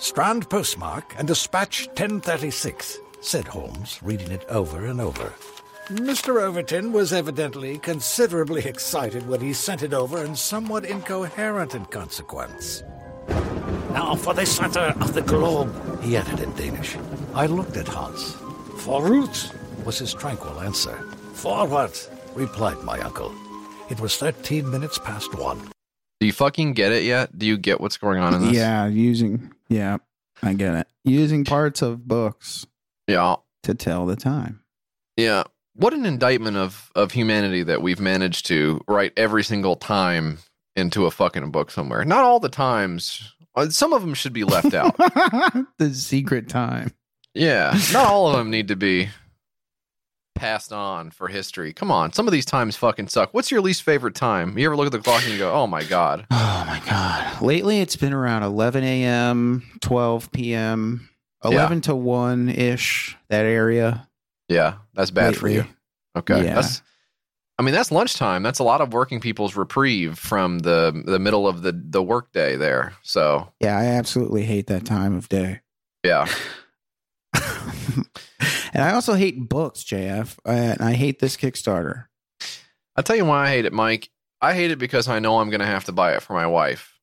Strand 0.01 0.49
postmark 0.49 1.13
and 1.19 1.27
dispatch 1.27 1.85
1036, 1.89 2.97
said 3.21 3.47
Holmes, 3.47 3.99
reading 4.01 4.31
it 4.31 4.43
over 4.49 4.87
and 4.87 4.99
over. 4.99 5.31
Mr. 5.89 6.41
Overton 6.41 6.91
was 6.91 7.13
evidently 7.13 7.77
considerably 7.77 8.65
excited 8.65 9.27
when 9.27 9.39
he 9.39 9.53
sent 9.53 9.83
it 9.83 9.93
over 9.93 10.23
and 10.23 10.35
somewhat 10.35 10.85
incoherent 10.85 11.75
in 11.75 11.85
consequence. 11.85 12.81
Now 13.91 14.15
for 14.15 14.33
the 14.33 14.43
center 14.43 14.95
of 14.99 15.13
the 15.13 15.21
globe, 15.21 15.71
he 16.01 16.17
added 16.17 16.39
in 16.39 16.51
Danish. 16.55 16.97
I 17.35 17.45
looked 17.45 17.77
at 17.77 17.87
Hans. 17.87 18.33
For 18.77 19.01
Forut 19.01 19.85
was 19.85 19.99
his 19.99 20.15
tranquil 20.15 20.61
answer. 20.61 20.97
Forward, 21.33 21.95
replied 22.33 22.81
my 22.81 22.99
uncle. 23.01 23.31
It 23.91 23.99
was 23.99 24.17
13 24.17 24.67
minutes 24.67 24.97
past 24.97 25.35
one. 25.35 25.61
Do 26.19 26.25
you 26.25 26.33
fucking 26.33 26.73
get 26.73 26.91
it 26.91 27.03
yet? 27.03 27.37
Do 27.37 27.45
you 27.45 27.55
get 27.57 27.79
what's 27.79 27.97
going 27.97 28.19
on 28.19 28.33
in 28.33 28.41
this? 28.41 28.53
Yeah, 28.53 28.87
using 28.87 29.51
yeah, 29.71 29.97
I 30.43 30.53
get 30.53 30.75
it. 30.75 30.87
Using 31.05 31.45
parts 31.45 31.81
of 31.81 32.07
books 32.07 32.67
Yeah. 33.07 33.37
to 33.63 33.73
tell 33.73 34.05
the 34.05 34.15
time. 34.15 34.61
Yeah. 35.17 35.43
What 35.73 35.93
an 35.93 36.05
indictment 36.05 36.57
of 36.57 36.91
of 36.95 37.11
humanity 37.13 37.63
that 37.63 37.81
we've 37.81 37.99
managed 37.99 38.45
to 38.47 38.81
write 38.87 39.13
every 39.15 39.43
single 39.43 39.75
time 39.77 40.39
into 40.75 41.05
a 41.05 41.11
fucking 41.11 41.49
book 41.51 41.71
somewhere. 41.71 42.03
Not 42.05 42.23
all 42.23 42.39
the 42.39 42.49
times. 42.49 43.33
Uh, 43.55 43.69
Some 43.69 43.93
of 43.93 44.01
them 44.01 44.13
should 44.13 44.33
be 44.33 44.43
left 44.43 44.73
out. 44.73 44.95
the 45.77 45.93
secret 45.93 46.49
time. 46.49 46.91
yeah. 47.33 47.77
Not 47.93 48.07
all 48.07 48.29
of 48.29 48.37
them 48.37 48.49
need 48.51 48.67
to 48.69 48.75
be 48.75 49.09
passed 50.41 50.73
on 50.73 51.11
for 51.11 51.27
history. 51.27 51.71
Come 51.71 51.91
on. 51.91 52.11
Some 52.13 52.27
of 52.27 52.31
these 52.31 52.45
times 52.45 52.75
fucking 52.75 53.09
suck. 53.09 53.31
What's 53.31 53.51
your 53.51 53.61
least 53.61 53.83
favorite 53.83 54.15
time? 54.15 54.57
You 54.57 54.65
ever 54.65 54.75
look 54.75 54.87
at 54.87 54.91
the 54.91 54.97
clock 54.97 55.21
and 55.23 55.31
you 55.31 55.37
go, 55.37 55.53
"Oh 55.53 55.67
my 55.67 55.83
god." 55.83 56.25
Oh 56.61 56.65
my 56.67 56.81
god! 56.85 57.41
Lately, 57.41 57.81
it's 57.81 57.95
been 57.95 58.13
around 58.13 58.43
11 58.43 58.83
a.m., 58.83 59.63
12 59.81 60.31
p.m., 60.31 61.09
11 61.43 61.81
to 61.81 61.95
1 61.95 62.49
ish. 62.49 63.17
That 63.29 63.45
area. 63.45 64.07
Yeah, 64.47 64.75
that's 64.93 65.11
bad 65.11 65.35
for 65.35 65.47
you. 65.49 65.65
Okay. 66.15 66.43
Yeah. 66.45 66.55
That's 66.55 66.81
I 67.59 67.63
mean, 67.63 67.73
that's 67.73 67.91
lunchtime. 67.91 68.41
That's 68.41 68.59
a 68.59 68.63
lot 68.63 68.81
of 68.81 68.93
working 68.93 69.19
people's 69.19 69.55
reprieve 69.55 70.17
from 70.17 70.59
the 70.59 71.03
the 71.05 71.19
middle 71.19 71.47
of 71.47 71.61
the 71.61 71.71
the 71.73 72.01
workday 72.01 72.55
there. 72.55 72.93
So, 73.03 73.51
Yeah, 73.59 73.77
I 73.77 73.85
absolutely 73.85 74.43
hate 74.43 74.67
that 74.67 74.85
time 74.85 75.15
of 75.15 75.29
day. 75.29 75.61
yeah. 76.03 76.27
And 78.73 78.83
I 78.83 78.93
also 78.93 79.13
hate 79.15 79.49
books, 79.49 79.83
JF. 79.83 80.37
And 80.45 80.81
I 80.81 80.93
hate 80.93 81.19
this 81.19 81.35
Kickstarter. 81.37 82.05
I'll 82.95 83.03
tell 83.03 83.15
you 83.15 83.25
why 83.25 83.45
I 83.45 83.49
hate 83.49 83.65
it, 83.65 83.73
Mike. 83.73 84.09
I 84.41 84.53
hate 84.53 84.71
it 84.71 84.79
because 84.79 85.07
I 85.07 85.19
know 85.19 85.39
I'm 85.39 85.49
going 85.49 85.59
to 85.59 85.65
have 85.65 85.85
to 85.85 85.91
buy 85.91 86.13
it 86.13 86.21
for 86.23 86.33
my 86.33 86.47
wife. 86.47 86.99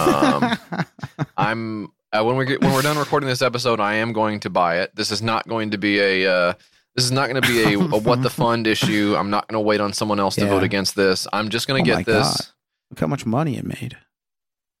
Um, 0.00 0.56
I'm 1.36 1.92
uh, 2.12 2.22
when 2.24 2.36
we 2.36 2.44
get 2.44 2.60
when 2.62 2.72
we're 2.72 2.82
done 2.82 2.98
recording 2.98 3.28
this 3.28 3.42
episode, 3.42 3.80
I 3.80 3.94
am 3.94 4.12
going 4.12 4.40
to 4.40 4.50
buy 4.50 4.78
it. 4.80 4.94
This 4.94 5.10
is 5.10 5.22
not 5.22 5.48
going 5.48 5.70
to 5.72 5.78
be 5.78 5.98
a 5.98 6.30
uh, 6.30 6.52
this 6.94 7.04
is 7.04 7.10
not 7.12 7.28
going 7.30 7.40
to 7.42 7.48
be 7.48 7.62
a, 7.74 7.78
a 7.78 7.98
what 7.98 8.22
the 8.22 8.30
fund 8.30 8.66
issue. 8.66 9.14
I'm 9.18 9.30
not 9.30 9.48
going 9.48 9.60
to 9.62 9.66
wait 9.66 9.80
on 9.80 9.92
someone 9.92 10.20
else 10.20 10.34
to 10.36 10.42
Yeah. 10.44 10.50
vote 10.50 10.62
against 10.62 10.94
this. 10.94 11.26
I'm 11.32 11.48
just 11.48 11.66
going 11.68 11.82
Oh 11.82 11.84
to 11.86 11.92
my 11.94 12.02
get 12.02 12.06
this. 12.06 12.26
God. 12.28 12.46
Look 12.90 13.00
how 13.00 13.06
much 13.06 13.24
money 13.26 13.56
it 13.56 13.64
made. 13.64 13.96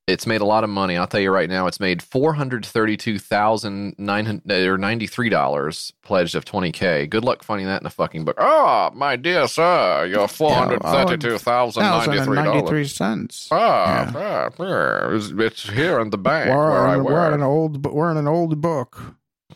It's 0.08 0.26
made 0.26 0.40
a 0.40 0.44
lot 0.44 0.64
of 0.64 0.70
money. 0.70 0.96
I'll 0.96 1.06
tell 1.06 1.20
you 1.20 1.30
right 1.30 1.48
now, 1.48 1.68
it's 1.68 1.78
made 1.78 2.02
four 2.02 2.32
hundred 2.34 2.66
thirty-two 2.66 3.20
thousand 3.20 3.94
nine 3.98 4.26
hundred 4.26 4.50
or 4.66 4.76
ninety-three 4.76 5.28
dollars 5.28 5.92
pledged 6.02 6.34
of 6.34 6.44
twenty 6.44 6.72
k. 6.72 7.06
Good 7.06 7.24
luck 7.24 7.44
finding 7.44 7.68
that 7.68 7.80
in 7.82 7.86
a 7.86 7.90
fucking 7.90 8.24
book. 8.24 8.34
Oh, 8.38 8.90
my 8.94 9.14
dear 9.14 9.46
sir, 9.46 10.06
your 10.06 10.26
four 10.26 10.52
hundred 10.52 10.82
thirty-two 10.82 11.38
thousand 11.38 11.84
ninety-three 11.84 12.34
dollars. 12.42 12.94
cents. 12.96 13.48
Ah, 13.52 14.10
ah, 14.12 14.50
ah, 14.58 15.08
it's, 15.12 15.70
here 15.70 16.00
in 16.00 16.10
the 16.10 16.18
bank 16.18 16.50
We're, 16.50 16.70
where 16.70 16.88
I 16.88 16.96
in, 16.96 17.04
we're 17.04 17.28
in 17.28 17.34
an 17.34 17.42
old, 17.42 17.86
we're 17.86 18.10
in 18.10 18.16
an 18.16 18.26
old 18.26 18.60
book. 18.60 19.00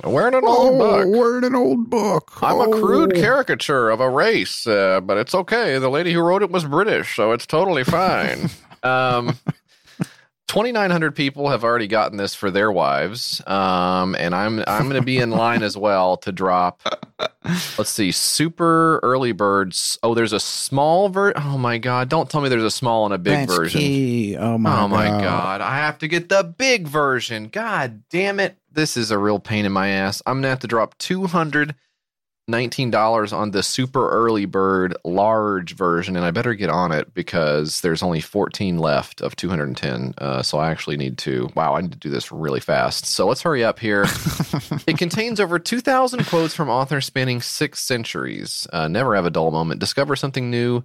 We're 0.05 0.28
in 0.28 0.35
an 0.35 0.44
old 0.44 0.74
Oh, 0.74 0.78
book. 0.78 1.06
We're 1.18 1.39
in 1.39 1.44
an 1.44 1.56
old 1.56 1.90
book. 1.90 2.31
I'm 2.40 2.60
a 2.60 2.81
crude 2.81 3.14
Oh. 3.16 3.20
caricature 3.20 3.90
of 3.90 3.98
a 3.98 4.09
race, 4.09 4.64
uh, 4.66 5.01
but 5.01 5.16
it's 5.16 5.35
okay. 5.35 5.78
The 5.78 5.89
lady 5.89 6.12
who 6.12 6.20
wrote 6.20 6.43
it 6.43 6.52
was 6.52 6.64
British, 6.66 7.16
so 7.16 7.32
it's 7.32 7.47
totally 7.47 7.82
fine. 7.82 8.48
um, 8.85 9.36
2,900 10.48 11.14
people 11.16 11.48
have 11.48 11.64
already 11.64 11.89
gotten 11.89 12.16
this 12.18 12.35
for 12.35 12.51
their 12.51 12.70
wives, 12.70 13.43
um, 13.48 14.14
and 14.14 14.35
I'm 14.35 14.62
I'm 14.66 14.85
going 14.85 15.01
to 15.01 15.02
be 15.05 15.18
in 15.18 15.31
line 15.31 15.62
as 15.64 15.77
well 15.77 16.16
to 16.18 16.31
drop. 16.31 16.81
Let's 17.77 17.90
see, 17.90 18.12
super 18.12 19.01
early 19.02 19.32
birds. 19.32 19.98
Oh, 20.02 20.14
there's 20.14 20.32
a 20.32 20.39
small 20.40 21.09
ver. 21.09 21.32
Oh 21.36 21.59
my 21.59 21.78
god! 21.78 22.09
Don't 22.09 22.31
tell 22.31 22.40
me 22.40 22.48
there's 22.48 22.62
a 22.62 22.70
small 22.70 23.05
and 23.06 23.14
a 23.14 23.18
big 23.18 23.35
That's 23.48 23.56
version. 23.56 23.81
key. 23.81 24.36
Oh 24.36 24.56
my, 24.56 24.82
oh 24.82 24.89
my 24.89 25.09
god. 25.09 25.23
god! 25.23 25.60
I 25.62 25.78
have 25.78 25.98
to 25.98 26.09
get 26.09 26.28
the 26.28 26.44
big 26.44 26.86
version. 26.86 27.48
God 27.48 28.05
damn 28.09 28.39
it! 28.39 28.56
This 28.70 28.97
is 28.97 29.10
a 29.10 29.18
real 29.18 29.40
pain 29.40 29.64
in 29.64 29.73
my 29.73 29.89
ass. 29.89 30.23
I'm 30.27 30.36
gonna 30.39 30.48
have 30.48 30.60
to 30.60 30.68
drop 30.68 30.97
two 30.98 31.27
hundred 32.48 32.59
nineteen 32.59 32.90
dollars 32.90 33.32
on 33.32 33.51
the 33.51 33.62
super 33.62 34.09
early 34.10 34.44
bird 34.44 34.97
large 35.05 35.74
version, 35.74 36.16
and 36.16 36.24
I 36.24 36.31
better 36.31 36.55
get 36.55 36.70
on 36.70 36.93
it 36.93 37.12
because 37.14 37.81
there's 37.81 38.02
only 38.02 38.20
fourteen 38.20 38.78
left 38.78 39.20
of 39.20 39.36
two 39.36 39.48
hundred 39.48 39.68
and 39.68 39.77
ten. 39.77 40.14
Uh, 40.18 40.43
so 40.43 40.59
I 40.59 40.70
actually 40.70 40.97
need 40.97 41.18
to. 41.18 41.51
Wow, 41.55 41.74
I 41.74 41.81
need 41.81 41.93
to 41.93 41.98
do 41.98 42.10
this 42.10 42.31
really 42.31 42.60
fast. 42.60 43.06
So 43.06 43.27
let's 43.27 43.43
hurry 43.43 43.64
up 43.64 43.78
here. 43.78 44.02
it 44.86 44.98
contains 44.98 45.40
over 45.40 45.59
two 45.59 45.81
thousand 45.81 46.27
quotes 46.27 46.55
from 46.55 46.68
authors 46.68 47.06
spanning 47.06 47.40
six 47.40 47.81
centuries. 47.81 48.66
Uh, 48.73 48.89
never 48.89 49.14
have 49.14 49.27
a 49.27 49.31
dull 49.31 49.51
moment. 49.51 49.81
Discover 49.81 50.16
something 50.16 50.51
new 50.51 50.85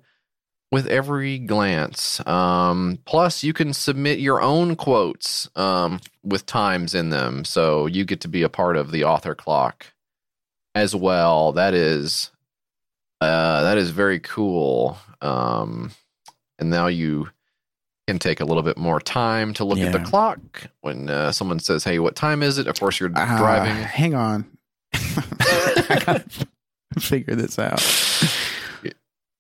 with 0.72 0.88
every 0.88 1.38
glance. 1.38 2.26
Um, 2.26 3.00
plus, 3.06 3.44
you 3.44 3.54
can 3.54 3.74
submit 3.74 4.20
your 4.20 4.42
own 4.42 4.78
quotes 4.78 5.50
um, 5.58 6.00
with 6.24 6.46
times 6.46 6.96
in 6.96 7.10
them, 7.10 7.44
so 7.46 7.86
you 7.88 8.06
get 8.06 8.22
to 8.22 8.30
be 8.30 8.42
a 8.42 8.50
part 8.50 8.78
of 8.78 8.92
the 8.92 9.04
author 9.04 9.36
clock 9.36 9.88
as 10.76 10.96
well. 10.96 11.52
That 11.54 11.74
is 11.74 12.32
uh, 13.20 13.64
that 13.64 13.78
is 13.78 13.90
very 13.92 14.20
cool. 14.20 14.98
Um, 15.22 15.92
and 16.60 16.70
now 16.70 16.88
you 16.88 17.30
can 18.08 18.18
take 18.20 18.40
a 18.40 18.46
little 18.46 18.64
bit 18.64 18.78
more 18.78 19.00
time 19.00 19.54
to 19.56 19.64
look 19.64 19.78
at 19.80 19.92
the 19.94 20.00
clock 20.00 20.40
when 20.82 21.10
uh, 21.10 21.32
someone 21.32 21.60
says, 21.60 21.84
"Hey, 21.84 22.00
what 22.00 22.16
time 22.16 22.42
is 22.44 22.58
it?" 22.58 22.68
Of 22.68 22.80
course, 22.80 23.00
you're 23.00 23.12
Ah, 23.16 23.38
driving. 23.38 23.76
hang 23.76 24.16
on. 24.16 24.46
I 24.94 26.02
gotta 26.06 26.24
figure 27.00 27.36
this 27.36 27.58
out. 27.60 27.82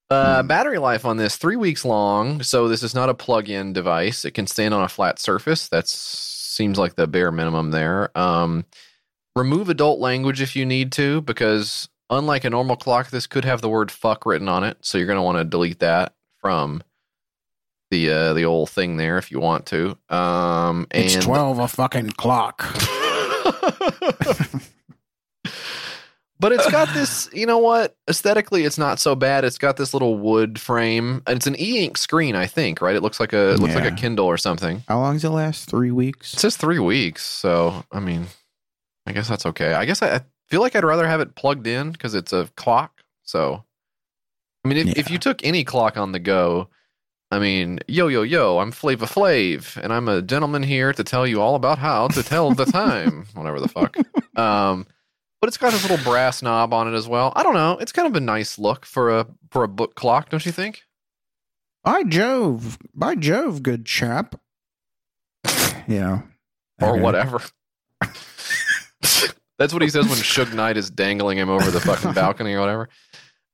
Uh, 0.09 0.43
battery 0.43 0.77
life 0.77 1.05
on 1.05 1.15
this 1.15 1.37
three 1.37 1.55
weeks 1.55 1.85
long. 1.85 2.43
So 2.43 2.67
this 2.67 2.83
is 2.83 2.93
not 2.93 3.07
a 3.07 3.13
plug-in 3.13 3.71
device. 3.71 4.25
It 4.25 4.31
can 4.31 4.45
stand 4.45 4.73
on 4.73 4.83
a 4.83 4.89
flat 4.89 5.19
surface. 5.19 5.69
That 5.69 5.87
seems 5.87 6.77
like 6.77 6.95
the 6.95 7.07
bare 7.07 7.31
minimum 7.31 7.71
there. 7.71 8.15
Um, 8.17 8.65
remove 9.35 9.69
adult 9.69 9.99
language 9.99 10.41
if 10.41 10.55
you 10.55 10.65
need 10.65 10.91
to, 10.93 11.21
because 11.21 11.89
unlike 12.09 12.43
a 12.43 12.49
normal 12.49 12.75
clock, 12.75 13.09
this 13.09 13.27
could 13.27 13.45
have 13.45 13.61
the 13.61 13.69
word 13.69 13.91
"fuck" 13.91 14.25
written 14.25 14.49
on 14.49 14.63
it. 14.63 14.77
So 14.81 14.97
you're 14.97 15.07
going 15.07 15.17
to 15.17 15.23
want 15.23 15.37
to 15.37 15.43
delete 15.43 15.79
that 15.79 16.13
from 16.39 16.83
the 17.89 18.09
uh, 18.09 18.33
the 18.33 18.45
old 18.45 18.69
thing 18.69 18.97
there 18.97 19.17
if 19.17 19.31
you 19.31 19.39
want 19.39 19.65
to. 19.67 19.97
Um, 20.09 20.87
and 20.91 21.05
It's 21.05 21.15
twelve 21.15 21.59
a 21.59 21.67
fucking 21.67 22.11
clock. 22.11 22.63
But 26.41 26.53
it's 26.53 26.71
got 26.71 26.91
this, 26.95 27.29
you 27.33 27.45
know 27.45 27.59
what? 27.59 27.95
Aesthetically, 28.09 28.65
it's 28.65 28.79
not 28.79 28.99
so 28.99 29.13
bad. 29.13 29.45
It's 29.45 29.59
got 29.59 29.77
this 29.77 29.93
little 29.93 30.17
wood 30.17 30.59
frame, 30.59 31.21
and 31.27 31.37
it's 31.37 31.45
an 31.45 31.55
e-ink 31.55 31.97
screen, 31.97 32.35
I 32.35 32.47
think. 32.47 32.81
Right? 32.81 32.95
It 32.95 33.03
looks 33.03 33.19
like 33.19 33.31
a 33.31 33.51
it 33.51 33.59
looks 33.59 33.75
like 33.75 33.85
a 33.85 33.95
Kindle 33.95 34.25
or 34.25 34.37
something. 34.37 34.83
How 34.87 34.99
long 34.99 35.13
does 35.13 35.23
it 35.23 35.29
last? 35.29 35.69
Three 35.69 35.91
weeks. 35.91 36.33
It 36.33 36.39
says 36.39 36.57
three 36.57 36.79
weeks, 36.79 37.23
so 37.23 37.85
I 37.91 37.99
mean, 37.99 38.25
I 39.05 39.11
guess 39.13 39.27
that's 39.27 39.45
okay. 39.45 39.73
I 39.73 39.85
guess 39.85 40.01
I, 40.01 40.15
I 40.15 40.21
feel 40.47 40.61
like 40.61 40.75
I'd 40.75 40.83
rather 40.83 41.07
have 41.07 41.21
it 41.21 41.35
plugged 41.35 41.67
in 41.67 41.91
because 41.91 42.13
it's 42.13 42.33
a 42.33 42.49
clock. 42.55 43.01
So, 43.23 43.63
I 44.63 44.67
mean, 44.67 44.77
if, 44.77 44.97
if 44.97 45.09
you 45.11 45.17
took 45.17 45.43
any 45.43 45.63
clock 45.63 45.97
on 45.97 46.11
the 46.11 46.19
go, 46.19 46.69
I 47.31 47.39
mean, 47.39 47.79
yo 47.87 48.07
yo 48.09 48.23
yo, 48.23 48.59
I'm 48.59 48.71
Flava 48.71 49.05
Flav, 49.05 49.77
and 49.77 49.93
I'm 49.93 50.07
a 50.09 50.21
gentleman 50.21 50.63
here 50.63 50.91
to 50.93 51.03
tell 51.03 51.25
you 51.25 51.41
all 51.41 51.55
about 51.55 51.77
how 51.77 52.09
to 52.09 52.21
tell 52.23 52.51
the 52.53 52.65
time, 52.65 53.25
whatever 53.33 53.59
the 53.59 53.69
fuck. 53.69 53.95
Um, 54.37 54.85
but 55.39 55.47
it's 55.47 55.57
got 55.57 55.71
this 55.71 55.89
little 55.89 56.03
brass 56.03 56.41
knob 56.41 56.73
on 56.73 56.93
it 56.93 56.95
as 56.95 57.07
well. 57.07 57.31
I 57.35 57.41
don't 57.43 57.53
know. 57.53 57.77
It's 57.79 57.91
kind 57.93 58.07
of 58.07 58.15
a 58.15 58.19
nice 58.19 58.59
look 58.59 58.85
for 58.85 59.17
a 59.17 59.27
for 59.49 59.63
a 59.63 59.67
book 59.67 59.95
clock, 59.95 60.29
don't 60.29 60.45
you 60.45 60.51
think? 60.51 60.83
By 61.83 62.03
Jove, 62.03 62.77
by 62.93 63.15
Jove, 63.15 63.63
good 63.63 63.85
chap. 63.85 64.35
Yeah. 65.87 66.21
or 66.79 66.89
Okay. 66.91 67.01
whatever. 67.01 67.41
That's 69.61 69.73
what 69.73 69.83
he 69.83 69.89
says 69.89 70.07
when 70.07 70.17
Suge 70.17 70.53
Knight 70.55 70.75
is 70.75 70.89
dangling 70.89 71.38
him 71.38 71.49
over 71.49 71.69
the 71.69 71.79
fucking 71.79 72.13
balcony 72.13 72.55
or 72.55 72.61
whatever. 72.61 72.89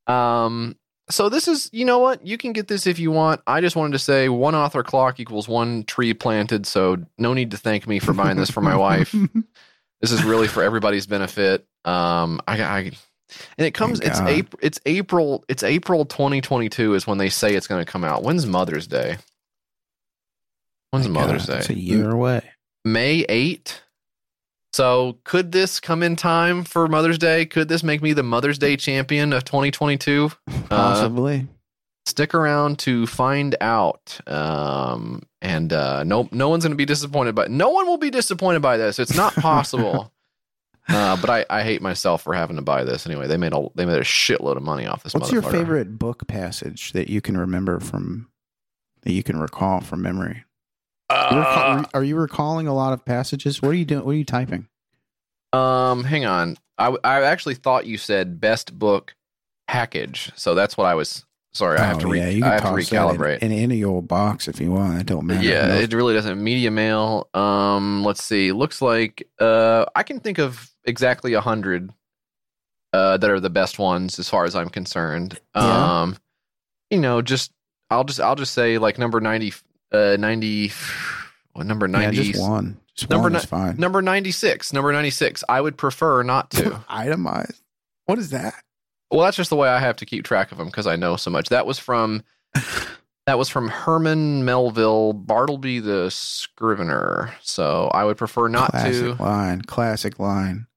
Um, 0.08 0.78
so 1.10 1.28
this 1.28 1.50
is, 1.50 1.70
you 1.74 1.84
know 1.84 2.00
what? 2.00 2.26
You 2.26 2.38
can 2.38 2.54
get 2.54 2.70
this 2.70 2.88
if 2.88 2.98
you 2.98 3.12
want. 3.12 3.42
I 3.46 3.60
just 3.60 3.76
wanted 3.76 3.92
to 3.92 4.00
say 4.00 4.30
one 4.30 4.56
author 4.56 4.84
clock 4.84 5.20
equals 5.20 5.50
one 5.50 5.84
tree 5.84 6.14
planted. 6.14 6.66
So 6.66 6.98
no 7.18 7.34
need 7.34 7.52
to 7.52 7.58
thank 7.58 7.88
me 7.88 8.00
for 8.00 8.14
buying 8.14 8.38
this 8.38 8.50
for 8.50 8.62
my 8.62 8.76
wife. 8.76 9.14
This 10.00 10.12
is 10.12 10.24
really 10.24 10.48
for 10.48 10.62
everybody's 10.62 11.08
benefit. 11.08 11.66
Um, 11.84 12.40
I, 12.48 12.62
I 12.62 12.80
and 13.58 13.66
it 13.66 13.74
comes. 13.74 14.00
It's 14.00 14.20
God. 14.20 14.30
April. 14.30 14.60
It's 14.62 14.80
April. 14.86 15.44
It's 15.48 15.64
April 15.64 16.06
2022 16.06 16.94
is 16.94 17.08
when 17.08 17.18
they 17.18 17.30
say 17.30 17.56
it's 17.56 17.66
going 17.66 17.84
to 17.84 17.92
come 17.92 18.04
out. 18.04 18.22
When's 18.22 18.46
Mother's 18.46 18.86
Day? 18.86 19.18
When's 20.92 21.08
Mother's 21.08 21.48
Day? 21.48 21.58
It's 21.58 21.72
a 21.72 21.74
year 21.74 22.12
away. 22.12 22.44
May 22.86 23.26
8. 23.28 23.82
So, 24.74 25.18
could 25.24 25.52
this 25.54 25.80
come 25.80 26.04
in 26.04 26.16
time 26.16 26.64
for 26.64 26.88
Mother's 26.88 27.18
Day? 27.18 27.46
Could 27.46 27.68
this 27.68 27.84
make 27.84 28.02
me 28.02 28.14
the 28.14 28.24
Mother's 28.24 28.58
Day 28.58 28.78
champion 28.78 29.34
of 29.34 29.44
2022? 29.46 30.32
Uh, 30.70 30.76
Possibly. 30.94 31.48
stick 32.06 32.36
around 32.36 32.78
to 32.80 33.08
find 33.08 33.56
out. 33.62 34.20
Um, 34.28 35.24
and 35.42 35.72
uh, 35.72 36.04
no, 36.04 36.28
no 36.34 36.50
one's 36.50 36.66
going 36.66 36.72
to 36.74 36.78
be 36.78 36.84
disappointed 36.84 37.36
by. 37.36 37.48
No 37.48 37.70
one 37.70 37.88
will 37.88 37.98
be 37.98 38.10
disappointed 38.10 38.62
by 38.62 38.76
this. 38.76 39.00
It's 39.00 39.16
not 39.16 39.34
possible. 39.36 40.12
uh, 40.90 41.16
but 41.22 41.30
I, 41.30 41.46
I 41.50 41.64
hate 41.64 41.82
myself 41.82 42.22
for 42.22 42.34
having 42.34 42.58
to 42.58 42.62
buy 42.62 42.84
this 42.84 43.06
anyway. 43.06 43.28
They 43.28 43.38
made 43.38 43.54
a 43.54 43.68
they 43.76 43.86
made 43.86 43.98
a 43.98 44.04
shitload 44.04 44.58
of 44.58 44.64
money 44.64 44.86
off 44.86 45.04
this. 45.04 45.14
What's 45.14 45.32
your 45.32 45.42
favorite 45.42 45.98
book 45.98 46.28
passage 46.28 46.92
that 46.92 47.10
you 47.10 47.22
can 47.22 47.38
remember 47.38 47.80
from 47.80 48.28
that 49.04 49.14
you 49.14 49.24
can 49.24 49.40
recall 49.40 49.80
from 49.80 50.02
memory? 50.02 50.44
Recall- 51.10 51.86
are 51.94 52.04
you 52.04 52.16
recalling 52.16 52.68
a 52.68 52.74
lot 52.74 52.94
of 52.94 53.06
passages? 53.06 53.62
What 53.62 53.70
are 53.70 53.76
you 53.76 53.86
doing? 53.86 54.06
What 54.06 54.12
are 54.12 54.16
you 54.16 54.26
typing? 54.26 54.68
Um, 55.54 56.04
hang 56.04 56.26
on. 56.26 56.58
I, 56.78 56.96
I 57.04 57.24
actually 57.24 57.56
thought 57.56 57.86
you 57.86 57.98
said 57.98 58.40
best 58.40 58.78
book 58.78 59.16
package, 59.68 60.32
so 60.36 60.54
that's 60.56 60.78
what 60.78 60.86
I 60.86 60.96
was. 60.96 61.26
Sorry, 61.54 61.80
I 61.80 61.86
have 61.86 61.98
to. 62.00 62.08
Oh, 62.08 62.12
Re- 62.12 62.20
yeah, 62.20 62.30
you 62.30 62.46
I 62.46 62.50
have 62.50 62.60
to 62.62 62.68
that 62.68 62.76
in- 62.78 62.84
recalibrate. 62.86 63.40
in, 63.40 63.52
any 63.52 63.84
old 63.84 64.08
box 64.08 64.48
if 64.48 64.60
you 64.60 64.72
want. 64.72 65.00
It 65.00 65.08
don't 65.08 65.26
matter. 65.26 65.44
Yeah, 65.48 65.76
it 65.76 65.92
really 65.94 66.14
doesn't. 66.14 66.44
Media 66.44 66.70
mail. 66.70 67.30
Um, 67.34 68.04
let's 68.04 68.24
see. 68.24 68.52
Looks 68.52 68.82
like 68.82 69.28
uh, 69.40 69.86
I 69.96 70.04
can 70.04 70.20
think 70.20 70.38
of 70.38 70.70
exactly 70.84 71.34
a 71.34 71.42
hundred 71.42 71.90
uh 72.94 73.18
that 73.18 73.30
are 73.30 73.40
the 73.42 73.50
best 73.50 73.80
ones 73.80 74.18
as 74.20 74.30
far 74.30 74.46
as 74.46 74.56
I'm 74.56 74.70
concerned. 74.70 75.40
Yeah. 75.56 76.02
Um, 76.02 76.18
you 76.92 77.00
know, 77.00 77.22
just 77.24 77.52
I'll 77.90 78.04
just 78.04 78.20
I'll 78.20 78.36
just 78.36 78.54
say 78.54 78.78
like 78.78 79.00
number 79.00 79.20
ninety, 79.20 79.52
uh, 79.92 80.18
ninety. 80.20 80.72
What 81.54 81.66
number 81.66 81.88
yeah, 81.88 82.00
ninety? 82.00 82.32
just 82.32 82.42
one. 82.42 82.80
Just 82.96 83.10
number 83.10 83.24
one 83.24 83.34
ni- 83.34 83.40
is 83.40 83.46
fine. 83.46 83.78
Number 83.78 84.02
ninety 84.02 84.32
six. 84.32 84.74
Number 84.74 84.92
ninety 84.92 85.10
six. 85.10 85.44
I 85.48 85.62
would 85.62 85.78
prefer 85.78 86.24
not 86.24 86.52
to. 86.52 86.84
Itemized. 86.90 87.62
What 88.06 88.20
is 88.20 88.30
that? 88.32 88.56
Well, 89.12 89.22
that's 89.22 89.38
just 89.38 89.50
the 89.50 89.56
way 89.56 89.70
I 89.70 89.80
have 89.80 89.96
to 89.98 90.06
keep 90.06 90.26
track 90.26 90.52
of 90.52 90.58
them 90.58 90.68
because 90.68 90.88
I 90.88 90.96
know 90.96 91.16
so 91.16 91.32
much. 91.32 91.50
That 91.50 91.66
was 91.66 91.80
from 91.80 92.24
that 93.26 93.38
was 93.38 93.50
from 93.50 93.68
Herman 93.70 94.46
Melville 94.46 95.14
Bartleby 95.14 95.80
the 95.80 96.10
Scrivener. 96.12 97.34
So 97.42 97.90
I 97.94 98.04
would 98.04 98.18
prefer 98.18 98.48
not 98.48 98.72
Classic 98.72 99.18
to. 99.18 99.24
line. 99.24 99.62
Classic 99.62 100.20
line. 100.20 100.68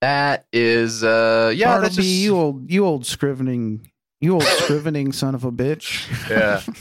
That 0.00 0.46
is, 0.52 1.04
uh, 1.04 1.52
yeah, 1.54 1.78
that's 1.78 1.96
Bartleby, 1.96 2.02
just 2.02 2.08
you 2.08 2.36
old, 2.36 2.70
you 2.70 2.86
old 2.86 3.04
scrivening 3.04 3.90
You 4.20 4.34
old 4.34 4.44
scrivening 4.44 5.12
son 5.12 5.34
of 5.34 5.44
a 5.44 5.52
bitch. 5.52 6.08
Yeah. 6.30 6.62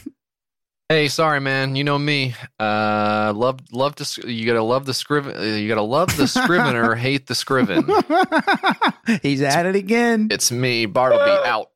hey, 0.89 1.07
sorry, 1.07 1.39
man. 1.39 1.75
You 1.75 1.83
know 1.83 1.97
me. 1.97 2.33
Uh, 2.59 3.31
love, 3.35 3.59
love 3.71 3.95
to. 3.95 4.29
You 4.31 4.45
gotta 4.45 4.63
love 4.63 4.85
the 4.85 4.93
scriven. 4.93 5.35
uh, 5.37 5.41
You 5.55 5.67
gotta 5.67 5.81
love 5.81 6.15
the 6.17 6.27
scrivener, 6.27 6.95
hate 6.95 7.27
the 7.27 7.35
scriven. 7.35 7.85
He's 9.21 9.41
at 9.41 9.65
it 9.65 9.75
again. 9.75 10.27
It's 10.31 10.51
me, 10.51 10.85
Bartleby 10.85 11.47
out. 11.47 11.67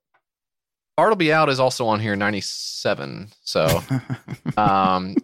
Bartleby 0.98 1.34
out 1.34 1.50
is 1.50 1.60
also 1.60 1.88
on 1.88 2.00
here, 2.00 2.16
ninety 2.16 2.42
seven. 2.42 3.30
So, 3.44 3.66
um, 4.58 5.16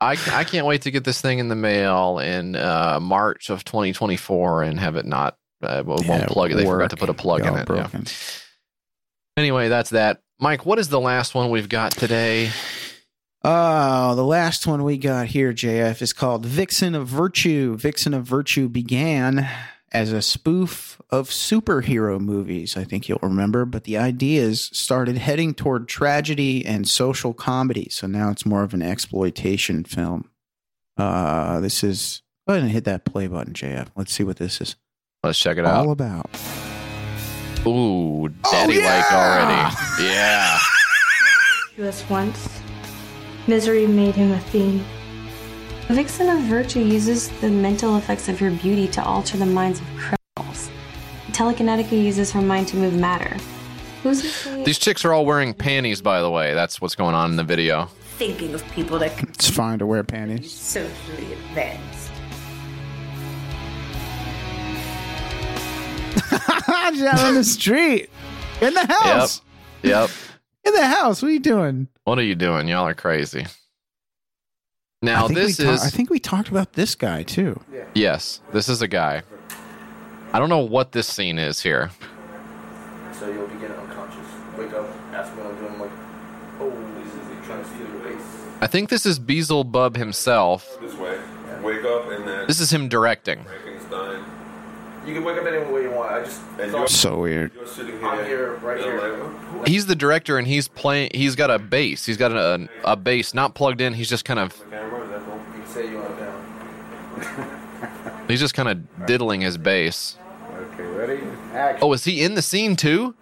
I 0.00 0.16
I 0.32 0.44
can't 0.44 0.66
wait 0.66 0.82
to 0.82 0.90
get 0.90 1.04
this 1.04 1.20
thing 1.20 1.38
in 1.38 1.48
the 1.48 1.54
mail 1.54 2.18
in 2.18 2.56
uh, 2.56 2.98
March 3.00 3.48
of 3.50 3.64
twenty 3.64 3.92
twenty 3.92 4.16
four 4.16 4.62
and 4.62 4.80
have 4.80 4.96
it 4.96 5.06
not. 5.06 5.36
Uh, 5.62 5.82
won't 5.86 6.04
Yeah, 6.06 6.26
plug 6.26 6.50
it. 6.50 6.56
They 6.56 6.64
forgot 6.64 6.90
to 6.90 6.96
put 6.96 7.08
a 7.08 7.14
plug 7.14 7.46
in 7.46 7.54
it. 7.54 7.68
yeah. 7.68 7.86
Anyway, 9.36 9.68
that's 9.68 9.90
that. 9.90 10.20
Mike, 10.40 10.66
what 10.66 10.80
is 10.80 10.88
the 10.88 10.98
last 11.00 11.36
one 11.36 11.50
we've 11.50 11.68
got 11.68 11.92
today? 11.92 12.50
Oh, 13.44 14.14
the 14.14 14.24
last 14.24 14.66
one 14.66 14.84
we 14.84 14.98
got 14.98 15.26
here, 15.26 15.52
JF, 15.52 16.00
is 16.00 16.12
called 16.12 16.46
Vixen 16.46 16.94
of 16.94 17.08
Virtue. 17.08 17.76
Vixen 17.76 18.14
of 18.14 18.24
Virtue 18.24 18.68
began 18.68 19.48
as 19.90 20.12
a 20.12 20.22
spoof 20.22 21.00
of 21.10 21.28
superhero 21.28 22.18
movies, 22.18 22.76
I 22.76 22.84
think 22.84 23.08
you'll 23.08 23.18
remember, 23.20 23.64
but 23.64 23.84
the 23.84 23.98
ideas 23.98 24.70
started 24.72 25.18
heading 25.18 25.54
toward 25.54 25.86
tragedy 25.88 26.64
and 26.64 26.88
social 26.88 27.34
comedy. 27.34 27.88
So 27.90 28.06
now 28.06 28.30
it's 28.30 28.46
more 28.46 28.62
of 28.62 28.72
an 28.74 28.80
exploitation 28.80 29.84
film. 29.84 30.30
Uh, 30.96 31.60
this 31.60 31.84
is, 31.84 32.22
go 32.46 32.54
ahead 32.54 32.62
and 32.62 32.72
hit 32.72 32.84
that 32.84 33.04
play 33.04 33.26
button, 33.26 33.52
JF. 33.52 33.88
Let's 33.96 34.12
see 34.12 34.24
what 34.24 34.36
this 34.36 34.60
is 34.60 34.76
Let's 35.22 35.38
check 35.38 35.58
it 35.58 35.66
out. 35.66 35.86
all 35.86 35.92
about. 35.92 36.30
Ooh, 37.66 38.28
daddy 38.50 38.82
like 38.82 39.12
already. 39.12 39.74
Yeah. 40.02 40.58
us 41.86 42.08
once. 42.08 42.61
Misery 43.46 43.86
made 43.86 44.14
him 44.14 44.32
a 44.32 44.40
fiend. 44.40 44.84
The 45.88 45.94
vixen 45.94 46.28
of 46.28 46.40
virtue 46.44 46.80
uses 46.80 47.28
the 47.40 47.50
mental 47.50 47.96
effects 47.96 48.28
of 48.28 48.38
her 48.38 48.50
beauty 48.50 48.86
to 48.88 49.04
alter 49.04 49.36
the 49.36 49.46
minds 49.46 49.80
of 49.80 49.86
criminals. 49.96 50.70
Telekinetica 51.32 51.92
uses 51.92 52.30
her 52.32 52.40
mind 52.40 52.68
to 52.68 52.76
move 52.76 52.94
matter. 52.94 53.36
Who's 54.02 54.22
to 54.22 54.28
say 54.28 54.64
These 54.64 54.78
chicks 54.78 55.04
are 55.04 55.12
all 55.12 55.26
wearing 55.26 55.54
panties, 55.54 56.00
by 56.00 56.20
the 56.22 56.30
way. 56.30 56.54
That's 56.54 56.80
what's 56.80 56.94
going 56.94 57.14
on 57.14 57.30
in 57.30 57.36
the 57.36 57.44
video. 57.44 57.86
Thinking 58.16 58.54
of 58.54 58.64
people 58.70 58.98
that 59.00 59.16
can 59.16 59.28
It's 59.30 59.50
fine 59.50 59.78
to 59.80 59.86
wear 59.86 60.04
panties. 60.04 60.52
socially 60.52 61.32
advanced. 61.32 62.10
Out 66.68 67.18
on 67.24 67.34
the 67.34 67.44
street. 67.44 68.08
In 68.60 68.74
the 68.74 68.86
house. 68.86 69.42
Yep. 69.82 70.10
In 70.64 70.72
the 70.74 70.86
house. 70.86 71.22
What 71.22 71.28
are 71.28 71.32
you 71.32 71.40
doing? 71.40 71.88
What 72.04 72.18
are 72.18 72.22
you 72.22 72.34
doing? 72.34 72.68
Y'all 72.68 72.86
are 72.86 72.94
crazy. 72.94 73.46
Now 75.02 75.26
this 75.28 75.56
ta- 75.56 75.70
is 75.70 75.82
I 75.84 75.88
think 75.90 76.10
we 76.10 76.18
talked 76.18 76.48
about 76.48 76.74
this 76.74 76.94
guy 76.94 77.22
too. 77.22 77.60
yes, 77.94 78.40
this 78.52 78.68
is 78.68 78.82
a 78.82 78.88
guy. 78.88 79.22
I 80.32 80.38
don't 80.38 80.48
know 80.48 80.58
what 80.60 80.92
this 80.92 81.06
scene 81.06 81.38
is 81.38 81.60
here. 81.60 81.90
So 83.12 83.30
you'll 83.30 83.46
begin 83.48 83.70
unconscious. 83.72 84.26
Wake 84.58 84.72
up, 84.72 84.88
ask 85.12 85.36
what 85.36 85.46
I'm 85.46 85.56
doing, 85.58 85.78
like, 85.78 85.90
oh, 86.60 86.70
this 87.02 87.12
is 87.14 87.46
trying 87.46 87.62
to 87.62 87.68
feel 87.70 87.88
your 87.88 88.16
face. 88.16 88.26
I 88.60 88.66
think 88.66 88.88
this 88.88 89.04
is 89.06 89.18
Beelzebub 89.18 89.96
himself. 89.96 90.78
This 90.80 90.94
way. 90.94 91.18
Wake 91.62 91.84
up 91.84 92.08
and 92.10 92.26
then 92.26 92.46
This 92.46 92.60
is 92.60 92.72
him 92.72 92.88
directing. 92.88 93.44
Frankenstein. 93.44 94.24
You 95.06 95.14
can 95.14 95.24
wake 95.24 95.38
up 95.38 95.46
any 95.46 95.58
way 95.72 95.82
you 95.82 95.90
want. 95.90 96.12
I 96.12 96.22
just 96.22 96.40
thought 96.70 96.88
So 96.88 97.18
weird. 97.18 97.52
You're 97.54 97.66
sitting 97.66 97.98
here. 97.98 98.06
I'm 98.06 98.24
here, 98.24 98.54
right 98.56 98.78
here. 98.78 99.30
He's 99.66 99.86
the 99.86 99.96
director 99.96 100.38
and 100.38 100.46
he's 100.46 100.68
playing 100.68 101.10
he's 101.12 101.34
got 101.34 101.50
a 101.50 101.58
bass. 101.58 102.06
He's 102.06 102.16
got 102.16 102.32
a 102.32 102.68
a 102.84 102.96
bass 102.96 103.34
not 103.34 103.54
plugged 103.54 103.80
in. 103.80 103.94
He's 103.94 104.08
just 104.08 104.24
kind 104.24 104.38
of 104.38 104.54
camera, 104.70 105.02
is 105.04 105.10
that 105.10 105.24
cool? 105.24 105.40
You 105.56 105.62
can 105.62 105.66
say 105.72 105.90
you 105.90 105.98
want 105.98 106.10
it 106.12 106.20
down. 106.20 108.24
he's 108.28 108.40
just 108.40 108.54
kind 108.54 108.68
of 108.68 109.06
diddling 109.06 109.40
his 109.40 109.58
bass. 109.58 110.16
Okay, 110.74 110.84
ready? 110.84 111.20
Action. 111.52 111.80
Oh, 111.82 111.92
is 111.92 112.04
he 112.04 112.22
in 112.22 112.34
the 112.34 112.42
scene 112.42 112.76
too? 112.76 113.14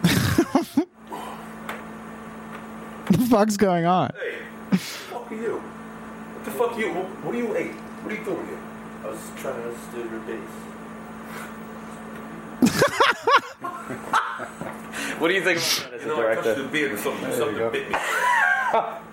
What 0.00 0.10
the 3.08 3.18
fuck's 3.28 3.56
going 3.56 3.84
on? 3.84 4.12
Hey, 4.18 4.38
What 4.70 4.70
the 4.70 4.78
fuck 4.78 5.32
are 5.32 5.34
you? 5.34 5.56
What 5.58 6.44
the 6.44 6.50
fuck 6.52 6.78
you? 6.78 6.92
What, 6.94 7.04
what 7.24 7.32
do 7.32 7.38
you 7.38 7.56
ate? 7.56 7.72
What 7.72 8.12
are 8.12 8.16
you 8.16 8.24
doing 8.24 8.46
here? 8.46 8.58
I 9.02 9.06
was 9.08 9.20
trying 9.36 9.54
to 9.54 9.68
understand 9.68 10.10
your 10.10 10.20
base. 10.20 10.56
What 15.18 15.28
do 15.28 15.34
you 15.34 15.42
think 15.42 15.58
about 15.58 15.90
that 15.90 15.94
as 15.94 16.04
You 16.04 16.12
a 16.12 16.16
know, 16.16 16.28
I 16.30 16.34
touched 16.34 16.56
the 16.62 16.68
beard 16.68 16.90
and 16.92 17.00
something, 17.00 17.32
something 17.32 17.70
bit 17.70 17.88
me. 17.90 17.96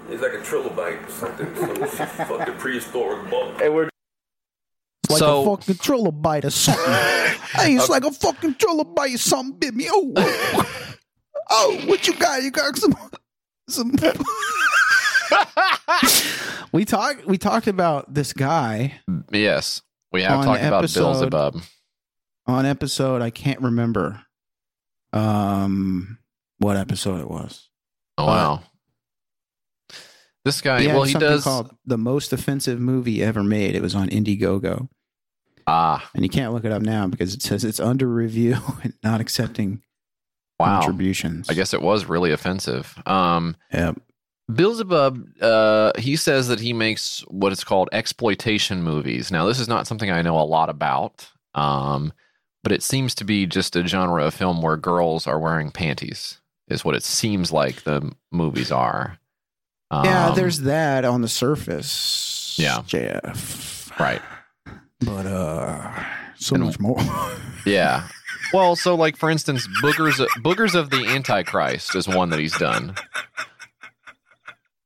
It's 0.10 0.22
like 0.22 0.34
a 0.36 0.38
trilobite 0.38 1.06
or 1.06 1.12
something. 1.12 1.88
Some 1.88 2.08
fucking 2.28 2.54
prehistoric 2.56 3.30
bug. 3.30 3.60
Hey, 3.60 3.68
we're 3.68 3.90
like 5.10 5.20
So- 5.20 5.42
a 5.52 5.58
fucking 5.58 5.76
trilobite 5.76 6.46
or 6.46 6.50
something. 6.50 6.94
hey, 7.54 7.76
it's 7.76 7.90
like 7.90 8.06
a 8.06 8.12
fucking 8.12 8.54
trilobite 8.56 9.16
or 9.16 9.18
something 9.18 9.58
bit 9.60 9.74
me. 9.76 9.88
Oh, 9.92 10.14
oh, 10.16 10.64
oh, 11.50 11.82
what 11.88 12.08
you 12.08 12.14
got? 12.14 12.42
You 12.42 12.52
got 12.52 12.78
some 12.78 12.96
some. 13.68 13.92
we 16.72 16.86
talked. 16.86 17.26
We 17.26 17.38
talked 17.38 17.68
about 17.68 18.14
this 18.14 18.34
guy 18.34 19.00
Yes. 19.32 19.82
We 20.12 20.24
have 20.24 20.44
talked 20.46 20.62
about 20.62 20.84
episode- 20.84 21.02
Beelzebub. 21.02 21.62
on 22.46 22.66
episode. 22.66 23.22
I 23.22 23.30
can't 23.30 23.62
remember. 23.62 24.22
Um, 25.14 26.20
what 26.60 26.78
episode 26.78 27.20
it 27.22 27.30
was? 27.30 27.70
Oh 28.18 28.26
wow. 28.26 28.64
This 30.46 30.62
guy, 30.62 30.82
He 30.82 30.88
well, 30.88 31.04
he 31.04 31.14
does. 31.14 31.44
called 31.44 31.76
the 31.86 31.98
most 31.98 32.32
offensive 32.32 32.80
movie 32.80 33.22
ever 33.22 33.44
made. 33.44 33.76
It 33.76 33.82
was 33.82 33.96
on 33.96 34.08
Indiegogo. 34.10 34.88
Ah, 35.70 36.10
and 36.16 36.24
you 36.24 36.30
can't 36.30 36.54
look 36.54 36.64
it 36.64 36.72
up 36.72 36.82
now 36.82 37.08
because 37.08 37.34
it 37.34 37.42
says 37.42 37.66
it's 37.66 37.82
under 37.82 38.08
review 38.08 38.56
and 38.84 38.94
not 39.04 39.20
accepting 39.22 39.82
Wow. 40.60 40.80
contributions. 40.80 41.50
I 41.50 41.54
guess 41.54 41.74
it 41.74 41.82
was 41.82 42.06
really 42.06 42.32
offensive. 42.32 42.98
Um, 43.06 43.56
Yep. 43.74 44.02
Beelzebub, 44.54 45.42
uh, 45.42 45.92
he 45.98 46.16
says 46.16 46.48
that 46.48 46.60
he 46.60 46.72
makes 46.74 47.22
what 47.28 47.52
is 47.52 47.64
called 47.64 47.90
exploitation 47.92 48.82
movies. 48.84 49.32
Now, 49.32 49.46
this 49.46 49.60
is 49.60 49.68
not 49.68 49.88
something 49.88 50.10
I 50.10 50.22
know 50.22 50.40
a 50.40 50.42
lot 50.46 50.70
about, 50.70 51.28
um, 51.54 52.14
but 52.64 52.72
it 52.72 52.82
seems 52.84 53.14
to 53.16 53.26
be 53.26 53.46
just 53.46 53.76
a 53.76 53.86
genre 53.86 54.24
of 54.26 54.34
film 54.34 54.62
where 54.62 54.78
girls 54.78 55.28
are 55.28 55.40
wearing 55.40 55.70
panties, 55.72 56.40
is 56.70 56.86
what 56.86 56.96
it 56.96 57.04
seems 57.04 57.52
like 57.52 57.84
the 57.84 58.12
movies 58.32 58.72
are. 58.72 59.18
yeah, 59.92 60.28
Um, 60.30 60.36
there's 60.36 60.62
that 60.62 61.04
on 61.06 61.22
the 61.22 61.28
surface. 61.28 62.56
Yeah. 62.58 62.80
JF. 62.88 63.98
right. 64.00 64.22
But 65.02 65.26
uh 65.28 66.04
so 66.38 66.56
And- 66.56 66.66
much 66.66 66.80
more. 66.80 67.00
Yeah. 67.66 68.08
Well, 68.54 68.78
so 68.78 68.96
like 68.96 69.18
for 69.18 69.30
instance, 69.30 69.68
boogers 69.84 70.26
boogers 70.42 70.74
of 70.74 70.90
the 70.90 71.06
Antichrist 71.06 71.96
is 71.96 72.08
one 72.08 72.30
that 72.30 72.40
he's 72.40 72.58
done. 72.58 72.96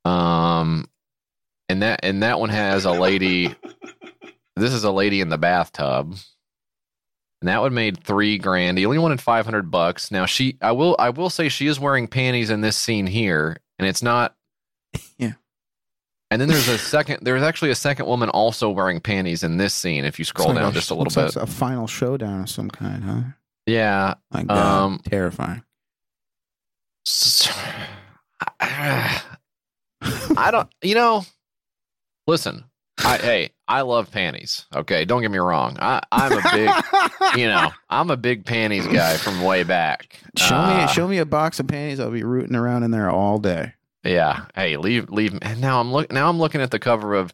Um, 0.05 0.85
and 1.69 1.83
that 1.83 1.99
and 2.03 2.23
that 2.23 2.39
one 2.39 2.49
has 2.49 2.85
a 2.85 2.91
lady. 2.91 3.55
This 4.57 4.73
is 4.73 4.83
a 4.83 4.91
lady 4.91 5.21
in 5.21 5.29
the 5.29 5.37
bathtub, 5.37 6.13
and 7.41 7.47
that 7.47 7.61
one 7.61 7.73
made 7.73 8.03
three 8.03 8.37
grand. 8.37 8.77
He 8.77 8.85
only 8.85 8.99
wanted 8.99 9.21
five 9.21 9.45
hundred 9.45 9.71
bucks. 9.71 10.11
Now 10.11 10.25
she, 10.25 10.57
I 10.61 10.73
will, 10.73 10.95
I 10.99 11.09
will 11.09 11.29
say 11.29 11.47
she 11.47 11.67
is 11.67 11.79
wearing 11.79 12.07
panties 12.07 12.49
in 12.49 12.59
this 12.59 12.75
scene 12.75 13.07
here, 13.07 13.57
and 13.79 13.87
it's 13.87 14.03
not. 14.03 14.35
Yeah. 15.17 15.33
And 16.29 16.41
then 16.41 16.49
there's 16.49 16.67
a 16.67 16.77
second. 16.77 17.19
There's 17.23 17.41
actually 17.43 17.71
a 17.71 17.75
second 17.75 18.07
woman 18.07 18.29
also 18.29 18.69
wearing 18.69 18.99
panties 18.99 19.41
in 19.41 19.55
this 19.57 19.73
scene. 19.73 20.03
If 20.03 20.19
you 20.19 20.25
scroll 20.25 20.49
like 20.49 20.57
down 20.57 20.73
just 20.73 20.91
a 20.91 20.95
little 20.95 21.05
looks 21.05 21.15
like 21.17 21.33
bit, 21.33 21.41
it's 21.41 21.51
a 21.51 21.55
final 21.55 21.87
showdown 21.87 22.41
of 22.41 22.49
some 22.49 22.69
kind, 22.69 23.03
huh? 23.03 23.21
yeah. 23.65 24.15
My 24.31 24.43
God, 24.43 24.83
Um, 24.83 25.01
terrifying. 25.05 25.63
I 30.41 30.51
don't, 30.51 30.69
you 30.81 30.95
know, 30.95 31.23
listen, 32.27 32.63
I, 33.03 33.17
hey, 33.17 33.49
I 33.67 33.81
love 33.81 34.11
panties. 34.11 34.65
Okay. 34.75 35.05
Don't 35.05 35.21
get 35.21 35.31
me 35.31 35.37
wrong. 35.39 35.77
I, 35.79 36.01
I'm 36.11 36.33
a 36.33 36.41
big, 36.51 36.69
you 37.39 37.47
know, 37.47 37.71
I'm 37.89 38.11
a 38.11 38.17
big 38.17 38.45
panties 38.45 38.85
guy 38.87 39.17
from 39.17 39.41
way 39.43 39.63
back. 39.63 40.19
Show 40.37 40.55
Uh, 40.55 40.85
me 40.85 40.93
show 40.93 41.07
me 41.07 41.17
a 41.17 41.25
box 41.25 41.59
of 41.59 41.67
panties. 41.67 41.99
I'll 41.99 42.11
be 42.11 42.23
rooting 42.23 42.55
around 42.55 42.83
in 42.83 42.91
there 42.91 43.09
all 43.09 43.37
day. 43.39 43.73
Yeah. 44.03 44.45
Hey, 44.55 44.77
leave, 44.77 45.09
leave. 45.09 45.37
And 45.41 45.61
now 45.61 45.79
I'm 45.79 45.91
look, 45.91 46.11
now 46.11 46.29
I'm 46.29 46.39
looking 46.39 46.61
at 46.61 46.71
the 46.71 46.79
cover 46.79 47.15
of 47.15 47.33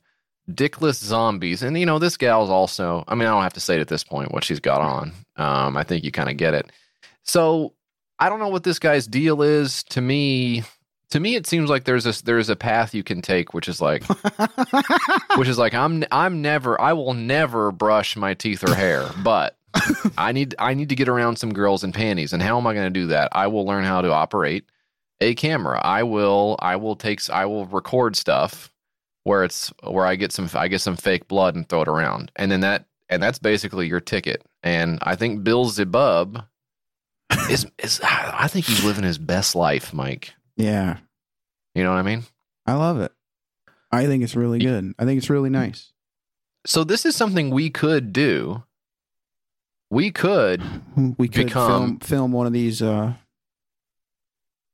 Dickless 0.49 0.95
Zombies. 1.03 1.63
And, 1.63 1.77
you 1.77 1.85
know, 1.85 1.99
this 1.99 2.17
gal's 2.17 2.49
also, 2.49 3.03
I 3.07 3.15
mean, 3.15 3.27
I 3.27 3.31
don't 3.31 3.43
have 3.43 3.53
to 3.53 3.59
say 3.59 3.75
it 3.75 3.81
at 3.81 3.87
this 3.89 4.03
point 4.03 4.33
what 4.33 4.43
she's 4.43 4.59
got 4.61 4.81
on. 4.81 5.11
Um, 5.35 5.75
I 5.75 5.83
think 5.83 6.03
you 6.05 6.11
kind 6.11 6.29
of 6.29 6.37
get 6.37 6.53
it. 6.53 6.71
So 7.23 7.73
I 8.19 8.29
don't 8.29 8.39
know 8.39 8.47
what 8.49 8.63
this 8.63 8.79
guy's 8.79 9.05
deal 9.07 9.41
is. 9.41 9.83
To 9.85 10.01
me, 10.01 10.63
to 11.11 11.19
me 11.19 11.35
it 11.35 11.47
seems 11.47 11.69
like 11.69 11.85
there's 11.85 12.05
a 12.05 12.23
there's 12.23 12.49
a 12.49 12.55
path 12.55 12.93
you 12.93 13.03
can 13.03 13.21
take 13.21 13.53
which 13.53 13.67
is 13.67 13.81
like 13.81 14.03
which 15.37 15.47
is 15.47 15.57
like 15.57 15.73
i'm 15.73 16.03
i'm 16.11 16.41
never 16.41 16.79
i 16.81 16.93
will 16.93 17.13
never 17.13 17.71
brush 17.71 18.15
my 18.15 18.33
teeth 18.33 18.63
or 18.63 18.73
hair 18.75 19.09
but 19.23 19.57
i 20.17 20.31
need 20.31 20.55
i 20.59 20.73
need 20.73 20.89
to 20.89 20.95
get 20.95 21.09
around 21.09 21.37
some 21.37 21.53
girls 21.53 21.83
in 21.83 21.91
panties. 21.91 22.33
And 22.33 22.41
how 22.41 22.57
am 22.57 22.67
i 22.67 22.73
going 22.73 22.91
to 22.91 22.99
do 22.99 23.07
that? 23.07 23.29
I 23.31 23.47
will 23.47 23.65
learn 23.65 23.83
how 23.83 24.01
to 24.01 24.11
operate 24.11 24.65
a 25.21 25.35
camera. 25.35 25.79
I 25.83 26.03
will 26.03 26.57
i 26.59 26.75
will 26.75 26.95
take 26.95 27.29
i 27.29 27.45
will 27.45 27.65
record 27.65 28.15
stuff 28.15 28.71
where 29.23 29.43
it's 29.43 29.71
where 29.83 30.05
i 30.05 30.15
get 30.15 30.31
some 30.31 30.49
i 30.53 30.67
get 30.67 30.81
some 30.81 30.95
fake 30.95 31.27
blood 31.27 31.55
and 31.55 31.67
throw 31.67 31.81
it 31.81 31.87
around. 31.87 32.31
And 32.35 32.51
then 32.51 32.61
that 32.61 32.85
and 33.09 33.21
that's 33.21 33.39
basically 33.39 33.87
your 33.87 33.99
ticket. 34.01 34.43
And 34.63 34.99
i 35.01 35.15
think 35.15 35.43
Bill 35.43 35.65
Zebub 35.65 36.43
is 37.49 37.67
is 37.79 37.99
i 38.03 38.47
think 38.47 38.65
he's 38.65 38.83
living 38.83 39.03
his 39.03 39.17
best 39.17 39.53
life 39.55 39.93
mike 39.93 40.33
Yeah. 40.57 40.97
you 41.75 41.83
know 41.83 41.91
what 41.91 41.99
i 41.99 42.01
mean 42.01 42.23
I 42.65 42.73
love 42.73 42.99
it. 42.99 43.13
I 43.93 44.07
think 44.07 44.23
it's 44.25 44.35
really 44.35 44.59
good. 44.59 44.93
I 44.99 45.05
think 45.05 45.17
it's 45.19 45.29
really 45.29 45.49
nice. 45.49 45.93
So 46.65 46.83
this 46.83 47.05
is 47.05 47.15
something 47.15 47.49
we 47.49 47.69
could 47.69 48.11
do. 48.11 48.63
We 49.89 50.11
could 50.11 50.61
We 51.17 51.29
could 51.29 51.45
become 51.45 51.69
film 51.71 51.99
film 51.99 52.31
one 52.33 52.45
of 52.45 52.51
these 52.51 52.81
uh 52.81 53.13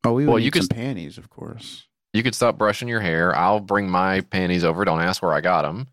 Oh, 0.04 0.14
we 0.14 0.26
would 0.26 0.32
Well, 0.32 0.40
you 0.40 0.50
could- 0.50 0.68
panties, 0.72 1.20
of 1.20 1.30
course. 1.30 1.88
you 2.14 2.24
could 2.24 2.34
stop 2.34 2.58
brushing 2.58 2.88
your 2.88 3.00
hair. 3.00 3.36
I'll 3.36 3.60
bring 3.60 3.88
my 3.90 4.22
panties 4.22 4.64
over. 4.64 4.84
Don't 4.86 5.00
ask 5.02 5.22
where 5.22 5.34
I 5.34 5.42
got 5.42 5.62
them. 5.62 5.86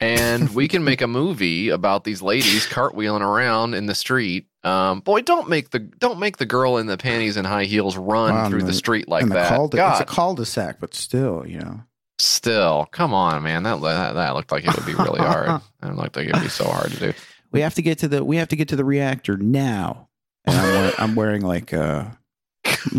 And 0.00 0.54
we 0.54 0.66
can 0.68 0.82
make 0.84 1.02
a 1.02 1.06
movie 1.20 1.68
about 1.68 2.04
these 2.04 2.22
ladies 2.22 2.66
cartwheeling 2.66 3.20
around 3.20 3.74
in 3.74 3.86
the 3.86 3.94
street. 3.94 4.46
Um, 4.64 5.00
boy, 5.00 5.22
don't 5.22 5.48
make 5.48 5.70
the 5.70 5.78
don't 5.78 6.18
make 6.18 6.36
the 6.38 6.46
girl 6.46 6.78
in 6.78 6.86
the 6.86 6.96
panties 6.96 7.36
and 7.36 7.46
high 7.46 7.64
heels 7.64 7.96
run 7.96 8.34
Wow, 8.34 8.48
through 8.48 8.60
and 8.60 8.68
the 8.68 8.72
street 8.72 9.08
like 9.08 9.26
that. 9.28 9.52
It's 9.92 10.00
a 10.00 10.04
cul-de-sac, 10.04 10.80
but 10.80 10.94
still, 10.94 11.46
you 11.46 11.60
know. 11.60 11.80
still, 12.18 12.86
come 12.92 13.14
on, 13.14 13.42
man. 13.42 13.62
That, 13.62 13.80
that 13.80 14.12
that 14.14 14.34
looked 14.34 14.52
like 14.52 14.64
it 14.66 14.74
would 14.76 14.86
be 14.86 14.94
really 14.94 15.20
hard. 15.20 15.62
That 15.80 15.96
looked 15.96 16.16
like 16.16 16.28
it'd 16.28 16.42
be 16.42 16.48
so 16.48 16.64
hard 16.64 16.90
to 16.92 16.98
do. 16.98 17.12
We 17.52 17.60
have 17.62 17.74
to 17.74 17.82
get 17.82 17.98
to 17.98 18.08
the 18.08 18.22
we 18.24 18.36
have 18.36 18.48
to 18.48 18.56
get 18.56 18.68
to 18.68 18.76
the 18.76 18.84
reactor 18.84 19.36
now. 19.38 20.08
And 20.44 20.56
I'm, 20.56 20.64
wear, 20.68 20.92
I'm 20.98 21.14
wearing 21.14 21.42
like 21.42 21.72
uh 21.72 22.04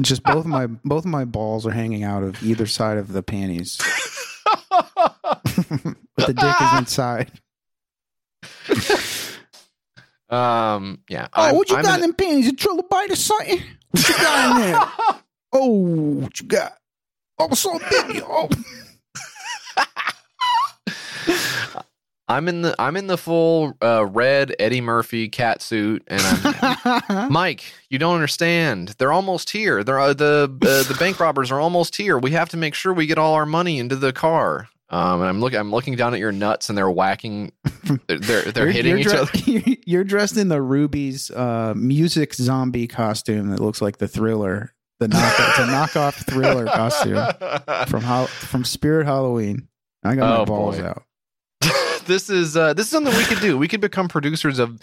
just 0.01 0.23
both 0.23 0.45
of 0.45 0.47
my 0.47 0.65
both 0.67 1.05
of 1.05 1.11
my 1.11 1.25
balls 1.25 1.65
are 1.67 1.71
hanging 1.71 2.03
out 2.03 2.23
of 2.23 2.41
either 2.43 2.65
side 2.65 2.97
of 2.97 3.13
the 3.13 3.21
panties. 3.23 3.79
But 4.71 5.93
the 6.15 6.33
dick 6.33 6.61
is 6.61 6.73
inside. 6.79 7.31
Um, 10.29 10.99
yeah. 11.09 11.27
Oh, 11.33 11.41
I'm- 11.41 11.55
what 11.57 11.69
you 11.69 11.75
I'm 11.75 11.83
got 11.83 11.95
in- 11.95 12.01
them 12.03 12.13
panties? 12.13 12.47
A 12.47 12.53
trilobite 12.53 13.09
or 13.09 13.17
something? 13.17 13.61
What 13.89 14.07
you 14.07 14.15
got 14.15 14.51
in 14.55 14.61
there? 14.61 14.81
oh, 15.51 15.67
what 16.21 16.39
you 16.39 16.47
got? 16.47 16.77
Oh, 17.37 17.53
so 17.53 17.77
baby. 17.79 18.21
Oh, 18.23 18.47
I'm 22.27 22.47
in 22.47 22.61
the 22.61 22.75
I'm 22.79 22.95
in 22.95 23.07
the 23.07 23.17
full 23.17 23.73
uh, 23.81 24.05
red 24.05 24.55
Eddie 24.59 24.79
Murphy 24.81 25.27
cat 25.27 25.61
suit, 25.61 26.03
and 26.07 26.21
I'm 26.23 27.31
Mike. 27.31 27.63
You 27.89 27.99
don't 27.99 28.15
understand. 28.15 28.95
They're 28.97 29.11
almost 29.11 29.49
here. 29.49 29.83
They're 29.83 29.99
uh, 29.99 30.13
the 30.13 30.43
uh, 30.49 30.83
the 30.83 30.95
bank 30.97 31.19
robbers 31.19 31.51
are 31.51 31.59
almost 31.59 31.95
here. 31.97 32.17
We 32.17 32.31
have 32.31 32.49
to 32.49 32.57
make 32.57 32.73
sure 32.73 32.93
we 32.93 33.05
get 33.05 33.17
all 33.17 33.33
our 33.33 33.45
money 33.45 33.79
into 33.79 33.95
the 33.97 34.13
car. 34.13 34.69
Um, 34.89 35.21
and 35.21 35.29
I'm 35.29 35.39
looking 35.41 35.59
I'm 35.59 35.71
looking 35.71 35.95
down 35.95 36.13
at 36.13 36.19
your 36.19 36.31
nuts, 36.31 36.69
and 36.69 36.77
they're 36.77 36.89
whacking. 36.91 37.51
They're 38.07 38.19
they're, 38.19 38.41
they're 38.43 38.63
You're- 38.69 38.73
hitting 38.73 38.89
you're 38.91 38.99
each 38.99 39.07
dre- 39.07 39.17
other. 39.19 39.77
You're 39.85 40.03
dressed 40.05 40.37
in 40.37 40.47
the 40.47 40.61
Rubie's 40.61 41.31
uh, 41.31 41.73
music 41.75 42.33
zombie 42.33 42.87
costume 42.87 43.49
that 43.49 43.59
looks 43.59 43.81
like 43.81 43.97
the 43.97 44.07
Thriller, 44.07 44.73
the 44.99 45.07
knock 45.09 45.33
it's 45.37 45.59
a 45.59 45.63
knockoff 45.63 46.25
Thriller 46.25 46.65
costume 46.65 47.85
from 47.87 48.01
Hol- 48.03 48.27
from 48.27 48.63
Spirit 48.63 49.05
Halloween. 49.05 49.67
I 50.03 50.15
got 50.15 50.29
my 50.29 50.37
Oh, 50.41 50.45
balls 50.45 50.77
boy. 50.77 50.85
out. 50.85 51.03
This 52.05 52.29
is 52.29 52.57
uh, 52.57 52.73
this 52.73 52.85
is 52.85 52.91
something 52.91 53.15
we 53.15 53.23
could 53.25 53.39
do. 53.39 53.57
We 53.57 53.67
could 53.67 53.81
become 53.81 54.07
producers 54.07 54.59
of. 54.59 54.79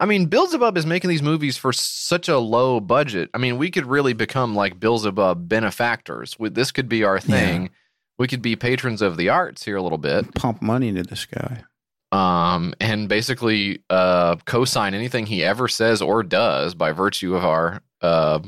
I 0.00 0.06
mean, 0.06 0.26
Beelzebub 0.26 0.76
is 0.76 0.86
making 0.86 1.10
these 1.10 1.22
movies 1.22 1.56
for 1.56 1.72
such 1.72 2.28
a 2.28 2.38
low 2.38 2.80
budget. 2.80 3.30
I 3.34 3.38
mean, 3.38 3.56
we 3.56 3.70
could 3.70 3.86
really 3.86 4.14
become 4.14 4.54
like 4.54 4.80
Beelzebub 4.80 5.48
benefactors. 5.48 6.36
With 6.38 6.54
this 6.54 6.72
could 6.72 6.88
be 6.88 7.04
our 7.04 7.20
thing. 7.20 7.70
We 8.18 8.26
could 8.26 8.42
be 8.42 8.56
patrons 8.56 9.02
of 9.02 9.16
the 9.16 9.28
arts 9.28 9.64
here 9.64 9.76
a 9.76 9.82
little 9.82 9.98
bit. 9.98 10.34
Pump 10.34 10.62
money 10.62 10.88
into 10.88 11.02
this 11.02 11.26
guy. 11.26 11.64
Um, 12.12 12.74
and 12.78 13.08
basically 13.08 13.82
uh, 13.88 14.36
co-sign 14.44 14.94
anything 14.94 15.26
he 15.26 15.42
ever 15.42 15.66
says 15.66 16.02
or 16.02 16.22
does 16.22 16.74
by 16.74 16.92
virtue 16.92 17.34
of 17.34 17.44
our 17.44 17.82
uh, 18.02 18.40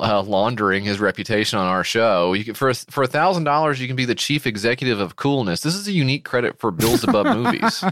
uh, 0.00 0.22
laundering 0.22 0.84
his 0.84 1.00
reputation 1.00 1.58
on 1.58 1.66
our 1.66 1.84
show. 1.84 2.32
You 2.32 2.44
can, 2.44 2.54
for 2.54 2.72
for 2.74 3.02
a 3.02 3.06
thousand 3.06 3.44
dollars, 3.44 3.80
you 3.80 3.86
can 3.86 3.96
be 3.96 4.04
the 4.04 4.14
chief 4.14 4.46
executive 4.46 5.00
of 5.00 5.16
coolness. 5.16 5.60
This 5.62 5.74
is 5.74 5.88
a 5.88 5.92
unique 5.92 6.24
credit 6.24 6.58
for 6.58 6.70
Beelzebub 6.70 7.26
movies. 7.36 7.84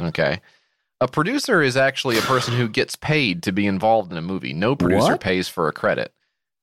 Okay. 0.00 0.40
A 1.00 1.08
producer 1.08 1.60
is 1.60 1.76
actually 1.76 2.16
a 2.16 2.22
person 2.22 2.54
who 2.54 2.68
gets 2.68 2.96
paid 2.96 3.42
to 3.42 3.52
be 3.52 3.66
involved 3.66 4.10
in 4.12 4.18
a 4.18 4.22
movie. 4.22 4.52
No 4.52 4.74
producer 4.76 5.12
What? 5.12 5.20
pays 5.20 5.48
for 5.48 5.68
a 5.68 5.72
credit. 5.72 6.12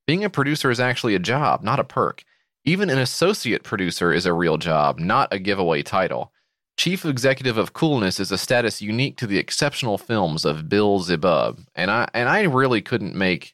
Being 0.07 0.23
a 0.23 0.29
producer 0.29 0.71
is 0.71 0.79
actually 0.79 1.15
a 1.15 1.19
job, 1.19 1.63
not 1.63 1.79
a 1.79 1.83
perk. 1.83 2.23
Even 2.65 2.89
an 2.89 2.97
associate 2.97 3.63
producer 3.63 4.11
is 4.13 4.25
a 4.25 4.33
real 4.33 4.57
job, 4.57 4.99
not 4.99 5.31
a 5.31 5.39
giveaway 5.39 5.83
title. 5.83 6.31
Chief 6.77 7.05
Executive 7.05 7.57
of 7.57 7.73
Coolness 7.73 8.19
is 8.19 8.31
a 8.31 8.37
status 8.37 8.81
unique 8.81 9.17
to 9.17 9.27
the 9.27 9.37
exceptional 9.37 9.97
films 9.97 10.45
of 10.45 10.69
Bill 10.69 10.99
Zebub. 10.99 11.59
And 11.75 11.91
I 11.91 12.07
and 12.13 12.27
I 12.29 12.43
really 12.43 12.81
couldn't 12.81 13.13
make 13.15 13.53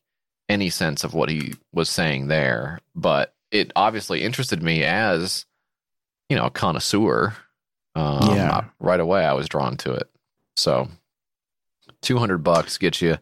any 0.49 0.69
sense 0.69 1.03
of 1.03 1.13
what 1.13 1.29
he 1.29 1.53
was 1.73 1.89
saying 1.89 2.27
there, 2.27 2.79
but 2.95 3.33
it 3.51 3.71
obviously 3.75 4.23
interested 4.23 4.63
me 4.63 4.83
as, 4.83 5.45
you 6.29 6.35
know, 6.37 6.45
a 6.45 6.49
connoisseur. 6.51 7.35
Um, 7.95 8.35
Yeah. 8.35 8.51
I- 8.57 8.65
right 8.79 8.99
away 8.99 9.25
I 9.25 9.33
was 9.33 9.49
drawn 9.49 9.75
to 9.77 9.91
it. 9.93 10.09
So 10.55 10.89
200 12.01 12.39
bucks 12.39 12.77
gets 12.77 13.01
you 13.01 13.17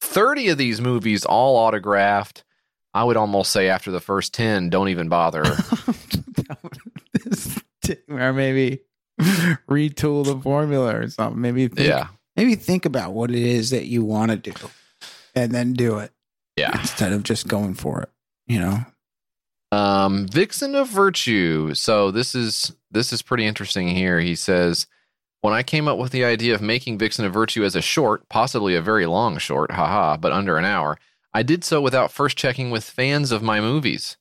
30 0.00 0.48
of 0.50 0.58
these 0.58 0.80
movies 0.80 1.24
all 1.24 1.56
autographed. 1.56 2.44
I 2.94 3.04
would 3.04 3.16
almost 3.16 3.50
say 3.52 3.68
after 3.68 3.90
the 3.90 4.00
first 4.00 4.32
10, 4.34 4.70
don't 4.70 4.88
even 4.88 5.08
bother. 5.08 5.42
or 8.08 8.32
maybe 8.32 8.80
retool 9.20 10.24
the 10.24 10.38
formula 10.42 10.96
or 10.96 11.08
something. 11.10 11.40
Maybe 11.40 11.68
think, 11.68 11.88
Yeah. 11.88 12.08
maybe 12.36 12.54
think 12.54 12.84
about 12.86 13.12
what 13.12 13.30
it 13.30 13.36
is 13.42 13.70
that 13.70 13.86
you 13.86 14.04
want 14.04 14.30
to 14.30 14.36
do, 14.36 14.52
and 15.34 15.52
then 15.52 15.72
do 15.74 15.98
it. 15.98 16.12
Yeah, 16.56 16.78
instead 16.80 17.12
of 17.12 17.22
just 17.22 17.48
going 17.48 17.74
for 17.74 18.02
it. 18.02 18.10
You 18.46 18.60
know, 18.60 18.84
Um, 19.72 20.28
Vixen 20.28 20.74
of 20.74 20.88
Virtue. 20.88 21.74
So 21.74 22.10
this 22.10 22.34
is 22.34 22.72
this 22.90 23.12
is 23.12 23.22
pretty 23.22 23.44
interesting 23.46 23.88
here. 23.88 24.20
He 24.20 24.34
says, 24.36 24.86
when 25.40 25.52
I 25.54 25.62
came 25.62 25.88
up 25.88 25.98
with 25.98 26.12
the 26.12 26.24
idea 26.24 26.54
of 26.54 26.62
making 26.62 26.98
Vixen 26.98 27.24
of 27.24 27.32
Virtue 27.32 27.64
as 27.64 27.74
a 27.74 27.82
short, 27.82 28.28
possibly 28.28 28.74
a 28.76 28.82
very 28.82 29.06
long 29.06 29.38
short, 29.38 29.72
haha, 29.72 30.16
but 30.16 30.32
under 30.32 30.58
an 30.58 30.64
hour, 30.64 30.96
I 31.32 31.42
did 31.42 31.64
so 31.64 31.80
without 31.80 32.12
first 32.12 32.36
checking 32.36 32.70
with 32.70 32.84
fans 32.84 33.32
of 33.32 33.42
my 33.42 33.60
movies. 33.60 34.16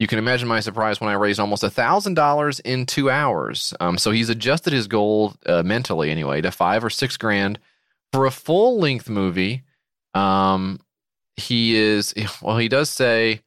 You 0.00 0.06
can 0.06 0.18
imagine 0.18 0.48
my 0.48 0.60
surprise 0.60 1.00
when 1.00 1.10
I 1.10 1.14
raised 1.14 1.40
almost 1.40 1.62
a 1.64 1.70
thousand 1.70 2.14
dollars 2.14 2.60
in 2.60 2.86
two 2.86 3.10
hours. 3.10 3.74
Um, 3.80 3.98
so 3.98 4.10
he's 4.10 4.28
adjusted 4.28 4.72
his 4.72 4.86
goal 4.88 5.34
uh, 5.46 5.62
mentally 5.62 6.10
anyway 6.10 6.40
to 6.40 6.50
five 6.50 6.82
or 6.84 6.90
six 6.90 7.16
grand 7.16 7.58
for 8.12 8.24
a 8.26 8.30
full 8.30 8.78
length 8.78 9.08
movie. 9.08 9.62
Um, 10.14 10.80
he 11.38 11.76
is 11.76 12.14
well. 12.42 12.58
He 12.58 12.68
does 12.68 12.90
say 12.90 13.40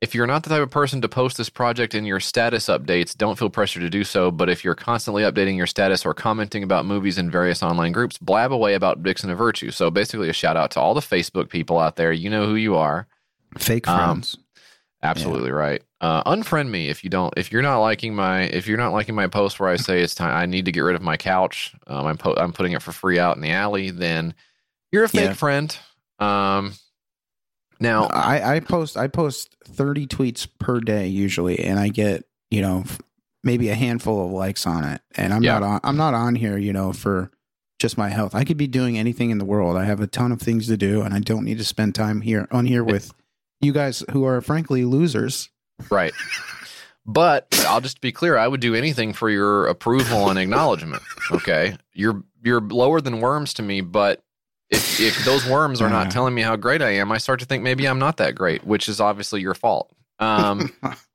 if 0.00 0.14
you're 0.14 0.26
not 0.28 0.44
the 0.44 0.48
type 0.50 0.62
of 0.62 0.70
person 0.70 1.00
to 1.00 1.08
post 1.08 1.36
this 1.38 1.48
project 1.48 1.92
in 1.94 2.04
your 2.04 2.20
status 2.20 2.66
updates, 2.66 3.16
don't 3.16 3.36
feel 3.38 3.50
pressure 3.50 3.80
to 3.80 3.90
do 3.90 4.04
so. 4.04 4.30
But 4.30 4.48
if 4.48 4.62
you're 4.62 4.76
constantly 4.76 5.24
updating 5.24 5.56
your 5.56 5.66
status 5.66 6.06
or 6.06 6.14
commenting 6.14 6.62
about 6.62 6.84
movies 6.86 7.18
in 7.18 7.30
various 7.30 7.62
online 7.62 7.90
groups, 7.92 8.16
blab 8.18 8.52
away 8.52 8.74
about 8.74 8.98
Vixen 8.98 9.28
of 9.30 9.38
Virtue. 9.38 9.70
So 9.72 9.90
basically, 9.90 10.28
a 10.28 10.32
shout 10.32 10.56
out 10.56 10.70
to 10.72 10.80
all 10.80 10.94
the 10.94 11.00
Facebook 11.00 11.48
people 11.48 11.78
out 11.78 11.96
there. 11.96 12.12
You 12.12 12.30
know 12.30 12.46
who 12.46 12.54
you 12.54 12.76
are. 12.76 13.08
fake 13.58 13.88
Um, 13.88 13.96
friends. 13.98 14.36
Absolutely 15.02 15.52
right. 15.52 15.82
Uh, 16.00 16.22
unfriend 16.24 16.68
me 16.70 16.88
if 16.88 17.02
you 17.04 17.10
don't. 17.10 17.32
If 17.36 17.52
you're 17.52 17.62
not 17.62 17.78
liking 17.80 18.14
my 18.14 18.42
if 18.42 18.66
you're 18.66 18.78
not 18.78 18.92
liking 18.92 19.14
my 19.14 19.26
post 19.28 19.58
where 19.60 19.68
I 19.68 19.76
say 19.76 20.00
it's 20.02 20.14
time 20.14 20.36
I 20.36 20.46
need 20.46 20.64
to 20.64 20.72
get 20.72 20.80
rid 20.80 20.96
of 20.96 21.02
my 21.02 21.16
couch. 21.16 21.72
Um, 21.86 22.06
I'm 22.06 22.16
po- 22.16 22.34
I'm 22.36 22.52
putting 22.52 22.72
it 22.72 22.82
for 22.82 22.90
free 22.92 23.18
out 23.18 23.36
in 23.36 23.42
the 23.42 23.50
alley. 23.50 23.90
Then 23.90 24.34
you're 24.92 25.04
a 25.04 25.08
fake 25.08 25.20
Yeah. 25.26 25.32
friend. 25.34 25.76
Um, 26.18 26.72
now 27.80 28.04
I, 28.04 28.56
I 28.56 28.60
post 28.60 28.96
I 28.96 29.06
post 29.08 29.56
thirty 29.64 30.06
tweets 30.06 30.46
per 30.58 30.80
day 30.80 31.06
usually, 31.06 31.60
and 31.60 31.78
I 31.78 31.88
get 31.88 32.24
you 32.50 32.62
know 32.62 32.84
maybe 33.44 33.68
a 33.68 33.74
handful 33.74 34.24
of 34.24 34.32
likes 34.32 34.66
on 34.66 34.84
it. 34.84 35.00
And 35.16 35.32
I'm 35.32 35.42
Yeah. 35.42 35.58
not 35.58 35.62
on 35.62 35.80
I'm 35.84 35.96
not 35.96 36.14
on 36.14 36.34
here 36.34 36.56
you 36.58 36.72
know 36.72 36.92
for 36.92 37.30
just 37.78 37.96
my 37.96 38.08
health. 38.08 38.34
I 38.34 38.42
could 38.44 38.56
be 38.56 38.66
doing 38.66 38.98
anything 38.98 39.30
in 39.30 39.38
the 39.38 39.44
world. 39.44 39.76
I 39.76 39.84
have 39.84 40.00
a 40.00 40.06
ton 40.08 40.32
of 40.32 40.40
things 40.40 40.66
to 40.66 40.76
do, 40.76 41.02
and 41.02 41.14
I 41.14 41.20
don't 41.20 41.44
need 41.44 41.58
to 41.58 41.64
spend 41.64 41.94
time 41.94 42.22
here 42.22 42.48
on 42.50 42.66
here 42.66 42.82
with 42.82 43.12
you 43.60 43.72
guys 43.72 44.02
who 44.10 44.24
are 44.24 44.40
frankly 44.40 44.84
losers. 44.84 45.48
Right. 45.90 46.12
But 47.06 47.64
I'll 47.68 47.80
just 47.80 48.00
be 48.00 48.12
clear, 48.12 48.36
I 48.36 48.46
would 48.48 48.60
do 48.60 48.74
anything 48.74 49.12
for 49.14 49.30
your 49.30 49.66
approval 49.66 50.28
and 50.28 50.38
acknowledgement. 50.38 51.02
Okay. 51.30 51.76
You're 51.94 52.22
you're 52.42 52.60
lower 52.60 53.00
than 53.00 53.20
worms 53.20 53.54
to 53.54 53.62
me, 53.62 53.80
but 53.80 54.22
if 54.70 55.00
if 55.00 55.24
those 55.24 55.46
worms 55.46 55.80
are 55.80 55.88
not 55.88 56.10
telling 56.10 56.34
me 56.34 56.42
how 56.42 56.56
great 56.56 56.82
I 56.82 56.90
am, 56.90 57.10
I 57.10 57.18
start 57.18 57.40
to 57.40 57.46
think 57.46 57.62
maybe 57.62 57.86
I'm 57.86 57.98
not 57.98 58.18
that 58.18 58.34
great, 58.34 58.64
which 58.64 58.88
is 58.88 59.00
obviously 59.00 59.40
your 59.40 59.54
fault. 59.54 59.90
Um, 60.18 60.72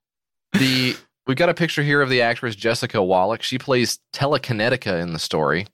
the 0.54 0.96
we've 1.28 1.38
got 1.38 1.50
a 1.50 1.54
picture 1.54 1.84
here 1.84 2.02
of 2.02 2.10
the 2.10 2.22
actress 2.22 2.56
Jessica 2.56 3.04
Wallach. 3.04 3.44
She 3.44 3.58
plays 3.58 4.00
Telekinetica 4.14 5.02
in 5.02 5.14
the 5.14 5.20
story. 5.20 5.68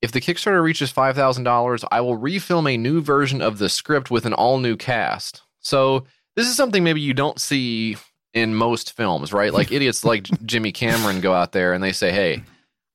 If 0.00 0.12
the 0.12 0.20
Kickstarter 0.20 0.62
reaches 0.62 0.90
five 0.90 1.16
thousand 1.16 1.44
dollars, 1.44 1.84
I 1.90 2.00
will 2.00 2.16
refilm 2.16 2.72
a 2.72 2.76
new 2.76 3.00
version 3.00 3.42
of 3.42 3.58
the 3.58 3.68
script 3.68 4.10
with 4.10 4.24
an 4.24 4.32
all 4.32 4.58
new 4.58 4.76
cast. 4.76 5.42
So 5.60 6.06
this 6.36 6.46
is 6.46 6.56
something 6.56 6.84
maybe 6.84 7.00
you 7.00 7.14
don't 7.14 7.40
see 7.40 7.96
in 8.32 8.54
most 8.54 8.96
films, 8.96 9.32
right? 9.32 9.52
Like 9.52 9.72
idiots 9.72 10.04
like 10.04 10.24
Jimmy 10.46 10.72
Cameron 10.72 11.20
go 11.20 11.34
out 11.34 11.52
there 11.52 11.72
and 11.74 11.82
they 11.82 11.92
say, 11.92 12.10
"Hey, 12.12 12.42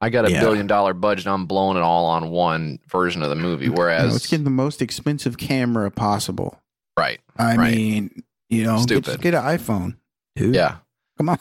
I 0.03 0.09
got 0.09 0.25
a 0.27 0.31
Yeah. 0.31 0.41
billion 0.41 0.67
dollar 0.67 0.93
budget. 0.93 1.27
I'm 1.27 1.45
blowing 1.45 1.77
it 1.77 1.81
all 1.81 2.05
on 2.05 2.29
one 2.29 2.79
version 2.89 3.23
of 3.23 3.29
the 3.29 3.35
movie." 3.35 3.69
Whereas, 3.69 4.11
let's 4.11 4.27
get 4.27 4.43
the 4.43 4.49
most 4.49 4.81
expensive 4.81 5.37
camera 5.37 5.89
possible. 5.91 6.59
right, 6.97 7.19
I 7.37 7.55
right. 7.55 7.73
mean, 7.75 8.23
you 8.49 8.63
know, 8.65 8.75
get, 8.77 8.83
Stupid. 8.83 9.03
just 9.05 9.21
get 9.21 9.33
an 9.33 9.43
iPhone, 9.43 9.95
dude. 10.35 10.53
yeah, 10.55 10.77
Come 11.17 11.29
on. 11.29 11.39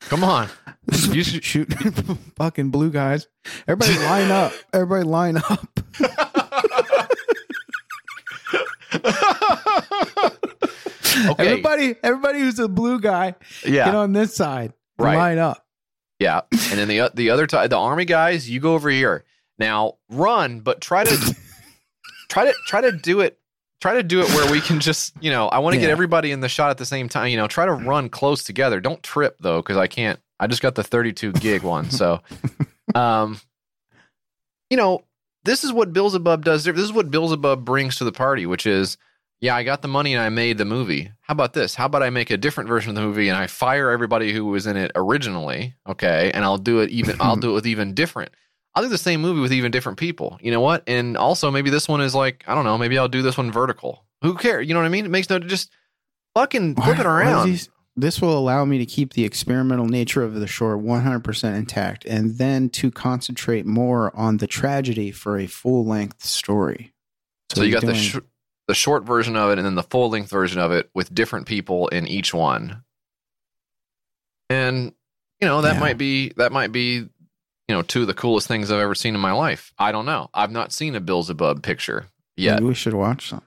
come 0.00 0.24
on. 0.24 0.48
You 1.12 1.22
should 1.22 1.44
shoot 1.44 1.72
fucking 2.36 2.70
blue 2.70 2.90
guys. 2.90 3.28
Everybody 3.68 3.98
line 4.04 4.30
up. 4.32 4.52
Everybody 4.72 5.04
line 5.04 5.36
up. 5.36 5.68
Okay. 11.14 11.46
Everybody, 11.48 11.94
everybody 12.02 12.40
who's 12.40 12.58
a 12.58 12.68
blue 12.68 12.98
guy, 13.00 13.34
Yeah. 13.64 13.84
get 13.86 13.94
on 13.94 14.12
this 14.12 14.34
side. 14.34 14.72
Right. 14.98 15.16
Line 15.16 15.38
up. 15.38 15.64
Yeah, 16.22 16.42
and 16.50 16.78
then 16.78 16.86
the 16.86 17.10
the 17.12 17.30
other 17.30 17.48
side, 17.48 17.70
the 17.70 17.78
army 17.78 18.04
guys, 18.04 18.48
you 18.48 18.60
go 18.60 18.74
over 18.74 18.88
here. 18.88 19.24
Now 19.58 19.96
run, 20.08 20.60
but 20.60 20.80
try 20.80 21.02
to 21.02 21.36
try 22.28 22.44
to 22.44 22.54
try 22.66 22.80
to 22.80 22.92
do 22.92 23.20
it. 23.20 23.38
Try 23.80 23.94
to 23.94 24.04
do 24.04 24.20
it 24.20 24.28
where 24.28 24.48
we 24.48 24.60
can 24.60 24.78
just, 24.78 25.12
you 25.20 25.32
know, 25.32 25.48
I 25.48 25.58
want 25.58 25.74
to 25.74 25.80
get 25.80 25.90
everybody 25.90 26.30
in 26.30 26.38
the 26.38 26.48
shot 26.48 26.70
at 26.70 26.78
the 26.78 26.86
same 26.86 27.08
time. 27.08 27.30
You 27.30 27.36
know, 27.36 27.48
try 27.48 27.66
to 27.66 27.72
run 27.72 28.08
close 28.08 28.44
together. 28.44 28.80
Don't 28.80 29.02
trip 29.02 29.36
though, 29.40 29.60
because 29.60 29.76
I 29.76 29.88
can't. 29.88 30.20
I 30.38 30.46
just 30.46 30.62
got 30.62 30.76
the 30.76 30.84
32 30.84 31.32
gig 31.32 31.62
one, 31.62 31.90
so, 31.90 32.20
um, 32.94 33.40
you 34.70 34.76
know, 34.76 35.02
this 35.44 35.64
is 35.64 35.72
what 35.72 35.92
Bill 35.92 36.10
Zebub 36.10 36.44
does. 36.44 36.62
This 36.64 36.78
is 36.78 36.92
what 36.92 37.10
Bill 37.10 37.28
Zebub 37.28 37.64
brings 37.64 37.96
to 37.96 38.04
the 38.04 38.12
party, 38.12 38.46
which 38.46 38.66
is, 38.66 38.96
yeah, 39.42 39.54
I 39.54 39.64
got 39.64 39.82
the 39.82 39.88
money 39.88 40.14
and 40.14 40.22
I 40.22 40.28
made 40.30 40.56
the 40.56 40.64
movie. 40.64 41.10
How 41.20 41.32
about 41.32 41.52
this? 41.52 41.74
How 41.74 41.84
about 41.86 42.02
I 42.02 42.08
make 42.10 42.30
a 42.30 42.36
different 42.38 42.68
version 42.68 42.88
of 42.90 42.94
the 42.94 43.02
movie 43.02 43.28
and 43.28 43.36
I 43.36 43.48
fire 43.48 43.90
everybody 43.90 44.32
who 44.32 44.46
was 44.46 44.66
in 44.66 44.76
it 44.78 44.92
originally, 44.94 45.74
okay, 45.86 46.30
and 46.32 46.44
I'll 46.44 46.58
do 46.58 46.78
it 46.80 46.88
even. 46.90 47.16
I'll 47.20 47.36
do 47.36 47.50
it 47.50 47.54
with 47.54 47.66
even 47.66 47.92
different. 47.92 48.30
I'll 48.74 48.82
do 48.82 48.88
the 48.88 48.96
same 48.96 49.20
movie 49.20 49.40
with 49.40 49.52
even 49.52 49.70
different 49.70 49.98
people. 49.98 50.38
You 50.40 50.50
know 50.52 50.60
what? 50.60 50.82
And 50.86 51.16
also 51.18 51.50
maybe 51.50 51.68
this 51.68 51.88
one 51.88 52.00
is 52.00 52.14
like 52.14 52.44
I 52.46 52.54
don't 52.54 52.64
know. 52.64 52.78
Maybe 52.78 52.96
I'll 52.96 53.08
do 53.08 53.20
this 53.20 53.36
one 53.36 53.52
vertical. 53.52 54.04
Who 54.22 54.34
cares? 54.34 54.66
You 54.66 54.72
know 54.74 54.80
what 54.80 54.86
I 54.86 54.90
mean? 54.90 55.04
It 55.04 55.10
makes 55.10 55.28
no 55.28 55.38
just 55.40 55.70
fucking 56.34 56.76
flip 56.76 56.98
it 57.00 57.06
around. 57.06 57.48
these- 57.48 57.68
this 57.94 58.22
will 58.22 58.38
allow 58.38 58.64
me 58.64 58.78
to 58.78 58.86
keep 58.86 59.12
the 59.12 59.24
experimental 59.24 59.84
nature 59.84 60.22
of 60.22 60.32
the 60.34 60.46
short 60.46 60.78
100% 60.82 61.54
intact 61.58 62.06
and 62.06 62.38
then 62.38 62.70
to 62.70 62.90
concentrate 62.90 63.66
more 63.66 64.10
on 64.16 64.38
the 64.38 64.46
tragedy 64.46 65.10
for 65.10 65.36
a 65.38 65.46
full 65.46 65.84
length 65.84 66.24
story. 66.24 66.94
So, 67.52 67.62
you 67.62 67.72
you're 67.72 67.80
got 67.82 67.86
the 67.88 67.94
sh- 67.94 68.16
the 68.72 68.76
short 68.76 69.04
version 69.04 69.36
of 69.36 69.50
it 69.50 69.58
and 69.58 69.66
then 69.66 69.74
the 69.74 69.82
full 69.82 70.08
length 70.08 70.30
version 70.30 70.58
of 70.58 70.72
it 70.72 70.88
with 70.94 71.14
different 71.14 71.46
people 71.46 71.88
in 71.88 72.06
each 72.06 72.32
one. 72.32 72.82
And 74.48 74.94
you 75.40 75.46
know 75.48 75.60
that 75.60 75.74
Yeah. 75.74 75.80
might 75.80 75.98
be 75.98 76.30
that 76.36 76.52
might 76.52 76.72
be 76.72 76.94
you 76.94 77.08
know 77.68 77.82
two 77.82 78.00
of 78.02 78.06
the 78.06 78.14
coolest 78.14 78.48
things 78.48 78.70
I've 78.70 78.80
ever 78.80 78.94
seen 78.94 79.14
in 79.14 79.20
my 79.20 79.32
life. 79.32 79.72
I 79.78 79.92
don't 79.92 80.06
know. 80.06 80.30
I've 80.32 80.50
not 80.50 80.72
seen 80.72 80.94
a 80.94 81.00
Bill 81.00 81.22
Zebub 81.22 81.62
picture 81.62 82.06
yet. 82.36 82.54
Maybe 82.54 82.66
we 82.68 82.74
should 82.74 82.94
watch 82.94 83.28
some. 83.28 83.42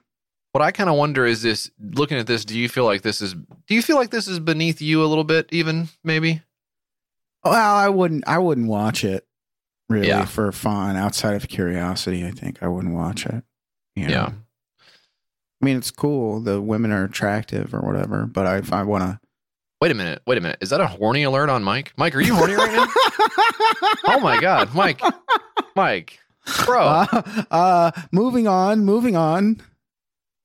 What 0.52 0.62
I 0.62 0.70
kind 0.70 0.88
of 0.88 0.96
wonder 0.96 1.26
is 1.26 1.42
this: 1.42 1.70
looking 1.80 2.18
at 2.18 2.26
this, 2.26 2.44
do 2.44 2.56
you 2.58 2.68
feel 2.68 2.84
like 2.84 3.02
this 3.02 3.20
is? 3.20 3.34
Do 3.34 3.74
you 3.74 3.82
feel 3.82 3.96
like 3.96 4.10
this 4.10 4.28
is 4.28 4.38
beneath 4.38 4.80
you 4.80 5.02
a 5.02 5.06
little 5.06 5.24
bit, 5.24 5.48
even 5.50 5.88
maybe? 6.04 6.42
Well, 7.44 7.52
I 7.54 7.88
wouldn't. 7.88 8.24
I 8.28 8.38
wouldn't 8.38 8.68
watch 8.68 9.04
it 9.04 9.26
really 9.88 10.08
Yeah. 10.08 10.24
for 10.24 10.50
fun. 10.52 10.96
Outside 10.96 11.34
of 11.34 11.48
curiosity, 11.48 12.24
I 12.26 12.30
think 12.30 12.62
I 12.62 12.68
wouldn't 12.68 12.94
watch 12.94 13.26
it. 13.26 13.42
you 13.94 14.08
know? 14.08 14.12
Yeah. 14.12 14.32
I 15.66 15.68
mean, 15.68 15.78
it's 15.78 15.90
cool. 15.90 16.38
The 16.38 16.60
women 16.60 16.92
are 16.92 17.02
attractive 17.02 17.74
or 17.74 17.80
whatever. 17.80 18.24
But 18.24 18.46
I, 18.46 18.62
I 18.70 18.84
want 18.84 19.02
to, 19.02 19.18
Wait 19.80 19.90
a 19.90 19.94
minute. 19.94 20.22
Wait 20.26 20.38
a 20.38 20.40
minute. 20.40 20.58
Is 20.60 20.70
that 20.70 20.80
a 20.80 20.86
horny 20.86 21.24
alert 21.24 21.50
on 21.50 21.64
Mike? 21.64 21.92
Mike, 21.96 22.14
are 22.14 22.20
you 22.20 22.36
horny 22.36 22.54
right 22.54 22.72
now? 22.72 22.86
oh 24.14 24.20
my 24.22 24.40
god, 24.40 24.72
Mike, 24.74 25.00
Mike, 25.74 26.20
bro. 26.64 26.82
uh, 26.86 27.22
uh, 27.50 27.90
moving 28.12 28.46
on. 28.46 28.84
Moving 28.84 29.16
on. 29.16 29.60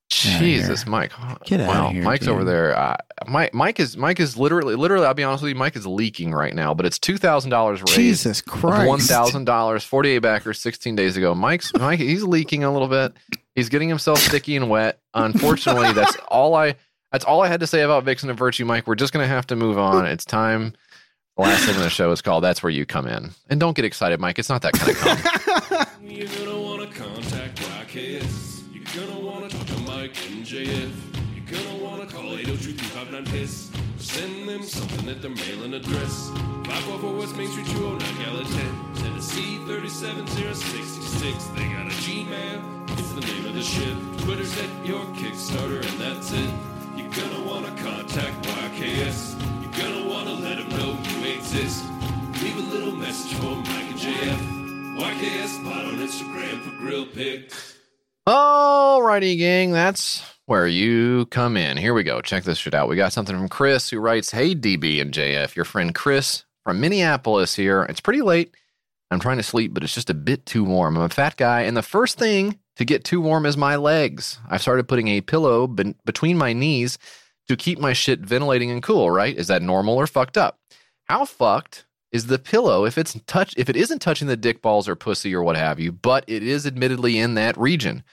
Jesus, 0.10 0.86
Mike. 0.86 1.14
Get 1.46 1.62
outta 1.62 1.70
wow, 1.70 1.90
here, 1.90 2.04
Mike's 2.04 2.26
dude. 2.26 2.34
over 2.34 2.44
there. 2.44 2.78
Uh, 2.78 2.98
Mike, 3.28 3.54
Mike 3.54 3.80
is 3.80 3.96
Mike 3.96 4.20
is 4.20 4.36
literally, 4.36 4.76
literally. 4.76 5.06
I'll 5.06 5.14
be 5.14 5.24
honest 5.24 5.44
with 5.44 5.52
you. 5.52 5.56
Mike 5.56 5.78
is 5.78 5.88
leaking 5.88 6.34
right 6.34 6.54
now, 6.54 6.74
but 6.74 6.86
it's 6.86 7.00
two 7.00 7.18
thousand 7.18 7.52
dollars 7.52 7.80
raised. 7.80 7.96
Jesus 7.96 8.42
Christ. 8.42 8.88
One 8.90 9.00
thousand 9.00 9.46
dollars, 9.46 9.86
forty-eight 9.86 10.20
backers, 10.20 10.60
sixteen 10.60 10.98
days 10.98 11.16
ago. 11.16 11.34
Mike's 11.34 11.74
Mike, 11.74 12.00
he's 12.00 12.24
leaking 12.24 12.66
a 12.66 12.74
little 12.74 12.90
bit. 12.90 13.14
He's 13.56 13.70
getting 13.70 13.90
himself 13.90 14.20
sticky 14.20 14.56
and 14.56 14.70
wet. 14.70 15.00
Unfortunately, 15.14 15.92
that's 15.94 16.16
all 16.28 16.56
I. 16.56 16.76
That's 17.12 17.26
all 17.26 17.42
I 17.42 17.48
had 17.48 17.60
to 17.60 17.68
say 17.68 17.82
about 17.82 18.06
Vixen 18.06 18.30
and 18.30 18.40
Virtue, 18.40 18.64
Mike. 18.64 18.88
We're 18.88 18.96
just 18.96 19.12
gonna 19.12 19.28
have 19.28 19.46
to 19.48 19.56
move 19.56 19.78
on. 19.78 20.06
It's 20.06 20.24
time. 20.24 20.74
The 21.36 21.44
last 21.44 21.60
segment 21.60 21.78
of 21.80 21.84
the 21.84 21.90
show 21.90 22.12
is 22.12 22.22
called 22.22 22.44
"That's 22.44 22.64
Where 22.64 22.70
You 22.70 22.86
Come 22.86 23.08
In," 23.08 23.32
and 23.50 23.60
don't 23.60 23.76
get 23.76 23.84
excited, 23.84 24.20
Mike. 24.20 24.40
It's 24.40 24.50
not 24.50 24.62
that 24.62 24.74
kind 24.74 24.92
of 24.92 24.98
come. 24.98 25.88
You're 26.10 26.28
gonna 26.28 26.62
wanna 26.62 26.88
contact 26.88 27.60
YKS. 27.60 28.64
You're 28.74 29.06
gonna 29.06 29.20
wanna 29.20 29.50
talk 29.50 29.66
to 29.68 29.80
Mike 29.80 30.16
and 30.30 30.46
JF. 30.46 30.92
You're 31.36 31.62
gonna 31.64 31.84
wanna 31.84 32.06
call 32.06 32.38
802 32.38 33.26
piss 33.26 33.72
Send 33.98 34.50
them 34.50 34.64
something 34.64 35.10
at 35.10 35.22
their 35.22 35.32
mailing 35.32 35.74
address. 35.74 36.30
544 36.30 37.16
West 37.16 37.36
Main 37.36 37.50
Street, 37.50 37.68
209 37.68 38.26
Gallatin. 38.26 38.91
Tennessee 39.22 39.60
37066. 39.68 41.46
They 41.54 41.70
got 41.70 41.86
a 41.86 41.94
Gmail. 42.02 42.90
It's 42.98 43.12
the 43.12 43.22
name 43.22 43.46
of 43.46 43.54
the 43.54 43.62
ship. 43.62 43.96
Twitter's 44.18 44.58
at 44.58 44.84
your 44.84 45.06
Kickstarter, 45.14 45.88
and 45.88 46.02
that's 46.02 46.32
it. 46.32 46.50
You're 46.98 47.12
gonna 47.12 47.44
wanna 47.46 47.70
contact 47.84 48.44
YKS. 48.48 49.36
You're 49.62 49.74
gonna 49.74 50.10
wanna 50.10 50.34
let 50.34 50.58
them 50.58 50.70
know 50.70 50.98
you 51.08 51.36
exist. 51.36 51.86
Leave 52.42 52.58
a 52.58 52.62
little 52.62 52.96
message 52.96 53.36
for 53.36 53.58
Mike 53.58 53.92
and 53.92 54.00
JF. 54.00 54.40
YKS 54.98 55.64
Pod 55.66 55.86
on 55.86 56.00
Instagram 56.00 56.64
for 56.64 56.72
grill 56.80 57.06
pics. 57.06 57.78
Alrighty, 58.28 59.38
gang, 59.38 59.72
that's 59.72 60.24
where 60.48 60.66
you 60.66 61.28
come 61.28 61.58
in. 61.58 61.78
Here 61.78 61.94
we 61.94 62.02
go. 62.02 62.22
Check 62.22 62.44
this 62.44 62.58
shit 62.58 62.74
out. 62.74 62.90
We 62.90 62.96
got 62.96 63.14
something 63.14 63.38
from 63.38 63.50
Chris 63.50 63.92
who 63.92 64.00
writes, 64.00 64.32
Hey, 64.32 64.56
DB 64.56 65.00
and 65.00 65.14
JF, 65.14 65.56
your 65.56 65.66
friend 65.66 65.94
Chris 65.94 66.44
from 66.64 66.80
Minneapolis 66.82 67.56
here. 67.56 67.84
It's 67.84 68.02
pretty 68.02 68.24
late. 68.24 68.56
I'm 69.12 69.20
trying 69.20 69.38
to 69.38 69.44
sleep, 69.44 69.74
but 69.74 69.84
it's 69.84 69.94
just 69.94 70.10
a 70.10 70.16
bit 70.16 70.46
too 70.46 70.64
warm. 70.64 70.96
I'm 70.96 71.04
a 71.04 71.10
fat 71.10 71.36
guy, 71.36 71.62
and 71.62 71.76
the 71.76 71.82
first 71.84 72.18
thing 72.18 72.58
to 72.78 72.86
get 72.86 73.04
too 73.04 73.20
warm 73.20 73.46
is 73.46 73.58
my 73.58 73.76
legs. 73.76 74.40
I've 74.50 74.62
started 74.62 74.88
putting 74.88 75.10
a 75.10 75.22
pillow 75.22 75.68
ben- 75.68 75.96
between 76.06 76.38
my 76.38 76.54
knees 76.54 76.98
to 77.50 77.58
keep 77.58 77.78
my 77.78 77.92
shit 77.92 78.22
ventilating 78.22 78.72
and 78.72 78.82
cool, 78.82 79.12
right? 79.12 79.38
Is 79.38 79.48
that 79.48 79.62
normal 79.62 79.96
or 79.98 80.08
fucked 80.08 80.38
up? 80.38 80.60
How 81.06 81.26
fucked 81.26 81.86
is 82.14 82.28
the 82.28 82.40
pillow 82.40 82.86
if 82.86 82.98
it's 82.98 83.20
touch 83.28 83.54
if 83.58 83.70
it 83.70 83.76
isn't 83.76 84.00
touching 84.00 84.28
the 84.28 84.38
dick 84.38 84.62
balls 84.62 84.88
or 84.88 84.96
pussy 84.96 85.36
or 85.36 85.44
what 85.44 85.58
have 85.58 85.78
you, 85.78 85.92
but 85.92 86.24
it 86.28 86.42
is 86.42 86.66
admittedly 86.66 87.18
in 87.18 87.36
that 87.36 87.58
region? 87.58 88.04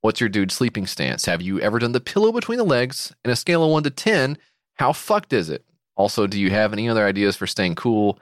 What's 0.00 0.20
your 0.20 0.28
dude 0.28 0.50
sleeping 0.50 0.86
stance? 0.86 1.26
Have 1.26 1.42
you 1.42 1.60
ever 1.60 1.78
done 1.78 1.92
the 1.92 2.00
pillow 2.00 2.32
between 2.32 2.58
the 2.58 2.64
legs? 2.64 3.12
In 3.24 3.30
a 3.30 3.36
scale 3.36 3.64
of 3.64 3.70
one 3.70 3.84
to 3.84 3.90
ten, 3.90 4.38
how 4.74 4.92
fucked 4.92 5.32
is 5.32 5.50
it? 5.50 5.64
Also, 5.96 6.26
do 6.26 6.40
you 6.40 6.50
have 6.50 6.72
any 6.72 6.88
other 6.88 7.06
ideas 7.06 7.36
for 7.36 7.46
staying 7.46 7.76
cool 7.76 8.18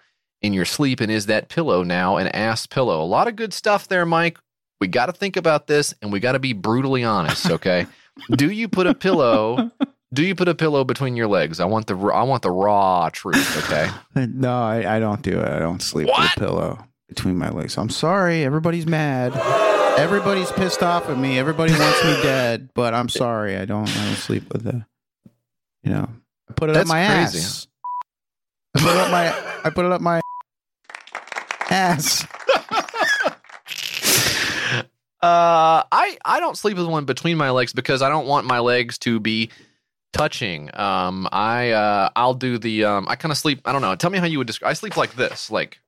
in 0.47 0.53
your 0.53 0.65
sleep? 0.65 1.01
And 1.01 1.11
is 1.11 1.27
that 1.27 1.49
pillow 1.49 1.83
now 1.83 2.17
an 2.17 2.29
ass 2.29 2.67
pillow? 2.67 3.03
A 3.03 3.05
lot 3.05 3.29
of 3.29 3.37
good 3.37 3.53
stuff 3.53 3.89
there, 3.89 4.07
Mike. 4.07 4.39
We 4.81 4.89
got 4.89 5.07
to 5.07 5.13
think 5.13 5.37
about 5.37 5.67
this 5.67 5.93
and 6.01 6.13
we 6.13 6.21
got 6.21 6.33
to 6.33 6.39
be 6.39 6.53
brutally 6.53 7.03
honest, 7.05 7.51
okay? 7.51 7.87
do 8.37 8.51
you 8.51 8.69
put 8.69 8.87
a 8.87 8.95
pillow? 8.95 9.71
Do 10.13 10.25
you 10.25 10.35
put 10.35 10.49
a 10.49 10.55
pillow 10.55 10.85
between 10.85 11.17
your 11.17 11.27
legs? 11.27 11.61
I 11.61 11.65
want 11.65 11.89
the 11.89 11.97
I 11.97 12.23
want 12.23 12.43
the 12.43 12.51
raw 12.51 13.11
truth, 13.13 13.65
okay? 13.65 13.91
No, 14.27 14.63
I, 14.63 14.97
I 14.97 15.01
don't 15.01 15.21
do 15.21 15.41
it. 15.41 15.49
I 15.49 15.59
don't 15.59 15.83
sleep 15.83 16.07
with 16.07 16.33
a 16.37 16.41
pillow 16.41 16.87
between 17.09 17.37
my 17.37 17.51
legs. 17.51 17.77
I'm 17.77 17.91
sorry. 17.91 18.45
Everybody's 18.45 18.87
mad. 18.87 19.35
Everybody's 19.99 20.53
pissed 20.53 20.83
off 20.83 21.09
at 21.09 21.19
me. 21.19 21.39
Everybody 21.39 21.73
wants 21.73 22.05
me 22.05 22.13
dead, 22.23 22.71
but 22.75 22.95
I'm 22.95 23.09
sorry. 23.09 23.57
I 23.57 23.65
don't. 23.65 23.89
I 23.89 24.07
don't 24.07 24.17
sleep 24.17 24.53
with 24.53 24.67
a. 24.67 24.87
You 25.83 25.91
know, 25.91 26.09
I 26.49 26.53
put 26.53 26.71
it 26.71 26.75
That's 26.75 26.89
up 26.91 26.95
my 26.95 27.07
crazy. 27.07 27.39
ass. 27.39 27.67
I 28.75 28.81
put 28.81 28.91
it 28.91 28.97
up 28.97 29.11
my. 29.11 29.61
I 29.65 29.71
put 29.71 29.85
it 29.87 29.93
up 29.93 30.01
my 30.01 30.21
ass. 31.71 32.27
Uh, 35.23 35.83
I 35.91 36.19
I 36.25 36.41
don't 36.41 36.57
sleep 36.57 36.77
with 36.77 36.87
one 36.87 37.05
between 37.05 37.37
my 37.37 37.51
legs 37.51 37.73
because 37.73 38.01
I 38.03 38.11
don't 38.11 38.27
want 38.27 38.47
my 38.47 38.61
legs 38.61 38.99
to 38.99 39.19
be 39.19 39.51
touching. 40.13 40.71
Um, 40.75 41.27
I 41.33 41.71
uh, 41.71 42.11
I'll 42.15 42.35
do 42.35 42.59
the 42.59 42.85
um, 42.85 43.07
I 43.09 43.17
kind 43.17 43.33
of 43.33 43.39
sleep. 43.39 43.63
I 43.65 43.73
don't 43.73 43.83
know. 43.83 43.97
Tell 43.97 44.11
me 44.11 44.19
how 44.19 44.27
you 44.27 44.39
would 44.39 44.47
describe. 44.47 44.71
I 44.71 44.75
sleep 44.75 44.97
like 44.97 45.17
this. 45.17 45.51
Like 45.51 45.79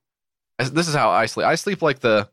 this 0.57 0.87
is 0.87 0.95
how 0.95 1.11
I 1.11 1.27
sleep. 1.27 1.45
I 1.45 1.55
sleep 1.55 1.81
like 1.81 1.99
the 1.99 2.27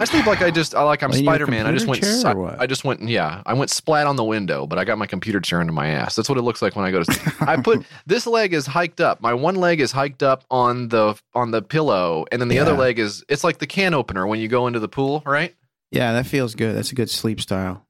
I 0.00 0.06
sleep 0.06 0.26
like 0.26 0.42
I 0.42 0.50
just 0.50 0.74
I 0.74 0.82
like 0.82 1.02
I'm 1.02 1.10
Well, 1.10 1.20
Spider 1.20 1.46
Man. 1.46 1.66
I 1.66 1.72
just 1.72 1.86
went 1.86 2.00
computer 2.02 2.22
chair 2.22 2.32
si- 2.32 2.36
or 2.36 2.42
what? 2.42 2.60
I 2.60 2.66
just 2.66 2.84
went 2.84 3.08
yeah 3.08 3.42
I 3.46 3.54
went 3.54 3.70
splat 3.70 4.06
on 4.06 4.16
the 4.16 4.24
window, 4.24 4.66
but 4.66 4.78
I 4.78 4.84
got 4.84 4.98
my 4.98 5.06
computer 5.06 5.40
chair 5.40 5.60
into 5.60 5.72
my 5.72 5.86
ass. 5.88 6.16
That's 6.16 6.28
what 6.28 6.36
it 6.36 6.42
looks 6.42 6.60
like 6.62 6.74
when 6.74 6.84
I 6.84 6.90
go 6.90 7.02
to 7.02 7.12
sleep. 7.12 7.42
I 7.42 7.56
put 7.60 7.86
this 8.06 8.26
leg 8.26 8.54
is 8.54 8.66
hiked 8.66 9.00
up. 9.00 9.20
My 9.20 9.34
one 9.34 9.54
leg 9.54 9.80
is 9.80 9.92
hiked 9.92 10.22
up 10.22 10.44
on 10.50 10.88
the 10.88 11.14
on 11.34 11.52
the 11.52 11.62
pillow, 11.62 12.26
and 12.32 12.40
then 12.40 12.48
the 12.48 12.58
other 12.58 12.72
leg 12.72 12.98
is 12.98 13.24
it's 13.28 13.44
like 13.44 13.58
the 13.58 13.66
can 13.66 13.94
opener 13.94 14.26
when 14.26 14.40
you 14.40 14.48
go 14.48 14.66
into 14.66 14.80
the 14.80 14.88
pool, 14.88 15.22
right? 15.24 15.54
Yeah, 15.92 16.12
that 16.14 16.26
feels 16.26 16.56
good. 16.56 16.74
That's 16.74 16.90
a 16.90 16.96
good 16.96 17.08
sleep 17.10 17.40
style. 17.40 17.86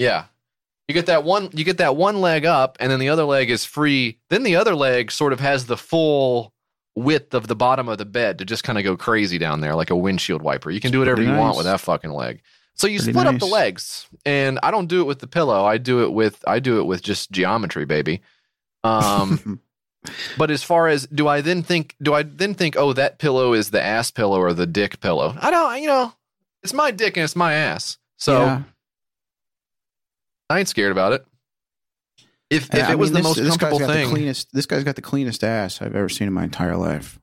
Yeah. 0.00 0.24
You 0.88 0.92
get 0.94 1.06
that 1.06 1.24
one 1.24 1.50
you 1.52 1.64
get 1.64 1.78
that 1.78 1.96
one 1.96 2.20
leg 2.20 2.44
up 2.44 2.76
and 2.80 2.90
then 2.90 2.98
the 2.98 3.08
other 3.10 3.24
leg 3.24 3.48
is 3.48 3.64
free. 3.64 4.18
Then 4.28 4.42
the 4.42 4.56
other 4.56 4.74
leg 4.74 5.10
sort 5.12 5.32
of 5.32 5.40
has 5.40 5.66
the 5.66 5.76
full 5.76 6.52
width 6.96 7.34
of 7.34 7.48
the 7.48 7.56
bottom 7.56 7.88
of 7.88 7.98
the 7.98 8.04
bed 8.04 8.38
to 8.38 8.44
just 8.44 8.64
kind 8.64 8.78
of 8.78 8.84
go 8.84 8.96
crazy 8.96 9.38
down 9.38 9.60
there 9.60 9.74
like 9.74 9.90
a 9.90 9.96
windshield 9.96 10.42
wiper. 10.42 10.70
You 10.70 10.80
can 10.80 10.92
do 10.92 11.00
whatever 11.00 11.22
you 11.22 11.34
want 11.34 11.56
with 11.56 11.66
that 11.66 11.80
fucking 11.80 12.12
leg. 12.12 12.40
So 12.74 12.86
you 12.86 12.98
Pretty 12.98 13.12
split 13.12 13.26
up 13.26 13.38
the 13.38 13.46
legs. 13.46 14.06
And 14.26 14.58
I 14.62 14.70
don't 14.70 14.86
do 14.86 15.00
it 15.00 15.04
with 15.04 15.20
the 15.20 15.26
pillow. 15.26 15.64
I 15.64 15.78
do 15.78 16.02
it 16.04 16.12
with 16.12 16.42
I 16.46 16.58
do 16.58 16.80
it 16.80 16.84
with 16.84 17.02
just 17.02 17.30
geometry, 17.30 17.84
baby. 17.84 18.22
Um 18.82 19.60
But 20.36 20.50
as 20.50 20.62
far 20.62 20.88
as 20.88 21.06
do 21.06 21.28
I 21.28 21.40
then 21.40 21.62
think 21.62 21.96
do 22.02 22.12
I 22.14 22.24
then 22.24 22.54
think 22.54 22.76
oh 22.76 22.92
that 22.92 23.18
pillow 23.18 23.54
is 23.54 23.70
the 23.70 23.82
ass 23.82 24.10
pillow 24.10 24.38
or 24.38 24.52
the 24.52 24.66
dick 24.66 25.00
pillow? 25.00 25.36
I 25.40 25.50
don't 25.50 25.80
you 25.80 25.88
know 25.88 26.12
it's 26.62 26.74
my 26.74 26.90
dick 26.90 27.16
and 27.16 27.24
it's 27.24 27.36
my 27.36 27.54
ass. 27.54 27.98
So 28.16 28.40
Yeah. 28.40 28.62
I 30.50 30.58
ain't 30.58 30.68
scared 30.68 30.92
about 30.92 31.12
it. 31.12 31.26
If 32.50 32.68
if 32.68 32.74
Yeah, 32.74 32.88
it 32.88 32.92
I 32.92 32.94
was 32.94 33.10
mean, 33.10 33.14
the 33.14 33.18
this- 33.20 33.24
most 33.24 33.36
this 33.44 33.56
comfortable 33.56 33.92
thing, 33.92 34.08
The 34.08 34.14
cleanest, 34.14 34.48
this 34.52 34.66
guy's 34.66 34.84
got 34.84 34.96
the 34.96 35.02
cleanest 35.02 35.42
ass 35.44 35.80
I've 35.82 35.94
ever 35.96 36.08
seen 36.08 36.28
in 36.28 36.32
my 36.34 36.44
entire 36.44 36.76
life. 36.76 37.18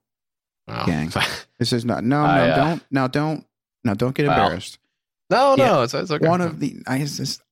Oh. 0.68 0.86
Gang. 0.86 1.12
This 1.60 1.74
is 1.74 1.86
not. 1.86 2.04
No, 2.04 2.22
no, 2.24 2.28
I, 2.28 2.50
uh, 2.50 2.56
don't. 2.56 2.84
No, 2.90 3.08
don't. 3.08 3.46
No, 3.84 3.94
don't 3.94 4.16
get 4.16 4.26
Well, 4.28 4.42
embarrassed. 4.46 4.80
no, 5.30 5.54
no, 5.54 5.84
it's, 5.84 5.94
it's 5.94 6.10
okay. 6.10 6.28
One 6.28 6.42
of 6.42 6.60
the 6.60 6.82
nicest, 6.88 7.44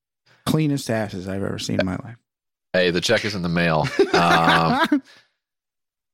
cleanest 0.48 0.90
asses 0.90 1.28
I've 1.28 1.44
ever 1.44 1.60
seen 1.60 1.80
in 1.80 1.86
my 1.86 1.96
life. 2.04 2.18
hey, 2.74 2.90
the 2.90 3.02
check 3.02 3.24
is 3.26 3.36
in 3.36 3.44
the 3.44 3.50
mail. 3.50 3.88
Um, 4.16 5.04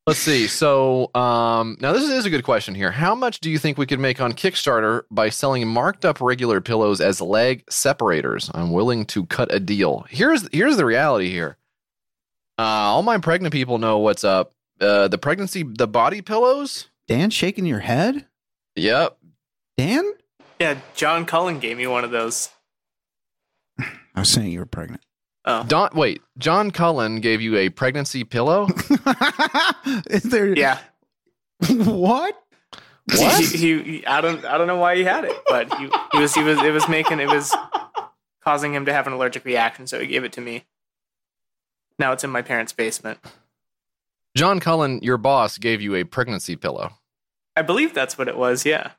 let's 0.07 0.19
see. 0.19 0.48
So 0.48 1.10
um, 1.15 1.77
now 1.80 1.94
this 1.94 2.03
is 2.03 2.26
a 2.26 2.30
good 2.30 2.44
question 2.44 2.76
here. 2.76 2.91
How 2.91 3.15
much 3.15 3.40
do 3.40 3.49
you 3.49 3.57
think 3.57 3.77
we 3.77 3.86
could 3.86 3.99
make 3.99 4.22
on 4.22 4.34
Kickstarter 4.34 5.03
by 5.11 5.30
selling 5.30 5.68
marked 5.68 6.06
up 6.06 6.22
regular 6.22 6.61
pillows 6.61 7.02
as 7.02 7.22
leg 7.22 7.64
separators? 7.69 8.49
I'm 8.53 8.72
willing 8.72 9.06
to 9.07 9.26
cut 9.26 9.53
a 9.53 9.60
deal. 9.60 10.06
Here's 10.10 10.48
here's 10.52 10.77
the 10.77 10.86
reality 10.86 11.30
here. 11.30 11.57
Uh, 12.57 12.61
all 12.61 13.03
my 13.03 13.18
pregnant 13.18 13.52
people 13.52 13.77
know 13.77 13.98
what's 13.98 14.23
up. 14.23 14.53
Uh, 14.80 15.07
the 15.07 15.18
pregnancy, 15.18 15.64
the 15.64 15.88
body 15.88 16.22
pillows. 16.22 16.88
Dan 17.07 17.30
shaking 17.30 17.65
your 17.65 17.80
head? 17.80 18.27
Yep. 18.76 19.18
Dan? 19.77 20.14
Yeah, 20.60 20.80
John 20.95 21.26
Cullen 21.26 21.60
gave 21.60 21.77
me 21.77 21.88
one 21.88 22.03
of 22.03 22.11
those. 22.11 22.49
I 23.80 24.19
was 24.19 24.30
saying 24.30 24.52
you 24.52 24.60
were 24.60 24.65
pregnant. 24.65 25.02
Oh. 25.47 25.63
Don, 25.63 25.89
wait, 25.93 26.22
John 26.39 26.72
Cullen 26.72 27.19
gave 27.22 27.39
you 27.41 27.55
a 27.57 27.69
pregnancy 27.69 28.23
pillow? 28.23 28.67
Is 30.09 30.23
there? 30.23 30.55
Yeah. 30.57 30.80
what? 31.69 32.35
What? 33.13 33.43
He, 33.43 33.57
he, 33.57 33.84
he- 33.84 34.05
I 34.07 34.22
don't 34.22 34.43
I 34.45 34.57
don't 34.57 34.65
know 34.65 34.77
why 34.77 34.95
he 34.95 35.03
had 35.03 35.23
it, 35.26 35.35
but 35.47 35.72
he, 35.77 35.88
he 36.13 36.17
was 36.19 36.34
he 36.34 36.41
was 36.41 36.59
it 36.63 36.72
was 36.72 36.88
making 36.89 37.19
it 37.19 37.27
was 37.27 37.55
causing 38.43 38.73
him 38.73 38.85
to 38.85 38.93
have 38.93 39.05
an 39.05 39.13
allergic 39.13 39.45
reaction, 39.45 39.85
so 39.85 39.99
he 39.99 40.07
gave 40.07 40.23
it 40.23 40.34
to 40.34 40.41
me. 40.41 40.65
Now 41.99 42.11
it's 42.13 42.23
in 42.23 42.31
my 42.31 42.41
parents' 42.41 42.73
basement. 42.73 43.19
John 44.35 44.59
Cullen, 44.59 44.99
your 45.03 45.17
boss, 45.17 45.57
gave 45.59 45.81
you 45.81 45.95
a 45.95 46.03
pregnancy 46.03 46.55
pillow. 46.55 46.93
I 47.55 47.61
believe 47.61 47.93
that's 47.93 48.17
what 48.17 48.27
it 48.27 48.38
was. 48.38 48.65
Yeah. 48.65 48.91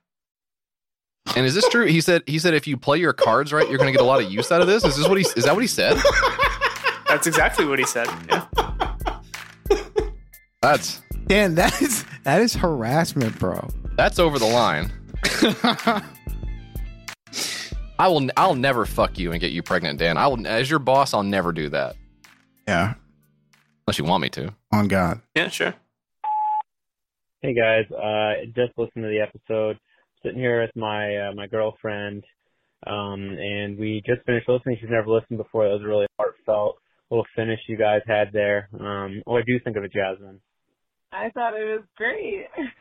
And 1.34 1.44
is 1.44 1.54
this 1.54 1.68
true? 1.68 1.86
He 1.86 2.00
said 2.00 2.22
he 2.26 2.38
said 2.38 2.54
if 2.54 2.66
you 2.66 2.76
play 2.76 2.98
your 2.98 3.12
cards 3.12 3.52
right, 3.52 3.68
you're 3.68 3.78
going 3.78 3.92
to 3.92 3.92
get 3.92 4.00
a 4.00 4.08
lot 4.08 4.22
of 4.22 4.30
use 4.30 4.52
out 4.52 4.60
of 4.60 4.66
this. 4.66 4.84
Is 4.84 4.96
this 4.96 5.08
what 5.08 5.18
he 5.18 5.26
is 5.36 5.44
that 5.44 5.54
what 5.54 5.62
he 5.62 5.66
said? 5.66 5.96
That's 7.08 7.26
exactly 7.26 7.66
what 7.66 7.78
he 7.78 7.84
said. 7.86 8.08
Yeah. 8.28 8.46
That's 10.62 11.02
Dan, 11.26 11.54
that 11.56 11.80
is 11.82 12.04
that 12.24 12.40
is 12.40 12.54
harassment, 12.54 13.38
bro. 13.38 13.68
that's 13.96 14.18
over 14.18 14.38
the 14.38 14.46
line. 14.46 14.92
I 17.98 18.08
will 18.08 18.28
I'll 18.36 18.54
never 18.54 18.86
fuck 18.86 19.18
you 19.18 19.32
and 19.32 19.40
get 19.40 19.52
you 19.52 19.62
pregnant, 19.62 19.98
Dan. 19.98 20.16
I 20.16 20.26
will 20.26 20.46
as 20.46 20.68
your 20.68 20.78
boss, 20.78 21.14
I'll 21.14 21.22
never 21.22 21.52
do 21.52 21.68
that. 21.70 21.96
Yeah. 22.68 22.94
Unless 23.86 23.98
you 23.98 24.04
want 24.04 24.22
me 24.22 24.28
to. 24.30 24.54
On 24.72 24.88
God. 24.88 25.20
Yeah, 25.34 25.48
sure. 25.48 25.74
Hey 27.42 27.54
guys, 27.54 27.84
uh, 27.92 28.44
just 28.54 28.76
listened 28.76 29.04
to 29.04 29.08
the 29.08 29.20
episode. 29.20 29.78
Sitting 30.22 30.38
here 30.38 30.62
with 30.62 30.74
my 30.74 31.28
uh, 31.28 31.32
my 31.34 31.46
girlfriend, 31.46 32.24
um, 32.86 33.20
and 33.38 33.78
we 33.78 34.02
just 34.06 34.24
finished 34.26 34.48
listening. 34.48 34.78
She's 34.80 34.90
never 34.90 35.08
listened 35.08 35.38
before. 35.38 35.64
That 35.64 35.74
was 35.74 35.82
a 35.82 35.88
really 35.88 36.06
heartfelt 36.18 36.78
little 37.10 37.26
finish 37.34 37.60
you 37.68 37.76
guys 37.76 38.00
had 38.06 38.32
there. 38.32 38.68
Um, 38.78 39.22
what 39.24 39.44
do 39.46 39.52
you 39.52 39.60
think 39.62 39.76
of 39.76 39.84
it, 39.84 39.92
Jasmine? 39.92 40.40
I 41.12 41.30
thought 41.30 41.54
it 41.54 41.64
was 41.64 41.84
great. 41.96 42.46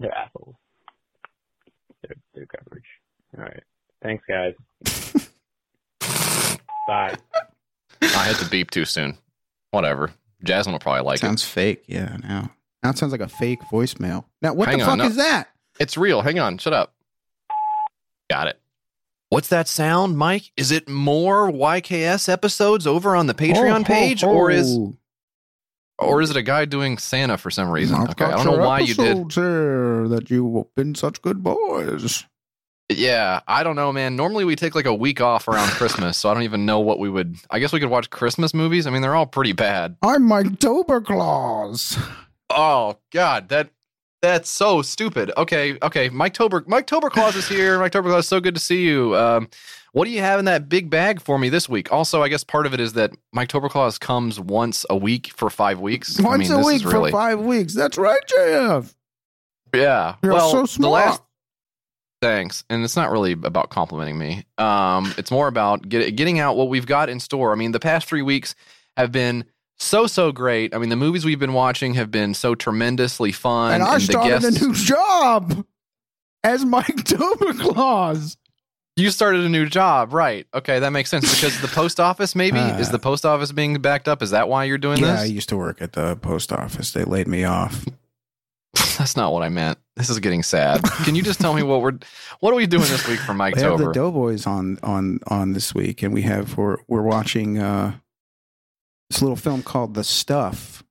They're 0.00 0.14
assholes. 0.14 0.54
They're, 2.02 2.16
they're 2.34 2.46
garbage. 2.46 2.84
All 3.38 3.44
right. 3.44 3.62
Thanks, 4.02 4.24
guys. 4.28 4.54
Bye. 6.86 7.16
I 8.02 8.24
had 8.24 8.36
to 8.36 8.48
beep 8.50 8.70
too 8.70 8.84
soon. 8.84 9.16
Whatever. 9.70 10.12
Jasmine 10.44 10.74
will 10.74 10.78
probably 10.80 11.02
like 11.02 11.18
sounds 11.18 11.40
it. 11.42 11.44
Sounds 11.44 11.52
fake. 11.52 11.84
Yeah. 11.86 12.18
Now, 12.22 12.50
now 12.82 12.90
it 12.90 12.98
sounds 12.98 13.12
like 13.12 13.22
a 13.22 13.28
fake 13.28 13.60
voicemail. 13.72 14.24
Now, 14.42 14.52
what 14.52 14.68
Hang 14.68 14.78
the 14.78 14.84
on, 14.84 14.90
fuck 14.90 14.98
no. 14.98 15.06
is 15.06 15.16
that? 15.16 15.48
It's 15.78 15.96
real. 15.96 16.22
Hang 16.22 16.38
on. 16.38 16.58
Shut 16.58 16.72
up. 16.72 16.94
Got 18.30 18.48
it. 18.48 18.60
What's 19.28 19.48
that 19.48 19.68
sound, 19.68 20.16
Mike? 20.16 20.50
Is 20.56 20.70
it 20.70 20.88
more 20.88 21.50
YKS 21.50 22.28
episodes 22.28 22.86
over 22.86 23.16
on 23.16 23.26
the 23.26 23.34
Patreon 23.34 23.80
Oh, 23.80 23.84
page, 23.84 24.22
oh, 24.24 24.28
or 24.30 24.50
is 24.50 24.76
oh. 24.78 24.94
or 25.98 26.22
is 26.22 26.30
it 26.30 26.36
a 26.36 26.42
guy 26.42 26.64
doing 26.64 26.96
Santa 26.96 27.36
for 27.36 27.50
some 27.50 27.68
reason? 27.68 27.96
I've 27.96 28.10
Okay, 28.10 28.24
I 28.24 28.30
don't 28.44 28.46
know 28.58 28.64
why 28.66 28.78
you 28.80 28.94
did. 28.94 29.32
here 29.32 30.06
that 30.08 30.30
you've 30.30 30.72
been 30.76 30.94
such 30.94 31.20
good 31.22 31.42
boys. 31.42 32.24
Yeah, 32.88 33.40
I 33.48 33.64
don't 33.64 33.74
know, 33.74 33.92
man. 33.92 34.14
Normally 34.14 34.44
we 34.44 34.54
take 34.54 34.76
like 34.76 34.86
a 34.86 34.94
week 34.94 35.20
off 35.20 35.48
around 35.48 35.68
Christmas, 35.70 36.16
so 36.16 36.30
I 36.30 36.34
don't 36.34 36.44
even 36.44 36.64
know 36.64 36.78
what 36.78 37.00
we 37.00 37.10
would. 37.10 37.36
I 37.50 37.58
guess 37.58 37.72
we 37.72 37.80
could 37.80 37.90
watch 37.90 38.10
Christmas 38.10 38.54
movies. 38.54 38.86
I 38.86 38.90
mean, 38.90 39.02
they're 39.02 39.16
all 39.16 39.26
pretty 39.26 39.52
bad. 39.52 39.96
I'm 40.02 40.22
Mike 40.22 40.60
Toberclaws. 40.60 41.98
Oh 42.48 42.96
God, 43.12 43.48
that 43.48 43.70
that's 44.32 44.50
so 44.50 44.82
stupid. 44.82 45.32
Okay, 45.36 45.78
okay. 45.82 46.10
Miketober, 46.10 46.66
Mike 46.66 46.86
Toberclaws 46.86 47.36
is 47.36 47.48
here. 47.48 47.78
Mike 47.78 47.92
Toberclaws, 47.92 48.26
so 48.26 48.40
good 48.40 48.54
to 48.54 48.60
see 48.60 48.84
you. 48.84 49.16
Um, 49.16 49.48
what 49.92 50.04
do 50.04 50.10
you 50.10 50.20
have 50.20 50.38
in 50.38 50.44
that 50.44 50.68
big 50.68 50.90
bag 50.90 51.20
for 51.20 51.38
me 51.38 51.48
this 51.48 51.68
week? 51.68 51.90
Also, 51.90 52.22
I 52.22 52.28
guess 52.28 52.44
part 52.44 52.66
of 52.66 52.74
it 52.74 52.80
is 52.80 52.92
that 52.94 53.12
Mike 53.32 53.48
Toberclaws 53.48 53.98
comes 53.98 54.38
once 54.38 54.84
a 54.90 54.96
week 54.96 55.28
for 55.28 55.48
five 55.48 55.80
weeks. 55.80 56.20
I 56.20 56.22
Once 56.22 56.50
mean, 56.50 56.60
a 56.60 56.64
week 56.64 56.76
is 56.76 56.82
for 56.82 57.10
five 57.10 57.40
weeks. 57.40 57.74
That's 57.74 57.96
right, 57.96 58.20
JF. 58.28 58.94
Yeah. 59.74 60.16
You're 60.22 60.34
well, 60.34 60.50
so 60.50 60.60
the 60.62 60.66
smart. 60.68 60.92
last 60.92 61.22
thanks, 62.20 62.64
and 62.68 62.82
it's 62.84 62.96
not 62.96 63.10
really 63.10 63.32
about 63.32 63.70
complimenting 63.70 64.18
me. 64.18 64.44
Um, 64.58 65.14
it's 65.16 65.30
more 65.30 65.48
about 65.48 65.88
get, 65.88 66.14
getting 66.16 66.38
out 66.38 66.56
what 66.56 66.68
we've 66.68 66.86
got 66.86 67.08
in 67.08 67.20
store. 67.20 67.52
I 67.52 67.54
mean, 67.54 67.72
the 67.72 67.80
past 67.80 68.06
three 68.08 68.22
weeks 68.22 68.54
have 68.96 69.12
been 69.12 69.44
so 69.78 70.06
so 70.06 70.32
great. 70.32 70.74
I 70.74 70.78
mean, 70.78 70.88
the 70.88 70.96
movies 70.96 71.24
we've 71.24 71.38
been 71.38 71.52
watching 71.52 71.94
have 71.94 72.10
been 72.10 72.34
so 72.34 72.54
tremendously 72.54 73.32
fun, 73.32 73.74
and 73.74 73.82
I 73.82 73.98
started 73.98 74.40
guests. 74.42 74.60
a 74.62 74.66
new 74.66 74.74
job 74.74 75.66
as 76.44 76.64
Mike 76.64 76.86
Toberclaws. 77.04 78.36
You 78.98 79.10
started 79.10 79.42
a 79.44 79.48
new 79.50 79.66
job, 79.68 80.14
right? 80.14 80.46
Okay, 80.54 80.78
that 80.78 80.88
makes 80.90 81.10
sense 81.10 81.34
because 81.34 81.60
the 81.60 81.68
post 81.68 82.00
office 82.00 82.34
maybe 82.34 82.58
Uh, 82.58 82.78
is 82.78 82.88
the 82.90 82.98
post 82.98 83.26
office 83.26 83.52
being 83.52 83.78
backed 83.82 84.08
up. 84.08 84.22
Is 84.22 84.30
that 84.30 84.48
why 84.48 84.64
you're 84.64 84.78
doing 84.78 85.02
this? 85.02 85.08
Yeah, 85.18 85.20
I 85.20 85.24
used 85.24 85.50
to 85.50 85.56
work 85.58 85.82
at 85.82 85.92
the 85.92 86.16
post 86.16 86.50
office. 86.50 86.92
They 86.92 87.04
laid 87.04 87.28
me 87.28 87.44
off. 87.44 87.84
That's 88.98 89.14
not 89.14 89.34
what 89.34 89.42
I 89.42 89.50
meant. 89.50 89.76
This 89.96 90.08
is 90.08 90.18
getting 90.20 90.42
sad. 90.42 90.82
Can 91.04 91.14
you 91.14 91.22
just 91.22 91.40
tell 91.40 91.52
me 91.52 91.62
what 91.62 91.82
we're 91.82 91.98
what 92.40 92.52
are 92.52 92.56
we 92.56 92.66
doing 92.66 92.84
this 92.84 93.06
week 93.06 93.20
for 93.20 93.34
Mike 93.34 93.54
We 93.56 93.62
have 93.62 93.76
the? 93.78 93.92
Doughboys 93.92 94.46
on 94.46 94.78
on 94.82 95.20
on 95.26 95.52
this 95.52 95.74
week, 95.74 96.02
and 96.02 96.14
we 96.14 96.22
have 96.22 96.56
we're 96.56 96.78
we're 96.88 97.02
watching 97.02 97.58
uh, 97.58 97.96
this 99.10 99.22
little 99.22 99.36
film 99.36 99.62
called 99.62 99.94
The 99.94 100.04
Stuff. 100.04 100.82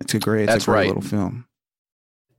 It's 0.00 0.14
a 0.14 0.18
great, 0.18 0.44
it's 0.44 0.52
That's 0.52 0.64
a 0.64 0.70
great 0.70 0.76
right. 0.76 0.86
little 0.88 1.02
film. 1.02 1.46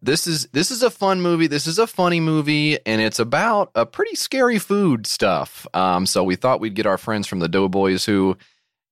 this 0.01 0.25
is 0.25 0.47
this 0.47 0.71
is 0.71 0.81
a 0.81 0.89
fun 0.89 1.21
movie. 1.21 1.47
This 1.47 1.67
is 1.67 1.77
a 1.77 1.85
funny 1.85 2.19
movie, 2.19 2.79
and 2.87 3.01
it's 3.01 3.19
about 3.19 3.69
a 3.75 3.85
pretty 3.85 4.15
scary 4.15 4.57
food 4.57 5.05
stuff. 5.05 5.67
Um, 5.73 6.05
so 6.07 6.23
we 6.23 6.35
thought 6.35 6.59
we'd 6.59 6.73
get 6.73 6.87
our 6.87 6.97
friends 6.97 7.27
from 7.27 7.37
the 7.39 7.47
Doughboys 7.47 8.05
who, 8.05 8.35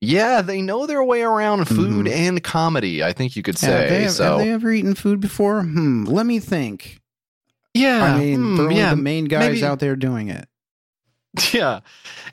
yeah, 0.00 0.40
they 0.40 0.62
know 0.62 0.86
their 0.86 1.02
way 1.02 1.22
around 1.22 1.66
food 1.66 2.06
and 2.06 2.42
comedy. 2.44 3.02
I 3.02 3.12
think 3.12 3.34
you 3.34 3.42
could 3.42 3.56
Mm-hmm. 3.56 3.66
Yeah, 3.70 3.76
say. 3.76 3.80
have, 3.82 3.90
they, 3.90 4.02
have, 4.04 4.12
so 4.12 4.24
have 4.24 4.38
they 4.38 4.52
ever 4.52 4.70
eaten 4.70 4.94
food 4.94 5.18
before? 5.20 5.62
Hmm. 5.62 6.04
Let 6.04 6.26
me 6.26 6.38
think. 6.38 7.00
yeah, 7.74 8.04
I 8.04 8.18
mean, 8.20 8.56
hmm, 8.56 8.70
yeah, 8.70 8.90
the 8.90 8.96
main 9.02 9.24
guys 9.24 9.54
maybe- 9.54 9.64
out 9.64 9.80
there 9.80 9.96
doing 9.96 10.28
it. 10.28 10.46
Yeah. 11.52 11.80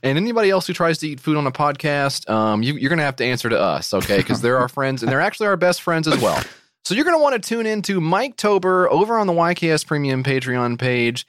And 0.04 0.18
anybody 0.18 0.50
else 0.50 0.68
who 0.68 0.74
tries 0.74 1.00
to 1.00 1.08
eat 1.08 1.20
food 1.20 1.38
on 1.38 1.48
a 1.48 1.52
podcast, 1.52 2.30
um, 2.30 2.64
you, 2.64 2.76
are 2.76 2.90
going 2.90 3.00
to 3.00 3.06
have 3.06 3.16
to 3.18 3.26
answer 3.26 3.50
to 3.50 3.60
us, 3.60 3.94
okay? 3.94 4.18
Because 4.18 4.42
they're 4.42 4.58
our 4.58 4.70
friends 4.70 5.02
and 5.02 5.12
they're 5.12 5.22
actually 5.22 5.48
our 5.48 5.58
best 5.58 5.82
friends 5.82 6.08
as 6.08 6.22
well. 6.22 6.42
So 6.86 6.96
you're 6.96 7.04
going 7.04 7.18
to 7.18 7.22
want 7.22 7.42
to 7.42 7.50
tune 7.50 7.66
in 7.66 7.82
to 7.84 8.00
Miketober 8.00 8.88
over 8.88 9.18
on 9.18 9.28
the 9.28 9.34
YKS 9.34 9.86
Premium 9.86 10.24
Patreon 10.24 10.80
page 10.80 11.28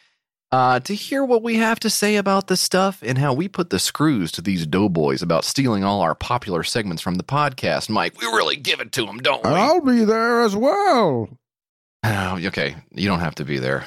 uh, 0.52 0.80
to 0.80 0.94
hear 0.94 1.24
what 1.24 1.42
we 1.42 1.56
have 1.56 1.80
to 1.80 1.90
say 1.90 2.16
about 2.16 2.46
this 2.46 2.60
stuff 2.60 3.02
and 3.02 3.18
how 3.18 3.32
we 3.32 3.48
put 3.48 3.70
the 3.70 3.78
screws 3.78 4.32
to 4.32 4.42
these 4.42 4.66
doughboys 4.66 5.22
about 5.22 5.44
stealing 5.44 5.84
all 5.84 6.00
our 6.00 6.14
popular 6.14 6.62
segments 6.62 7.02
from 7.02 7.16
the 7.16 7.24
podcast. 7.24 7.88
Mike, 7.88 8.20
we 8.20 8.26
really 8.26 8.56
give 8.56 8.80
it 8.80 8.92
to 8.92 9.04
them, 9.04 9.18
don't 9.18 9.44
we? 9.44 9.50
I'll 9.50 9.80
be 9.80 10.04
there 10.04 10.42
as 10.42 10.56
well. 10.56 11.28
Oh, 12.04 12.38
okay, 12.46 12.76
you 12.92 13.08
don't 13.08 13.20
have 13.20 13.34
to 13.36 13.44
be 13.44 13.58
there. 13.58 13.86